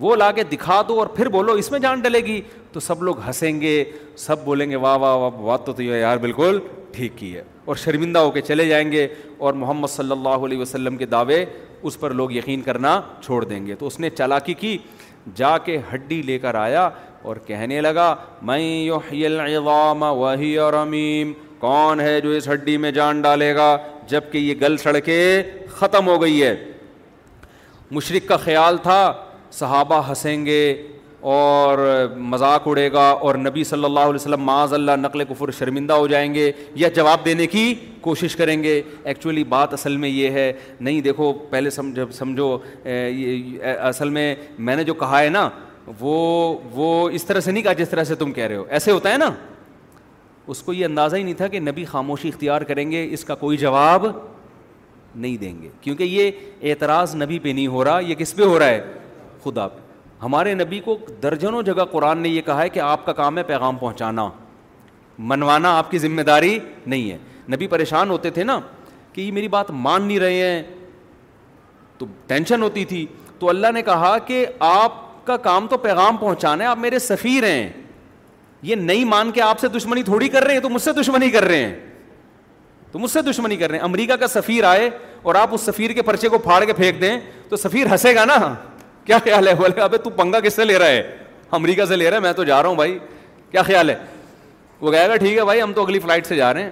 وہ 0.00 0.14
لا 0.16 0.30
کے 0.32 0.42
دکھا 0.52 0.80
دو 0.88 0.98
اور 0.98 1.06
پھر 1.14 1.28
بولو 1.28 1.52
اس 1.58 1.70
میں 1.70 1.78
جان 1.80 2.00
ڈلے 2.00 2.18
گی 2.26 2.40
تو 2.72 2.80
سب 2.80 3.02
لوگ 3.02 3.20
ہنسیں 3.26 3.60
گے 3.60 3.82
سب 4.26 4.44
بولیں 4.44 4.68
گے 4.70 4.76
واہ 4.76 4.96
واہ 4.98 5.16
واہ 5.18 5.30
بات 5.44 5.66
تو 5.76 5.82
یار 5.82 6.16
بالکل 6.22 6.58
ٹھیک 6.94 7.16
کی 7.18 7.34
ہے 7.36 7.42
اور 7.68 7.76
شرمندہ 7.76 8.18
ہو 8.18 8.30
کے 8.30 8.40
چلے 8.40 8.66
جائیں 8.68 8.90
گے 8.92 9.06
اور 9.38 9.54
محمد 9.54 9.88
صلی 9.90 10.12
اللہ 10.12 10.44
علیہ 10.46 10.58
وسلم 10.58 10.96
کے 10.96 11.06
دعوے 11.06 11.44
اس 11.82 11.98
پر 12.00 12.10
لوگ 12.20 12.30
یقین 12.32 12.62
کرنا 12.62 13.00
چھوڑ 13.24 13.44
دیں 13.44 13.66
گے 13.66 13.74
تو 13.78 13.86
اس 13.86 13.98
نے 14.00 14.10
چالاکی 14.10 14.54
کی 14.60 14.76
جا 15.36 15.56
کے 15.64 15.78
ہڈی 15.92 16.20
لے 16.26 16.38
کر 16.38 16.54
آیا 16.54 16.88
اور 17.22 17.36
کہنے 17.46 17.80
لگا 17.80 18.14
میں 18.50 19.24
العظام 19.26 20.02
اور 20.02 20.72
امیم 20.80 21.32
کون 21.58 22.00
ہے 22.00 22.20
جو 22.20 22.30
اس 22.30 22.48
ہڈی 22.48 22.76
میں 22.78 22.90
جان 22.98 23.20
ڈالے 23.22 23.54
گا 23.54 23.76
جب 24.08 24.30
کہ 24.32 24.38
یہ 24.38 24.54
گل 24.60 24.76
سڑکیں 24.82 25.42
ختم 25.76 26.06
ہو 26.08 26.20
گئی 26.22 26.42
ہے 26.42 26.54
مشرق 27.90 28.28
کا 28.28 28.36
خیال 28.36 28.76
تھا 28.82 29.12
صحابہ 29.52 30.00
ہنسیں 30.08 30.44
گے 30.46 30.62
اور 31.20 31.78
مذاق 32.16 32.66
اڑے 32.68 32.90
گا 32.92 33.06
اور 33.10 33.34
نبی 33.34 33.62
صلی 33.64 33.84
اللہ 33.84 34.00
علیہ 34.00 34.14
وسلم 34.14 34.42
معاذ 34.44 34.72
اللہ 34.74 34.96
نقل 34.98 35.24
کفر 35.28 35.50
شرمندہ 35.58 35.92
ہو 35.92 36.06
جائیں 36.08 36.32
گے 36.34 36.50
یا 36.74 36.88
جواب 36.96 37.24
دینے 37.24 37.46
کی 37.46 37.74
کوشش 38.00 38.36
کریں 38.36 38.62
گے 38.62 38.80
ایکچولی 39.02 39.44
بات 39.44 39.72
اصل 39.74 39.96
میں 39.96 40.08
یہ 40.08 40.30
ہے 40.30 40.52
نہیں 40.80 41.00
دیکھو 41.00 41.32
پہلے 41.50 41.70
سمجھ 41.70 42.12
سمجھو 42.16 42.56
اصل 43.78 44.10
میں 44.10 44.34
میں 44.58 44.76
نے 44.76 44.84
جو 44.84 44.94
کہا 45.00 45.20
ہے 45.22 45.28
نا 45.28 45.48
وہ 46.00 46.14
وہ 46.74 47.08
اس 47.12 47.24
طرح 47.24 47.40
سے 47.40 47.52
نہیں 47.52 47.62
کہا 47.64 47.72
جس 47.72 47.88
طرح 47.90 48.04
سے 48.04 48.14
تم 48.14 48.32
کہہ 48.32 48.46
رہے 48.46 48.56
ہو 48.56 48.64
ایسے 48.68 48.90
ہوتا 48.92 49.12
ہے 49.12 49.18
نا 49.18 49.30
اس 50.52 50.62
کو 50.62 50.72
یہ 50.72 50.84
اندازہ 50.84 51.16
ہی 51.16 51.22
نہیں 51.22 51.34
تھا 51.34 51.46
کہ 51.48 51.60
نبی 51.60 51.84
خاموشی 51.84 52.28
اختیار 52.28 52.62
کریں 52.70 52.90
گے 52.90 53.06
اس 53.12 53.24
کا 53.24 53.34
کوئی 53.44 53.56
جواب 53.56 54.06
نہیں 55.14 55.36
دیں 55.36 55.52
گے 55.62 55.68
کیونکہ 55.80 56.02
یہ 56.02 56.30
اعتراض 56.70 57.14
نبی 57.22 57.38
پہ 57.38 57.48
نہیں 57.48 57.66
ہو 57.66 57.84
رہا 57.84 57.98
یہ 58.06 58.14
کس 58.18 58.34
پہ 58.36 58.42
ہو 58.42 58.58
رہا 58.58 58.66
ہے 58.68 58.80
خدا 59.44 59.66
پہ 59.68 59.86
ہمارے 60.22 60.54
نبی 60.54 60.80
کو 60.84 60.96
درجنوں 61.22 61.62
جگہ 61.62 61.84
قرآن 61.90 62.18
نے 62.18 62.28
یہ 62.28 62.40
کہا 62.46 62.62
ہے 62.62 62.68
کہ 62.68 62.80
آپ 62.80 63.04
کا 63.06 63.12
کام 63.12 63.38
ہے 63.38 63.42
پیغام 63.52 63.76
پہنچانا 63.78 64.28
منوانا 65.30 65.76
آپ 65.78 65.90
کی 65.90 65.98
ذمہ 65.98 66.22
داری 66.22 66.58
نہیں 66.86 67.10
ہے 67.10 67.18
نبی 67.54 67.66
پریشان 67.66 68.10
ہوتے 68.10 68.30
تھے 68.30 68.44
نا 68.44 68.58
کہ 69.12 69.20
یہ 69.20 69.32
میری 69.32 69.48
بات 69.48 69.70
مان 69.70 70.02
نہیں 70.02 70.18
رہے 70.18 70.44
ہیں 70.50 70.62
تو 71.98 72.06
ٹینشن 72.26 72.62
ہوتی 72.62 72.84
تھی 72.84 73.04
تو 73.38 73.48
اللہ 73.48 73.72
نے 73.74 73.82
کہا 73.82 74.16
کہ 74.26 74.44
آپ 74.68 74.96
کا 75.26 75.36
کام 75.36 75.66
تو 75.70 75.76
پیغام 75.76 76.16
پہنچانا 76.16 76.64
ہے 76.64 76.68
آپ 76.68 76.78
میرے 76.78 76.98
سفیر 76.98 77.44
ہیں 77.48 77.68
یہ 78.62 78.74
نہیں 78.74 79.04
مان 79.04 79.30
کے 79.32 79.42
آپ 79.42 79.60
سے 79.60 79.68
دشمنی 79.74 80.02
تھوڑی 80.02 80.28
کر 80.28 80.44
رہے 80.44 80.54
ہیں 80.54 80.60
تو 80.60 80.68
مجھ 80.68 80.82
سے 80.82 80.92
دشمنی 80.92 81.30
کر 81.30 81.44
رہے 81.48 81.62
ہیں 81.64 81.74
تو 82.92 82.98
مجھ 82.98 83.10
سے 83.10 83.22
دشمنی 83.22 83.56
کر 83.56 83.70
رہے 83.70 83.78
ہیں 83.78 83.84
امریکہ 83.84 84.16
کا 84.20 84.26
سفیر 84.28 84.64
آئے 84.64 84.88
اور 85.22 85.34
آپ 85.34 85.54
اس 85.54 85.60
سفیر 85.60 85.92
کے 85.92 86.02
پرچے 86.02 86.28
کو 86.28 86.38
پھاڑ 86.38 86.64
کے 86.64 86.72
پھینک 86.72 87.00
دیں 87.00 87.18
تو 87.48 87.56
سفیر 87.56 87.92
ہنسے 87.92 88.14
گا 88.14 88.24
نا 88.24 88.36
کیا 89.08 89.18
خیال 89.24 89.48
ہے 89.48 89.54
بولے 89.58 89.80
ابھی 89.80 89.98
پنگا 90.16 90.38
کس 90.40 90.54
سے 90.56 90.64
لے 90.64 90.78
رہا 90.78 90.86
ہے 90.86 91.02
امریکہ 91.58 91.84
سے 91.88 91.96
لے 91.96 92.08
رہا 92.10 92.16
ہے 92.16 92.20
میں 92.22 92.32
تو 92.38 92.44
جا 92.44 92.60
رہا 92.62 92.68
ہوں 92.68 92.76
بھائی 92.76 92.98
کیا 93.50 93.62
خیال 93.68 93.90
ہے 93.90 93.94
وہ 94.80 94.90
کہے 94.92 95.08
گا 95.08 95.16
ٹھیک 95.16 95.36
ہے 95.38 95.44
بھائی 95.44 95.62
ہم 95.62 95.72
تو 95.76 95.82
اگلی 95.82 95.98
فلائٹ 95.98 96.26
سے 96.26 96.36
جا 96.36 96.52
رہے 96.54 96.62
ہیں 96.62 96.70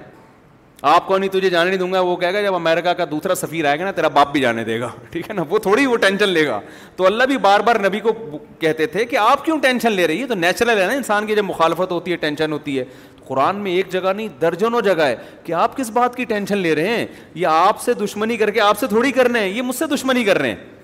آپ 0.94 1.06
کو 1.06 1.18
نہیں 1.18 1.30
تجھے 1.32 1.50
جانے 1.50 1.70
نہیں 1.70 1.78
دوں 1.80 1.92
گا 1.92 2.00
وہ 2.00 2.16
کہے 2.16 2.32
گا 2.34 2.40
جب 2.42 2.54
امریکہ 2.54 2.92
کا 2.96 3.04
دوسرا 3.10 3.34
سفیر 3.34 3.68
آئے 3.68 3.78
گا 3.78 3.84
نا 3.84 3.90
تیرا 3.96 4.08
باپ 4.18 4.32
بھی 4.32 4.40
جانے 4.40 4.64
دے 4.64 4.78
گا 4.80 4.88
ٹھیک 5.10 5.28
ہے 5.30 5.34
نا 5.34 5.42
وہ 5.50 5.58
تھوڑی 5.66 5.86
وہ 5.86 5.96
ٹینشن 6.02 6.28
لے 6.28 6.46
گا 6.46 6.60
تو 6.96 7.06
اللہ 7.06 7.24
بھی 7.28 7.36
بار 7.48 7.60
بار 7.70 7.76
نبی 7.88 8.00
کو 8.00 8.12
کہتے 8.58 8.86
تھے 8.86 9.04
کہ 9.06 9.16
آپ 9.22 9.44
کیوں 9.44 9.58
ٹینشن 9.62 9.92
لے 9.92 10.06
رہی 10.06 10.20
ہے 10.22 10.26
تو 10.26 10.34
نیچرل 10.34 10.78
ہے 10.82 10.86
نا 10.86 10.92
انسان 10.92 11.26
کی 11.26 11.36
جب 11.36 11.44
مخالفت 11.44 11.92
ہوتی 11.92 12.12
ہے 12.12 12.16
ٹینشن 12.26 12.52
ہوتی 12.52 12.78
ہے 12.78 12.84
قرآن 13.28 13.56
میں 13.62 13.74
ایک 13.76 13.90
جگہ 13.92 14.12
نہیں 14.16 14.28
درجنوں 14.40 14.80
جگہ 14.82 15.02
ہے 15.06 15.16
کہ 15.44 15.52
آپ 15.62 15.76
کس 15.76 15.90
بات 15.92 16.16
کی 16.16 16.24
ٹینشن 16.34 16.58
لے 16.58 16.74
رہے 16.74 16.96
ہیں 16.96 17.06
یہ 17.34 17.46
آپ 17.52 17.80
سے 17.82 17.94
دشمنی 18.04 18.36
کر 18.36 18.50
کے 18.50 18.60
آپ 18.60 18.78
سے 18.78 18.86
تھوڑی 18.86 19.12
کر 19.12 19.30
رہے 19.32 19.40
ہیں 19.40 19.48
یہ 19.48 19.62
مجھ 19.62 19.76
سے 19.76 19.86
دشمنی 19.94 20.24
کر 20.24 20.38
رہے 20.40 20.48
ہیں 20.48 20.75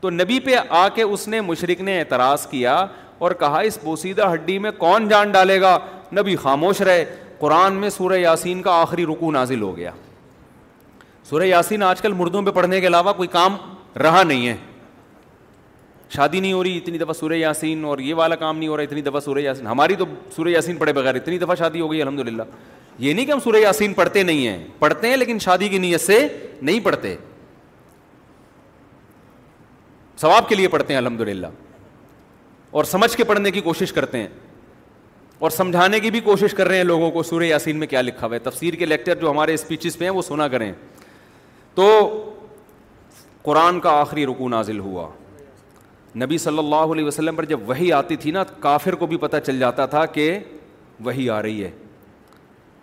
تو 0.00 0.10
نبی 0.10 0.38
پہ 0.44 0.56
آ 0.68 0.86
کے 0.94 1.02
اس 1.02 1.26
نے 1.28 1.40
مشرق 1.40 1.80
نے 1.80 1.98
اعتراض 2.00 2.46
کیا 2.50 2.74
اور 3.18 3.30
کہا 3.40 3.58
اس 3.68 3.78
بوسیدہ 3.82 4.30
ہڈی 4.32 4.58
میں 4.58 4.70
کون 4.78 5.08
جان 5.08 5.30
ڈالے 5.32 5.60
گا 5.60 5.78
نبی 6.18 6.36
خاموش 6.42 6.80
رہے 6.82 7.04
قرآن 7.38 7.74
میں 7.80 7.90
سورہ 7.90 8.16
یاسین 8.18 8.62
کا 8.62 8.80
آخری 8.80 9.04
رکو 9.06 9.30
نازل 9.32 9.62
ہو 9.62 9.76
گیا 9.76 9.90
سورہ 11.30 11.44
یاسین 11.46 11.82
آج 11.82 12.00
کل 12.02 12.12
مردوں 12.16 12.42
پہ 12.42 12.50
پڑھنے 12.54 12.80
کے 12.80 12.86
علاوہ 12.86 13.12
کوئی 13.16 13.28
کام 13.32 13.56
رہا 14.02 14.22
نہیں 14.22 14.46
ہے 14.48 14.56
شادی 16.14 16.40
نہیں 16.40 16.52
ہو 16.52 16.62
رہی 16.64 16.76
اتنی 16.76 16.98
دفعہ 16.98 17.12
سورہ 17.18 17.34
یاسین 17.36 17.84
اور 17.84 17.98
یہ 17.98 18.14
والا 18.14 18.34
کام 18.36 18.58
نہیں 18.58 18.68
ہو 18.68 18.76
رہا 18.76 18.82
اتنی 18.84 19.02
دفعہ 19.02 19.20
سورہ 19.24 19.38
یاسین 19.40 19.66
ہماری 19.66 19.94
تو 19.96 20.04
سورہ 20.36 20.48
یاسین 20.48 20.76
پڑھے 20.76 20.92
بغیر 20.92 21.14
اتنی 21.14 21.38
دفعہ 21.38 21.54
شادی 21.58 21.80
ہو 21.80 21.90
گئی 21.92 22.00
الحمد 22.02 22.20
للہ 22.28 22.42
یہ 22.98 23.12
نہیں 23.12 23.24
کہ 23.26 23.32
ہم 23.32 23.38
سورہ 23.44 23.56
یاسین 23.60 23.92
پڑھتے 23.94 24.22
نہیں 24.22 24.46
ہیں 24.46 24.64
پڑھتے 24.78 25.08
ہیں 25.08 25.16
لیکن 25.16 25.38
شادی 25.40 25.68
کی 25.68 25.78
نیت 25.78 26.00
سے 26.00 26.26
نہیں 26.62 26.80
پڑھتے 26.84 27.14
ثواب 30.18 30.48
کے 30.48 30.54
لیے 30.54 30.68
پڑھتے 30.68 30.92
ہیں 30.92 30.98
الحمد 30.98 31.20
للہ 31.28 31.46
اور 32.78 32.84
سمجھ 32.84 33.16
کے 33.16 33.24
پڑھنے 33.24 33.50
کی 33.50 33.60
کوشش 33.60 33.92
کرتے 33.92 34.18
ہیں 34.18 34.28
اور 35.38 35.50
سمجھانے 35.50 36.00
کی 36.00 36.10
بھی 36.10 36.20
کوشش 36.20 36.54
کر 36.54 36.68
رہے 36.68 36.76
ہیں 36.76 36.84
لوگوں 36.84 37.10
کو 37.10 37.22
سورہ 37.22 37.44
یاسین 37.44 37.76
میں 37.78 37.86
کیا 37.86 38.00
لکھا 38.02 38.26
ہوا 38.26 38.34
ہے 38.34 38.38
تفسیر 38.50 38.74
کے 38.78 38.86
لیکچر 38.86 39.14
جو 39.20 39.30
ہمارے 39.30 39.54
اسپیچز 39.54 39.96
پہ 39.98 40.04
ہیں 40.04 40.10
وہ 40.12 40.22
سنا 40.22 40.48
کریں 40.48 40.72
تو 41.74 41.86
قرآن 43.42 43.78
کا 43.80 43.92
آخری 44.00 44.26
رکو 44.26 44.48
نازل 44.48 44.78
ہوا 44.78 45.08
نبی 46.22 46.38
صلی 46.38 46.58
اللہ 46.58 46.92
علیہ 46.92 47.04
وسلم 47.04 47.36
پر 47.36 47.44
جب 47.44 47.68
وہی 47.68 47.92
آتی 47.92 48.16
تھی 48.22 48.30
نا 48.30 48.42
کافر 48.60 48.94
کو 49.02 49.06
بھی 49.06 49.16
پتہ 49.16 49.36
چل 49.46 49.58
جاتا 49.58 49.86
تھا 49.86 50.04
کہ 50.06 50.36
وہی 51.04 51.28
آ 51.30 51.40
رہی 51.42 51.62
ہے 51.64 51.70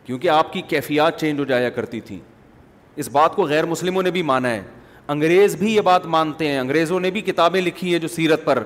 کیونکہ 0.06 0.30
آپ 0.30 0.52
کی 0.54 0.62
کیفیات 0.68 1.20
چینج 1.20 1.40
ہو 1.40 1.46
جایا 1.46 1.70
کرتی 1.70 2.00
تھیں 2.10 2.20
اس 3.00 3.10
بات 3.12 3.36
کو 3.36 3.46
غیر 3.48 3.66
مسلموں 3.66 4.04
نے 4.04 4.12
بھی 4.12 4.22
مانا 4.24 4.50
ہے 4.52 4.62
انگریز 5.12 5.56
بھی 5.60 5.74
یہ 5.76 5.82
بات 5.82 6.06
مانتے 6.14 6.48
ہیں 6.48 6.58
انگریزوں 6.60 7.00
نے 7.00 7.10
بھی 7.12 7.22
کتابیں 7.22 7.62
لکھی 7.62 7.92
ہیں 7.92 8.00
جو 8.00 8.08
سیرت 8.08 8.44
پر 8.46 8.64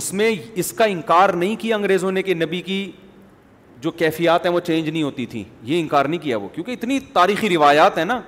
اس 0.00 0.12
میں 0.14 0.30
اس 0.62 0.72
کا 0.72 0.84
انکار 0.94 1.28
نہیں 1.42 1.54
کیا 1.60 1.76
انگریزوں 1.76 2.10
نے 2.12 2.22
کہ 2.22 2.34
نبی 2.34 2.60
کی 2.62 2.80
جو 3.80 3.90
کیفیات 3.90 4.44
ہیں 4.46 4.52
وہ 4.52 4.60
چینج 4.66 4.88
نہیں 4.88 5.02
ہوتی 5.02 5.26
تھیں 5.26 5.42
یہ 5.70 5.80
انکار 5.80 6.04
نہیں 6.04 6.20
کیا 6.22 6.36
وہ 6.38 6.48
کیونکہ 6.54 6.70
اتنی 6.72 6.98
تاریخی 7.12 7.48
روایات 7.50 7.98
ہیں 7.98 8.04
نا 8.04 8.20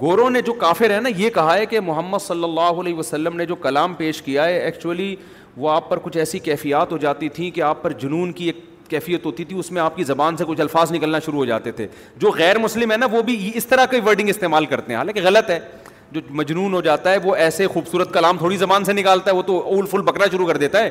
گوروں 0.00 0.28
نے 0.30 0.40
جو 0.42 0.52
کافر 0.60 0.90
ہیں 0.90 1.00
نا 1.00 1.08
یہ 1.16 1.30
کہا 1.30 1.54
ہے 1.56 1.64
کہ 1.66 1.80
محمد 1.86 2.22
صلی 2.26 2.44
اللہ 2.44 2.80
علیہ 2.80 2.94
وسلم 2.94 3.36
نے 3.36 3.46
جو 3.46 3.54
کلام 3.66 3.94
پیش 3.94 4.22
کیا 4.22 4.44
ہے 4.46 4.58
ایکچولی 4.60 5.14
وہ 5.56 5.70
آپ 5.70 5.88
پر 5.90 5.98
کچھ 6.02 6.16
ایسی 6.18 6.38
کیفیات 6.38 6.92
ہو 6.92 6.98
جاتی 6.98 7.28
تھیں 7.38 7.50
کہ 7.54 7.62
آپ 7.62 7.82
پر 7.82 7.92
جنون 8.02 8.32
کی 8.32 8.46
ایک 8.46 8.60
کیفیت 8.88 9.24
ہوتی 9.26 9.44
تھی 9.44 9.58
اس 9.58 9.70
میں 9.72 9.82
آپ 9.82 9.96
کی 9.96 10.04
زبان 10.04 10.36
سے 10.36 10.44
کچھ 10.48 10.60
الفاظ 10.60 10.92
نکلنا 10.92 11.18
شروع 11.26 11.38
ہو 11.38 11.44
جاتے 11.46 11.72
تھے 11.72 11.86
جو 12.20 12.30
غیر 12.38 12.58
مسلم 12.58 12.90
ہیں 12.90 12.98
نا 12.98 13.06
وہ 13.12 13.22
بھی 13.22 13.50
اس 13.54 13.66
طرح 13.66 13.86
کی 13.90 14.00
ورڈنگ 14.06 14.28
استعمال 14.28 14.66
کرتے 14.66 14.92
ہیں 14.92 14.98
حالانکہ 14.98 15.20
غلط 15.24 15.50
ہے 15.50 15.58
جو 16.14 16.20
مجنون 16.40 16.74
ہو 16.74 16.80
جاتا 16.86 17.10
ہے 17.12 17.18
وہ 17.24 17.34
ایسے 17.44 17.66
خوبصورت 17.74 18.12
کلام 18.14 18.38
تھوڑی 18.38 18.56
زبان 18.56 18.84
سے 18.84 18.92
نکالتا 18.92 19.30
ہے 19.30 19.36
وہ 19.36 19.42
تو 19.42 19.58
اول 19.74 19.86
فل 19.90 20.02
بکرا 20.08 20.26
شروع 20.32 20.46
کر 20.46 20.56
دیتا 20.62 20.82
ہے 20.84 20.90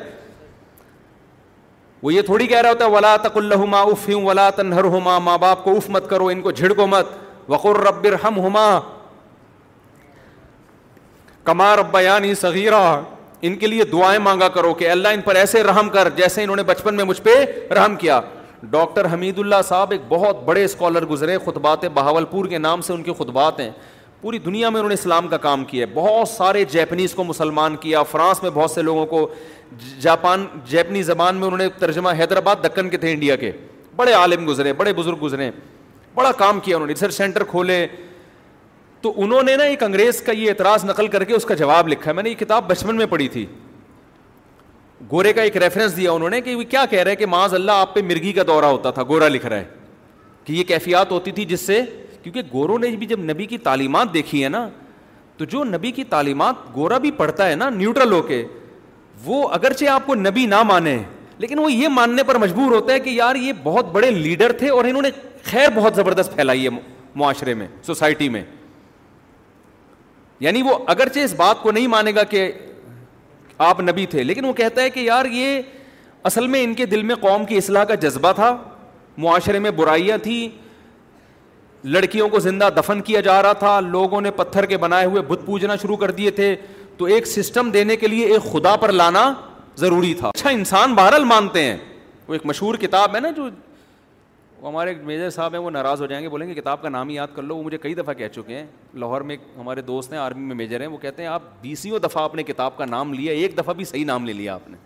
وہ 2.02 2.12
یہ 2.14 2.22
تھوڑی 2.26 2.46
کہہ 2.46 2.60
رہا 2.60 2.70
ہوتا 2.70 2.84
ہے 2.84 2.90
ولا 2.90 3.14
ولا 3.14 3.28
تک 3.28 3.36
اف 3.38 3.74
اف 3.90 4.08
ہوں 4.08 4.40
تنہر 4.56 4.84
ماں 5.04 5.36
باپ 5.38 5.64
کو 5.64 5.72
کو 5.72 5.76
مت 5.78 5.88
مت 5.90 6.08
کرو 6.10 6.26
ان 6.28 6.42
جھڑکو 6.54 6.86
وقر 7.48 7.80
ربر 7.88 8.14
ہم 8.24 8.56
کمار 11.44 11.78
ان 13.46 13.54
کے 13.58 13.66
لیے 13.66 13.84
دعائیں 13.92 14.18
مانگا 14.22 14.48
کرو 14.56 14.72
کہ 14.80 14.90
اللہ 14.90 15.14
ان 15.14 15.20
پر 15.22 15.34
ایسے 15.36 15.62
رحم 15.64 15.88
کر 15.90 16.08
جیسے 16.16 16.42
انہوں 16.42 16.56
نے 16.56 16.62
بچپن 16.66 16.94
میں 16.96 17.04
مجھ 17.04 17.20
پہ 17.22 17.34
رحم 17.76 17.96
کیا 18.02 18.20
ڈاکٹر 18.70 19.06
حمید 19.12 19.38
اللہ 19.38 19.62
صاحب 19.68 19.90
ایک 19.92 20.00
بہت 20.08 20.42
بڑے 20.44 20.62
اسکالر 20.64 21.04
گزرے 21.12 21.38
خطبات 21.44 21.84
بہاول 21.94 22.24
پور 22.30 22.44
کے 22.48 22.58
نام 22.58 22.80
سے 22.88 22.92
ان 22.92 23.02
کے 23.02 23.12
خطبات 23.18 23.60
ہیں 23.60 23.70
پوری 24.22 24.38
دنیا 24.38 24.68
میں 24.70 24.78
انہوں 24.80 24.88
نے 24.88 24.94
اسلام 24.94 25.28
کا 25.28 25.36
کام 25.44 25.64
کیا 25.64 25.86
بہت 25.94 26.28
سارے 26.28 26.64
جیپنیز 26.70 27.14
کو 27.14 27.24
مسلمان 27.24 27.76
کیا 27.80 28.02
فرانس 28.10 28.42
میں 28.42 28.50
بہت 28.54 28.70
سے 28.70 28.82
لوگوں 28.82 29.06
کو 29.06 29.26
جاپان 30.00 30.44
جیپنی 30.68 31.02
زبان 31.02 31.36
میں 31.36 31.44
انہوں 31.44 31.58
نے 31.58 31.68
ترجمہ 31.78 32.08
حیدرآباد 32.18 32.56
دکن 32.64 32.90
کے 32.90 32.96
تھے 32.96 33.12
انڈیا 33.12 33.36
کے 33.36 33.50
بڑے 33.96 34.12
عالم 34.12 34.46
گزرے 34.48 34.72
بڑے 34.82 34.92
بزرگ 34.96 35.18
گزرے 35.22 35.50
بڑا 36.14 36.30
کام 36.38 36.60
کیا 36.60 36.76
انہوں 36.76 36.86
نے 36.86 36.92
ریسرچ 36.92 37.14
سینٹر 37.14 37.44
کھولے 37.50 37.86
تو 39.02 39.12
انہوں 39.22 39.42
نے 39.42 39.56
نا 39.56 39.64
ایک 39.64 39.82
انگریز 39.82 40.20
کا 40.22 40.32
یہ 40.32 40.48
اعتراض 40.50 40.84
نقل 40.84 41.08
کر 41.14 41.24
کے 41.24 41.34
اس 41.34 41.44
کا 41.44 41.54
جواب 41.62 41.88
لکھا 41.88 42.10
ہے 42.10 42.14
میں 42.16 42.22
نے 42.22 42.30
یہ 42.30 42.34
کتاب 42.40 42.66
بچپن 42.70 42.96
میں 42.96 43.06
پڑھی 43.10 43.28
تھی 43.28 43.44
گورے 45.12 45.32
کا 45.32 45.42
ایک 45.42 45.56
ریفرنس 45.64 45.96
دیا 45.96 46.12
انہوں 46.12 46.30
نے 46.30 46.40
کہ 46.40 46.54
وہ 46.54 46.62
کیا 46.70 46.84
کہہ 46.90 47.02
رہے 47.02 47.10
ہیں 47.10 47.18
کہ 47.18 47.26
معاذ 47.26 47.54
اللہ 47.54 47.72
آپ 47.86 47.94
پہ 47.94 48.02
مرغی 48.10 48.32
کا 48.32 48.42
دورہ 48.46 48.64
ہوتا 48.66 48.90
تھا 48.98 49.02
گورا 49.08 49.28
لکھ 49.28 49.46
رہا 49.46 49.56
ہے 49.58 49.64
کہ 50.44 50.52
یہ 50.52 50.64
کیفیات 50.68 51.10
ہوتی 51.10 51.30
تھی 51.32 51.44
جس 51.44 51.60
سے 51.66 51.80
کیونکہ 52.22 52.42
گورو 52.52 52.76
نے 52.78 52.88
بھی 52.96 53.06
جب 53.06 53.20
نبی 53.30 53.46
کی 53.46 53.58
تعلیمات 53.58 54.12
دیکھی 54.14 54.42
ہے 54.44 54.48
نا 54.48 54.68
تو 55.36 55.44
جو 55.52 55.62
نبی 55.64 55.90
کی 55.92 56.04
تعلیمات 56.14 56.54
گورا 56.76 56.98
بھی 57.06 57.10
پڑھتا 57.16 57.48
ہے 57.50 57.54
نا 57.56 57.68
نیوٹرل 57.76 58.12
ہو 58.12 58.20
کے 58.22 58.44
وہ 59.24 59.48
اگرچہ 59.54 59.86
آپ 59.90 60.06
کو 60.06 60.14
نبی 60.14 60.44
نہ 60.46 60.62
مانے 60.66 60.96
لیکن 61.38 61.58
وہ 61.58 61.72
یہ 61.72 61.88
ماننے 61.88 62.22
پر 62.24 62.38
مجبور 62.38 62.72
ہوتا 62.74 62.92
ہے 62.92 63.00
کہ 63.00 63.10
یار 63.10 63.34
یہ 63.36 63.52
بہت 63.62 63.86
بڑے 63.92 64.10
لیڈر 64.10 64.52
تھے 64.58 64.68
اور 64.70 64.84
انہوں 64.84 65.02
نے 65.02 65.08
خیر 65.44 65.70
بہت 65.74 65.94
زبردست 65.96 66.34
پھیلائی 66.34 66.64
ہے 66.66 66.70
معاشرے 67.20 67.54
میں 67.54 67.66
سوسائٹی 67.86 68.28
میں 68.34 68.42
یعنی 70.40 70.62
وہ 70.62 70.76
اگرچہ 70.92 71.20
اس 71.20 71.34
بات 71.36 71.62
کو 71.62 71.70
نہیں 71.72 71.86
مانے 71.88 72.14
گا 72.14 72.22
کہ 72.34 72.50
آپ 73.66 73.80
نبی 73.80 74.06
تھے 74.10 74.22
لیکن 74.24 74.44
وہ 74.44 74.52
کہتا 74.60 74.82
ہے 74.82 74.90
کہ 74.90 75.00
یار 75.00 75.24
یہ 75.32 75.60
اصل 76.30 76.46
میں 76.46 76.62
ان 76.64 76.74
کے 76.74 76.86
دل 76.86 77.02
میں 77.10 77.14
قوم 77.20 77.44
کی 77.46 77.56
اصلاح 77.56 77.84
کا 77.84 77.94
جذبہ 78.04 78.32
تھا 78.32 78.56
معاشرے 79.24 79.58
میں 79.58 79.70
برائیاں 79.76 80.18
تھیں 80.22 80.60
لڑکیوں 81.84 82.28
کو 82.28 82.38
زندہ 82.40 82.68
دفن 82.76 83.00
کیا 83.04 83.20
جا 83.20 83.40
رہا 83.42 83.52
تھا 83.58 83.78
لوگوں 83.80 84.20
نے 84.20 84.30
پتھر 84.36 84.66
کے 84.66 84.76
بنائے 84.78 85.06
ہوئے 85.06 85.22
بت 85.28 85.40
پوجنا 85.46 85.76
شروع 85.82 85.96
کر 85.96 86.10
دیے 86.10 86.30
تھے 86.30 86.54
تو 86.96 87.04
ایک 87.04 87.26
سسٹم 87.26 87.70
دینے 87.70 87.96
کے 87.96 88.06
لیے 88.08 88.26
ایک 88.32 88.52
خدا 88.52 88.74
پر 88.76 88.92
لانا 88.92 89.32
ضروری 89.78 90.12
تھا 90.14 90.28
اچھا 90.34 90.50
انسان 90.50 90.94
بہرل 90.94 91.24
مانتے 91.24 91.62
ہیں 91.64 91.76
وہ 92.28 92.32
ایک 92.34 92.46
مشہور 92.46 92.74
کتاب 92.80 93.14
ہے 93.16 93.20
نا 93.20 93.30
جو 93.36 93.48
وہ 94.60 94.68
ہمارے 94.68 94.92
میجر 95.04 95.30
صاحب 95.30 95.52
ہیں 95.52 95.60
وہ 95.60 95.70
ناراض 95.70 96.00
ہو 96.00 96.06
جائیں 96.06 96.22
گے 96.24 96.28
بولیں 96.30 96.46
گے 96.48 96.54
کتاب 96.54 96.82
کا 96.82 96.88
نام 96.88 97.08
ہی 97.08 97.14
یاد 97.14 97.28
کر 97.34 97.42
لو 97.42 97.56
وہ 97.56 97.62
مجھے 97.62 97.78
کئی 97.82 97.94
دفعہ 97.94 98.14
کہہ 98.14 98.28
چکے 98.34 98.54
ہیں 98.56 98.66
لاہور 98.94 99.20
میں 99.30 99.36
ہمارے 99.58 99.82
دوست 99.82 100.12
ہیں 100.12 100.18
آرمی 100.20 100.44
میں 100.46 100.56
میجر 100.56 100.80
ہیں 100.80 100.86
وہ 100.88 100.98
کہتے 101.02 101.22
ہیں 101.22 101.28
آپ 101.30 101.42
بیسیوں 101.62 101.98
دفعہ 102.04 102.22
آپ 102.22 102.34
نے 102.34 102.42
کتاب 102.42 102.76
کا 102.76 102.84
نام 102.88 103.14
لیا 103.14 103.32
ایک 103.32 103.56
دفعہ 103.58 103.74
بھی 103.74 103.84
صحیح 103.84 104.04
نام 104.06 104.26
لے 104.26 104.32
لیا 104.32 104.54
آپ 104.54 104.68
نے 104.70 104.76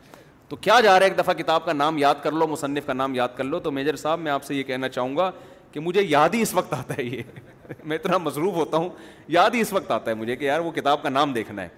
تو 0.48 0.56
کیا 0.56 0.78
جا 0.80 0.92
رہا 0.98 1.04
ہے 1.06 1.10
ایک 1.10 1.18
دفعہ 1.18 1.34
کتاب 1.34 1.64
کا 1.64 1.72
نام 1.72 1.98
یاد 1.98 2.14
کر 2.22 2.32
لو 2.32 2.46
مصنف 2.46 2.86
کا 2.86 2.92
نام 2.92 3.14
یاد 3.14 3.36
کر 3.36 3.44
لو 3.44 3.58
تو 3.60 3.70
میجر 3.70 3.96
صاحب 3.96 4.18
میں 4.20 4.32
آپ 4.32 4.44
سے 4.44 4.54
یہ 4.54 4.62
کہنا 4.62 4.88
چاہوں 4.88 5.16
گا 5.16 5.30
کہ 5.72 5.80
مجھے 5.80 6.02
یاد 6.08 6.34
ہی 6.34 6.40
اس 6.42 6.54
وقت 6.54 6.72
آتا 6.74 6.94
ہے 6.98 7.04
یہ 7.04 7.38
میں 7.84 7.96
اتنا 7.96 8.18
مصروف 8.18 8.54
ہوتا 8.54 8.76
ہوں 8.76 8.88
یاد 9.36 9.54
ہی 9.54 9.60
اس 9.60 9.72
وقت 9.72 9.90
آتا 9.90 10.10
ہے 10.10 10.16
مجھے 10.16 10.36
کہ 10.36 10.44
یار 10.44 10.60
وہ 10.60 10.70
کتاب 10.72 11.02
کا 11.02 11.08
نام 11.08 11.32
دیکھنا 11.32 11.62
ہے 11.62 11.68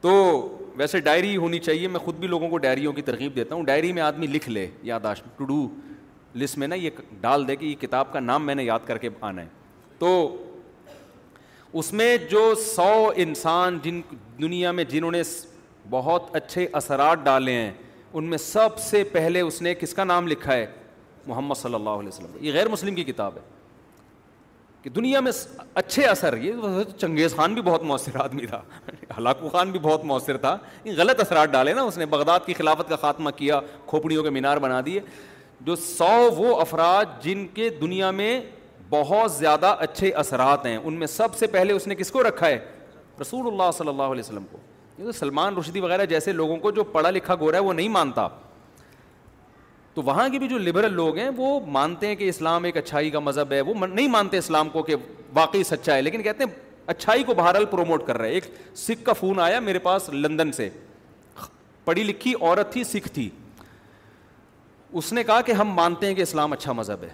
تو 0.00 0.10
ویسے 0.76 1.00
ڈائری 1.00 1.36
ہونی 1.36 1.58
چاہیے 1.60 1.88
میں 1.88 2.00
خود 2.00 2.14
بھی 2.18 2.28
لوگوں 2.28 2.48
کو 2.50 2.58
ڈائریوں 2.58 2.92
کی 2.92 3.02
ترغیب 3.02 3.34
دیتا 3.36 3.54
ہوں 3.54 3.64
ڈائری 3.64 3.92
میں 3.92 4.02
آدمی 4.02 4.26
لکھ 4.26 4.48
لے 4.48 4.66
یاداشت 4.82 5.24
ٹو 5.38 5.44
ڈو 5.44 5.66
لسٹ 6.38 6.58
میں 6.58 6.68
نا 6.68 6.74
یہ 6.74 6.90
ڈال 7.20 7.46
دے 7.48 7.56
کہ 7.56 7.64
یہ 7.64 7.74
کتاب 7.80 8.12
کا 8.12 8.20
نام 8.20 8.46
میں 8.46 8.54
نے 8.54 8.64
یاد 8.64 8.86
کر 8.86 8.98
کے 8.98 9.08
آنا 9.30 9.42
ہے 9.42 9.46
تو 9.98 10.10
اس 11.80 11.92
میں 11.92 12.16
جو 12.30 12.52
سو 12.66 13.10
انسان 13.24 13.78
جن 13.82 14.00
دنیا 14.40 14.70
میں 14.78 14.84
جنہوں 14.88 15.10
نے 15.12 15.22
بہت 15.90 16.34
اچھے 16.36 16.66
اثرات 16.80 17.24
ڈالے 17.24 17.52
ہیں 17.52 17.70
ان 18.12 18.24
میں 18.30 18.38
سب 18.38 18.78
سے 18.78 19.02
پہلے 19.12 19.40
اس 19.40 19.60
نے 19.62 19.74
کس 19.74 19.94
کا 19.94 20.04
نام 20.04 20.26
لکھا 20.28 20.52
ہے 20.52 20.66
محمد 21.26 21.54
صلی 21.58 21.74
اللہ 21.74 21.90
علیہ 22.00 22.08
وسلم 22.08 22.44
یہ 22.44 22.52
غیر 22.52 22.68
مسلم 22.68 22.94
کی 22.94 23.04
کتاب 23.04 23.36
ہے 23.36 23.40
کہ 24.82 24.90
دنیا 24.90 25.20
میں 25.20 25.32
اچھے 25.82 26.04
اثر 26.06 26.36
یہ 26.42 26.54
چنگیز 27.00 27.34
خان 27.36 27.52
بھی 27.54 27.62
بہت 27.62 27.82
مؤثر 27.90 28.16
آدمی 28.22 28.46
تھا 28.46 28.60
ہلاکو 29.18 29.48
خان 29.48 29.70
بھی 29.70 29.78
بہت 29.82 30.04
مؤثر 30.04 30.36
تھا 30.46 30.56
یہ 30.84 30.92
غلط 30.96 31.20
اثرات 31.20 31.48
ڈالے 31.50 31.72
نا 31.74 31.82
اس 31.90 31.98
نے 31.98 32.06
بغداد 32.14 32.40
کی 32.46 32.52
خلافت 32.58 32.88
کا 32.88 32.96
خاتمہ 33.00 33.30
کیا 33.36 33.60
کھوپڑیوں 33.86 34.22
کے 34.24 34.30
مینار 34.38 34.56
بنا 34.66 34.80
دیے 34.86 35.00
جو 35.66 35.76
سو 35.76 36.08
وہ 36.36 36.60
افراد 36.60 37.22
جن 37.24 37.46
کے 37.54 37.68
دنیا 37.80 38.10
میں 38.10 38.40
بہت 38.90 39.32
زیادہ 39.32 39.74
اچھے 39.80 40.10
اثرات 40.22 40.66
ہیں 40.66 40.76
ان 40.76 40.94
میں 41.02 41.06
سب 41.06 41.34
سے 41.38 41.46
پہلے 41.52 41.72
اس 41.72 41.86
نے 41.88 41.94
کس 41.94 42.10
کو 42.10 42.22
رکھا 42.28 42.46
ہے 42.46 42.58
رسول 43.20 43.46
اللہ 43.46 43.70
صلی 43.78 43.88
اللہ 43.88 44.12
علیہ 44.16 44.20
وسلم 44.26 44.44
کو 44.52 45.12
سلمان 45.18 45.56
رشدی 45.56 45.80
وغیرہ 45.80 46.04
جیسے 46.06 46.32
لوگوں 46.32 46.56
کو 46.64 46.70
جو 46.70 46.84
پڑھا 46.96 47.10
لکھا 47.10 47.34
گورا 47.40 47.56
ہے 47.56 47.62
وہ 47.62 47.72
نہیں 47.72 47.88
مانتا 47.88 48.26
تو 49.94 50.02
وہاں 50.02 50.28
کے 50.32 50.38
بھی 50.38 50.48
جو 50.48 50.58
لبرل 50.58 50.92
لوگ 50.94 51.16
ہیں 51.18 51.28
وہ 51.36 51.58
مانتے 51.72 52.06
ہیں 52.06 52.16
کہ 52.16 52.28
اسلام 52.28 52.64
ایک 52.64 52.76
اچھائی 52.76 53.10
کا 53.10 53.20
مذہب 53.20 53.52
ہے 53.52 53.60
وہ 53.60 53.74
نہیں 53.86 54.08
مانتے 54.08 54.38
اسلام 54.38 54.68
کو 54.72 54.82
کہ 54.82 54.96
واقعی 55.34 55.64
سچا 55.64 55.94
ہے 55.96 56.02
لیکن 56.02 56.22
کہتے 56.22 56.44
ہیں 56.44 56.52
اچھائی 56.92 57.22
کو 57.24 57.34
بہرحال 57.34 57.64
پروموٹ 57.70 58.06
کر 58.06 58.18
رہے 58.18 58.30
ایک 58.34 58.44
سکھ 58.76 59.04
کا 59.04 59.12
فون 59.12 59.40
آیا 59.40 59.60
میرے 59.60 59.78
پاس 59.78 60.08
لندن 60.12 60.52
سے 60.52 60.68
پڑھی 61.84 62.02
لکھی 62.04 62.34
عورت 62.40 62.72
تھی 62.72 62.84
سکھ 62.84 63.08
تھی 63.14 63.28
اس 65.00 65.12
نے 65.12 65.24
کہا 65.24 65.40
کہ 65.40 65.52
ہم 65.60 65.68
مانتے 65.74 66.06
ہیں 66.06 66.14
کہ 66.14 66.22
اسلام 66.22 66.52
اچھا 66.52 66.72
مذہب 66.72 67.02
ہے 67.02 67.08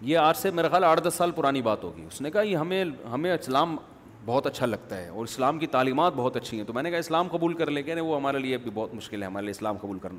یہ 0.00 0.18
آج 0.18 0.36
سے 0.36 0.50
میرا 0.54 0.68
خیال 0.68 0.84
آٹھ 0.84 1.00
دس 1.04 1.14
سال 1.16 1.30
پرانی 1.36 1.62
بات 1.62 1.84
ہوگی 1.84 2.04
اس 2.06 2.20
نے 2.20 2.30
کہا 2.30 2.42
یہ 2.42 2.56
ہمیں 2.56 2.84
ہمیں 3.12 3.32
اسلام 3.34 3.76
بہت 4.26 4.46
اچھا 4.46 4.66
لگتا 4.66 4.96
ہے 4.96 5.08
اور 5.08 5.24
اسلام 5.24 5.58
کی 5.58 5.66
تعلیمات 5.66 6.12
بہت 6.16 6.36
اچھی 6.36 6.56
ہیں 6.58 6.64
تو 6.66 6.72
میں 6.72 6.82
نے 6.82 6.90
کہا 6.90 6.98
اسلام 6.98 7.28
قبول 7.32 7.54
کر 7.54 7.70
لے 7.70 7.82
کہ 7.82 8.00
وہ 8.00 8.16
ہمارے 8.16 8.38
لیے 8.38 8.56
بھی 8.62 8.70
بہت 8.74 8.94
مشکل 8.94 9.22
ہے 9.22 9.26
ہمارے 9.26 9.44
لیے 9.46 9.50
اسلام 9.50 9.76
قبول 9.80 9.98
کرنا 9.98 10.18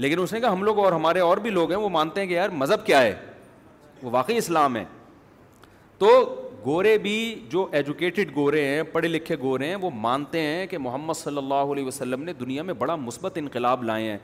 لیکن 0.00 0.20
اس 0.20 0.32
نے 0.32 0.38
کہا 0.40 0.52
ہم 0.52 0.62
لوگ 0.64 0.78
اور 0.78 0.92
ہمارے 0.92 1.20
اور 1.20 1.36
بھی 1.44 1.50
لوگ 1.50 1.70
ہیں 1.70 1.78
وہ 1.78 1.88
مانتے 1.94 2.20
ہیں 2.20 2.26
کہ 2.28 2.32
یار 2.34 2.50
مذہب 2.60 2.84
کیا 2.84 3.00
ہے 3.02 3.14
وہ 4.02 4.10
واقعی 4.12 4.36
اسلام 4.36 4.76
ہے 4.76 4.84
تو 5.98 6.08
گورے 6.64 6.96
بھی 7.06 7.16
جو 7.50 7.66
ایجوکیٹڈ 7.78 8.34
گورے 8.36 8.64
ہیں 8.66 8.82
پڑھے 8.92 9.08
لکھے 9.08 9.36
گورے 9.42 9.66
ہیں 9.68 9.74
وہ 9.80 9.90
مانتے 10.06 10.40
ہیں 10.42 10.66
کہ 10.66 10.78
محمد 10.86 11.16
صلی 11.18 11.38
اللہ 11.38 11.72
علیہ 11.74 11.84
وسلم 11.86 12.22
نے 12.24 12.32
دنیا 12.40 12.62
میں 12.70 12.74
بڑا 12.84 12.96
مثبت 13.02 13.38
انقلاب 13.40 13.84
لائے 13.90 14.10
ہیں 14.10 14.16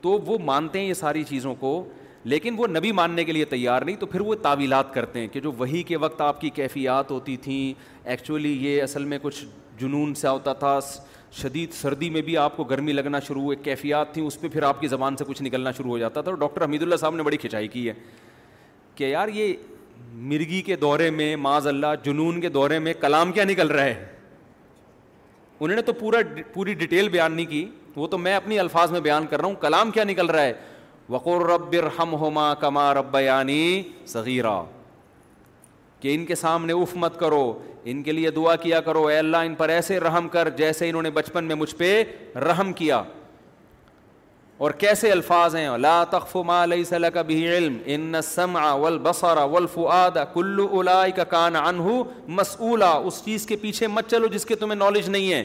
تو 0.00 0.18
وہ 0.26 0.38
مانتے 0.50 0.80
ہیں 0.80 0.86
یہ 0.86 0.94
ساری 1.04 1.22
چیزوں 1.28 1.54
کو 1.60 1.72
لیکن 2.32 2.54
وہ 2.58 2.66
نبی 2.70 2.92
ماننے 2.92 3.24
کے 3.24 3.32
لیے 3.32 3.44
تیار 3.54 3.82
نہیں 3.82 3.96
تو 4.00 4.06
پھر 4.06 4.20
وہ 4.20 4.34
تعویلات 4.42 4.92
کرتے 4.94 5.20
ہیں 5.20 5.28
کہ 5.32 5.40
جو 5.40 5.52
وہی 5.58 5.82
کے 5.90 5.96
وقت 6.06 6.20
آپ 6.20 6.40
کی 6.40 6.50
کیفیات 6.58 7.10
ہوتی 7.10 7.36
تھیں 7.46 7.62
ایکچولی 8.14 8.52
یہ 8.66 8.82
اصل 8.82 9.04
میں 9.12 9.18
کچھ 9.22 9.44
جنون 9.78 10.14
سے 10.22 10.28
ہوتا 10.28 10.52
تھا 10.64 10.78
شدید 11.38 11.72
سردی 11.72 12.08
میں 12.10 12.20
بھی 12.22 12.36
آپ 12.36 12.56
کو 12.56 12.64
گرمی 12.64 12.92
لگنا 12.92 13.18
شروع 13.26 13.42
ہوئے 13.42 13.56
کیفیات 13.62 14.12
تھیں 14.14 14.24
اس 14.26 14.40
پہ 14.40 14.48
پھر 14.52 14.62
آپ 14.62 14.80
کی 14.80 14.86
زبان 14.88 15.16
سے 15.16 15.24
کچھ 15.26 15.42
نکلنا 15.42 15.72
شروع 15.76 15.90
ہو 15.90 15.98
جاتا 15.98 16.20
تھا 16.22 16.30
اور 16.30 16.38
ڈاکٹر 16.38 16.64
حمید 16.64 16.82
اللہ 16.82 16.96
صاحب 17.00 17.14
نے 17.16 17.22
بڑی 17.22 17.36
کھنچائی 17.36 17.68
کی 17.68 17.88
ہے 17.88 17.92
کہ 18.94 19.04
یار 19.10 19.28
یہ 19.34 19.52
مرغی 20.32 20.60
کے 20.66 20.76
دورے 20.76 21.10
میں 21.10 21.34
معاذ 21.36 21.66
اللہ 21.66 21.94
جنون 22.04 22.40
کے 22.40 22.48
دورے 22.48 22.78
میں 22.78 22.94
کلام 23.00 23.32
کیا 23.32 23.44
نکل 23.44 23.68
رہا 23.70 23.84
ہے 23.84 24.04
انہوں 25.60 25.74
نے 25.76 25.82
تو 25.82 25.92
پورا 25.92 26.16
پوری 26.52 26.74
ڈیٹیل 26.82 27.08
بیان 27.08 27.32
نہیں 27.32 27.46
کی 27.46 27.68
وہ 27.96 28.06
تو 28.08 28.18
میں 28.18 28.34
اپنی 28.34 28.58
الفاظ 28.58 28.92
میں 28.92 29.00
بیان 29.00 29.26
کر 29.30 29.40
رہا 29.40 29.48
ہوں 29.48 29.54
کلام 29.60 29.90
کیا 29.90 30.04
نکل 30.04 30.26
رہا 30.30 30.42
ہے 30.42 30.52
وقر 31.10 31.46
رب 31.52 31.76
ہما 31.98 32.52
کما 32.60 32.92
رب 32.94 33.16
یعنی 33.24 33.82
صغیرہ 34.06 34.60
کہ 36.00 36.14
ان 36.14 36.24
کے 36.26 36.34
سامنے 36.34 36.72
اف 36.82 36.96
مت 36.96 37.18
کرو 37.20 37.44
ان 37.92 38.02
کے 38.02 38.12
لیے 38.12 38.30
دعا 38.30 38.54
کیا 38.62 38.80
کرو 38.86 39.06
اے 39.06 39.18
اللہ 39.18 39.36
ان 39.46 39.54
پر 39.54 39.68
ایسے 39.68 39.98
رحم 40.00 40.28
کر 40.28 40.48
جیسے 40.56 40.88
انہوں 40.88 41.02
نے 41.02 41.10
بچپن 41.10 41.44
میں 41.44 41.54
مجھ 41.56 41.74
پہ 41.76 42.02
رحم 42.48 42.72
کیا 42.80 43.02
اور 44.64 44.70
کیسے 44.80 45.10
الفاظ 45.10 45.54
ہیں 45.56 45.68
لا 45.78 46.02
تخف 46.10 46.36
ما 46.46 46.62
علم 46.64 47.76
ان 47.94 48.14
السمع 48.14 48.72
والبصر 48.74 49.36
والفؤاد 49.52 50.16
مسؤولا 52.38 52.90
اس 52.94 53.22
چیز 53.24 53.46
کے 53.46 53.56
پیچھے 53.60 53.86
مت 53.94 54.10
چلو 54.10 54.26
جس 54.32 54.44
کے 54.46 54.54
تمہیں 54.64 54.78
نالج 54.78 55.08
نہیں 55.10 55.32
ہے 55.32 55.42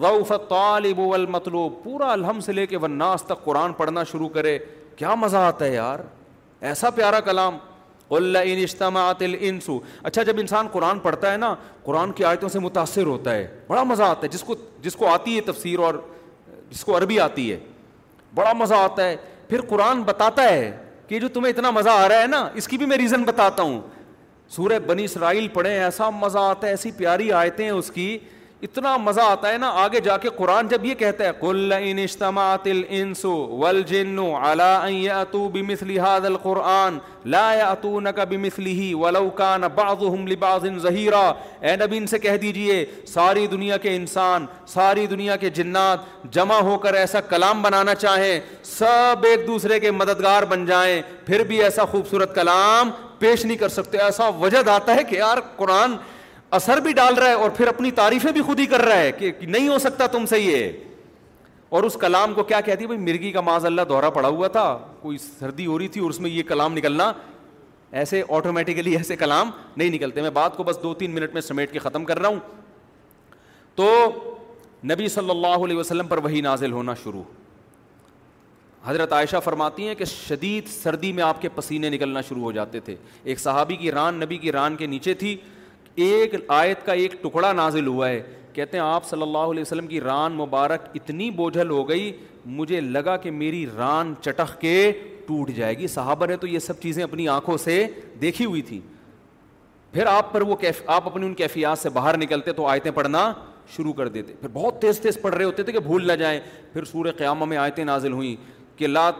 ضعف 0.00 0.32
الطالب 0.32 0.98
والمطلوب 0.98 1.82
پورا 1.82 2.12
الحم 2.12 2.40
سے 2.46 2.52
لے 2.52 2.66
کے 2.66 2.76
والناس 2.84 3.22
تک 3.26 3.44
قرآن 3.44 3.72
پڑھنا 3.76 4.02
شروع 4.12 4.28
کرے 4.38 4.58
کیا 4.96 5.14
مزہ 5.20 5.36
آتا 5.50 5.64
ہے 5.64 5.74
یار 5.74 5.98
ایسا 6.70 6.90
پیارا 6.98 7.20
کلام 7.28 7.56
الا 8.12 8.40
ان 8.44 8.58
اجتماعۃ 8.62 9.22
اچھا 10.02 10.22
جب 10.22 10.38
انسان 10.40 10.66
قرآن 10.72 10.98
پڑھتا 11.02 11.32
ہے 11.32 11.36
نا 11.36 11.54
قرآن 11.84 12.12
کی 12.12 12.24
آیتوں 12.24 12.48
سے 12.48 12.58
متاثر 12.58 13.06
ہوتا 13.06 13.34
ہے 13.34 13.46
بڑا 13.68 13.82
مزہ 13.84 14.02
آتا 14.02 14.26
ہے 14.26 14.28
جس 14.36 14.42
کو 14.44 14.54
جس 14.82 14.96
کو 14.96 15.08
آتی 15.12 15.36
ہے 15.36 15.40
تفسیر 15.52 15.78
اور 15.86 15.94
جس 16.70 16.84
کو 16.84 16.96
عربی 16.98 17.18
آتی 17.20 17.50
ہے 17.50 17.58
بڑا 18.34 18.52
مزہ 18.58 18.74
آتا 18.74 19.06
ہے 19.08 19.16
پھر 19.48 19.60
قرآن 19.68 20.02
بتاتا 20.02 20.42
ہے 20.50 20.70
کہ 21.08 21.18
جو 21.20 21.28
تمہیں 21.28 21.52
اتنا 21.52 21.70
مزہ 21.70 21.88
آ 21.90 22.08
رہا 22.08 22.20
ہے 22.20 22.26
نا 22.26 22.48
اس 22.56 22.68
کی 22.68 22.78
بھی 22.78 22.86
میں 22.86 22.96
ریزن 22.98 23.24
بتاتا 23.24 23.62
ہوں 23.62 23.80
سورہ 24.56 24.78
بنی 24.86 25.04
اسرائیل 25.04 25.48
پڑھیں 25.52 25.72
ایسا 25.74 26.08
مزہ 26.20 26.38
آتا 26.38 26.66
ہے 26.66 26.72
ایسی 26.72 26.90
پیاری 26.96 27.30
آیتیں 27.32 27.64
ہیں 27.64 27.72
اس 27.72 27.90
کی 27.90 28.16
اتنا 28.64 28.96
مزہ 28.96 29.20
آتا 29.30 29.48
ہے 29.52 29.56
نا 29.58 29.68
آگے 29.82 30.00
جا 30.04 30.16
کے 30.18 30.28
قرآن 30.36 30.68
جب 30.68 30.84
یہ 30.84 30.94
کہتا 30.98 31.24
ہے 31.24 31.30
کل 31.40 31.72
ان 31.78 31.98
اجتماع 32.02 32.54
الانسو 32.70 33.32
والجنو 33.62 34.24
علا 34.50 34.70
ان 34.86 34.92
یاتو 35.06 35.40
بمثل 35.56 35.90
هذا 36.08 36.28
القران 36.30 36.96
لا 37.34 37.42
یاتونک 37.58 38.20
بمثله 38.30 38.86
ولو 39.02 39.22
کان 39.40 39.68
بعضهم 39.80 40.30
لبعض 40.32 40.64
ظهیرا 40.86 41.22
اے 41.68 41.74
نبی 41.82 41.98
ان 42.04 42.06
سے 42.14 42.22
کہہ 42.26 42.38
دیجئے 42.46 42.78
ساری 43.16 43.44
دنیا 43.56 43.80
کے 43.86 43.94
انسان 44.00 44.48
ساری 44.76 45.06
دنیا 45.14 45.38
کے 45.44 45.52
جنات 45.60 46.08
جمع 46.38 46.58
ہو 46.70 46.78
کر 46.86 47.00
ایسا 47.02 47.24
کلام 47.34 47.62
بنانا 47.68 47.96
چاہیں 48.06 48.32
سب 48.72 49.28
ایک 49.34 49.46
دوسرے 49.52 49.80
کے 49.86 49.94
مددگار 50.02 50.48
بن 50.56 50.66
جائیں 50.72 50.96
پھر 51.28 51.46
بھی 51.52 51.62
ایسا 51.68 51.88
خوبصورت 51.96 52.34
کلام 52.42 52.96
پیش 53.26 53.44
نہیں 53.46 53.62
کر 53.66 53.78
سکتے 53.80 54.04
ایسا 54.08 54.28
وجد 54.46 54.74
آتا 54.80 54.94
ہے 55.00 55.04
کہ 55.12 55.22
یار 55.22 55.46
قرآن 55.62 56.00
اثر 56.56 56.80
بھی 56.80 56.92
ڈال 56.94 57.14
رہا 57.14 57.28
ہے 57.28 57.32
اور 57.44 57.50
پھر 57.50 57.68
اپنی 57.68 57.90
تعریفیں 57.90 58.30
بھی 58.32 58.42
خود 58.48 58.58
ہی 58.60 58.64
کر 58.72 58.80
رہا 58.86 58.96
ہے 58.96 59.12
کہ 59.12 59.30
نہیں 59.46 59.68
ہو 59.68 59.78
سکتا 59.78 60.06
تم 60.12 60.26
سے 60.30 60.38
یہ 60.38 60.68
اور 61.76 61.82
اس 61.82 61.94
کلام 62.00 62.34
کو 62.34 62.42
کیا 62.50 62.60
کہتی 62.66 62.86
بھائی 62.86 63.00
مرغی 63.00 63.30
کا 63.32 63.40
ماض 63.40 63.64
اللہ 63.66 63.82
دورہ 63.88 64.10
پڑا 64.14 64.28
ہوا 64.28 64.48
تھا 64.56 64.66
کوئی 65.00 65.16
سردی 65.18 65.66
ہو 65.66 65.78
رہی 65.78 65.88
تھی 65.96 66.00
اور 66.00 66.10
اس 66.10 66.20
میں 66.20 66.30
یہ 66.30 66.42
کلام 66.48 66.74
نکلنا 66.76 67.12
ایسے 68.02 68.22
آٹومیٹیکلی 68.36 68.96
ایسے 68.96 69.16
کلام 69.16 69.50
نہیں 69.76 69.90
نکلتے 69.94 70.22
میں 70.22 70.30
بات 70.36 70.56
کو 70.56 70.62
بس 70.68 70.78
دو 70.82 70.92
تین 71.02 71.10
منٹ 71.14 71.32
میں 71.34 71.40
سمیٹ 71.48 71.72
کے 71.72 71.78
ختم 71.78 72.04
کر 72.04 72.18
رہا 72.18 72.28
ہوں 72.28 72.38
تو 73.76 73.88
نبی 74.92 75.08
صلی 75.16 75.30
اللہ 75.30 75.64
علیہ 75.64 75.76
وسلم 75.76 76.06
پر 76.06 76.18
وہی 76.24 76.40
نازل 76.50 76.72
ہونا 76.72 76.94
شروع 77.02 77.22
حضرت 78.84 79.12
عائشہ 79.12 79.36
فرماتی 79.44 79.86
ہیں 79.88 79.94
کہ 79.98 80.04
شدید 80.04 80.66
سردی 80.68 81.12
میں 81.18 81.22
آپ 81.24 81.40
کے 81.42 81.48
پسینے 81.54 81.90
نکلنا 81.90 82.20
شروع 82.28 82.42
ہو 82.42 82.52
جاتے 82.52 82.80
تھے 82.88 82.96
ایک 83.24 83.40
صحابی 83.40 83.76
کی 83.76 83.90
ران 83.92 84.14
نبی 84.20 84.38
کی 84.38 84.52
ران 84.52 84.76
کے 84.76 84.86
نیچے 84.94 85.14
تھی 85.22 85.36
ایک 86.02 86.34
آیت 86.50 86.84
کا 86.86 86.92
ایک 86.92 87.12
ٹکڑا 87.22 87.52
نازل 87.52 87.86
ہوا 87.86 88.08
ہے 88.08 88.22
کہتے 88.52 88.76
ہیں 88.78 88.84
آپ 88.84 89.04
صلی 89.08 89.22
اللہ 89.22 89.50
علیہ 89.52 89.60
وسلم 89.62 89.86
کی 89.86 90.00
ران 90.00 90.32
مبارک 90.36 90.86
اتنی 90.94 91.30
بوجھل 91.36 91.70
ہو 91.70 91.88
گئی 91.88 92.10
مجھے 92.46 92.80
لگا 92.80 93.16
کہ 93.16 93.30
میری 93.30 93.64
ران 93.76 94.12
چٹخ 94.24 94.56
کے 94.60 94.92
ٹوٹ 95.26 95.50
جائے 95.56 95.76
گی 95.78 95.86
صحابہ 95.88 96.26
نے 96.26 96.36
تو 96.36 96.46
یہ 96.46 96.58
سب 96.58 96.80
چیزیں 96.80 97.02
اپنی 97.04 97.28
آنکھوں 97.28 97.56
سے 97.58 97.82
دیکھی 98.20 98.44
ہوئی 98.44 98.62
تھی 98.62 98.80
پھر 99.92 100.06
آپ 100.06 100.32
پر 100.32 100.42
وہ 100.42 100.56
کیف 100.56 100.82
آپ 100.96 101.06
اپنی 101.06 101.26
ان 101.26 101.34
کیفیات 101.34 101.78
سے 101.78 101.88
باہر 101.98 102.16
نکلتے 102.18 102.52
تو 102.52 102.66
آیتیں 102.68 102.90
پڑھنا 102.94 103.32
شروع 103.76 103.92
کر 103.98 104.08
دیتے 104.14 104.32
پھر 104.40 104.48
بہت 104.52 104.80
تیز 104.80 104.98
تیز 105.00 105.20
پڑھ 105.22 105.34
رہے 105.34 105.44
ہوتے 105.44 105.62
تھے 105.62 105.72
کہ 105.72 105.78
بھول 105.80 106.06
نہ 106.06 106.12
جائیں 106.18 106.38
پھر 106.72 106.84
سورہ 106.84 107.12
قیامہ 107.18 107.44
میں 107.44 107.56
آیتیں 107.56 107.84
نازل 107.84 108.12
ہوئیں 108.12 108.34
کہ 108.78 108.86
لات 108.86 109.14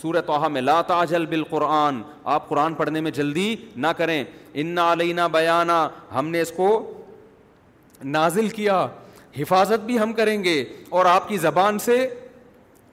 سورہ 0.00 0.20
توحا 0.26 0.48
میں 0.48 0.60
لا 0.60 0.80
تاجل 0.86 1.26
بال 1.26 1.42
قرآن 1.50 2.00
آپ 2.36 2.48
قرآن 2.48 2.74
پڑھنے 2.74 3.00
میں 3.00 3.10
جلدی 3.18 3.54
نہ 3.76 3.86
کریں 3.96 4.22
علینا 4.54 5.26
بیانہ 5.36 5.86
ہم 6.14 6.28
نے 6.28 6.40
اس 6.40 6.50
کو 6.56 6.68
نازل 8.16 8.48
کیا 8.58 8.86
حفاظت 9.38 9.84
بھی 9.86 9.98
ہم 9.98 10.12
کریں 10.12 10.42
گے 10.44 10.62
اور 10.96 11.06
آپ 11.12 11.28
کی 11.28 11.36
زبان 11.38 11.78
سے 11.88 11.98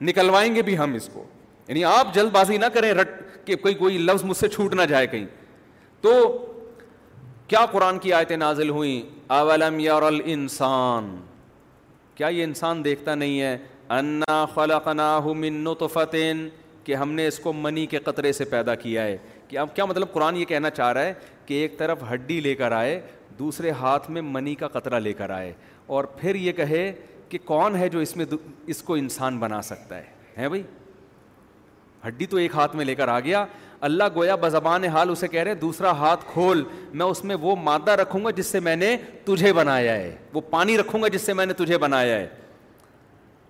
نکلوائیں 0.10 0.54
گے 0.56 0.62
بھی 0.68 0.78
ہم 0.78 0.94
اس 0.96 1.10
کو 1.14 1.24
یعنی 1.68 1.84
آپ 1.86 2.14
جلد 2.14 2.32
بازی 2.32 2.58
نہ 2.58 2.66
کریں 2.74 2.92
رٹ 2.94 3.10
کہ 3.46 3.56
کوئی 3.62 3.74
کوئی 3.76 3.98
لفظ 3.98 4.24
مجھ 4.26 4.38
سے 4.38 4.48
چھوٹ 4.50 4.74
نہ 4.76 4.82
جائے 4.90 5.08
کہیں 5.08 5.26
تو 6.02 6.14
کیا 7.48 7.66
قرآن 7.72 8.00
کی 8.00 8.14
آیتیں 8.14 8.36
نازل 8.38 8.70
ہوئیں 8.70 9.02
اولم 9.38 9.80
کیا 12.16 12.28
یہ 12.28 12.44
انسان 12.44 12.84
دیکھتا 12.86 13.16
نہیں 13.16 13.40
ہے 13.42 13.58
انا 14.00 14.44
خلقناہ 14.56 15.26
من 15.36 15.54
نطفتن 15.64 16.48
کہ 16.84 16.96
ہم 16.96 17.12
نے 17.14 17.26
اس 17.28 17.38
کو 17.40 17.52
منی 17.54 17.86
کے 17.86 17.98
قطرے 18.04 18.32
سے 18.34 18.46
پیدا 18.54 18.74
کیا 18.84 19.04
ہے 19.04 19.18
کہ 19.48 19.58
اب 19.58 19.76
کیا 19.76 19.86
مطلب 19.86 20.12
قرآن 20.14 20.36
یہ 20.38 20.46
کہنا 20.52 20.70
چاہ 20.70 20.92
رہا 20.94 21.04
ہے 21.06 21.14
کہ 21.46 21.54
ایک 21.62 21.78
طرف 21.78 22.04
ہڈی 22.14 22.40
لے 22.42 22.54
کر 22.56 22.72
آئے 22.72 23.00
دوسرے 23.40 23.72
ہاتھ 23.80 24.10
میں 24.12 24.22
منی 24.26 24.54
کا 24.56 24.68
قطرہ 24.78 25.00
لے 25.00 25.14
کر 25.14 25.30
آئے 25.30 25.52
اور 25.96 26.04
پھر 26.22 26.36
یہ 26.36 26.52
کہے 26.62 26.92
کہ 27.30 27.38
کون 27.46 27.76
ہے 27.76 27.90
جو 27.90 28.00
اس 28.00 28.16
میں 28.18 28.26
اس 28.74 28.82
کو 28.84 28.96
انسان 28.96 29.38
بنا 29.40 29.62
سکتا 29.72 29.98
ہے 29.98 30.04
ہیں 30.38 30.48
بھائی 30.50 30.64
ہڈی 32.08 32.26
تو 32.26 32.38
ایک 32.38 32.56
ہاتھ 32.56 32.76
میں 32.76 32.86
لے 32.86 32.96
کر 32.96 33.08
آ 33.08 33.20
گیا 33.26 33.46
اللہ 33.90 34.04
گویا 34.16 34.36
بزبان 34.42 34.84
حال 34.94 35.10
اسے 35.10 35.28
کہہ 35.28 35.44
رہے 35.44 35.56
دوسرا 35.66 35.92
ہاتھ 35.98 36.26
کھول 36.34 36.64
میں 36.94 37.06
اس 37.06 37.24
میں 37.24 37.36
وہ 37.42 37.56
مادہ 37.64 37.92
رکھوں 38.02 38.24
گا 38.26 38.32
جس 38.36 38.46
سے 38.46 38.60
میں 38.68 38.76
نے 38.76 38.96
تجھے 39.26 39.54
بنایا 39.54 39.96
ہے 39.96 40.16
وہ 40.34 40.42
پانی 40.50 40.78
رکھوں 40.78 41.02
گا 41.02 41.08
جس 41.14 41.22
سے 41.26 41.34
میں 41.34 41.46
نے 41.46 41.54
تجھے 41.64 41.78
بنایا 41.86 42.18
ہے 42.20 42.28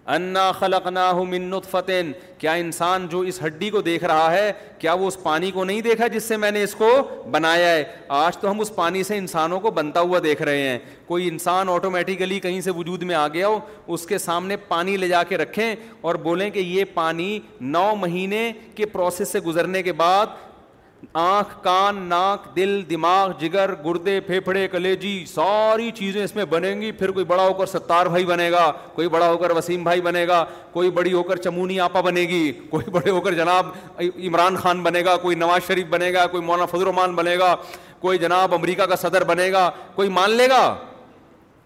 انا 0.10 0.50
ہو 1.12 1.24
منت 1.26 1.66
فتح 1.72 1.92
کیا 2.40 2.52
انسان 2.60 3.06
جو 3.10 3.20
اس 3.32 3.42
ہڈی 3.44 3.70
کو 3.70 3.82
دیکھ 3.82 4.04
رہا 4.04 4.32
ہے 4.32 4.52
کیا 4.80 4.94
وہ 4.94 5.08
اس 5.08 5.18
پانی 5.24 5.52
کو 5.52 5.64
نہیں 5.64 5.82
دیکھا 5.82 6.08
جس 6.14 6.24
سے 6.28 6.38
میں 6.38 6.52
نے 6.52 6.64
اس 6.64 6.74
کو 6.76 6.90
بنایا 7.32 7.70
ہے 7.72 7.84
آج 8.20 8.38
تو 8.38 8.52
ہم 8.52 8.60
اس 8.62 8.74
پانی 8.76 9.04
سے 9.04 9.18
انسانوں 9.18 9.60
کو 9.60 9.72
بنتا 9.72 10.00
ہوا 10.00 10.20
دیکھ 10.24 10.42
رہے 10.42 10.68
ہیں 10.68 10.78
کوئی 11.08 11.28
انسان 11.28 11.70
آٹومیٹیکلی 11.70 12.40
کہیں 12.40 12.60
سے 12.62 12.72
وجود 12.78 13.04
میں 13.12 13.16
آ 13.16 13.28
گیا 13.34 13.48
ہو 13.48 13.60
اس 13.94 14.06
کے 14.08 14.18
سامنے 14.18 14.58
پانی 14.68 14.98
لے 14.98 15.08
جا 15.08 15.24
کے 15.30 15.38
رکھیں 15.38 15.76
اور 16.02 16.16
بولیں 16.24 16.50
کہ 16.52 16.60
یہ 16.60 16.84
پانی 16.94 17.38
نو 17.60 17.90
مہینے 18.00 18.52
کے 18.76 18.86
پروسیس 18.92 19.28
سے 19.32 19.40
گزرنے 19.48 19.84
کے 19.84 19.94
بعد 20.04 20.51
آنکھ 21.14 21.54
کان 21.64 21.98
ناک 22.10 22.46
دل 22.56 22.80
دماغ 22.90 23.32
جگر 23.40 23.74
گردے 23.86 24.20
پھیپھڑے 24.28 24.68
کلیجی 24.72 25.24
ساری 25.34 25.90
چیزیں 25.96 26.24
اس 26.24 26.36
میں 26.36 26.46
بنیں 26.50 26.82
گی 26.82 26.92
پھر 27.00 27.12
کوئی 27.12 27.26
بڑا 27.26 27.48
ہو 27.48 27.54
کر 27.60 27.66
ستار 27.66 28.06
بھائی 28.06 28.26
بنے 28.26 28.50
گا 28.52 28.72
کوئی 28.96 29.10
بڑا 29.10 29.30
ہو 29.30 29.38
کر 29.38 29.52
وسیم 29.58 29.84
بھائی 29.84 30.02
بنے 30.02 30.28
گا 30.28 30.44
کوئی 30.74 30.90
بڑی 30.92 31.14
ہو 31.14 31.24
کر 31.24 31.38
چمونی 31.44 31.80
آپا 31.80 32.02
بنے 32.02 32.22
گی 32.30 32.52
کوئی 32.70 32.90
بڑے 32.92 33.10
ہو 33.10 33.22
کر 33.22 33.34
جناب 33.34 33.68
عمران 34.28 34.58
خان 34.62 34.84
بنے 34.84 35.04
گا 35.06 35.16
کوئی 35.22 35.36
نواز 35.36 35.68
شریف 35.68 35.88
بنے 35.90 36.14
گا 36.14 36.26
کوئی 36.32 36.44
مولانا 36.44 36.66
فضل 36.66 36.82
الرحمان 36.82 37.16
بنے 37.16 37.38
گا 37.40 37.56
کوئی 38.02 38.18
جناب 38.20 38.54
امریکہ 38.56 38.86
کا 38.90 38.96
صدر 38.96 39.24
بنے 39.24 39.52
گا 39.52 39.70
کوئی 39.96 40.10
مان 40.10 40.32
لے 40.38 40.50
گا 40.50 40.64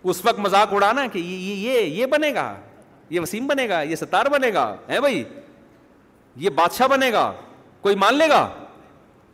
اس 0.04 0.26
وقت 0.26 0.40
مذاق 0.40 0.74
اڑانا 0.74 1.06
کہ 1.14 1.18
یہ 1.20 1.80
یہ 1.80 2.06
بنے 2.06 2.34
گا 2.34 2.54
یہ 3.10 3.20
وسیم 3.20 3.48
بنے 3.48 3.68
گا 3.70 3.82
یہ 3.82 3.96
ستار 3.96 4.26
بنے 4.32 4.54
گا 4.54 4.74
ہے 4.90 5.00
بھائی 5.02 5.24
یہ 6.44 6.50
بادشاہ 6.56 6.88
بنے 6.88 7.12
گا 7.14 7.32
کوئی 7.82 7.96
مان 7.96 8.16
لے 8.18 8.28
گا 8.30 8.48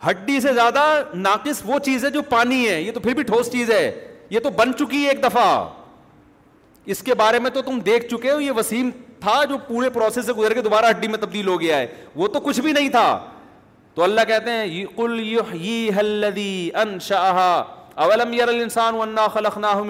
ہڈی 0.09 0.39
سے 0.41 0.53
زیادہ 0.53 0.81
ناقص 1.13 1.61
وہ 1.65 1.77
چیز 1.85 2.05
ہے 2.05 2.09
جو 2.11 2.21
پانی 2.29 2.67
ہے 2.67 2.81
یہ 2.81 2.91
تو 2.91 2.99
پھر 2.99 3.13
بھی 3.15 3.23
ٹھوس 3.23 3.51
چیز 3.51 3.69
ہے 3.71 3.83
یہ 4.29 4.39
تو 4.43 4.49
بن 4.57 4.73
چکی 4.79 5.03
ہے 5.03 5.09
ایک 5.09 5.23
دفعہ 5.23 5.67
اس 6.93 7.01
کے 7.03 7.13
بارے 7.15 7.39
میں 7.39 7.49
تو 7.53 7.61
تم 7.61 7.79
دیکھ 7.85 8.07
چکے 8.11 8.31
ہو 8.31 8.39
یہ 8.41 8.51
وسیم 8.57 8.89
تھا 9.21 9.43
جو 9.49 9.57
پورے 9.67 9.89
پروسیس 9.97 10.25
سے 10.25 10.33
گزر 10.33 10.53
کے 10.53 10.61
دوبارہ 10.61 10.85
ہڈی 10.89 11.07
میں 11.07 11.17
تبدیل 11.21 11.47
ہو 11.47 11.59
گیا 11.61 11.77
ہے 11.77 11.87
وہ 12.15 12.27
تو 12.27 12.39
کچھ 12.45 12.59
بھی 12.61 12.71
نہیں 12.73 12.89
تھا 12.89 13.07
تو 13.95 14.03
اللہ 14.03 14.21
کہتے 14.27 14.51
ہیں 14.51 14.83
اولم 18.03 19.19
خلقناہ 19.33 19.81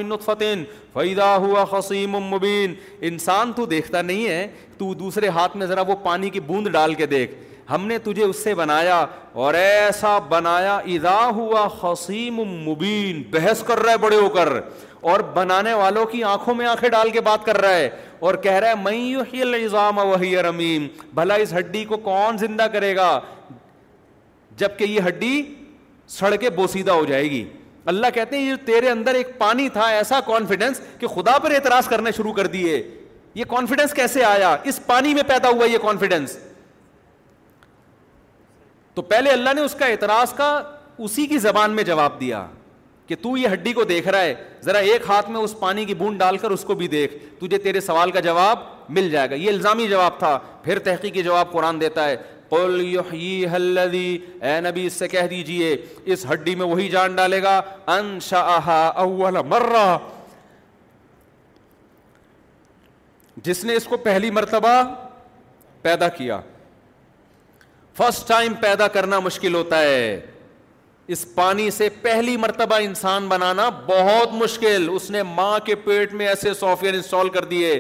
انسان 3.06 3.52
تو 3.56 3.66
دیکھتا 3.76 4.02
نہیں 4.02 4.28
ہے 4.28 4.48
تو 4.78 4.94
دوسرے 5.00 5.28
ہاتھ 5.38 5.58
میں 5.58 5.68
ذرا 5.68 5.82
وہ 5.88 5.96
پانی 6.04 6.30
کی 6.30 6.40
بوند 6.50 6.68
ڈال 6.74 6.94
کے 6.94 7.06
دیکھ 7.14 7.36
ہم 7.70 7.86
نے 7.88 7.98
تجھے 8.04 8.24
اس 8.24 8.44
سے 8.44 8.54
بنایا 8.56 9.06
اور 9.42 9.54
ایسا 9.54 10.18
بنایا 10.30 10.76
ادا 10.94 11.20
ہوا 11.36 11.68
خسیم 11.82 12.42
مبین 12.68 13.22
بحث 13.32 13.64
کر 13.68 13.80
رہا 13.84 13.92
ہے 13.92 13.98
بڑے 13.98 14.16
ہو 14.16 14.30
کر 14.36 14.52
اور 15.12 15.20
بنانے 15.34 15.74
والوں 15.74 16.06
کی 16.06 16.24
آنکھوں 16.24 16.56
میں 16.56 16.66
آنکھیں 16.68 16.90
ڈال 16.90 17.10
کے 17.12 17.22
بات 17.22 17.46
کر 17.46 17.60
رہا 17.62 17.76
ہے 17.76 17.90
اور 18.28 18.34
کہہ 18.44 18.52
رہا 18.66 18.70
ہے 18.70 19.46
میں 20.24 20.42
رمیم 20.44 20.88
بھلا 21.16 21.34
اس 21.46 21.54
ہڈی 21.58 21.84
کو 21.86 21.98
کون 22.10 22.38
زندہ 22.38 22.68
کرے 22.74 22.96
گا 22.96 23.20
جب 24.58 24.78
کہ 24.78 24.84
یہ 24.84 25.00
ہڈی 25.08 25.42
سڑ 26.18 26.36
کے 26.36 26.50
بوسیدہ 26.56 26.92
ہو 26.92 27.06
جائے 27.06 27.30
گی 27.30 27.44
اللہ 27.92 28.08
کہتے 28.14 28.38
ہیں 28.38 28.44
یہ 28.50 28.56
تیرے 28.66 28.90
اندر 28.90 29.14
ایک 29.16 29.38
پانی 29.38 29.68
تھا 29.74 29.88
ایسا 29.90 30.20
کانفیڈینس 30.26 30.82
کہ 31.00 31.08
خدا 31.16 31.38
پر 31.44 31.52
اعتراض 31.52 31.88
کرنے 31.90 32.12
شروع 32.18 32.34
کر 32.34 32.48
دیے 32.56 32.82
یہ 33.36 33.44
کانفیڈینس 33.50 33.94
کیسے 33.94 34.24
آیا 34.24 34.56
اس 34.72 34.80
پانی 34.86 35.14
میں 35.14 35.24
پیدا 35.28 35.50
ہوا 35.50 35.66
یہ 35.70 35.78
کانفیڈینس 35.84 36.38
تو 38.96 39.02
پہلے 39.10 39.30
اللہ 39.32 39.54
نے 39.56 39.62
اس 39.62 39.76
کا 39.80 39.86
اعتراض 39.86 40.34
کا 40.38 40.52
اسی 41.04 41.26
کی 41.28 41.38
زبان 41.40 41.72
میں 41.76 41.84
جواب 41.84 42.20
دیا 42.22 42.46
کہ 43.08 43.16
تو 43.22 43.36
یہ 43.38 43.48
ہڈی 43.54 43.74
کو 43.74 43.84
دیکھ 43.84 44.08
رہا 44.08 44.22
ہے 44.22 44.34
ذرا 44.66 44.78
ایک 44.90 45.10
ہاتھ 45.10 45.30
میں 45.30 45.40
اس 45.40 45.56
پانی 45.60 45.86
کی 45.86 45.94
بوند 46.02 46.20
ڈال 46.20 46.38
کر 46.38 46.52
اس 46.52 46.64
کو 46.66 46.76
بھی 46.82 46.88
دیکھ 46.88 47.14
تجھے 47.40 47.58
تیرے 47.58 47.80
سوال 47.82 48.12
کا 48.12 48.20
جواب 48.28 48.60
مل 48.98 49.10
جائے 49.12 49.30
گا 49.30 49.36
یہ 49.36 49.50
الزامی 49.50 49.88
جواب 49.88 50.20
تھا 50.20 50.38
پھر 50.64 50.80
تحقیقی 50.86 51.24
جواب 51.24 51.52
قرآن 51.52 51.82
دیتا 51.82 52.08
ہے 52.10 52.16
اے 54.46 54.60
نبی 54.62 54.86
اس 54.86 54.94
سے 55.00 55.08
کہہ 55.08 55.28
دیجئے 55.30 55.76
اس 56.14 56.26
ہڈی 56.32 56.56
میں 56.56 56.66
وہی 56.68 56.88
جان 56.90 57.16
ڈالے 57.16 57.42
گا 57.44 57.62
جس 63.44 63.64
نے 63.66 63.76
اس 63.76 63.86
کو 63.90 63.98
پہلی 64.08 64.32
مرتبہ 64.32 64.72
پیدا 65.82 66.08
کیا 66.18 66.40
فرسٹ 67.98 68.28
ٹائم 68.28 68.54
پیدا 68.62 68.88
کرنا 68.88 69.20
مشکل 69.20 69.56
ہوتا 69.56 69.80
ہے 69.82 70.20
اس 71.14 71.26
پانی 71.36 71.70
سے 71.78 71.88
پہلی 72.02 72.36
مرتبہ 72.38 72.76
انسان 72.82 73.28
بنانا 73.28 73.68
بہت 73.88 74.34
مشکل 74.42 74.88
اس 74.94 75.10
نے 75.12 75.24
ماں 75.36 75.58
کے 75.66 75.76
پیٹ 75.86 76.14
میں 76.22 76.28
ایسے 76.28 76.54
سافٹ 76.60 76.84
ویئر 76.84 76.94
انسٹال 76.94 77.30
کر 77.30 77.44
دیے 77.46 77.74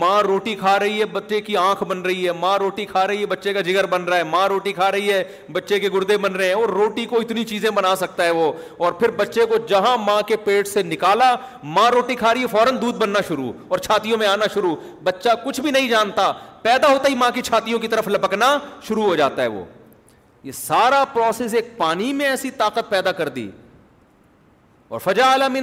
ماں 0.00 0.20
روٹی 0.22 0.54
کھا 0.60 0.78
رہی 0.80 0.98
ہے 1.00 1.04
بچے 1.06 1.40
کی 1.40 1.56
آنکھ 1.56 1.82
بن 1.88 2.00
رہی 2.02 2.24
ہے 2.26 2.32
ماں 2.40 2.56
روٹی 2.58 2.84
کھا 2.86 3.06
رہی 3.06 3.20
ہے 3.20 3.26
بچے 3.32 3.52
کا 3.52 3.60
جگر 3.66 3.86
بن 3.90 4.04
رہا 4.04 4.16
ہے 4.16 4.22
ماں 4.30 4.46
روٹی 4.48 4.72
کھا 4.72 4.90
رہی 4.92 5.12
ہے 5.12 5.22
بچے 5.52 5.78
کے 5.80 5.88
گردے 5.94 6.16
بن 6.24 6.36
رہے 6.36 6.46
ہیں 6.46 6.54
اور 6.54 6.68
روٹی 6.78 7.04
کو 7.10 7.18
اتنی 7.20 7.44
چیزیں 7.52 7.68
بنا 7.74 7.94
سکتا 7.96 8.24
ہے 8.24 8.30
وہ 8.38 8.50
اور 8.78 8.92
پھر 8.92 9.10
بچے 9.16 9.44
کو 9.52 9.56
جہاں 9.68 9.96
ماں 10.06 10.20
کے 10.28 10.36
پیٹ 10.44 10.68
سے 10.68 10.82
نکالا 10.82 11.34
ماں 11.76 11.88
روٹی 11.90 12.14
کھا 12.14 12.34
رہی 12.34 12.42
ہے 12.42 12.46
فوراً 12.52 12.80
دودھ 12.80 12.98
بننا 13.02 13.20
شروع 13.28 13.52
اور 13.68 13.78
چھاتیوں 13.86 14.18
میں 14.18 14.26
آنا 14.28 14.46
شروع 14.54 14.74
بچہ 15.04 15.34
کچھ 15.44 15.60
بھی 15.60 15.70
نہیں 15.70 15.88
جانتا 15.88 16.30
پیدا 16.62 16.88
ہوتا 16.92 17.08
ہی 17.08 17.14
ماں 17.24 17.30
کی 17.34 17.42
چھاتیوں 17.42 17.78
کی 17.80 17.88
طرف 17.88 18.08
لپکنا 18.08 18.56
شروع 18.88 19.04
ہو 19.04 19.14
جاتا 19.16 19.42
ہے 19.42 19.46
وہ 19.48 19.64
یہ 20.44 20.52
سارا 20.52 21.04
پروسیس 21.12 21.54
ایک 21.54 21.76
پانی 21.76 22.12
میں 22.12 22.26
ایسی 22.30 22.50
طاقت 22.56 22.90
پیدا 22.90 23.12
کر 23.22 23.28
دی 23.38 23.50
اور 24.88 24.98
فجا 25.00 25.24
عالم 25.26 25.56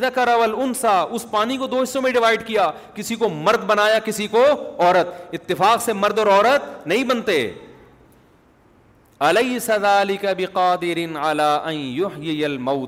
ذکر 0.00 0.28
اول 0.32 0.52
انسا 0.62 0.92
اس 1.16 1.26
پانی 1.30 1.56
کو 1.56 1.66
دو 1.66 1.80
حصوں 1.82 2.02
میں 2.02 2.10
ڈیوائڈ 2.12 2.46
کیا 2.46 2.70
کسی 2.94 3.14
کو 3.16 3.28
مرد 3.28 3.64
بنایا 3.66 3.98
کسی 4.04 4.26
کو 4.36 4.44
عورت 4.52 5.34
اتفاق 5.40 5.82
سے 5.82 5.92
مرد 5.92 6.18
اور 6.18 6.26
عورت 6.26 6.86
نہیں 6.86 7.04
بنتے 7.10 7.38
علیہ 9.26 9.58
سدا 9.64 10.00
علی 10.00 10.16
کبھی 10.20 10.46
قادر 10.52 10.98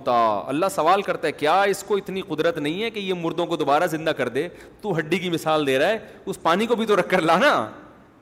اللہ 0.07 0.67
سوال 0.75 1.03
کرتا 1.03 1.27
ہے 1.27 1.33
کیا 1.33 1.61
اس 1.75 1.83
کو 1.89 1.97
اتنی 1.97 2.21
قدرت 2.29 2.59
نہیں 2.59 2.83
ہے 2.83 2.91
کہ 2.91 2.99
یہ 2.99 3.15
مردوں 3.23 3.47
کو 3.47 3.57
دوبارہ 3.57 3.87
زندہ 3.91 4.11
کر 4.17 4.29
دے 4.39 4.49
تو 4.81 4.97
ہڈی 4.99 5.19
کی 5.19 5.31
مثال 5.31 5.67
دے 5.67 5.79
رہا 5.79 5.89
ہے 5.89 5.99
اس 6.27 6.43
پانی 6.43 6.67
کو 6.67 6.77
بھی 6.77 6.87
تو 6.87 6.97
رکھ 7.01 7.09
کر 7.11 7.21
لانا 7.23 7.55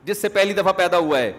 جس 0.05 0.21
سے 0.21 0.29
پہلی 0.29 0.53
دفعہ 0.53 0.73
پیدا 0.77 0.97
ہوا 0.97 1.19
ہے 1.19 1.31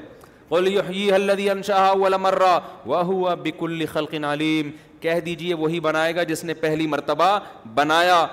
بکل 3.43 3.87
خلق 3.93 4.15
علیم 4.33 4.71
کہہ 5.01 5.21
دیجئے 5.27 5.55
وہی 5.59 5.81
بنائے 5.81 6.15
گا 6.17 6.23
جس 6.31 6.45
نے 6.45 6.55
پہلی 6.61 6.87
مرتبہ 6.87 7.39
بنایا 7.75 8.25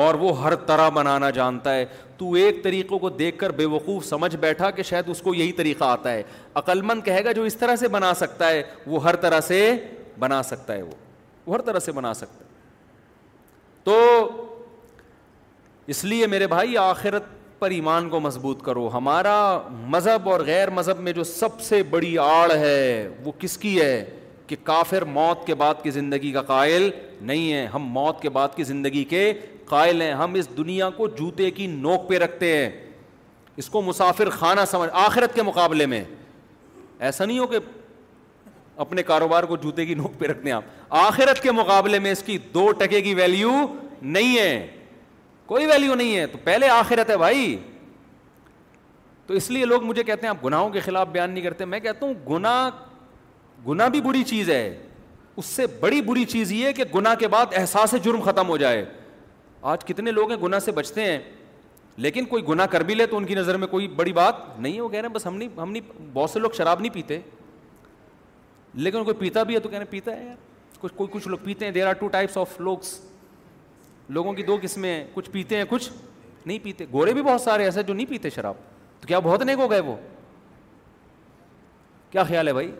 اور 0.00 0.14
وہ 0.14 0.40
ہر 0.42 0.54
طرح 0.66 0.88
بنانا 0.94 1.30
جانتا 1.38 1.74
ہے 1.74 1.84
تو 2.18 2.32
ایک 2.40 2.62
طریقوں 2.64 2.98
کو 2.98 3.08
دیکھ 3.10 3.38
کر 3.38 3.52
بے 3.58 3.64
وقوف 3.66 4.04
سمجھ 4.06 4.34
بیٹھا 4.36 4.70
کہ 4.70 4.82
شاید 4.82 5.08
اس 5.10 5.20
کو 5.22 5.34
یہی 5.34 5.52
طریقہ 5.60 5.84
آتا 5.84 6.12
ہے 6.12 6.22
عقل 6.60 6.82
مند 6.90 7.04
کہے 7.04 7.24
گا 7.24 7.32
جو 7.38 7.42
اس 7.42 7.54
طرح 7.56 7.76
سے 7.76 7.88
بنا 7.96 8.12
سکتا 8.16 8.48
ہے 8.50 8.62
وہ 8.86 9.02
ہر 9.04 9.16
طرح 9.24 9.40
سے 9.46 9.60
بنا 10.18 10.42
سکتا 10.42 10.74
ہے 10.74 10.82
وہ 10.82 10.90
وہ 11.46 11.54
ہر 11.54 11.60
طرح 11.66 11.78
سے 11.88 11.92
بنا 11.92 12.14
سکتا 12.14 12.44
ہے 12.44 12.48
تو 13.84 13.98
اس 15.94 16.04
لیے 16.04 16.26
میرے 16.30 16.46
بھائی 16.46 16.76
آخرت 16.78 17.22
پر 17.58 17.70
ایمان 17.70 18.08
کو 18.10 18.20
مضبوط 18.20 18.62
کرو 18.64 18.88
ہمارا 18.92 19.34
مذہب 19.92 20.28
اور 20.30 20.40
غیر 20.46 20.70
مذہب 20.74 21.00
میں 21.06 21.12
جو 21.12 21.24
سب 21.24 21.60
سے 21.60 21.82
بڑی 21.90 22.16
آڑ 22.26 22.50
ہے 22.52 23.08
وہ 23.24 23.32
کس 23.38 23.56
کی 23.58 23.78
ہے 23.80 24.04
کہ 24.50 24.56
کافر 24.64 25.04
موت 25.04 25.46
کے 25.46 25.54
بعد 25.54 25.74
کی 25.82 25.90
زندگی 25.90 26.30
کا 26.32 26.40
قائل 26.42 26.88
نہیں 27.26 27.52
ہے 27.52 27.64
ہم 27.74 27.82
موت 27.98 28.20
کے 28.22 28.28
بعد 28.36 28.54
کی 28.54 28.62
زندگی 28.70 29.02
کے 29.12 29.22
قائل 29.64 30.00
ہیں 30.02 30.12
ہم 30.20 30.34
اس 30.38 30.48
دنیا 30.56 30.88
کو 30.96 31.06
جوتے 31.18 31.50
کی 31.58 31.66
نوک 31.66 32.08
پہ 32.08 32.18
رکھتے 32.18 32.46
ہیں 32.56 32.70
اس 33.62 33.68
کو 33.70 33.82
مسافر 33.82 34.30
خانہ 34.38 34.60
سمجھ 34.70 34.88
آخرت 35.04 35.34
کے 35.34 35.42
مقابلے 35.50 35.86
میں 35.94 36.02
ایسا 37.08 37.24
نہیں 37.24 37.38
ہو 37.38 37.46
کہ 37.46 37.58
اپنے 38.86 39.02
کاروبار 39.12 39.44
کو 39.52 39.56
جوتے 39.62 39.86
کی 39.86 39.94
نوک 40.02 40.18
پہ 40.18 40.26
رکھتے 40.30 40.48
ہیں 40.50 40.56
آپ 40.56 40.94
آخرت 41.04 41.42
کے 41.42 41.52
مقابلے 41.62 41.98
میں 42.06 42.12
اس 42.12 42.22
کی 42.26 42.38
دو 42.54 42.70
ٹکے 42.80 43.00
کی 43.02 43.14
ویلیو 43.22 43.52
نہیں 44.02 44.36
ہے 44.38 44.66
کوئی 45.46 45.66
ویلیو 45.66 45.94
نہیں 45.94 46.16
ہے 46.16 46.26
تو 46.32 46.38
پہلے 46.44 46.68
آخرت 46.80 47.10
ہے 47.10 47.16
بھائی 47.24 47.56
تو 49.26 49.34
اس 49.34 49.50
لیے 49.50 49.64
لوگ 49.64 49.84
مجھے 49.84 50.02
کہتے 50.02 50.26
ہیں 50.26 50.30
آپ 50.34 50.44
گناہوں 50.44 50.68
کے 50.70 50.80
خلاف 50.84 51.08
بیان 51.12 51.30
نہیں 51.30 51.44
کرتے 51.44 51.64
میں 51.64 51.80
کہتا 51.80 52.06
ہوں 52.06 52.14
گناہ 52.30 52.68
گناہ 53.68 53.88
بھی 53.92 54.00
بری 54.00 54.22
چیز 54.24 54.50
ہے 54.50 54.78
اس 55.36 55.46
سے 55.46 55.66
بڑی 55.80 56.00
بری 56.02 56.24
چیز 56.24 56.52
یہ 56.52 56.72
کہ 56.76 56.84
گنا 56.94 57.14
کے 57.18 57.28
بعد 57.28 57.54
احساس 57.56 57.94
جرم 58.04 58.20
ختم 58.24 58.48
ہو 58.48 58.56
جائے 58.56 58.84
آج 59.72 59.84
کتنے 59.84 60.10
لوگ 60.10 60.30
ہیں 60.30 60.38
گناہ 60.42 60.58
سے 60.64 60.72
بچتے 60.72 61.04
ہیں 61.10 61.18
لیکن 62.04 62.24
کوئی 62.24 62.46
گناہ 62.48 62.66
کر 62.70 62.80
بھی 62.86 62.94
لے 62.94 63.06
تو 63.06 63.16
ان 63.16 63.24
کی 63.26 63.34
نظر 63.34 63.56
میں 63.58 63.66
کوئی 63.68 63.88
بڑی 63.96 64.12
بات 64.12 64.34
نہیں 64.58 64.74
ہے 64.76 64.80
وہ 64.80 64.88
کہہ 64.88 65.00
رہے 65.00 65.06
ہیں 65.08 65.14
بس 65.14 65.26
ہم 65.26 65.36
نہیں 65.36 65.60
ہم 65.60 65.70
نہیں 65.72 66.02
بہت 66.12 66.30
سے 66.30 66.38
لوگ 66.40 66.50
شراب 66.56 66.80
نہیں 66.80 66.92
پیتے 66.94 67.20
لیکن 68.86 69.04
کوئی 69.04 69.16
پیتا 69.18 69.42
بھی 69.42 69.54
ہے 69.54 69.60
تو 69.60 69.68
کہہ 69.68 69.78
رہے 69.78 69.84
ہیں 69.84 69.90
پیتا 69.92 70.16
ہے 70.16 70.24
یار 70.24 70.34
کچھ 70.80 70.92
کوئی 70.96 71.08
کچھ 71.12 71.28
لوگ 71.28 71.38
پیتے 71.44 71.64
ہیں 71.64 71.72
there 71.72 71.86
are 71.86 71.92
two 72.00 72.08
types 72.08 72.36
of 72.38 72.60
logs 72.60 72.98
لوگوں 74.10 74.32
کی 74.32 74.42
دو 74.42 74.58
قسمیں 74.62 74.90
ہیں 74.90 75.04
کچھ 75.14 75.30
پیتے 75.30 75.56
ہیں 75.56 75.64
کچھ 75.68 75.90
نہیں 76.46 76.58
پیتے 76.62 76.84
گورے 76.92 77.12
بھی 77.14 77.22
بہت 77.22 77.40
سارے 77.40 77.64
ایسے 77.64 77.82
جو 77.82 77.94
نہیں 77.94 78.06
پیتے 78.10 78.30
شراب 78.34 78.54
تو 79.00 79.08
کیا 79.08 79.18
بہت 79.24 79.42
نیک 79.46 79.58
ہو 79.58 79.70
گئے 79.70 79.80
وہ 79.80 79.96
کیا 82.10 82.22
خیال 82.24 82.48
ہے 82.48 82.52
بھائی 82.52 82.70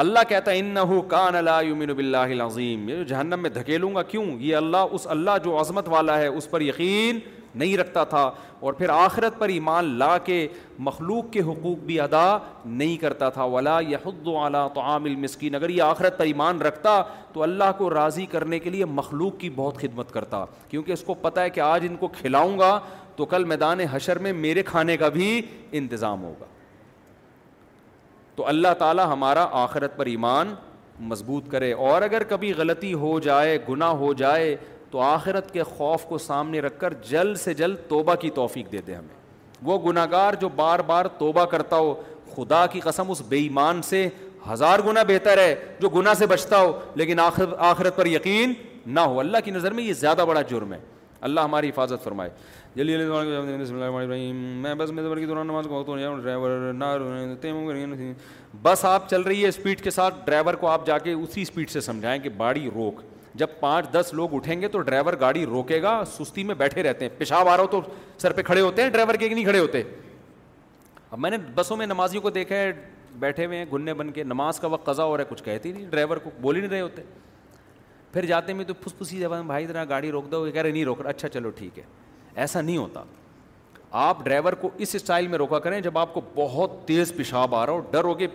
اللہ 0.00 0.18
کہتا 0.28 0.50
ہے 0.50 0.58
ان 0.58 0.66
نہ 0.74 0.78
اللہ 0.78 1.06
کان 1.10 1.78
بلّہ 1.96 2.42
عظیم 2.42 2.90
جہنم 3.08 3.40
میں 3.42 3.50
دھکیلوں 3.50 3.94
گا 3.94 4.02
کیوں 4.10 4.24
یہ 4.40 4.56
اللہ 4.56 4.92
اس 4.98 5.06
اللہ 5.14 5.30
جو 5.44 5.58
عظمت 5.60 5.88
والا 5.94 6.18
ہے 6.18 6.26
اس 6.26 6.48
پر 6.50 6.60
یقین 6.60 7.18
نہیں 7.62 7.76
رکھتا 7.76 8.04
تھا 8.12 8.20
اور 8.68 8.72
پھر 8.80 8.88
آخرت 8.96 9.38
پر 9.38 9.48
ایمان 9.48 9.84
لا 9.98 10.16
کے 10.24 10.36
مخلوق 10.88 11.30
کے 11.32 11.40
حقوق 11.48 11.78
بھی 11.86 11.98
ادا 12.00 12.24
نہیں 12.64 12.96
کرتا 13.04 13.28
تھا 13.38 13.44
ولا 13.54 13.78
یحد 13.88 14.04
خود 14.04 14.72
تو 14.74 14.80
عام 14.80 15.04
المسکن 15.10 15.54
اگر 15.54 15.68
یہ 15.70 15.82
آخرت 15.82 16.18
پر 16.18 16.26
ایمان 16.32 16.60
رکھتا 16.68 17.00
تو 17.32 17.42
اللہ 17.42 17.72
کو 17.78 17.88
راضی 17.94 18.26
کرنے 18.36 18.58
کے 18.66 18.70
لیے 18.76 18.84
مخلوق 19.00 19.38
کی 19.40 19.50
بہت 19.56 19.78
خدمت 19.80 20.12
کرتا 20.12 20.44
کیونکہ 20.68 20.92
اس 20.92 21.02
کو 21.06 21.14
پتہ 21.26 21.40
ہے 21.46 21.50
کہ 21.50 21.60
آج 21.70 21.86
ان 21.90 21.96
کو 22.04 22.08
کھلاؤں 22.20 22.58
گا 22.58 22.78
تو 23.16 23.24
کل 23.34 23.44
میدان 23.54 23.80
حشر 23.90 24.18
میں 24.26 24.32
میرے 24.46 24.62
کھانے 24.72 24.96
کا 25.04 25.08
بھی 25.18 25.40
انتظام 25.82 26.22
ہوگا 26.24 26.46
تو 28.38 28.46
اللہ 28.46 28.74
تعالیٰ 28.78 29.04
ہمارا 29.12 29.46
آخرت 29.62 29.96
پر 29.96 30.06
ایمان 30.06 30.54
مضبوط 31.12 31.48
کرے 31.50 31.72
اور 31.86 32.02
اگر 32.02 32.22
کبھی 32.32 32.52
غلطی 32.56 32.92
ہو 33.04 33.18
جائے 33.20 33.56
گناہ 33.68 33.90
ہو 34.02 34.12
جائے 34.20 34.54
تو 34.90 35.00
آخرت 35.02 35.50
کے 35.52 35.62
خوف 35.70 36.04
کو 36.08 36.18
سامنے 36.26 36.60
رکھ 36.66 36.78
کر 36.80 36.92
جلد 37.08 37.36
سے 37.44 37.54
جلد 37.60 37.76
توبہ 37.88 38.14
کی 38.20 38.30
توفیق 38.34 38.70
دیتے 38.72 38.94
ہمیں 38.94 39.16
وہ 39.68 39.78
گناہ 39.90 40.06
گار 40.10 40.34
جو 40.40 40.48
بار 40.56 40.78
بار 40.92 41.06
توبہ 41.18 41.44
کرتا 41.54 41.76
ہو 41.76 41.92
خدا 42.36 42.64
کی 42.72 42.80
قسم 42.80 43.10
اس 43.10 43.22
بے 43.28 43.36
ایمان 43.38 43.80
سے 43.88 44.08
ہزار 44.52 44.78
گنا 44.86 45.02
بہتر 45.08 45.38
ہے 45.38 45.54
جو 45.80 45.88
گناہ 45.98 46.14
سے 46.18 46.26
بچتا 46.26 46.60
ہو 46.60 46.72
لیکن 46.96 47.20
آخرت 47.20 47.96
پر 47.96 48.06
یقین 48.06 48.52
نہ 48.86 49.00
ہو 49.12 49.20
اللہ 49.20 49.38
کی 49.44 49.50
نظر 49.50 49.72
میں 49.78 49.84
یہ 49.84 49.92
زیادہ 50.04 50.24
بڑا 50.28 50.42
جرم 50.50 50.72
ہے 50.72 50.78
اللہ 51.26 51.40
ہماری 51.40 51.68
حفاظت 51.68 52.04
فرمائے 52.04 52.30
بسم 52.78 53.74
اللہ 53.74 54.06
میں 54.08 54.32
میں 54.62 54.74
بس 54.78 54.90
دوران 55.28 55.46
نماز 55.46 55.64
کو 55.68 55.78
وقت 55.84 56.22
ڈرائیور 56.22 58.00
بس 58.62 58.84
آپ 58.84 59.08
چل 59.10 59.22
رہی 59.22 59.42
ہے 59.42 59.48
اسپیڈ 59.48 59.80
کے 59.84 59.90
ساتھ 59.90 60.14
ڈرائیور 60.26 60.54
کو 60.60 60.68
آپ 60.68 60.84
جا 60.86 60.98
کے 60.98 61.12
اسی 61.12 61.42
اسپیڈ 61.42 61.70
سے 61.70 61.80
سمجھائیں 61.80 62.20
کہ 62.22 62.28
باڑی 62.36 62.68
روک 62.74 63.00
جب 63.38 63.58
پانچ 63.60 63.90
دس 63.92 64.12
لوگ 64.14 64.34
اٹھیں 64.34 64.60
گے 64.60 64.68
تو 64.68 64.80
ڈرائیور 64.80 65.14
گاڑی 65.20 65.44
روکے 65.46 65.80
گا 65.82 66.02
سستی 66.12 66.44
میں 66.44 66.54
بیٹھے 66.58 66.82
رہتے 66.82 67.04
ہیں 67.08 67.18
پیشاب 67.18 67.48
آ 67.48 67.56
رہا 67.56 67.62
ہو 67.64 67.68
تو 67.70 67.80
سر 68.18 68.32
پہ 68.32 68.42
کھڑے 68.46 68.60
ہوتے 68.60 68.82
ہیں 68.82 68.90
ڈرائیور 68.90 69.14
کے 69.20 69.28
نہیں 69.34 69.44
کھڑے 69.44 69.58
ہوتے 69.58 69.82
اب 71.10 71.18
میں 71.18 71.30
نے 71.30 71.36
بسوں 71.54 71.76
میں 71.76 71.86
نمازیوں 71.86 72.22
کو 72.22 72.30
دیکھا 72.38 72.56
ہے 72.56 72.72
بیٹھے 73.18 73.46
ہوئے 73.46 73.58
ہیں 73.58 73.64
گننے 73.72 73.94
بن 73.94 74.10
کے 74.12 74.24
نماز 74.24 74.60
کا 74.60 74.68
وقت 74.70 74.86
قضا 74.86 75.04
ہو 75.04 75.16
رہا 75.16 75.24
ہے 75.24 75.28
کچھ 75.34 75.42
کہتے 75.44 75.72
نہیں 75.72 75.90
ڈرائیور 75.90 76.16
کو 76.24 76.30
بول 76.40 76.56
ہی 76.56 76.60
نہیں 76.60 76.70
رہے 76.70 76.80
ہوتے 76.80 77.02
پھر 78.12 78.26
جاتے 78.26 78.52
میں 78.58 78.64
تو 78.64 78.74
پھس 78.80 78.98
پھسی 78.98 79.18
جب 79.20 79.34
بھائی 79.46 79.66
ذرا 79.66 79.84
گاڑی 79.88 80.10
روک 80.10 80.30
دو 80.32 80.46
کہہ 80.52 80.62
رہے 80.62 80.70
نہیں 80.70 80.84
روک 80.84 81.00
رہا 81.02 81.10
اچھا 81.10 81.28
چلو 81.28 81.50
ٹھیک 81.58 81.78
ہے 81.78 81.82
ایسا 82.42 82.60
نہیں 82.60 82.76
ہوتا 82.76 83.02
آپ 84.06 84.22
ڈرائیور 84.24 84.52
کو 84.60 84.68
اس 84.84 84.94
اسٹائل 84.94 85.26
میں 85.28 85.38
روکا 85.38 85.58
کریں 85.66 85.80
جب 85.80 85.96
آپ 85.98 86.12
کو 86.14 86.20
بہت 86.34 86.72
تیز 86.86 87.12
پیشاب 87.16 87.54
آ 87.54 87.64
رہا 87.66 87.72
ہو 87.72 87.80
ڈر 87.90 88.04
ہو 88.04 88.14
کے 88.14 88.26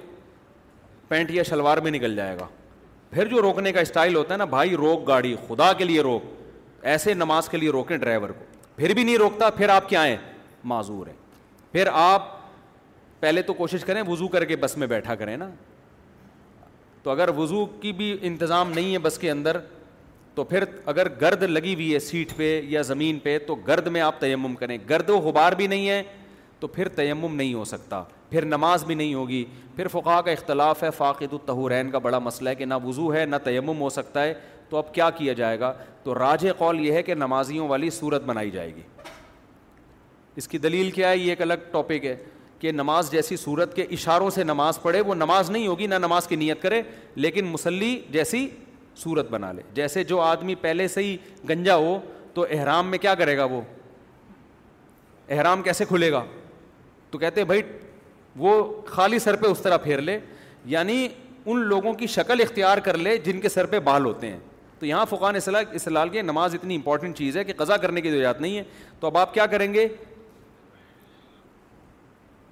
پینٹ 1.07 1.31
یا 1.31 1.43
شلوار 1.49 1.77
میں 1.87 1.91
نکل 1.91 2.15
جائے 2.15 2.35
گا 2.39 2.47
پھر 3.11 3.27
جو 3.33 3.41
روکنے 3.41 3.71
کا 3.71 3.79
اسٹائل 3.87 4.15
ہوتا 4.15 4.33
ہے 4.33 4.37
نا 4.37 4.45
بھائی 4.55 4.75
روک 4.77 5.07
گاڑی 5.07 5.35
خدا 5.47 5.71
کے 5.77 5.83
لیے 5.83 6.01
روک 6.09 6.23
ایسے 6.93 7.13
نماز 7.13 7.49
کے 7.49 7.57
لیے 7.57 7.69
روکیں 7.75 7.95
ڈرائیور 7.97 8.29
کو 8.37 8.45
پھر 8.75 8.93
بھی 8.93 9.03
نہیں 9.03 9.17
روکتا 9.17 9.49
پھر 9.57 9.69
آپ 9.69 9.89
کیا 9.89 10.01
آئیں 10.01 10.15
معذور 10.73 11.07
ہیں 11.07 11.15
پھر 11.71 11.89
آپ 12.01 12.25
پہلے 13.19 13.41
تو 13.41 13.53
کوشش 13.61 13.83
کریں 13.85 14.01
وضو 14.07 14.27
کر 14.35 14.45
کے 14.45 14.55
بس 14.65 14.77
میں 14.77 14.87
بیٹھا 14.95 15.15
کریں 15.15 15.35
نا 15.37 15.49
تو 17.03 17.11
اگر 17.11 17.29
وضو 17.37 17.65
کی 17.81 17.91
بھی 18.01 18.15
انتظام 18.31 18.71
نہیں 18.71 18.93
ہے 18.93 18.99
بس 19.07 19.17
کے 19.19 19.31
اندر 19.31 19.57
تو 20.35 20.43
پھر 20.43 20.63
اگر 20.91 21.07
گرد 21.21 21.43
لگی 21.43 21.73
ہوئی 21.73 21.93
ہے 21.93 21.99
سیٹ 21.99 22.35
پہ 22.35 22.59
یا 22.67 22.81
زمین 22.81 23.19
پہ 23.23 23.37
تو 23.47 23.55
گرد 23.67 23.87
میں 23.87 24.01
آپ 24.01 24.19
تیمم 24.21 24.55
کریں 24.59 24.77
گرد 24.89 25.09
و 25.09 25.17
غبار 25.23 25.51
بھی 25.57 25.67
نہیں 25.67 25.89
ہے 25.89 26.01
تو 26.59 26.67
پھر 26.67 26.87
تیمم 26.95 27.35
نہیں 27.35 27.53
ہو 27.53 27.63
سکتا 27.65 28.03
پھر 28.29 28.45
نماز 28.45 28.83
بھی 28.85 28.95
نہیں 28.95 29.13
ہوگی 29.13 29.43
پھر 29.75 29.87
فقا 29.91 30.19
کا 30.25 30.31
اختلاف 30.31 30.83
ہے 30.83 30.89
فاقد 30.97 31.33
الطہورین 31.33 31.89
کا 31.91 31.97
بڑا 31.99 32.19
مسئلہ 32.19 32.49
ہے 32.49 32.55
کہ 32.55 32.65
نہ 32.65 32.73
وضو 32.83 33.13
ہے 33.13 33.25
نہ 33.25 33.35
تیمم 33.43 33.81
ہو 33.81 33.89
سکتا 33.99 34.23
ہے 34.23 34.33
تو 34.69 34.77
اب 34.77 34.93
کیا 34.93 35.09
کیا 35.17 35.33
جائے 35.41 35.59
گا 35.59 35.73
تو 36.03 36.15
راج 36.19 36.45
قول 36.57 36.85
یہ 36.85 36.91
ہے 36.93 37.03
کہ 37.03 37.15
نمازیوں 37.15 37.67
والی 37.69 37.89
صورت 37.99 38.23
بنائی 38.25 38.51
جائے 38.51 38.75
گی 38.75 38.81
اس 40.41 40.47
کی 40.47 40.57
دلیل 40.57 40.91
کیا 40.91 41.09
ہے 41.09 41.17
یہ 41.17 41.29
ایک 41.29 41.41
الگ 41.41 41.69
ٹاپک 41.71 42.05
ہے 42.05 42.15
کہ 42.59 42.71
نماز 42.71 43.11
جیسی 43.11 43.37
صورت 43.37 43.75
کے 43.75 43.83
اشاروں 43.91 44.29
سے 44.29 44.43
نماز 44.43 44.81
پڑھے 44.81 45.01
وہ 45.07 45.15
نماز 45.15 45.49
نہیں 45.51 45.67
ہوگی 45.67 45.87
نہ 45.87 45.95
نماز 46.01 46.27
کی 46.27 46.35
نیت 46.35 46.61
کرے 46.61 46.81
لیکن 47.15 47.45
مسلی 47.45 47.97
جیسی 48.11 48.47
صورت 49.01 49.29
بنا 49.31 49.51
لے 49.55 49.61
جیسے 49.73 50.03
جو 50.03 50.19
آدمی 50.21 50.55
پہلے 50.61 50.87
سے 50.87 51.03
ہی 51.03 51.15
گنجا 51.49 51.75
ہو 51.75 51.97
تو 52.33 52.45
احرام 52.49 52.89
میں 52.91 52.97
کیا 52.99 53.15
کرے 53.15 53.37
گا 53.37 53.43
وہ 53.51 53.61
احرام 55.31 55.61
کیسے 55.63 55.85
کھلے 55.85 56.11
گا 56.11 56.23
تو 57.11 57.17
کہتے 57.19 57.41
ہیں 57.41 57.45
بھائی 57.47 57.61
وہ 58.37 58.61
خالی 58.85 59.19
سر 59.19 59.35
پہ 59.41 59.47
اس 59.47 59.59
طرح 59.61 59.77
پھیر 59.83 60.01
لے 60.01 60.17
یعنی 60.65 61.07
ان 61.45 61.59
لوگوں 61.67 61.93
کی 61.93 62.07
شکل 62.07 62.41
اختیار 62.41 62.77
کر 62.85 62.97
لے 62.97 63.17
جن 63.25 63.39
کے 63.41 63.49
سر 63.49 63.65
پہ 63.71 63.79
بال 63.83 64.05
ہوتے 64.05 64.29
ہیں 64.31 64.39
تو 64.79 64.85
یہاں 64.85 65.05
فقان 65.09 65.35
اصلاح 65.35 65.73
اصلاح 65.75 66.05
کی 66.11 66.21
نماز 66.21 66.55
اتنی 66.55 66.75
امپورٹنٹ 66.75 67.17
چیز 67.17 67.37
ہے 67.37 67.43
کہ 67.43 67.53
قضا 67.57 67.77
کرنے 67.77 68.01
کی 68.01 68.11
ضروریات 68.11 68.41
نہیں 68.41 68.57
ہے 68.57 68.63
تو 68.99 69.07
اب 69.07 69.17
آپ 69.17 69.33
کیا 69.33 69.45
کریں 69.51 69.73
گے 69.73 69.87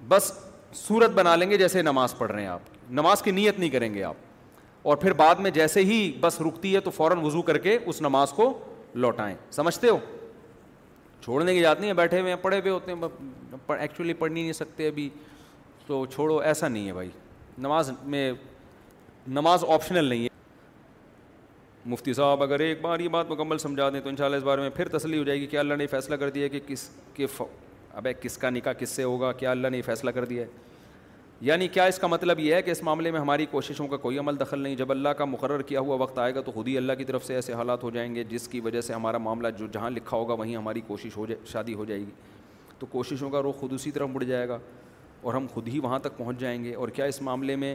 بس 0.08 0.32
صورت 0.74 1.10
بنا 1.14 1.34
لیں 1.36 1.50
گے 1.50 1.56
جیسے 1.58 1.82
نماز 1.82 2.16
پڑھ 2.18 2.30
رہے 2.32 2.40
ہیں 2.42 2.48
آپ 2.48 2.60
نماز 2.90 3.22
کی 3.22 3.30
نیت 3.30 3.58
نہیں 3.58 3.70
کریں 3.70 3.92
گے 3.94 4.02
آپ 4.04 4.16
اور 4.82 4.96
پھر 4.96 5.12
بعد 5.16 5.34
میں 5.40 5.50
جیسے 5.50 5.80
ہی 5.84 5.96
بس 6.20 6.40
رکتی 6.46 6.74
ہے 6.74 6.80
تو 6.80 6.90
فوراً 6.90 7.18
وضو 7.24 7.42
کر 7.42 7.58
کے 7.66 7.76
اس 7.86 8.00
نماز 8.02 8.30
کو 8.36 8.52
لوٹائیں 8.94 9.34
سمجھتے 9.52 9.88
ہو 9.88 9.98
چھوڑنے 11.24 11.52
کی 11.54 11.60
یاد 11.60 11.74
نہیں 11.80 11.88
ہے 11.90 11.94
بیٹھے 11.94 12.20
ہوئے 12.20 12.32
ہیں 12.32 12.40
پڑھے 12.42 12.58
ہوئے 12.60 12.70
ہوتے 12.70 12.92
ہیں 12.92 13.74
ایکچولی 13.78 14.12
پڑھ 14.22 14.32
نہیں 14.32 14.52
سکتے 14.52 14.88
ابھی 14.88 15.08
تو 15.86 16.04
چھوڑو 16.14 16.38
ایسا 16.38 16.68
نہیں 16.68 16.86
ہے 16.88 16.92
بھائی 16.92 17.10
نماز 17.58 17.90
میں 18.02 18.30
نماز 19.28 19.64
آپشنل 19.74 20.04
نہیں 20.04 20.22
ہے 20.22 20.28
مفتی 21.90 22.12
صاحب 22.14 22.42
اگر 22.42 22.60
ایک 22.60 22.80
بار 22.80 23.00
یہ 23.00 23.08
بات 23.08 23.30
مکمل 23.30 23.58
سمجھا 23.58 23.88
دیں 23.92 24.00
تو 24.00 24.08
انشاءاللہ 24.08 24.36
اس 24.36 24.42
بارے 24.44 24.60
میں 24.62 24.70
پھر 24.76 24.88
تسلی 24.98 25.18
ہو 25.18 25.24
جائے 25.24 25.40
گی 25.40 25.46
کیا 25.46 25.60
اللہ 25.60 25.74
نے 25.74 25.86
فیصلہ 25.90 26.16
کر 26.16 26.30
دیا 26.30 26.48
کہ 26.48 26.60
کس 26.66 26.88
کے 27.14 27.26
اب 27.94 28.06
کس 28.20 28.38
کا 28.38 28.50
نکاح 28.50 28.72
کس 28.78 28.88
سے 28.88 29.02
ہوگا 29.04 29.32
کیا 29.40 29.50
اللہ 29.50 29.68
نے 29.68 29.76
یہ 29.76 29.82
فیصلہ 29.86 30.10
کر 30.10 30.24
دیا 30.24 30.42
ہے 30.44 30.48
یعنی 31.44 31.66
کیا 31.74 31.84
اس 31.90 31.98
کا 31.98 32.06
مطلب 32.06 32.40
یہ 32.40 32.54
ہے 32.54 32.60
کہ 32.62 32.70
اس 32.70 32.82
معاملے 32.88 33.10
میں 33.10 33.20
ہماری 33.20 33.46
کوششوں 33.50 33.86
کا 33.88 33.96
کوئی 34.04 34.18
عمل 34.18 34.38
دخل 34.40 34.58
نہیں 34.62 34.74
جب 34.76 34.90
اللہ 34.90 35.08
کا 35.18 35.24
مقرر 35.24 35.62
کیا 35.70 35.80
ہوا 35.80 35.96
وقت 36.00 36.18
آئے 36.24 36.34
گا 36.34 36.40
تو 36.46 36.52
خود 36.52 36.68
ہی 36.68 36.76
اللہ 36.76 36.92
کی 36.98 37.04
طرف 37.04 37.24
سے 37.26 37.34
ایسے 37.34 37.52
حالات 37.60 37.82
ہو 37.82 37.90
جائیں 37.96 38.14
گے 38.14 38.24
جس 38.30 38.46
کی 38.48 38.60
وجہ 38.66 38.80
سے 38.80 38.92
ہمارا 38.94 39.18
معاملہ 39.24 39.48
جو 39.58 39.66
جہاں 39.72 39.90
لکھا 39.90 40.16
ہوگا 40.16 40.34
وہیں 40.40 40.56
ہماری 40.56 40.80
کوشش 40.86 41.16
ہو 41.16 41.26
جائے 41.26 41.38
شادی 41.52 41.74
ہو 41.74 41.84
جائے 41.84 42.00
گی 42.00 42.10
تو 42.78 42.86
کوششوں 42.90 43.30
کا 43.30 43.40
رخ 43.48 43.56
خود 43.60 43.72
اسی 43.72 43.90
طرف 43.90 44.08
مڑ 44.12 44.22
جائے 44.22 44.48
گا 44.48 44.58
اور 45.22 45.34
ہم 45.34 45.46
خود 45.54 45.68
ہی 45.68 45.80
وہاں 45.82 45.98
تک 46.04 46.16
پہنچ 46.18 46.38
جائیں 46.40 46.62
گے 46.64 46.74
اور 46.74 46.88
کیا 46.98 47.04
اس 47.14 47.20
معاملے 47.22 47.56
میں 47.64 47.74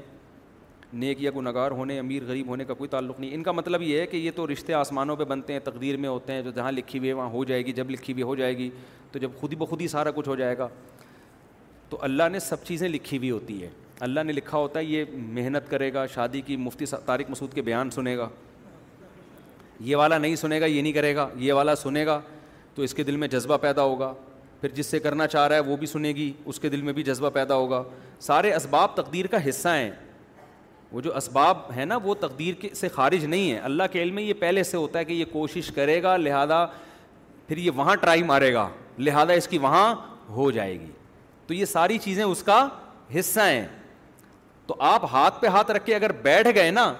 نیک 0.94 1.22
یا 1.22 1.32
گنگار 1.36 1.72
ہونے 1.80 2.00
امیر 2.00 2.24
غریب 2.28 2.48
ہونے 2.50 2.66
کا 2.66 2.74
کوئی 2.74 2.88
تعلق 2.90 3.20
نہیں 3.20 3.34
ان 3.36 3.44
کا 3.44 3.52
مطلب 3.52 3.82
یہ 3.82 4.00
ہے 4.00 4.06
کہ 4.08 4.18
یہ 4.18 4.32
تو 4.36 4.48
رشتے 4.52 4.74
آسمانوں 4.74 5.16
پہ 5.16 5.24
بنتے 5.34 5.54
ہیں 5.54 5.60
تقدیر 5.64 5.98
میں 6.04 6.10
ہوتے 6.10 6.34
ہیں 6.34 6.42
جو 6.42 6.52
جہاں 6.56 6.72
لکھی 6.72 7.00
ہوئی 7.00 7.10
ہے 7.10 7.14
وہاں 7.16 7.30
ہو 7.32 7.44
جائے 7.50 7.66
گی 7.66 7.72
جب 7.80 7.90
لکھی 7.92 8.14
ہوئی 8.14 8.24
ہو 8.24 8.36
جائے 8.36 8.58
گی 8.58 8.70
تو 9.12 9.20
جب 9.20 9.32
خود 9.40 9.52
ہی 9.54 9.58
بخود 9.58 9.82
ہی 9.82 9.88
سارا 9.88 10.12
کچھ 10.16 10.30
ہو 10.30 10.36
جائے 10.36 10.58
گا 10.58 10.68
تو 11.90 11.98
اللہ 12.02 12.30
نے 12.32 12.40
سب 12.40 12.64
چیزیں 12.66 12.88
لکھی 12.90 13.18
ہوئی 13.18 13.30
ہوتی 13.32 13.62
ہے 13.64 13.70
اللہ 14.08 14.24
نے 14.26 14.34
لکھا 14.34 14.58
ہوتا 14.58 14.80
ہے 14.80 14.84
یہ 14.86 15.04
محنت 15.34 15.70
کرے 15.70 15.94
گا 15.94 16.06
شادی 16.16 16.42
کی 16.48 16.56
مفتی 16.58 16.86
طارق 17.06 17.30
مسعود 17.30 17.54
کے 17.54 17.62
بیان 17.70 17.90
سنے 17.92 18.18
گا 18.18 18.28
یہ 19.80 19.96
والا 19.96 20.18
نہیں 20.18 20.36
سنے 20.36 20.60
گا 20.62 20.66
یہ 20.66 20.82
نہیں 20.82 20.94
کرے 20.94 21.16
گا 21.16 21.28
یہ 21.38 21.54
والا 21.54 21.76
سنے 21.76 22.06
گا 22.06 22.20
تو 22.76 22.82
اس 22.82 22.94
کے 22.94 23.04
دل 23.04 23.16
میں 23.18 23.28
جذبہ 23.28 23.58
پیدا 23.62 23.82
ہوگا 23.84 24.14
پھر 24.62 24.70
جس 24.76 24.86
سے 24.88 25.00
کرنا 25.00 25.28
چاہ 25.28 25.48
رہا 25.48 25.56
ہے 25.56 25.60
وہ 25.70 25.76
بھی 25.78 25.88
سنے 25.88 26.12
گی 26.16 26.32
اس 26.46 26.60
کے 26.60 26.70
دل 26.70 26.82
میں 26.82 26.94
بھی 26.94 27.04
جذبہ 27.04 27.30
پیدا 27.34 27.56
ہوگا 27.56 27.82
سارے 28.28 28.54
اسباب 28.54 28.96
تقدیر 28.96 29.28
کا 29.32 29.48
حصہ 29.50 29.70
ہیں 29.76 29.92
وہ 30.92 31.02
جو 31.02 31.16
اسباب 31.18 31.58
ہیں 31.76 31.86
نا 31.86 31.98
وہ 32.04 32.16
تقدیر 32.20 32.54
کے 32.62 32.70
سے 32.80 32.88
خارج 32.94 33.26
نہیں 33.26 33.52
ہے 33.52 33.58
اللہ 33.70 33.84
کے 33.92 34.02
علم 34.04 34.16
میں 34.16 34.24
یہ 34.24 34.34
پہلے 34.40 34.64
سے 34.64 34.78
ہوتا 34.78 35.00
ہے 35.00 35.06
کہ 35.06 35.14
یہ 35.14 35.26
کوشش 35.32 35.72
کرے 35.76 36.02
گا 36.04 36.16
لہٰذا 36.18 36.66
پھر 37.48 37.58
یہ 37.58 37.72
وہاں 37.76 37.96
ٹرائی 38.02 38.24
مارے 38.34 38.54
گا 38.54 38.68
لہٰذا 38.98 39.34
اس 39.34 39.48
کی 39.48 39.58
وہاں 39.70 39.94
ہو 40.36 40.50
جائے 40.52 40.80
گی 40.80 40.92
تو 41.48 41.54
یہ 41.54 41.66
ساری 41.66 41.98
چیزیں 42.04 42.24
اس 42.24 42.42
کا 42.44 42.68
حصہ 43.18 43.40
ہیں 43.50 43.66
تو 44.68 44.76
آپ 44.88 45.06
ہاتھ 45.12 45.40
پہ 45.42 45.48
ہاتھ 45.48 45.72
رکھ 45.72 45.86
کے 45.86 45.96
اگر 45.96 46.12
بیٹھ 46.22 46.48
گئے 46.56 46.72
نا 46.72 46.94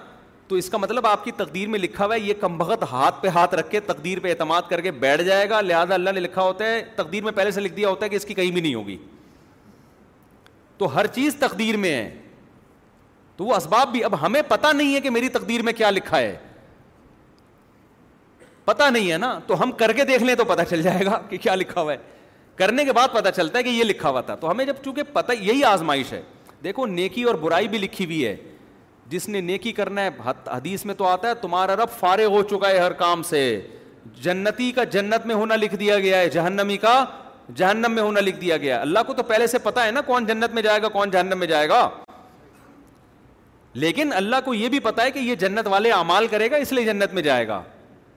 تو 0.48 0.56
اس 0.56 0.68
کا 0.70 0.78
مطلب 0.78 1.06
آپ 1.06 1.24
کی 1.24 1.32
تقدیر 1.36 1.68
میں 1.68 1.78
لکھا 1.78 2.04
ہوا 2.04 2.14
ہے 2.14 2.20
یہ 2.20 2.34
کم 2.40 2.56
بھگت 2.58 2.84
ہاتھ 2.90 3.20
پہ 3.22 3.28
ہاتھ 3.34 3.54
رکھ 3.54 3.70
کے 3.70 3.80
تقدیر 3.90 4.20
پہ 4.20 4.28
اعتماد 4.30 4.62
کر 4.68 4.80
کے 4.80 4.90
بیٹھ 5.04 5.22
جائے 5.22 5.48
گا 5.50 5.60
لہٰذا 5.60 5.94
اللہ 5.94 6.10
نے 6.14 6.20
لکھا 6.20 6.42
ہوتا 6.42 6.66
ہے 6.72 6.82
تقدیر 6.96 7.24
میں 7.24 7.32
پہلے 7.36 7.50
سے 7.50 7.60
لکھ 7.60 7.74
دیا 7.76 7.88
ہوتا 7.88 8.04
ہے 8.04 8.08
کہ 8.10 8.16
اس 8.16 8.24
کی 8.24 8.34
کہیں 8.34 8.50
بھی 8.50 8.60
نہیں 8.60 8.74
ہوگی 8.74 8.96
تو 10.78 10.94
ہر 10.94 11.06
چیز 11.14 11.34
تقدیر 11.38 11.76
میں 11.84 11.92
ہے 11.94 12.08
تو 13.36 13.44
وہ 13.44 13.54
اسباب 13.54 13.90
بھی 13.92 14.02
اب 14.04 14.20
ہمیں 14.22 14.40
پتا 14.48 14.72
نہیں 14.72 14.94
ہے 14.94 15.00
کہ 15.00 15.10
میری 15.10 15.28
تقدیر 15.36 15.62
میں 15.62 15.72
کیا 15.72 15.90
لکھا 15.90 16.18
ہے 16.18 16.36
پتا 18.64 18.88
نہیں 18.90 19.10
ہے 19.12 19.18
نا 19.18 19.38
تو 19.46 19.62
ہم 19.62 19.72
کر 19.82 19.92
کے 20.00 20.04
دیکھ 20.04 20.22
لیں 20.22 20.34
تو 20.36 20.44
پتا 20.44 20.64
چل 20.64 20.82
جائے 20.82 21.04
گا 21.06 21.20
کہ 21.28 21.36
کیا 21.42 21.54
لکھا 21.54 21.80
ہوا 21.80 21.92
ہے 21.92 21.96
کرنے 22.58 22.84
کے 22.84 22.92
بعد 22.92 23.08
پتا 23.12 23.30
چلتا 23.32 23.58
ہے 23.58 23.62
کہ 23.62 23.68
یہ 23.68 23.84
لکھا 23.84 24.10
ہوا 24.10 24.20
تھا 24.28 24.34
تو 24.40 24.50
ہمیں 24.50 24.64
جب 24.64 24.76
چونکہ 24.84 25.02
پتا 25.12 25.32
یہی 25.32 25.64
آزمائش 25.64 26.12
ہے 26.12 26.20
دیکھو 26.64 26.86
نیکی 26.94 27.22
اور 27.22 27.34
برائی 27.42 27.68
بھی 27.74 27.78
لکھی 27.78 28.04
ہوئی 28.04 28.24
ہے 28.26 28.34
جس 29.08 29.28
نے 29.28 29.40
نیکی 29.40 29.72
کرنا 29.72 30.02
ہے 30.04 30.08
حدیث 30.46 30.84
میں 30.86 30.94
تو 30.94 31.06
آتا 31.08 31.28
ہے 31.28 31.34
تمہارا 31.40 31.76
رب 31.82 31.98
فارغ 31.98 32.32
ہو 32.36 32.42
چکا 32.50 32.70
ہے 32.70 32.78
ہر 32.78 32.92
کام 33.02 33.22
سے 33.30 33.42
جنتی 34.22 34.70
کا 34.72 34.84
جنت 34.96 35.26
میں 35.26 35.34
ہونا 35.34 35.56
لکھ 35.56 35.74
دیا 35.80 35.98
گیا 36.00 36.18
ہے 36.18 36.28
جہنمی 36.30 36.76
کا 36.86 37.04
جہنم 37.56 37.92
میں 37.94 38.02
ہونا 38.02 38.20
لکھ 38.20 38.40
دیا 38.40 38.56
گیا 38.62 38.76
ہے 38.76 38.80
اللہ 38.80 39.02
کو 39.06 39.12
تو 39.14 39.22
پہلے 39.32 39.46
سے 39.46 39.58
پتا 39.68 39.86
ہے 39.86 39.90
نا 39.90 40.00
کون 40.06 40.26
جنت 40.26 40.54
میں 40.54 40.62
جائے 40.62 40.82
گا 40.82 40.88
کون 40.98 41.10
جہنم 41.10 41.38
میں 41.38 41.46
جائے 41.46 41.68
گا 41.68 41.88
لیکن 43.84 44.12
اللہ 44.16 44.36
کو 44.44 44.54
یہ 44.54 44.68
بھی 44.68 44.78
پتا 44.80 45.02
ہے 45.04 45.10
کہ 45.10 45.18
یہ 45.18 45.34
جنت 45.44 45.66
والے 45.70 45.90
امال 45.92 46.26
کرے 46.30 46.50
گا 46.50 46.56
اس 46.64 46.72
لیے 46.72 46.84
جنت 46.84 47.14
میں 47.14 47.22
جائے 47.22 47.46
گا 47.48 47.62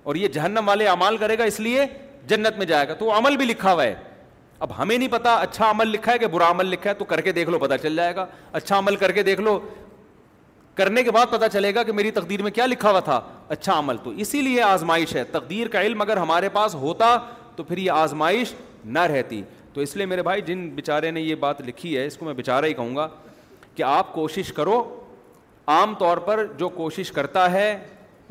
اور 0.03 0.15
یہ 0.15 0.27
جہنم 0.37 0.67
والے 0.67 0.87
امال 0.87 1.17
کرے 1.17 1.37
گا 1.37 1.43
اس 1.43 1.59
لیے 1.59 1.85
جنت 2.27 2.57
میں 2.57 2.65
جائے 2.65 2.87
گا 2.87 2.93
تو 2.99 3.17
عمل 3.17 3.37
بھی 3.37 3.45
لکھا 3.45 3.73
ہوا 3.73 3.83
ہے 3.83 3.93
اب 4.63 4.71
ہمیں 4.77 4.97
نہیں 4.97 5.07
پتا 5.09 5.33
اچھا 5.41 5.69
عمل 5.71 5.87
لکھا 5.87 6.11
ہے 6.13 6.17
کہ 6.19 6.27
برا 6.33 6.49
عمل 6.51 6.65
لکھا 6.69 6.89
ہے 6.89 6.95
تو 6.95 7.05
کر 7.11 7.21
کے 7.21 7.31
دیکھ 7.33 7.49
لو 7.49 7.59
پتہ 7.59 7.73
چل 7.81 7.95
جائے 7.95 8.15
گا 8.15 8.25
اچھا 8.59 8.77
عمل 8.79 8.95
کر 9.03 9.11
کے 9.11 9.21
دیکھ 9.23 9.39
لو 9.41 9.57
کرنے 10.75 11.03
کے 11.03 11.11
بعد 11.11 11.31
پتا 11.31 11.47
چلے 11.49 11.73
گا 11.75 11.83
کہ 11.83 11.91
میری 11.91 12.11
تقدیر 12.11 12.41
میں 12.43 12.51
کیا 12.51 12.65
لکھا 12.65 12.91
ہوا 12.91 12.99
تھا 13.07 13.19
اچھا 13.55 13.77
عمل 13.79 13.97
تو 14.03 14.09
اسی 14.25 14.41
لیے 14.41 14.61
آزمائش 14.61 15.15
ہے 15.15 15.23
تقدیر 15.31 15.67
کا 15.73 15.81
علم 15.81 16.01
اگر 16.01 16.17
ہمارے 16.17 16.49
پاس 16.53 16.75
ہوتا 16.81 17.05
تو 17.55 17.63
پھر 17.69 17.77
یہ 17.77 17.91
آزمائش 17.91 18.53
نہ 18.85 18.99
رہتی 19.13 19.41
تو 19.73 19.81
اس 19.81 19.95
لیے 19.95 20.05
میرے 20.11 20.23
بھائی 20.23 20.41
جن 20.47 20.69
بیچارے 20.75 21.11
نے 21.11 21.21
یہ 21.21 21.35
بات 21.45 21.61
لکھی 21.67 21.95
ہے 21.97 22.05
اس 22.07 22.17
کو 22.17 22.25
میں 22.25 22.33
بیچارہ 22.33 22.65
ہی 22.65 22.73
کہوں 22.73 22.95
گا 22.95 23.07
کہ 23.75 23.83
آپ 23.83 24.13
کوشش 24.13 24.53
کرو 24.57 24.77
عام 25.67 25.93
طور 25.99 26.17
پر 26.29 26.45
جو 26.59 26.69
کوشش 26.77 27.11
کرتا 27.17 27.51
ہے 27.51 27.77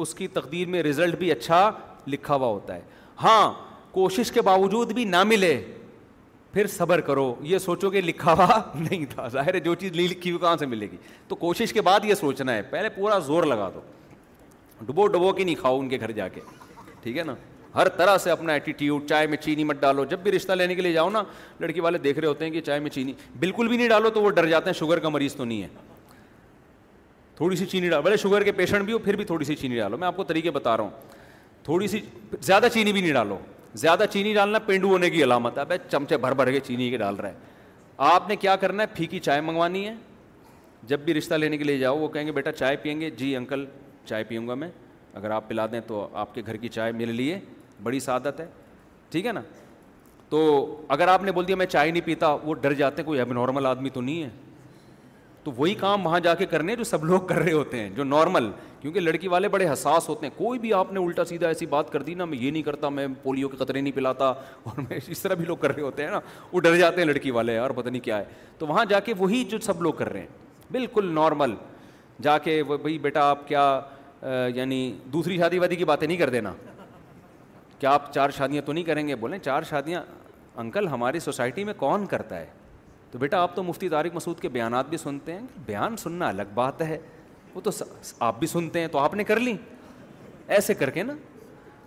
اس 0.02 0.14
کی 0.14 0.28
تقدیر 0.38 0.68
میں 0.68 0.82
رزلٹ 0.82 1.16
بھی 1.18 1.32
اچھا 1.32 1.70
لکھا 2.06 2.34
ہوا 2.34 2.46
ہوتا 2.46 2.74
ہے 2.74 2.80
ہاں 3.22 3.52
کوشش 3.92 4.32
کے 4.32 4.42
باوجود 4.42 4.92
بھی 4.92 5.04
نہ 5.04 5.22
ملے 5.26 5.54
پھر 6.52 6.66
صبر 6.66 7.00
کرو 7.06 7.34
یہ 7.46 7.58
سوچو 7.58 7.90
کہ 7.90 8.00
لکھا 8.00 8.32
ہوا 8.38 8.58
نہیں 8.74 9.04
تھا 9.10 9.26
ظاہر 9.32 9.54
ہے 9.54 9.60
جو 9.60 9.74
چیز 9.80 9.92
نہیں 9.96 10.08
لکھی 10.08 10.30
ہوئی 10.30 10.40
کہاں 10.40 10.56
سے 10.58 10.66
ملے 10.66 10.86
گی 10.92 10.96
تو 11.28 11.34
کوشش 11.42 11.72
کے 11.72 11.80
بعد 11.82 12.04
یہ 12.04 12.14
سوچنا 12.20 12.54
ہے 12.54 12.62
پہلے 12.70 12.88
پورا 12.96 13.18
زور 13.26 13.42
لگا 13.46 13.68
دو 13.74 13.80
ڈبو 14.86 15.06
ڈبو 15.06 15.32
کے 15.32 15.44
نہیں 15.44 15.54
کھاؤ 15.60 15.78
ان 15.80 15.88
کے 15.88 16.00
گھر 16.00 16.10
جا 16.12 16.26
کے 16.28 16.40
ٹھیک 17.02 17.18
ہے 17.18 17.22
نا 17.24 17.34
ہر 17.74 17.88
طرح 17.98 18.16
سے 18.18 18.30
اپنا 18.30 18.52
ایٹیٹیوڈ 18.52 19.06
چائے 19.08 19.26
میں 19.26 19.36
چینی 19.40 19.64
مت 19.64 19.80
ڈالو 19.80 20.04
جب 20.10 20.18
بھی 20.22 20.32
رشتہ 20.32 20.52
لینے 20.52 20.74
کے 20.74 20.82
لیے 20.82 20.92
جاؤ 20.92 21.10
نا 21.10 21.22
لڑکی 21.60 21.80
والے 21.80 21.98
دیکھ 21.98 22.18
رہے 22.18 22.28
ہوتے 22.28 22.44
ہیں 22.44 22.52
کہ 22.52 22.60
چائے 22.60 22.80
میں 22.80 22.90
چینی 22.90 23.12
بالکل 23.40 23.68
بھی 23.68 23.76
نہیں 23.76 23.88
ڈالو 23.88 24.10
تو 24.14 24.22
وہ 24.22 24.30
ڈر 24.30 24.46
جاتے 24.48 24.70
ہیں 24.70 24.78
شوگر 24.78 24.98
کا 25.00 25.08
مریض 25.08 25.34
تو 25.36 25.44
نہیں 25.44 25.62
ہے 25.62 25.68
تھوڑی 27.36 27.56
سی 27.56 27.66
چینی 27.66 27.88
ڈالو 27.88 28.02
بھلے 28.02 28.16
شوگر 28.22 28.42
کے 28.44 28.52
پیشنٹ 28.52 28.84
بھی 28.84 28.92
ہو 28.92 28.98
پھر 29.04 29.16
بھی 29.16 29.24
تھوڑی 29.24 29.44
سی 29.44 29.56
چینی 29.56 29.76
ڈالو 29.76 29.96
میں 29.98 30.06
آپ 30.06 30.16
کو 30.16 30.24
طریقے 30.24 30.50
بتا 30.50 30.76
رہا 30.76 30.84
ہوں 30.84 31.16
تھوڑی 31.64 31.88
سی 31.88 32.00
زیادہ 32.40 32.66
چینی 32.74 32.92
بھی 32.92 33.00
نہیں 33.00 33.12
ڈالو 33.12 33.38
زیادہ 33.78 34.04
چینی 34.10 34.32
ڈالنا 34.34 34.58
پینڈو 34.66 34.88
ہونے 34.92 35.10
کی 35.10 35.22
علامت 35.24 35.58
ہے 35.70 35.76
چمچے 35.90 36.16
بھر 36.16 36.34
بھر 36.34 36.50
کے 36.52 36.60
چینی 36.66 36.88
کے 36.90 36.96
ڈال 36.98 37.16
رہا 37.16 37.28
ہے 37.28 37.48
آپ 38.12 38.28
نے 38.28 38.36
کیا 38.36 38.54
کرنا 38.56 38.82
ہے 38.82 38.86
پھیکی 38.94 39.20
چائے 39.20 39.40
منگوانی 39.40 39.86
ہے 39.88 39.92
جب 40.88 41.00
بھی 41.04 41.14
رشتہ 41.14 41.34
لینے 41.34 41.56
کے 41.58 41.64
لیے 41.64 41.78
جاؤ 41.78 41.98
وہ 41.98 42.08
کہیں 42.08 42.26
گے 42.26 42.32
بیٹا 42.32 42.52
چائے 42.52 42.76
پئیں 42.82 43.00
گے 43.00 43.10
جی 43.16 43.34
انکل 43.36 43.64
چائے 44.08 44.24
پیوں 44.28 44.46
گا 44.48 44.54
میں 44.54 44.68
اگر 45.14 45.30
آپ 45.30 45.48
پلا 45.48 45.66
دیں 45.72 45.80
تو 45.86 46.06
آپ 46.12 46.34
کے 46.34 46.42
گھر 46.46 46.56
کی 46.56 46.68
چائے 46.68 46.92
مل 46.92 47.10
لیے 47.16 47.38
بڑی 47.82 48.00
سعادت 48.00 48.40
ہے 48.40 48.46
ٹھیک 49.10 49.26
ہے 49.26 49.32
نا 49.32 49.40
تو 50.30 50.40
اگر 50.96 51.08
آپ 51.08 51.22
نے 51.24 51.32
بول 51.32 51.46
دیا 51.48 51.56
میں 51.56 51.66
چائے 51.66 51.90
نہیں 51.90 52.04
پیتا 52.06 52.28
وہ 52.44 52.54
ڈر 52.60 52.72
جاتے 52.74 53.02
کوئی 53.02 53.20
اب 53.20 53.32
نارمل 53.32 53.66
آدمی 53.66 53.90
تو 53.92 54.00
نہیں 54.00 54.22
ہے 54.22 54.28
تو 55.44 55.50
وہی 55.56 55.74
کام 55.80 56.04
وہاں 56.06 56.18
جا 56.20 56.34
کے 56.34 56.46
کرنے 56.46 56.74
جو 56.76 56.84
سب 56.84 57.04
لوگ 57.04 57.20
کر 57.26 57.36
رہے 57.38 57.52
ہوتے 57.52 57.78
ہیں 57.80 57.90
جو 57.96 58.04
نارمل 58.04 58.50
کیونکہ 58.80 59.00
لڑکی 59.00 59.28
والے 59.28 59.48
بڑے 59.48 59.72
حساس 59.72 60.08
ہوتے 60.08 60.26
ہیں 60.26 60.32
کوئی 60.38 60.58
بھی 60.58 60.72
آپ 60.74 60.92
نے 60.92 61.00
الٹا 61.04 61.24
سیدھا 61.24 61.48
ایسی 61.48 61.66
بات 61.66 61.90
کر 61.92 62.02
دی 62.02 62.14
نا 62.14 62.24
میں 62.24 62.38
یہ 62.38 62.50
نہیں 62.50 62.62
کرتا 62.62 62.88
میں 62.88 63.06
پولیو 63.22 63.48
کے 63.48 63.56
قطرے 63.64 63.80
نہیں 63.80 63.94
پلاتا 63.96 64.26
اور 64.64 64.80
میں 64.88 64.98
اس 65.06 65.20
طرح 65.22 65.34
بھی 65.34 65.44
لوگ 65.46 65.56
کر 65.60 65.74
رہے 65.74 65.82
ہوتے 65.82 66.04
ہیں 66.04 66.10
نا 66.10 66.20
وہ 66.52 66.60
ڈر 66.60 66.76
جاتے 66.76 67.00
ہیں 67.00 67.08
لڑکی 67.08 67.30
والے 67.30 67.56
اور 67.58 67.70
پتہ 67.76 67.88
نہیں 67.88 68.04
کیا 68.04 68.18
ہے 68.18 68.24
تو 68.58 68.66
وہاں 68.66 68.84
جا 68.88 69.00
کے 69.04 69.14
وہی 69.18 69.42
جو 69.50 69.58
سب 69.66 69.82
لوگ 69.82 69.92
کر 69.98 70.12
رہے 70.12 70.20
ہیں 70.20 70.72
بالکل 70.72 71.10
نارمل 71.14 71.54
جا 72.22 72.36
کے 72.38 72.60
وہ 72.68 72.76
بھائی 72.78 72.98
بیٹا 72.98 73.22
آپ 73.30 73.46
کیا 73.48 73.80
یعنی 74.54 74.92
دوسری 75.12 75.38
شادی 75.38 75.58
وادی 75.58 75.76
کی 75.76 75.84
باتیں 75.84 76.06
نہیں 76.06 76.16
کر 76.18 76.30
دینا 76.30 76.52
کیا 77.78 77.90
آپ 77.90 78.12
چار 78.14 78.30
شادیاں 78.36 78.62
تو 78.66 78.72
نہیں 78.72 78.84
کریں 78.84 79.06
گے 79.08 79.14
بولیں 79.16 79.38
چار 79.42 79.62
شادیاں 79.68 80.02
انکل 80.60 80.88
ہماری 80.88 81.18
سوسائٹی 81.20 81.64
میں 81.64 81.74
کون 81.78 82.06
کرتا 82.06 82.38
ہے 82.38 82.46
تو 83.12 83.18
بیٹا 83.18 83.38
آپ 83.42 83.54
تو 83.54 83.62
مفتی 83.64 83.88
طارق 83.88 84.14
مسعود 84.14 84.40
کے 84.40 84.48
بیانات 84.48 84.88
بھی 84.88 84.96
سنتے 84.98 85.32
ہیں 85.34 85.40
بیان 85.66 85.96
سننا 85.96 86.28
الگ 86.28 86.52
بات 86.54 86.82
ہے 86.82 86.98
وہ 87.54 87.60
تو 87.60 87.70
آپ 88.24 88.38
بھی 88.38 88.46
سنتے 88.46 88.80
ہیں 88.80 88.88
تو 88.88 88.98
آپ 88.98 89.14
نے 89.14 89.24
کر 89.24 89.40
لی 89.40 89.54
ایسے 90.48 90.74
کر 90.74 90.90
کے 90.90 91.02
نا 91.02 91.12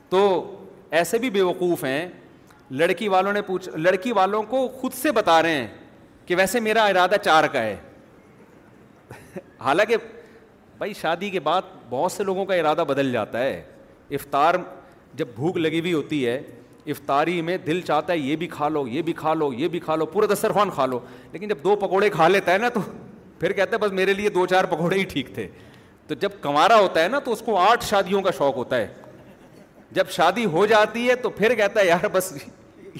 تو 0.09 0.17
ایسے 0.99 1.17
بھی 1.19 1.29
بیوقوف 1.29 1.83
ہیں 1.85 2.07
لڑکی 2.71 3.07
والوں 3.07 3.33
نے 3.33 3.41
پوچھ 3.41 3.69
لڑکی 3.75 4.11
والوں 4.15 4.43
کو 4.49 4.67
خود 4.81 4.93
سے 4.93 5.11
بتا 5.11 5.41
رہے 5.41 5.55
ہیں 5.55 5.67
کہ 6.25 6.35
ویسے 6.35 6.59
میرا 6.67 6.85
ارادہ 6.87 7.15
چار 7.23 7.43
کا 7.53 7.61
ہے 7.63 7.75
حالانکہ 9.63 9.97
بھائی 10.77 10.93
شادی 11.01 11.29
کے 11.29 11.39
بعد 11.39 11.61
بہت 11.89 12.11
سے 12.11 12.23
لوگوں 12.23 12.45
کا 12.45 12.55
ارادہ 12.55 12.83
بدل 12.87 13.11
جاتا 13.11 13.39
ہے 13.43 13.61
افطار 14.17 14.55
جب 15.15 15.27
بھوک 15.35 15.57
لگی 15.57 15.79
ہوئی 15.79 15.93
ہوتی 15.93 16.25
ہے 16.27 16.41
افطاری 16.91 17.41
میں 17.41 17.57
دل 17.65 17.81
چاہتا 17.87 18.13
ہے 18.13 18.17
یہ 18.17 18.35
بھی 18.35 18.47
کھا 18.47 18.69
لو 18.69 18.85
یہ 18.87 19.01
بھی 19.01 19.13
کھا 19.13 19.33
لو 19.33 19.51
یہ 19.57 19.67
بھی 19.71 19.79
کھا 19.79 19.95
لو 19.95 20.05
پورا 20.13 20.33
دسترخوان 20.33 20.69
کھا 20.75 20.85
لو 20.85 20.99
لیکن 21.31 21.47
جب 21.49 21.63
دو 21.63 21.75
پکوڑے 21.85 22.09
کھا 22.09 22.27
لیتا 22.27 22.53
ہے 22.53 22.57
نا 22.57 22.69
تو 22.73 22.79
پھر 23.39 23.51
کہتا 23.53 23.75
ہے 23.75 23.81
بس 23.85 23.91
میرے 23.93 24.13
لیے 24.13 24.29
دو 24.29 24.45
چار 24.49 24.63
پکوڑے 24.69 24.97
ہی 24.99 25.03
ٹھیک 25.11 25.33
تھے 25.35 25.47
تو 26.07 26.15
جب 26.19 26.29
کنوارا 26.41 26.79
ہوتا 26.79 27.03
ہے 27.03 27.07
نا 27.09 27.19
تو 27.25 27.31
اس 27.31 27.41
کو 27.45 27.57
آٹھ 27.57 27.85
شادیوں 27.85 28.21
کا 28.21 28.31
شوق 28.37 28.55
ہوتا 28.57 28.77
ہے 28.77 28.87
جب 29.91 30.09
شادی 30.11 30.45
ہو 30.53 30.65
جاتی 30.65 31.07
ہے 31.09 31.15
تو 31.21 31.29
پھر 31.29 31.55
کہتا 31.55 31.79
ہے 31.79 31.85
یار 31.87 32.07
بس 32.13 32.31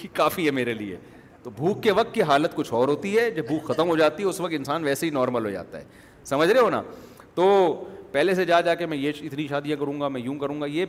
یہ 0.04 0.08
کافی 0.16 0.46
ہے 0.46 0.52
میرے 0.60 0.74
لیے 0.74 0.98
تو 1.44 1.50
بھوک 1.56 1.82
کے 1.84 1.92
وقت 1.92 2.14
کی 2.14 2.22
حالت 2.24 2.54
کچھ 2.56 2.74
اور 2.74 2.88
ہوتی 2.88 3.18
ہے 3.18 3.30
جب 3.32 3.46
بھوک 3.48 3.64
ختم 3.74 3.90
ہو 3.90 3.96
جاتی 3.98 4.24
ہے 4.24 4.28
اس 4.28 4.40
وقت 4.40 4.54
انسان 4.58 4.84
ویسے 4.84 5.06
ہی 5.06 5.10
نارمل 5.12 5.46
ہو 5.46 5.50
جاتا 5.50 5.78
ہے 5.78 5.84
سمجھ 6.26 6.50
رہے 6.50 6.60
ہو 6.60 6.70
نا 6.70 6.82
تو 7.36 7.50
پہلے 8.12 8.36
سے 8.36 8.46
جا 8.46 8.60
جا 8.62 8.76
کے 8.76 8.86
میں 8.86 8.98
یہ 8.98 9.12
اتنی 9.24 9.48
شادیاں 9.48 9.78
کروں 9.80 10.00
گا 10.02 10.08
میں 10.08 10.22
یوں 10.22 10.36
کروں 10.40 10.60
گا 10.62 10.66
یہ 10.66 10.86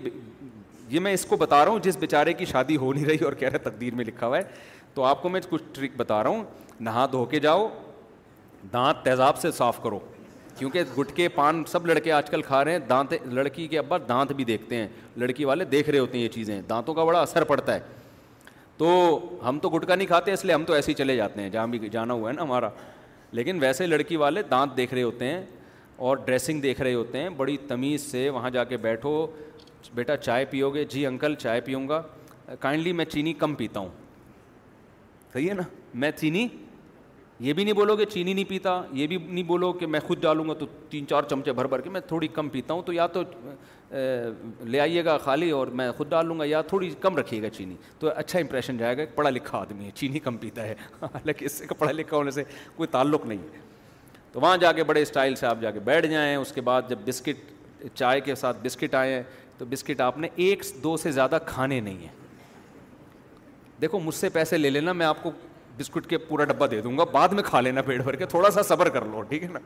یہ 0.95 1.01
میں 1.01 1.12
اس 1.15 1.25
کو 1.27 1.37
بتا 1.37 1.65
رہا 1.65 1.71
ہوں 1.73 1.79
جس 1.83 1.97
بیچارے 2.01 2.33
کی 2.33 2.45
شادی 2.47 2.77
ہو 2.77 2.93
نہیں 2.93 3.05
رہی 3.07 3.25
اور 3.25 3.33
کہہ 3.39 3.49
ہے 3.53 3.59
تقدیر 3.59 3.95
میں 4.01 4.05
لکھا 4.05 4.27
ہوا 4.27 4.39
ہے 4.39 4.43
تو 4.95 5.05
آپ 5.05 5.23
کو 5.23 5.29
میں 5.29 5.41
کچھ 5.51 5.62
ٹرک 5.75 5.97
بتا 5.97 6.23
رہا 6.23 6.31
ہوں 6.31 6.43
نہا 6.89 7.07
دھو 7.12 7.25
کے 7.31 7.39
جاؤ 7.47 7.66
دانت 8.73 9.03
تیزاب 9.05 9.39
سے 9.39 9.51
صاف 9.53 9.81
کرو 9.83 9.99
کیونکہ 10.59 10.83
گٹکے 10.99 11.29
پان 11.39 11.62
سب 11.69 11.87
لڑکے 11.87 12.12
آج 12.12 12.31
کل 12.31 12.43
کھا 12.43 12.65
رہے 12.65 12.73
ہیں 12.73 12.79
دانت 12.89 13.12
لڑکی 13.39 13.66
کے 13.69 13.79
ابا 13.79 13.97
دانت 14.09 14.33
بھی 14.41 14.45
دیکھتے 14.53 14.77
ہیں 14.77 14.87
لڑکی 15.23 15.45
والے 15.45 15.65
دیکھ 15.75 15.91
رہے 15.91 15.99
ہوتے 15.99 16.19
ہیں 16.19 16.25
یہ 16.25 16.29
چیزیں 16.35 16.61
دانتوں 16.69 16.95
کا 16.95 17.05
بڑا 17.05 17.21
اثر 17.21 17.45
پڑتا 17.45 17.75
ہے 17.75 17.81
تو 18.77 18.91
ہم 19.49 19.59
تو 19.62 19.71
گٹکا 19.71 19.95
نہیں 19.95 20.07
کھاتے 20.09 20.33
اس 20.33 20.45
لیے 20.45 20.55
ہم 20.55 20.65
تو 20.66 20.73
ایسے 20.73 20.91
ہی 20.91 20.95
چلے 20.97 21.16
جاتے 21.16 21.41
ہیں 21.43 21.51
جہاں 21.51 21.66
بھی 21.75 21.89
جانا 21.93 22.15
ہوا 22.15 22.31
ہے 22.31 22.35
نا 22.35 22.43
ہمارا 22.43 22.69
لیکن 23.39 23.59
ویسے 23.61 23.87
لڑکی 23.87 24.16
والے 24.16 24.43
دانت 24.51 24.77
دیکھ 24.77 24.95
رہے 24.95 25.03
ہوتے 25.03 25.25
ہیں 25.33 25.45
اور 26.07 26.16
ڈریسنگ 26.27 26.61
دیکھ 26.61 26.81
رہے 26.81 26.95
ہوتے 26.95 27.19
ہیں 27.23 27.29
بڑی 27.37 27.57
تمیز 27.69 28.03
سے 28.11 28.29
وہاں 28.31 28.51
جا 28.51 28.62
کے 28.71 28.77
بیٹھو 28.87 29.12
بیٹا 29.94 30.16
چائے 30.16 30.44
پیو 30.51 30.70
گے 30.74 30.85
جی 30.90 31.06
انکل 31.06 31.35
چائے 31.39 31.61
پیوں 31.65 31.89
گا 31.89 32.02
کائنڈلی 32.61 32.93
میں 32.93 33.05
چینی 33.05 33.32
کم 33.39 33.55
پیتا 33.55 33.81
ہوں 33.81 33.89
صحیح 35.32 35.48
ہے 35.48 35.55
نا 35.55 35.62
میں 36.02 36.11
چینی 36.16 36.47
یہ 37.40 37.52
بھی 37.52 37.65
نہیں 37.65 37.74
بولو 37.74 37.94
گے 37.97 38.05
چینی 38.06 38.32
نہیں 38.35 38.44
پیتا 38.48 38.81
یہ 38.93 39.06
بھی 39.06 39.16
نہیں 39.28 39.44
بولو 39.44 39.73
کہ 39.73 39.86
میں 39.86 40.01
خود 40.06 40.20
ڈالوں 40.23 40.48
گا 40.48 40.55
تو 40.59 40.66
تین 40.90 41.06
چار 41.09 41.23
چمچے 41.31 41.52
بھر 41.52 41.66
بھر 41.69 41.81
کے 41.81 41.90
میں 41.90 42.01
تھوڑی 42.09 42.28
کم 42.28 42.48
پیتا 42.48 42.74
ہوں 42.74 42.82
تو 42.86 42.93
یا 42.93 43.06
تو 43.15 43.23
لے 44.65 44.81
آئیے 44.81 45.05
گا 45.05 45.16
خالی 45.24 45.51
اور 45.51 45.66
میں 45.81 45.90
خود 45.97 46.09
ڈال 46.11 46.27
لوں 46.27 46.39
گا 46.39 46.44
یا 46.44 46.61
تھوڑی 46.69 46.90
کم 47.01 47.16
رکھیے 47.16 47.43
گا 47.43 47.48
چینی 47.56 47.74
تو 47.98 48.11
اچھا 48.16 48.39
امپریشن 48.39 48.77
جائے 48.78 48.97
گا 48.98 49.02
پڑھا 49.15 49.31
لکھا 49.31 49.59
آدمی 49.59 49.85
ہے 49.85 49.90
چینی 49.94 50.19
کم 50.19 50.36
پیتا 50.36 50.62
ہے 50.69 50.74
حالانکہ 51.02 51.44
اس 51.44 51.52
سے 51.59 51.74
پڑھا 51.78 51.93
لکھا 51.93 52.16
ہونے 52.16 52.31
سے 52.31 52.43
کوئی 52.77 52.86
تعلق 52.90 53.27
نہیں 53.27 53.39
ہے 53.52 53.59
تو 54.32 54.40
وہاں 54.40 54.56
جا 54.61 54.73
کے 54.73 54.85
بڑے 54.85 55.02
اسٹائل 55.02 55.35
سے 55.36 55.47
آپ 55.47 55.61
جا 55.61 55.70
کے 55.70 55.81
بیٹھ 55.85 56.06
جائیں 56.06 56.36
اس 56.36 56.52
کے 56.52 56.61
بعد 56.69 56.82
جب 56.89 56.98
بسکٹ 57.05 57.52
چائے 57.94 58.20
کے 58.20 58.35
ساتھ 58.35 58.59
بسکٹ 58.65 58.94
آئیں 58.94 59.23
تو 59.59 59.64
بسکٹ 59.70 60.01
آپ 60.01 60.18
نے 60.18 60.28
ایک 60.44 60.62
دو 60.82 60.97
سے 60.97 61.10
زیادہ 61.12 61.39
کھانے 61.47 61.81
نہیں 61.81 61.98
ہیں 61.98 62.22
دیکھو 63.81 64.01
مجھ 64.01 64.14
سے 64.14 64.28
پیسے 64.31 64.59
لے 64.59 64.70
لینا 64.70 64.93
میں 64.93 65.06
آپ 65.06 65.22
کو 65.22 65.31
بسکٹ 65.76 66.06
کے 66.10 66.18
پورا 66.18 66.44
ڈبہ 66.44 66.66
دے 66.66 66.81
دوں 66.81 66.97
گا 66.98 67.05
بعد 67.12 67.28
میں 67.32 67.43
کھا 67.47 67.60
لینا 67.60 67.82
پیٹ 67.82 68.01
بھر 68.05 68.16
کے 68.16 68.26
تھوڑا 68.35 68.51
سا 68.51 68.62
صبر 68.68 68.89
کر 68.97 69.05
لو 69.05 69.22
ٹھیک 69.28 69.43
ہے 69.43 69.48
نا 69.52 69.59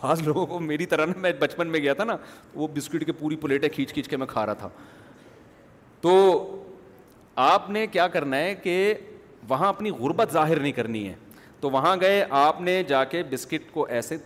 بعض 0.00 0.22
لوگوں 0.26 0.44
کو 0.46 0.58
میری 0.60 0.86
طرح 0.86 1.06
نا 1.06 1.12
میں 1.20 1.32
بچپن 1.38 1.68
میں 1.70 1.80
گیا 1.80 1.92
تھا 1.94 2.04
نا 2.04 2.16
وہ 2.54 2.68
بسکٹ 2.74 3.04
کی 3.06 3.12
پوری 3.18 3.36
پلیٹیں 3.40 3.68
کھینچ 3.74 3.92
کھینچ 3.92 4.08
کے 4.08 4.16
میں 4.16 4.26
کھا 4.26 4.46
رہا 4.46 4.52
تھا 4.58 4.68
تو 6.00 6.12
آپ 7.44 7.68
نے 7.70 7.86
کیا 7.92 8.06
کرنا 8.08 8.36
ہے 8.36 8.54
کہ 8.62 8.94
وہاں 9.48 9.68
اپنی 9.68 9.90
غربت 9.98 10.32
ظاہر 10.32 10.60
نہیں 10.60 10.72
کرنی 10.72 11.06
ہے 11.08 11.14
تو 11.60 11.70
وہاں 11.70 11.96
گئے 12.00 12.24
آپ 12.38 12.60
نے 12.60 12.82
جا 12.88 13.04
کے 13.04 13.22
بسکٹ 13.30 13.70
کو 13.72 13.86
ایسے 13.90 14.16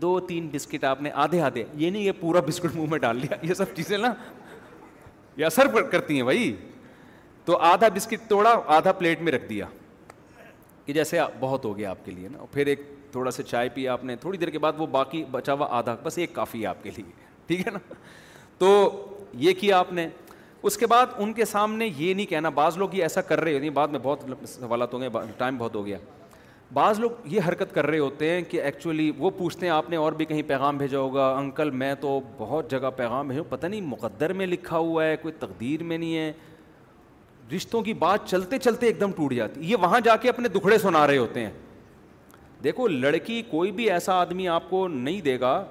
دو 0.00 0.18
تین 0.28 0.48
بسکٹ 0.52 0.84
آپ 0.84 1.02
نے 1.02 1.10
آدھے 1.22 1.40
آدھے 1.42 1.64
یہ 1.76 1.90
نہیں 1.90 2.02
یہ 2.02 2.12
پورا 2.20 2.40
بسکٹ 2.46 2.74
منہ 2.76 2.88
میں 2.90 2.98
ڈال 2.98 3.16
لیا 3.20 3.36
یہ 3.48 3.54
سب 3.54 3.74
چیزیں 3.76 3.96
نا 3.98 4.12
یہ 5.36 5.44
اثر 5.46 5.66
کرتی 5.92 6.16
ہیں 6.16 6.22
بھائی 6.22 6.54
تو 7.44 7.56
آدھا 7.56 7.88
بسکٹ 7.94 8.28
توڑا 8.28 8.54
آدھا 8.76 8.92
پلیٹ 8.92 9.20
میں 9.22 9.32
رکھ 9.32 9.48
دیا 9.48 9.66
کہ 10.86 10.92
جیسے 10.92 11.18
بہت 11.40 11.64
ہو 11.64 11.76
گیا 11.76 11.90
آپ 11.90 12.04
کے 12.04 12.10
لیے 12.10 12.28
نا 12.32 12.44
پھر 12.52 12.66
ایک 12.66 12.82
تھوڑا 13.12 13.30
سا 13.30 13.42
چائے 13.42 13.68
پی 13.74 13.86
آپ 13.88 14.04
نے 14.04 14.16
تھوڑی 14.20 14.38
دیر 14.38 14.48
کے 14.50 14.58
بعد 14.58 14.72
وہ 14.78 14.86
باقی 14.90 15.24
بچا 15.30 15.52
ہوا 15.52 15.66
آدھا 15.78 15.94
بس 16.02 16.18
ایک 16.18 16.32
کافی 16.34 16.60
ہے 16.62 16.66
آپ 16.66 16.82
کے 16.82 16.90
لیے 16.96 17.04
ٹھیک 17.46 17.66
ہے 17.66 17.72
نا 17.72 17.78
تو 18.58 18.90
یہ 19.38 19.54
کیا 19.60 19.78
آپ 19.78 19.92
نے 19.92 20.08
اس 20.66 20.76
کے 20.78 20.86
بعد 20.86 21.06
ان 21.18 21.32
کے 21.32 21.44
سامنے 21.44 21.88
یہ 21.96 22.12
نہیں 22.14 22.26
کہنا 22.26 22.48
بعض 22.58 22.76
لوگ 22.78 22.94
یہ 22.94 23.02
ایسا 23.02 23.20
کر 23.22 23.40
رہے 23.40 23.58
ہیں 23.60 23.70
بعد 23.74 23.88
میں 23.88 23.98
بہت 24.02 24.20
سوالات 24.48 24.94
ہو 24.94 25.00
گئے 25.00 25.08
ٹائم 25.38 25.58
بہت 25.58 25.74
ہو 25.74 25.84
گیا 25.86 25.98
بعض 26.74 26.98
لوگ 27.00 27.10
یہ 27.32 27.40
حرکت 27.48 27.74
کر 27.74 27.86
رہے 27.86 27.98
ہوتے 27.98 28.28
ہیں 28.30 28.40
کہ 28.50 28.60
ایکچولی 28.62 29.10
وہ 29.18 29.30
پوچھتے 29.36 29.66
ہیں 29.66 29.72
آپ 29.72 29.90
نے 29.90 29.96
اور 29.96 30.12
بھی 30.12 30.24
کہیں 30.24 30.42
پیغام 30.46 30.76
بھیجا 30.78 30.98
ہوگا 30.98 31.28
انکل 31.38 31.70
میں 31.70 31.92
تو 32.00 32.18
بہت 32.38 32.70
جگہ 32.70 32.90
پیغام 32.96 33.28
بھیجوں 33.28 33.44
پتہ 33.48 33.66
نہیں 33.66 33.80
مقدر 33.80 34.32
میں 34.40 34.46
لکھا 34.46 34.78
ہوا 34.78 35.04
ہے 35.04 35.16
کوئی 35.22 35.34
تقدیر 35.40 35.82
میں 35.82 35.98
نہیں 35.98 36.16
ہے 36.16 36.32
رشتوں 37.54 37.82
کی 37.82 37.92
بات 37.94 38.26
چلتے 38.28 38.58
چلتے 38.58 38.86
ایک 38.86 39.00
دم 39.00 39.12
ٹوٹ 39.16 39.34
جاتی 39.34 39.60
یہ 39.70 39.76
وہاں 39.82 40.00
جا 40.04 40.16
کے 40.22 40.28
اپنے 40.28 40.48
دکھڑے 40.58 40.78
سنا 40.78 41.06
رہے 41.06 41.18
ہوتے 41.18 41.44
ہیں 41.44 41.50
دیکھو 42.64 42.86
لڑکی 42.88 43.40
کوئی 43.50 43.70
بھی 43.72 43.90
ایسا 43.90 44.14
آدمی 44.20 44.48
آپ 44.48 44.68
کو 44.70 44.86
نہیں 44.88 45.20
دے 45.20 45.38
گا 45.40 45.62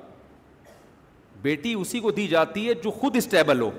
بیٹی 1.42 1.74
اسی 1.74 2.00
کو 2.00 2.12
دی 2.12 2.28
جاتی 2.28 2.68
ہے 2.68 2.74
جو 2.84 2.92
خود 2.92 3.16
اسٹیبل 3.16 3.62
ہو 3.62 3.70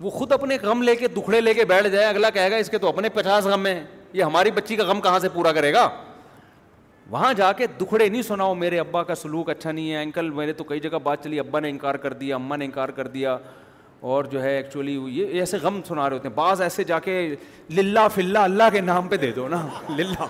وہ 0.00 0.10
خود 0.10 0.32
اپنے 0.32 0.56
غم 0.62 0.82
لے 0.82 0.96
کے 0.96 1.08
دکھڑے 1.16 1.40
لے 1.40 1.54
کے 1.54 1.64
بیٹھ 1.64 1.88
جائے 1.88 2.06
اگلا 2.06 2.30
کہے 2.30 2.50
گا 2.50 2.56
اس 2.56 2.70
کے 2.70 2.78
تو 2.78 2.88
اپنے 2.88 3.08
پچاس 3.14 3.44
غم 3.46 3.66
ہیں 3.66 3.82
یہ 4.12 4.22
ہماری 4.24 4.50
بچی 4.54 4.76
کا 4.76 4.84
غم 4.88 5.00
کہاں 5.00 5.18
سے 5.18 5.28
پورا 5.34 5.52
کرے 5.52 5.72
گا 5.72 5.88
وہاں 7.10 7.32
جا 7.36 7.50
کے 7.52 7.66
دکھڑے 7.80 8.08
نہیں 8.08 8.22
سناؤ 8.22 8.54
میرے 8.54 8.78
ابا 8.78 9.02
کا 9.04 9.14
سلوک 9.14 9.48
اچھا 9.50 9.70
نہیں 9.72 9.90
ہے 9.92 10.02
انکل 10.02 10.30
میں 10.34 10.46
نے 10.46 10.52
تو 10.52 10.64
کئی 10.64 10.80
جگہ 10.80 10.98
بات 11.02 11.24
چلی 11.24 11.38
ابا 11.40 11.60
نے 11.60 11.70
انکار 11.70 11.94
کر 12.04 12.12
دیا 12.20 12.34
اما 12.34 12.56
نے 12.56 12.64
انکار 12.64 12.88
کر 12.96 13.06
دیا 13.08 13.36
اور 14.12 14.24
جو 14.30 14.42
ہے 14.42 14.54
ایکچولی 14.56 14.98
یہ 15.16 15.40
ایسے 15.40 15.56
غم 15.62 15.80
سنا 15.88 16.08
رہے 16.08 16.16
ہوتے 16.16 16.28
ہیں 16.28 16.34
بعض 16.36 16.60
ایسے 16.62 16.84
جا 16.84 16.98
کے 17.04 17.18
للہ 17.76 18.06
فلّہ 18.14 18.38
اللہ 18.38 18.68
کے 18.72 18.80
نام 18.80 19.08
پہ 19.08 19.16
دے 19.16 19.30
دو 19.36 19.46
نا 19.48 19.66
للہ 19.96 20.26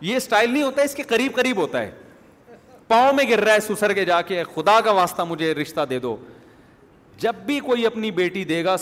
یہ 0.00 0.16
اسٹائل 0.16 0.50
نہیں 0.50 0.62
ہوتا 0.62 0.80
ہے 0.80 0.86
اس 0.86 0.94
کے 0.94 1.02
قریب 1.08 1.34
قریب 1.36 1.56
ہوتا 1.60 1.80
ہے 1.82 1.90
پاؤں 2.88 3.12
میں 3.16 3.24
گر 3.30 3.40
رہا 3.44 3.54
ہے 3.54 3.60
سسر 3.60 3.92
کے 3.94 4.04
جا 4.04 4.20
کے 4.22 4.42
خدا 4.54 4.80
کا 4.84 4.90
واسطہ 5.00 5.22
مجھے 5.28 5.52
رشتہ 5.54 5.84
دے 5.90 5.98
دو 5.98 6.16
جب 7.18 7.34
بھی 7.46 7.58
کوئی 7.66 7.86
اپنی 7.86 8.10
بیٹی 8.10 8.44
دے 8.44 8.64
گا 8.64 8.76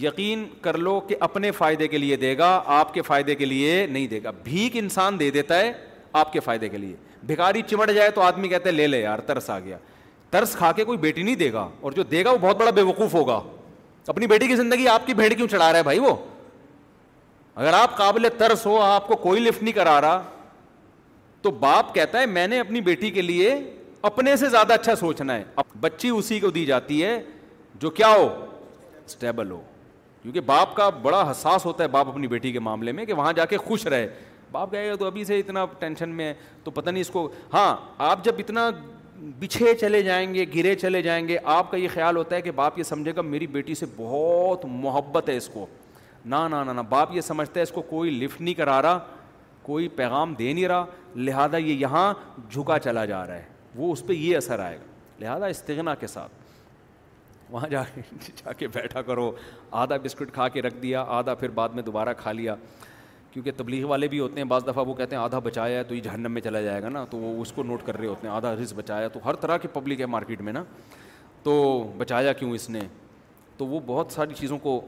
یقین 0.00 0.46
کر 0.62 0.78
لو 0.78 0.98
کہ 1.08 1.16
اپنے 1.28 1.50
فائدے 1.52 1.88
کے 1.88 1.98
لیے 1.98 2.16
دے 2.24 2.36
گا 2.38 2.48
آپ 2.78 2.92
کے 2.94 3.02
فائدے 3.02 3.34
کے 3.34 3.44
لیے 3.44 3.84
نہیں 3.90 4.06
دے 4.06 4.22
گا 4.24 4.30
بھیک 4.44 4.76
انسان 4.76 5.18
دے 5.20 5.30
دیتا 5.36 5.58
ہے 5.60 5.72
آپ 6.12 6.32
کے 6.32 6.40
فائدے 6.40 6.68
کے 6.68 6.78
لیے 6.78 6.96
بھکاری 7.26 7.62
چمٹ 7.70 7.90
جائے 7.94 8.10
تو 8.14 8.20
آدمی 8.22 8.48
کہتے 8.48 8.68
ہیں 8.68 8.76
لے 8.76 8.86
لے 8.86 9.00
یار 9.00 9.18
ترس 9.26 9.48
آ 9.50 9.58
گیا 9.60 9.76
ترس 10.30 10.54
کھا 10.56 10.70
کے 10.76 10.84
کوئی 10.84 10.98
بیٹی 10.98 11.22
نہیں 11.22 11.34
دے 11.36 11.52
گا 11.52 11.68
اور 11.80 11.92
جو 11.92 12.02
دے 12.10 12.24
گا 12.24 12.30
وہ 12.32 12.38
بہت 12.40 12.56
بڑا 12.60 12.70
بے 12.70 12.82
وقوف 12.82 13.14
ہوگا 13.14 13.40
اپنی 14.06 14.26
بیٹی 14.26 14.46
کی 14.48 14.56
زندگی 14.56 14.88
آپ 14.88 15.06
کی 15.06 15.14
بھیڑ 15.14 15.32
کیوں 15.32 15.48
چڑھا 15.48 15.70
رہا 15.70 15.78
ہے 15.78 15.82
بھائی 15.82 15.98
وہ 15.98 16.14
اگر 17.54 17.72
آپ 17.74 17.90
آپ 17.90 17.96
قابل 17.96 18.26
ترس 18.38 18.64
ہو 18.66 18.78
کو 19.06 19.16
کوئی 19.22 19.40
لفٹ 19.40 19.62
نہیں 19.62 19.74
کرا 19.74 20.00
رہا 20.00 20.22
تو 21.42 21.50
باپ 21.64 21.94
کہتا 21.94 22.20
ہے 22.20 22.26
میں 22.26 22.46
نے 22.48 22.60
اپنی 22.60 22.80
بیٹی 22.80 23.10
کے 23.10 23.22
لیے 23.22 23.54
اپنے 24.10 24.34
سے 24.36 24.48
زیادہ 24.48 24.72
اچھا 24.72 24.94
سوچنا 24.96 25.34
ہے 25.34 25.44
اب 25.56 25.64
بچی 25.80 26.08
اسی 26.08 26.38
کو 26.40 26.50
دی 26.50 26.64
جاتی 26.66 27.04
ہے 27.04 27.18
جو 27.80 27.90
کیا 27.90 28.08
ہو 28.14 28.28
اسٹیبل 29.06 29.50
ہو 29.50 29.60
کیونکہ 30.22 30.40
باپ 30.46 30.74
کا 30.76 30.88
بڑا 31.02 31.30
حساس 31.30 31.64
ہوتا 31.66 31.82
ہے 31.82 31.88
باپ 31.88 32.08
اپنی 32.08 32.26
بیٹی 32.28 32.52
کے 32.52 32.60
معاملے 32.60 32.92
میں 32.92 33.04
کہ 33.06 33.12
وہاں 33.14 33.32
جا 33.32 33.44
کے 33.46 33.56
خوش 33.56 33.86
رہے 33.86 34.08
باپ 34.52 34.72
گئے 34.72 34.88
گا 34.90 34.94
تو 34.98 35.04
ابھی 35.06 35.24
سے 35.24 35.38
اتنا 35.38 35.64
ٹینشن 35.78 36.08
میں 36.16 36.26
ہے 36.28 36.34
تو 36.64 36.70
پتہ 36.70 36.90
نہیں 36.90 37.00
اس 37.00 37.10
کو 37.10 37.28
ہاں 37.52 37.74
آپ 38.10 38.24
جب 38.24 38.34
اتنا 38.38 38.68
بچھے 39.38 39.74
چلے 39.80 40.00
جائیں 40.02 40.32
گے 40.34 40.44
گرے 40.54 40.74
چلے 40.74 41.02
جائیں 41.02 41.26
گے 41.28 41.38
آپ 41.54 41.70
کا 41.70 41.76
یہ 41.76 41.88
خیال 41.94 42.16
ہوتا 42.16 42.36
ہے 42.36 42.42
کہ 42.42 42.50
باپ 42.56 42.78
یہ 42.78 42.82
سمجھے 42.82 43.12
گا 43.16 43.22
میری 43.22 43.46
بیٹی 43.58 43.74
سے 43.74 43.86
بہت 43.96 44.64
محبت 44.70 45.28
ہے 45.28 45.36
اس 45.36 45.48
کو 45.52 45.66
نہ 46.34 46.46
نہ 46.50 46.70
نہ 46.72 46.80
باپ 46.88 47.14
یہ 47.14 47.20
سمجھتا 47.20 47.58
ہے 47.60 47.62
اس 47.62 47.70
کو 47.72 47.82
کوئی 47.90 48.10
لفٹ 48.24 48.40
نہیں 48.40 48.54
کرا 48.54 48.80
رہا 48.82 48.98
کوئی 49.62 49.88
پیغام 49.96 50.34
دے 50.34 50.52
نہیں 50.52 50.68
رہا 50.68 50.84
لہٰذا 51.16 51.56
یہ 51.56 51.72
یہاں 51.80 52.12
جھکا 52.50 52.78
چلا 52.78 53.04
جا 53.04 53.26
رہا 53.26 53.34
ہے 53.36 53.44
وہ 53.76 53.92
اس 53.92 54.06
پہ 54.06 54.12
یہ 54.12 54.36
اثر 54.36 54.58
آئے 54.58 54.76
گا 54.76 54.82
لہٰذا 55.24 55.46
استغنا 55.46 55.94
کے 55.94 56.06
ساتھ 56.06 56.36
وہاں 57.50 57.68
جا 57.68 57.82
کے 57.94 58.00
جا 58.36 58.52
کے 58.52 58.66
بیٹھا 58.72 59.02
کرو 59.02 59.30
آدھا 59.82 59.96
بسکٹ 60.02 60.32
کھا 60.32 60.48
کے 60.56 60.62
رکھ 60.62 60.74
دیا 60.82 61.02
آدھا 61.18 61.34
پھر 61.34 61.48
بعد 61.54 61.68
میں 61.74 61.82
دوبارہ 61.82 62.12
کھا 62.22 62.32
لیا 62.32 62.54
کیونکہ 63.38 63.50
تبلیغ 63.56 63.84
والے 63.88 64.06
بھی 64.08 64.18
ہوتے 64.20 64.40
ہیں 64.40 64.44
بعض 64.48 64.62
دفعہ 64.66 64.84
وہ 64.86 64.94
کہتے 64.98 65.14
ہیں 65.16 65.22
آدھا 65.22 65.38
بچایا 65.42 65.78
ہے 65.78 65.82
تو 65.88 65.94
یہ 65.94 66.00
جہنم 66.02 66.32
میں 66.32 66.40
چلا 66.42 66.60
جائے 66.60 66.82
گا 66.82 66.88
نا 66.88 67.04
تو 67.10 67.16
وہ 67.16 67.40
اس 67.42 67.52
کو 67.56 67.62
نوٹ 67.62 67.82
کر 67.86 67.96
رہے 67.98 68.06
ہوتے 68.06 68.26
ہیں 68.26 68.34
آدھا 68.34 68.52
رز 68.60 68.72
بچایا 68.76 69.08
تو 69.08 69.20
ہر 69.24 69.34
طرح 69.40 69.56
کی 69.62 69.68
پبلک 69.72 70.00
ہے 70.00 70.06
مارکیٹ 70.14 70.40
میں 70.46 70.52
نا 70.52 70.62
تو 71.42 71.52
بچایا 71.96 72.32
کیوں 72.38 72.50
اس 72.54 72.68
نے 72.70 72.80
تو 73.58 73.66
وہ 73.66 73.80
بہت 73.86 74.12
ساری 74.12 74.34
چیزوں 74.38 74.56
کو 74.64 74.80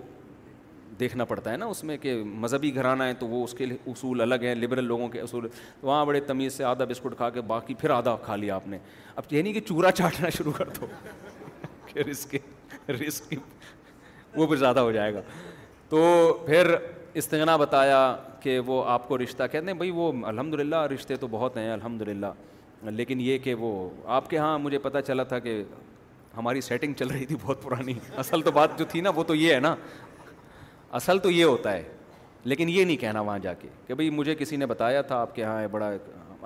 دیکھنا 1.00 1.24
پڑتا 1.24 1.52
ہے 1.52 1.56
نا 1.56 1.66
اس 1.74 1.82
میں 1.84 1.96
کہ 2.02 2.14
مذہبی 2.24 2.74
گھرانہ 2.74 3.02
ہے 3.04 3.12
تو 3.18 3.26
وہ 3.26 3.42
اس 3.44 3.54
کے 3.58 3.66
اصول 3.92 4.20
الگ 4.20 4.42
ہیں 4.42 4.54
لبرل 4.54 4.84
لوگوں 4.84 5.08
کے 5.08 5.20
اصول 5.20 5.46
وہاں 5.82 6.04
بڑے 6.06 6.20
تمیز 6.32 6.54
سے 6.54 6.64
آدھا 6.72 6.84
بسکٹ 6.88 7.16
کھا 7.16 7.28
کے 7.30 7.40
باقی 7.52 7.74
پھر 7.80 7.90
آدھا 7.90 8.16
کھا 8.24 8.36
لیا 8.36 8.54
آپ 8.54 8.66
نے 8.68 8.78
اب 9.16 9.32
یہ 9.32 9.42
نہیں 9.42 9.52
کہ 9.52 9.60
چورا 9.68 9.90
چاٹنا 10.02 10.28
شروع 10.38 10.52
کر 10.56 10.68
دو 10.80 10.86
کہ 11.92 12.08
رسک 12.10 12.34
رسک 13.02 13.34
وہ 14.38 14.46
پھر 14.46 14.56
زیادہ 14.56 14.80
ہو 14.80 14.90
جائے 14.92 15.14
گا 15.14 15.20
تو 15.88 16.02
پھر 16.46 16.74
استغنا 17.20 17.56
بتایا 17.56 18.02
کہ 18.42 18.58
وہ 18.66 18.82
آپ 18.88 19.08
کو 19.08 19.18
رشتہ 19.18 19.42
کہتے 19.52 19.66
ہیں 19.66 19.72
بھائی 19.78 19.90
وہ 19.94 20.10
الحمد 20.26 20.54
للہ 20.60 20.76
رشتے 20.94 21.16
تو 21.20 21.26
بہت 21.30 21.56
ہیں 21.56 21.70
الحمد 21.72 22.02
للہ 22.08 22.26
لیکن 23.00 23.20
یہ 23.20 23.38
کہ 23.44 23.54
وہ 23.62 23.70
آپ 24.18 24.28
کے 24.30 24.38
ہاں 24.38 24.58
مجھے 24.58 24.78
پتہ 24.86 24.98
چلا 25.06 25.22
تھا 25.32 25.38
کہ 25.46 25.62
ہماری 26.36 26.60
سیٹنگ 26.60 26.92
چل 26.98 27.08
رہی 27.10 27.26
تھی 27.26 27.36
بہت 27.42 27.62
پرانی 27.62 27.92
اصل 28.22 28.42
تو 28.42 28.50
بات 28.60 28.78
جو 28.78 28.84
تھی 28.90 29.00
نا 29.00 29.10
وہ 29.16 29.22
تو 29.28 29.34
یہ 29.34 29.54
ہے 29.54 29.60
نا 29.60 29.74
اصل 30.98 31.18
تو 31.22 31.30
یہ 31.30 31.44
ہوتا 31.44 31.72
ہے 31.72 31.82
لیکن 32.44 32.68
یہ 32.68 32.84
نہیں 32.84 32.96
کہنا 32.96 33.20
وہاں 33.20 33.38
جا 33.38 33.52
کے 33.62 33.68
کہ 33.86 33.94
بھائی 33.94 34.10
مجھے 34.18 34.34
کسی 34.34 34.56
نے 34.56 34.66
بتایا 34.66 35.02
تھا 35.10 35.20
آپ 35.22 35.34
کے 35.34 35.42
یہاں 35.42 35.66
بڑا 35.70 35.90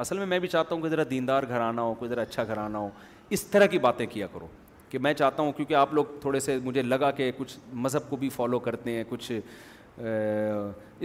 اصل 0.05 0.19
میں 0.19 0.27
میں 0.27 0.39
بھی 0.45 0.49
چاہتا 0.49 0.75
ہوں 0.75 0.83
کہ 0.83 0.89
ذرا 0.89 1.03
دیندار 1.11 1.43
گھر 1.49 1.61
آنا 1.61 1.83
ہو 1.83 1.93
کوئی 1.99 2.09
ذرا 2.09 2.23
اچھا 2.23 2.45
گھر 2.45 2.59
آنا 2.59 2.79
ہو 2.79 2.89
اس 3.37 3.45
طرح 3.51 3.67
کی 3.75 3.79
باتیں 3.89 4.07
کیا 4.11 4.27
کرو 4.33 4.47
کہ 4.91 4.99
میں 5.07 5.13
چاہتا 5.15 5.43
ہوں 5.43 5.53
کیونکہ 5.53 5.75
آپ 5.75 5.93
لوگ 5.95 6.05
تھوڑے 6.21 6.41
سے 6.41 6.59
مجھے 6.65 6.83
لگا 6.83 7.11
کہ 7.21 7.31
کچھ 7.37 7.57
مذہب 7.87 8.09
کو 8.11 8.17
بھی 8.17 8.29
فالو 8.35 8.59
کرتے 8.67 8.97
ہیں 8.97 9.05
کچھ 9.09 9.33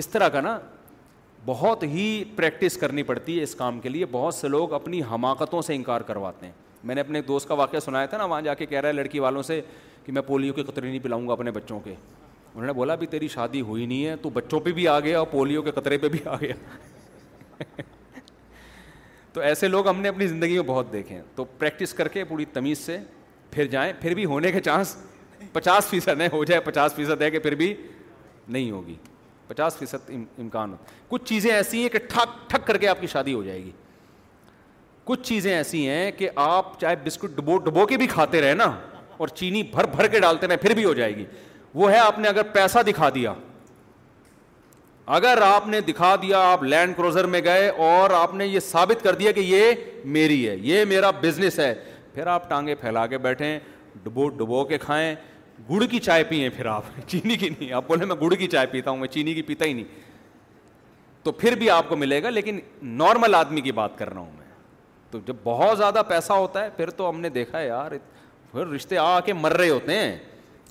اس 0.02 0.08
طرح 0.08 0.30
کا 0.34 0.42
نا 0.42 0.58
بہت 1.46 1.84
ہی 1.84 2.06
پریکٹس 2.36 2.78
کرنی 2.78 3.04
پڑتی 3.04 3.38
ہے 3.38 3.44
اس 3.44 3.54
کام 3.56 3.80
کے 3.80 3.90
لیے 3.90 4.06
بہت 4.12 4.34
سے 4.36 4.48
لوگ 4.48 4.74
اپنی 4.74 5.02
حماقتوں 5.12 5.62
سے 5.62 5.76
انکار 5.76 6.02
کرواتے 6.08 6.46
ہیں 6.46 6.54
میں 6.84 6.96
نے 6.96 7.02
اپنے 7.02 7.20
ایک 7.20 7.28
دوست 7.28 7.48
کا 7.48 7.54
واقعہ 7.56 7.80
سنایا 7.86 8.06
تھا 8.06 8.18
نا 8.18 8.26
وہاں 8.26 8.42
جا 8.42 8.54
کے 8.54 8.66
کہہ 8.66 8.80
رہا 8.80 8.88
ہے 8.88 8.94
لڑکی 8.94 9.20
والوں 9.20 9.44
سے 9.44 9.60
کہ 10.06 10.12
میں 10.12 10.22
پولیو 10.28 10.54
کے 10.54 10.64
قطرے 10.64 10.88
نہیں 10.88 11.00
پلاؤں 11.04 11.28
گا 11.28 11.34
اپنے 11.34 11.52
بچوں 11.52 11.80
کے 11.84 11.92
انہوں 11.94 12.66
نے 12.68 12.74
بولا 12.74 12.96
بھی 12.96 13.08
تیری 13.08 13.28
شادی 13.28 13.62
ہوئی 13.62 13.86
نہیں 13.86 14.06
ہے 14.06 14.16
تو 14.22 14.30
بچوں 14.34 14.60
پہ 14.60 14.72
بھی 14.74 14.88
آ 14.88 15.00
گیا 15.00 15.20
اور 15.20 15.28
پولیو 15.32 15.62
کے 15.62 15.72
قطرے 15.72 15.98
پہ 15.98 16.10
بھی 16.10 16.20
آ 16.26 16.36
گیا 16.42 17.64
تو 19.34 19.42
ایسے 19.42 19.68
لوگ 19.68 19.88
ہم 19.88 20.00
نے 20.02 20.10
اپنی 20.10 20.28
زندگی 20.28 20.54
میں 20.54 20.64
بہت 20.68 20.92
دیکھے 20.94 21.16
ہیں 21.16 21.22
تو 21.36 21.44
پریکٹس 21.58 21.94
کر 21.94 22.08
کے 22.18 22.24
پوری 22.30 22.46
تمیز 22.54 22.78
سے 22.80 22.98
پھر 23.52 23.68
جائیں 23.68 23.92
پھر 24.02 24.14
بھی 24.14 24.26
ہونے 24.26 24.52
کے 24.52 24.60
چانس 24.62 24.96
پچاس 25.54 25.88
فیصد 25.90 26.22
ہے 26.22 26.28
ہو 26.34 26.44
جائے 26.46 26.60
پچاس 26.64 26.96
فیصد 26.96 27.22
ہے 27.22 27.32
کہ 27.32 27.40
پھر 27.40 27.56
بھی 27.56 27.74
نہیں 28.48 28.72
ہوگی 28.72 28.96
پچاس 29.50 29.78
فیصد 29.78 30.10
امکان 30.40 30.72
ہوتا 30.72 30.92
کچھ 31.10 31.24
چیزیں 31.30 31.52
ایسی 31.52 31.82
ہیں 31.82 31.90
کہ 31.90 32.00
ٹھک 32.10 32.50
ٹھک 32.50 32.66
کر 32.68 32.78
کے 32.78 32.88
آپ 32.88 33.00
کی 33.02 33.08
شادی 33.08 33.34
ہو 33.34 33.44
جائے 33.44 33.64
گی 33.64 33.72
کچھ 35.04 35.22
چیزیں 35.28 35.54
ایسی 35.54 35.88
ہیں 35.90 36.12
کہ 36.18 36.30
آپ 36.44 36.80
چاہے 36.82 36.96
بسکٹ 37.04 37.36
ڈبو 37.36 37.58
ڈبو 37.70 37.86
کے 37.88 37.98
بھی 37.98 38.08
کھاتے 38.08 38.42
رہے 38.42 38.54
نا 38.54 38.70
اور 39.18 39.28
چینی 39.40 39.64
بھر 39.72 39.86
بھر 39.96 40.08
کے 40.08 40.20
ڈالتے 40.20 40.48
رہے 40.48 40.58
پھر 40.66 40.74
بھی 40.76 40.84
ہو 40.86 40.94
جائے 40.94 41.16
گی 41.16 41.26
وہ 41.82 41.92
ہے 41.92 41.98
آپ 42.00 42.20
نے 42.20 42.28
اگر 42.28 42.44
پیسہ 42.54 42.80
دکھا 42.88 43.10
دیا 43.16 43.34
اگر 45.18 45.40
آپ 45.46 45.68
نے 45.68 45.82
دکھا 45.88 46.16
دیا 46.22 46.40
آپ 46.52 46.64
لینڈ 46.64 46.96
کروزر 46.98 47.26
میں 47.36 47.42
گئے 47.44 47.68
اور 47.86 48.10
آپ 48.16 48.34
نے 48.42 48.46
یہ 48.48 48.60
ثابت 48.70 49.04
کر 49.04 49.16
دیا 49.22 49.32
کہ 49.32 49.40
یہ 49.40 49.74
میری 50.18 50.48
ہے 50.48 50.56
یہ 50.62 50.86
میرا 50.90 51.10
بزنس 51.22 51.60
ہے 51.60 51.74
پھر 52.14 52.28
آپ 52.36 52.50
ٹانگیں 52.50 52.74
پھیلا 52.82 53.06
کے 53.14 53.18
بیٹھیں 53.28 53.60
ڈبو 54.04 54.28
ڈبو 54.30 54.64
کے 54.66 54.78
کھائیں 54.78 55.16
گڑ 55.70 55.84
کی 55.92 56.00
چائے 56.00 56.24
پیے 56.24 56.50
پھر 56.50 56.66
آپ 56.66 56.84
چینی 57.08 57.36
کی 57.38 57.50
نہیں 57.50 57.72
آپ 57.74 57.88
بولے 57.88 58.06
میں 58.06 58.16
گڑ 58.22 58.34
کی 58.36 58.48
چائے 58.48 58.68
پیتا 58.72 58.92
ہوں 58.92 58.98
میں 58.98 59.08
چینی 59.08 59.34
کی 59.34 59.42
پیتا 59.42 59.66
ہی 59.66 59.74
نہیں 59.74 60.08
تو 61.24 61.32
پھر 61.32 61.56
بھی 61.60 61.70
آپ 61.70 61.90
کو 61.90 61.96
ملے 61.96 62.22
گا 62.24 62.30
لیکن 62.30 62.60
نارمل 62.98 63.36
آدمی 63.36 63.62
کی 63.62 63.72
بات 63.72 63.98
کر 63.98 64.12
رہا 64.14 64.20
ہوں 64.22 64.32
میں 64.38 64.48
تو 65.12 65.20
جب 65.26 65.36
بہت 65.44 65.78
زیادہ 65.78 66.02
پیسہ 66.08 66.34
ہوتا 66.34 66.64
ہے 66.64 66.70
پھر 66.78 66.90
تو 66.98 67.10
ہم 67.10 67.20
نے 67.22 67.30
دیکھا 67.30 67.62
یار 67.62 67.92
پھر 68.52 68.68
رشتے 68.68 68.98
آ 68.98 69.20
کے 69.26 69.34
مر 69.34 69.54
رہے 69.58 69.70
ہوتے 69.70 69.98
ہیں 70.00 70.18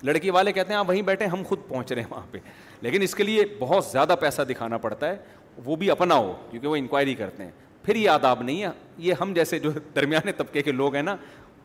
لڑکی 0.05 0.29
والے 0.29 0.51
کہتے 0.53 0.73
ہیں 0.73 0.79
آپ 0.79 0.87
وہیں 0.89 1.01
بیٹھے 1.05 1.25
ہم 1.27 1.43
خود 1.47 1.59
پہنچ 1.67 1.91
رہے 1.91 2.01
ہیں 2.01 2.09
وہاں 2.09 2.25
پہ 2.31 2.37
لیکن 2.81 3.01
اس 3.01 3.15
کے 3.15 3.23
لیے 3.23 3.43
بہت 3.59 3.85
زیادہ 3.85 4.15
پیسہ 4.19 4.41
دکھانا 4.49 4.77
پڑتا 4.77 5.09
ہے 5.09 5.17
وہ 5.65 5.75
بھی 5.75 5.89
اپنا 5.91 6.15
ہو 6.17 6.33
کیونکہ 6.51 6.67
وہ 6.67 6.75
انکوائری 6.75 7.15
کرتے 7.15 7.43
ہیں 7.43 7.51
پھر 7.83 7.95
یہ 7.95 8.09
آداب 8.09 8.41
نہیں 8.43 8.63
ہے 8.63 8.67
یہ 8.97 9.13
ہم 9.21 9.33
جیسے 9.33 9.59
جو 9.59 9.71
درمیانے 9.95 10.31
طبقے 10.37 10.61
کے 10.63 10.71
لوگ 10.71 10.95
ہیں 10.95 11.01
نا 11.03 11.15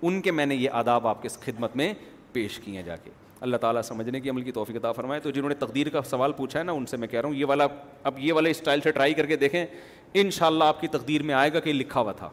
ان 0.02 0.20
کے 0.20 0.30
میں 0.30 0.46
نے 0.46 0.54
یہ 0.54 0.70
آداب 0.80 1.06
آپ 1.08 1.22
کے 1.22 1.28
خدمت 1.44 1.76
میں 1.76 1.92
پیش 2.34 2.58
کیے 2.64 2.82
جا 2.82 2.94
کے 3.04 3.10
اللہ 3.46 3.56
تعالیٰ 3.64 3.82
سمجھنے 3.82 4.20
کی 4.20 4.30
عمل 4.30 4.42
کی 4.42 4.52
توفیق 4.52 4.76
عطا 4.76 4.92
فرمائے 4.92 5.20
تو 5.20 5.30
جنہوں 5.36 5.48
نے 5.48 5.54
تقدیر 5.64 5.88
کا 5.96 6.02
سوال 6.10 6.32
پوچھا 6.36 6.58
ہے 6.58 6.64
نا 6.64 6.72
ان 6.78 6.86
سے 6.92 6.96
میں 6.96 7.08
کہہ 7.08 7.20
رہا 7.20 7.28
ہوں 7.28 7.34
یہ 7.36 7.44
والا 7.48 7.66
اب 8.10 8.18
یہ 8.28 8.32
والے 8.32 8.50
اسٹائل 8.50 8.80
سے 8.84 8.90
ٹرائی 8.98 9.14
کر 9.14 9.26
کے 9.32 9.36
دیکھیں 9.42 9.64
ان 10.22 10.30
شاء 10.38 10.46
اللہ 10.46 10.64
آپ 10.74 10.80
کی 10.80 10.88
تقدیر 10.96 11.22
میں 11.28 11.34
آئے 11.34 11.52
گا 11.52 11.60
کہ 11.66 11.72
لکھا 11.72 12.00
ہوا 12.00 12.12
تھا 12.22 12.30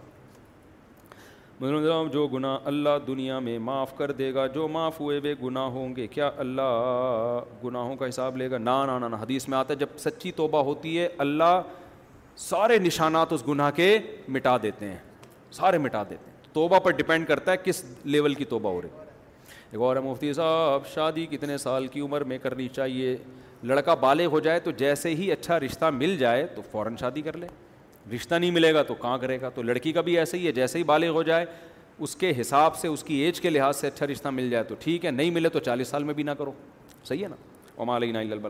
جو 2.13 2.25
گناہ 2.27 2.57
اللہ 2.67 2.97
دنیا 3.07 3.37
میں 3.47 3.57
معاف 3.67 3.95
کر 3.97 4.11
دے 4.21 4.33
گا 4.33 4.45
جو 4.53 4.67
معاف 4.77 4.99
ہوئے 4.99 5.19
بے 5.25 5.33
گناہ 5.43 5.65
ہوں 5.79 5.95
گے 5.95 6.07
کیا 6.15 6.29
اللہ 6.43 7.51
گناہوں 7.63 7.95
کا 7.95 8.07
حساب 8.09 8.37
لے 8.37 8.49
گا 8.51 8.57
نا 8.57 8.85
نا 8.85 8.97
نا 9.07 9.21
حدیث 9.21 9.47
میں 9.49 9.57
آتا 9.57 9.73
ہے 9.73 9.79
جب 9.79 9.97
سچی 10.05 10.31
توبہ 10.41 10.63
ہوتی 10.69 10.97
ہے 10.99 11.07
اللہ 11.25 11.61
سارے 12.49 12.77
نشانات 12.87 13.33
اس 13.33 13.47
گناہ 13.47 13.71
کے 13.75 13.97
مٹا 14.37 14.57
دیتے 14.63 14.89
ہیں 14.89 14.97
سارے 15.61 15.77
مٹا 15.85 16.03
دیتے 16.09 16.29
ہیں 16.29 16.53
توبہ 16.53 16.79
پر 16.85 16.91
ڈپینڈ 17.01 17.27
کرتا 17.27 17.51
ہے 17.51 17.57
کس 17.63 17.83
لیول 18.15 18.33
کی 18.41 18.45
توبہ 18.55 18.71
ہو 18.71 18.81
رہی 18.81 18.97
ہے 18.99 19.09
مفتی 19.77 20.33
صاحب 20.33 20.85
شادی 20.93 21.25
کتنے 21.31 21.57
سال 21.57 21.87
کی 21.91 21.99
عمر 22.01 22.23
میں 22.27 22.37
کرنی 22.43 22.67
چاہیے 22.75 23.15
لڑکا 23.63 23.93
بالغ 23.93 24.25
ہو 24.31 24.39
جائے 24.39 24.59
تو 24.59 24.71
جیسے 24.77 25.13
ہی 25.15 25.31
اچھا 25.31 25.59
رشتہ 25.59 25.89
مل 25.93 26.15
جائے 26.19 26.45
تو 26.55 26.61
فوراً 26.71 26.95
شادی 26.99 27.21
کر 27.21 27.37
لے 27.37 27.47
رشتہ 28.15 28.35
نہیں 28.35 28.51
ملے 28.51 28.73
گا 28.73 28.83
تو 28.83 28.93
کہاں 29.01 29.17
کرے 29.17 29.39
گا 29.41 29.49
تو 29.55 29.61
لڑکی 29.61 29.91
کا 29.93 30.01
بھی 30.01 30.17
ایسا 30.19 30.37
ہی 30.37 30.47
ہے 30.47 30.51
جیسے 30.51 30.77
ہی 30.79 30.83
بالغ 30.83 31.09
ہو 31.15 31.23
جائے 31.23 31.45
اس 31.99 32.15
کے 32.15 32.33
حساب 32.41 32.75
سے 32.77 32.87
اس 32.87 33.03
کی 33.03 33.15
ایج 33.23 33.41
کے 33.41 33.49
لحاظ 33.49 33.75
سے 33.77 33.87
اچھا 33.87 34.07
رشتہ 34.07 34.27
مل 34.29 34.49
جائے 34.49 34.63
تو 34.67 34.75
ٹھیک 34.79 35.05
ہے 35.05 35.11
نہیں 35.11 35.31
ملے 35.31 35.49
تو 35.49 35.59
چالیس 35.59 35.87
سال 35.87 36.03
میں 36.03 36.13
بھی 36.13 36.23
نہ 36.23 36.31
کرو 36.37 36.51
صحیح 37.07 37.23
ہے 37.23 37.27
نا 37.29 37.35
عمال 37.81 38.03
علیکہ 38.03 38.49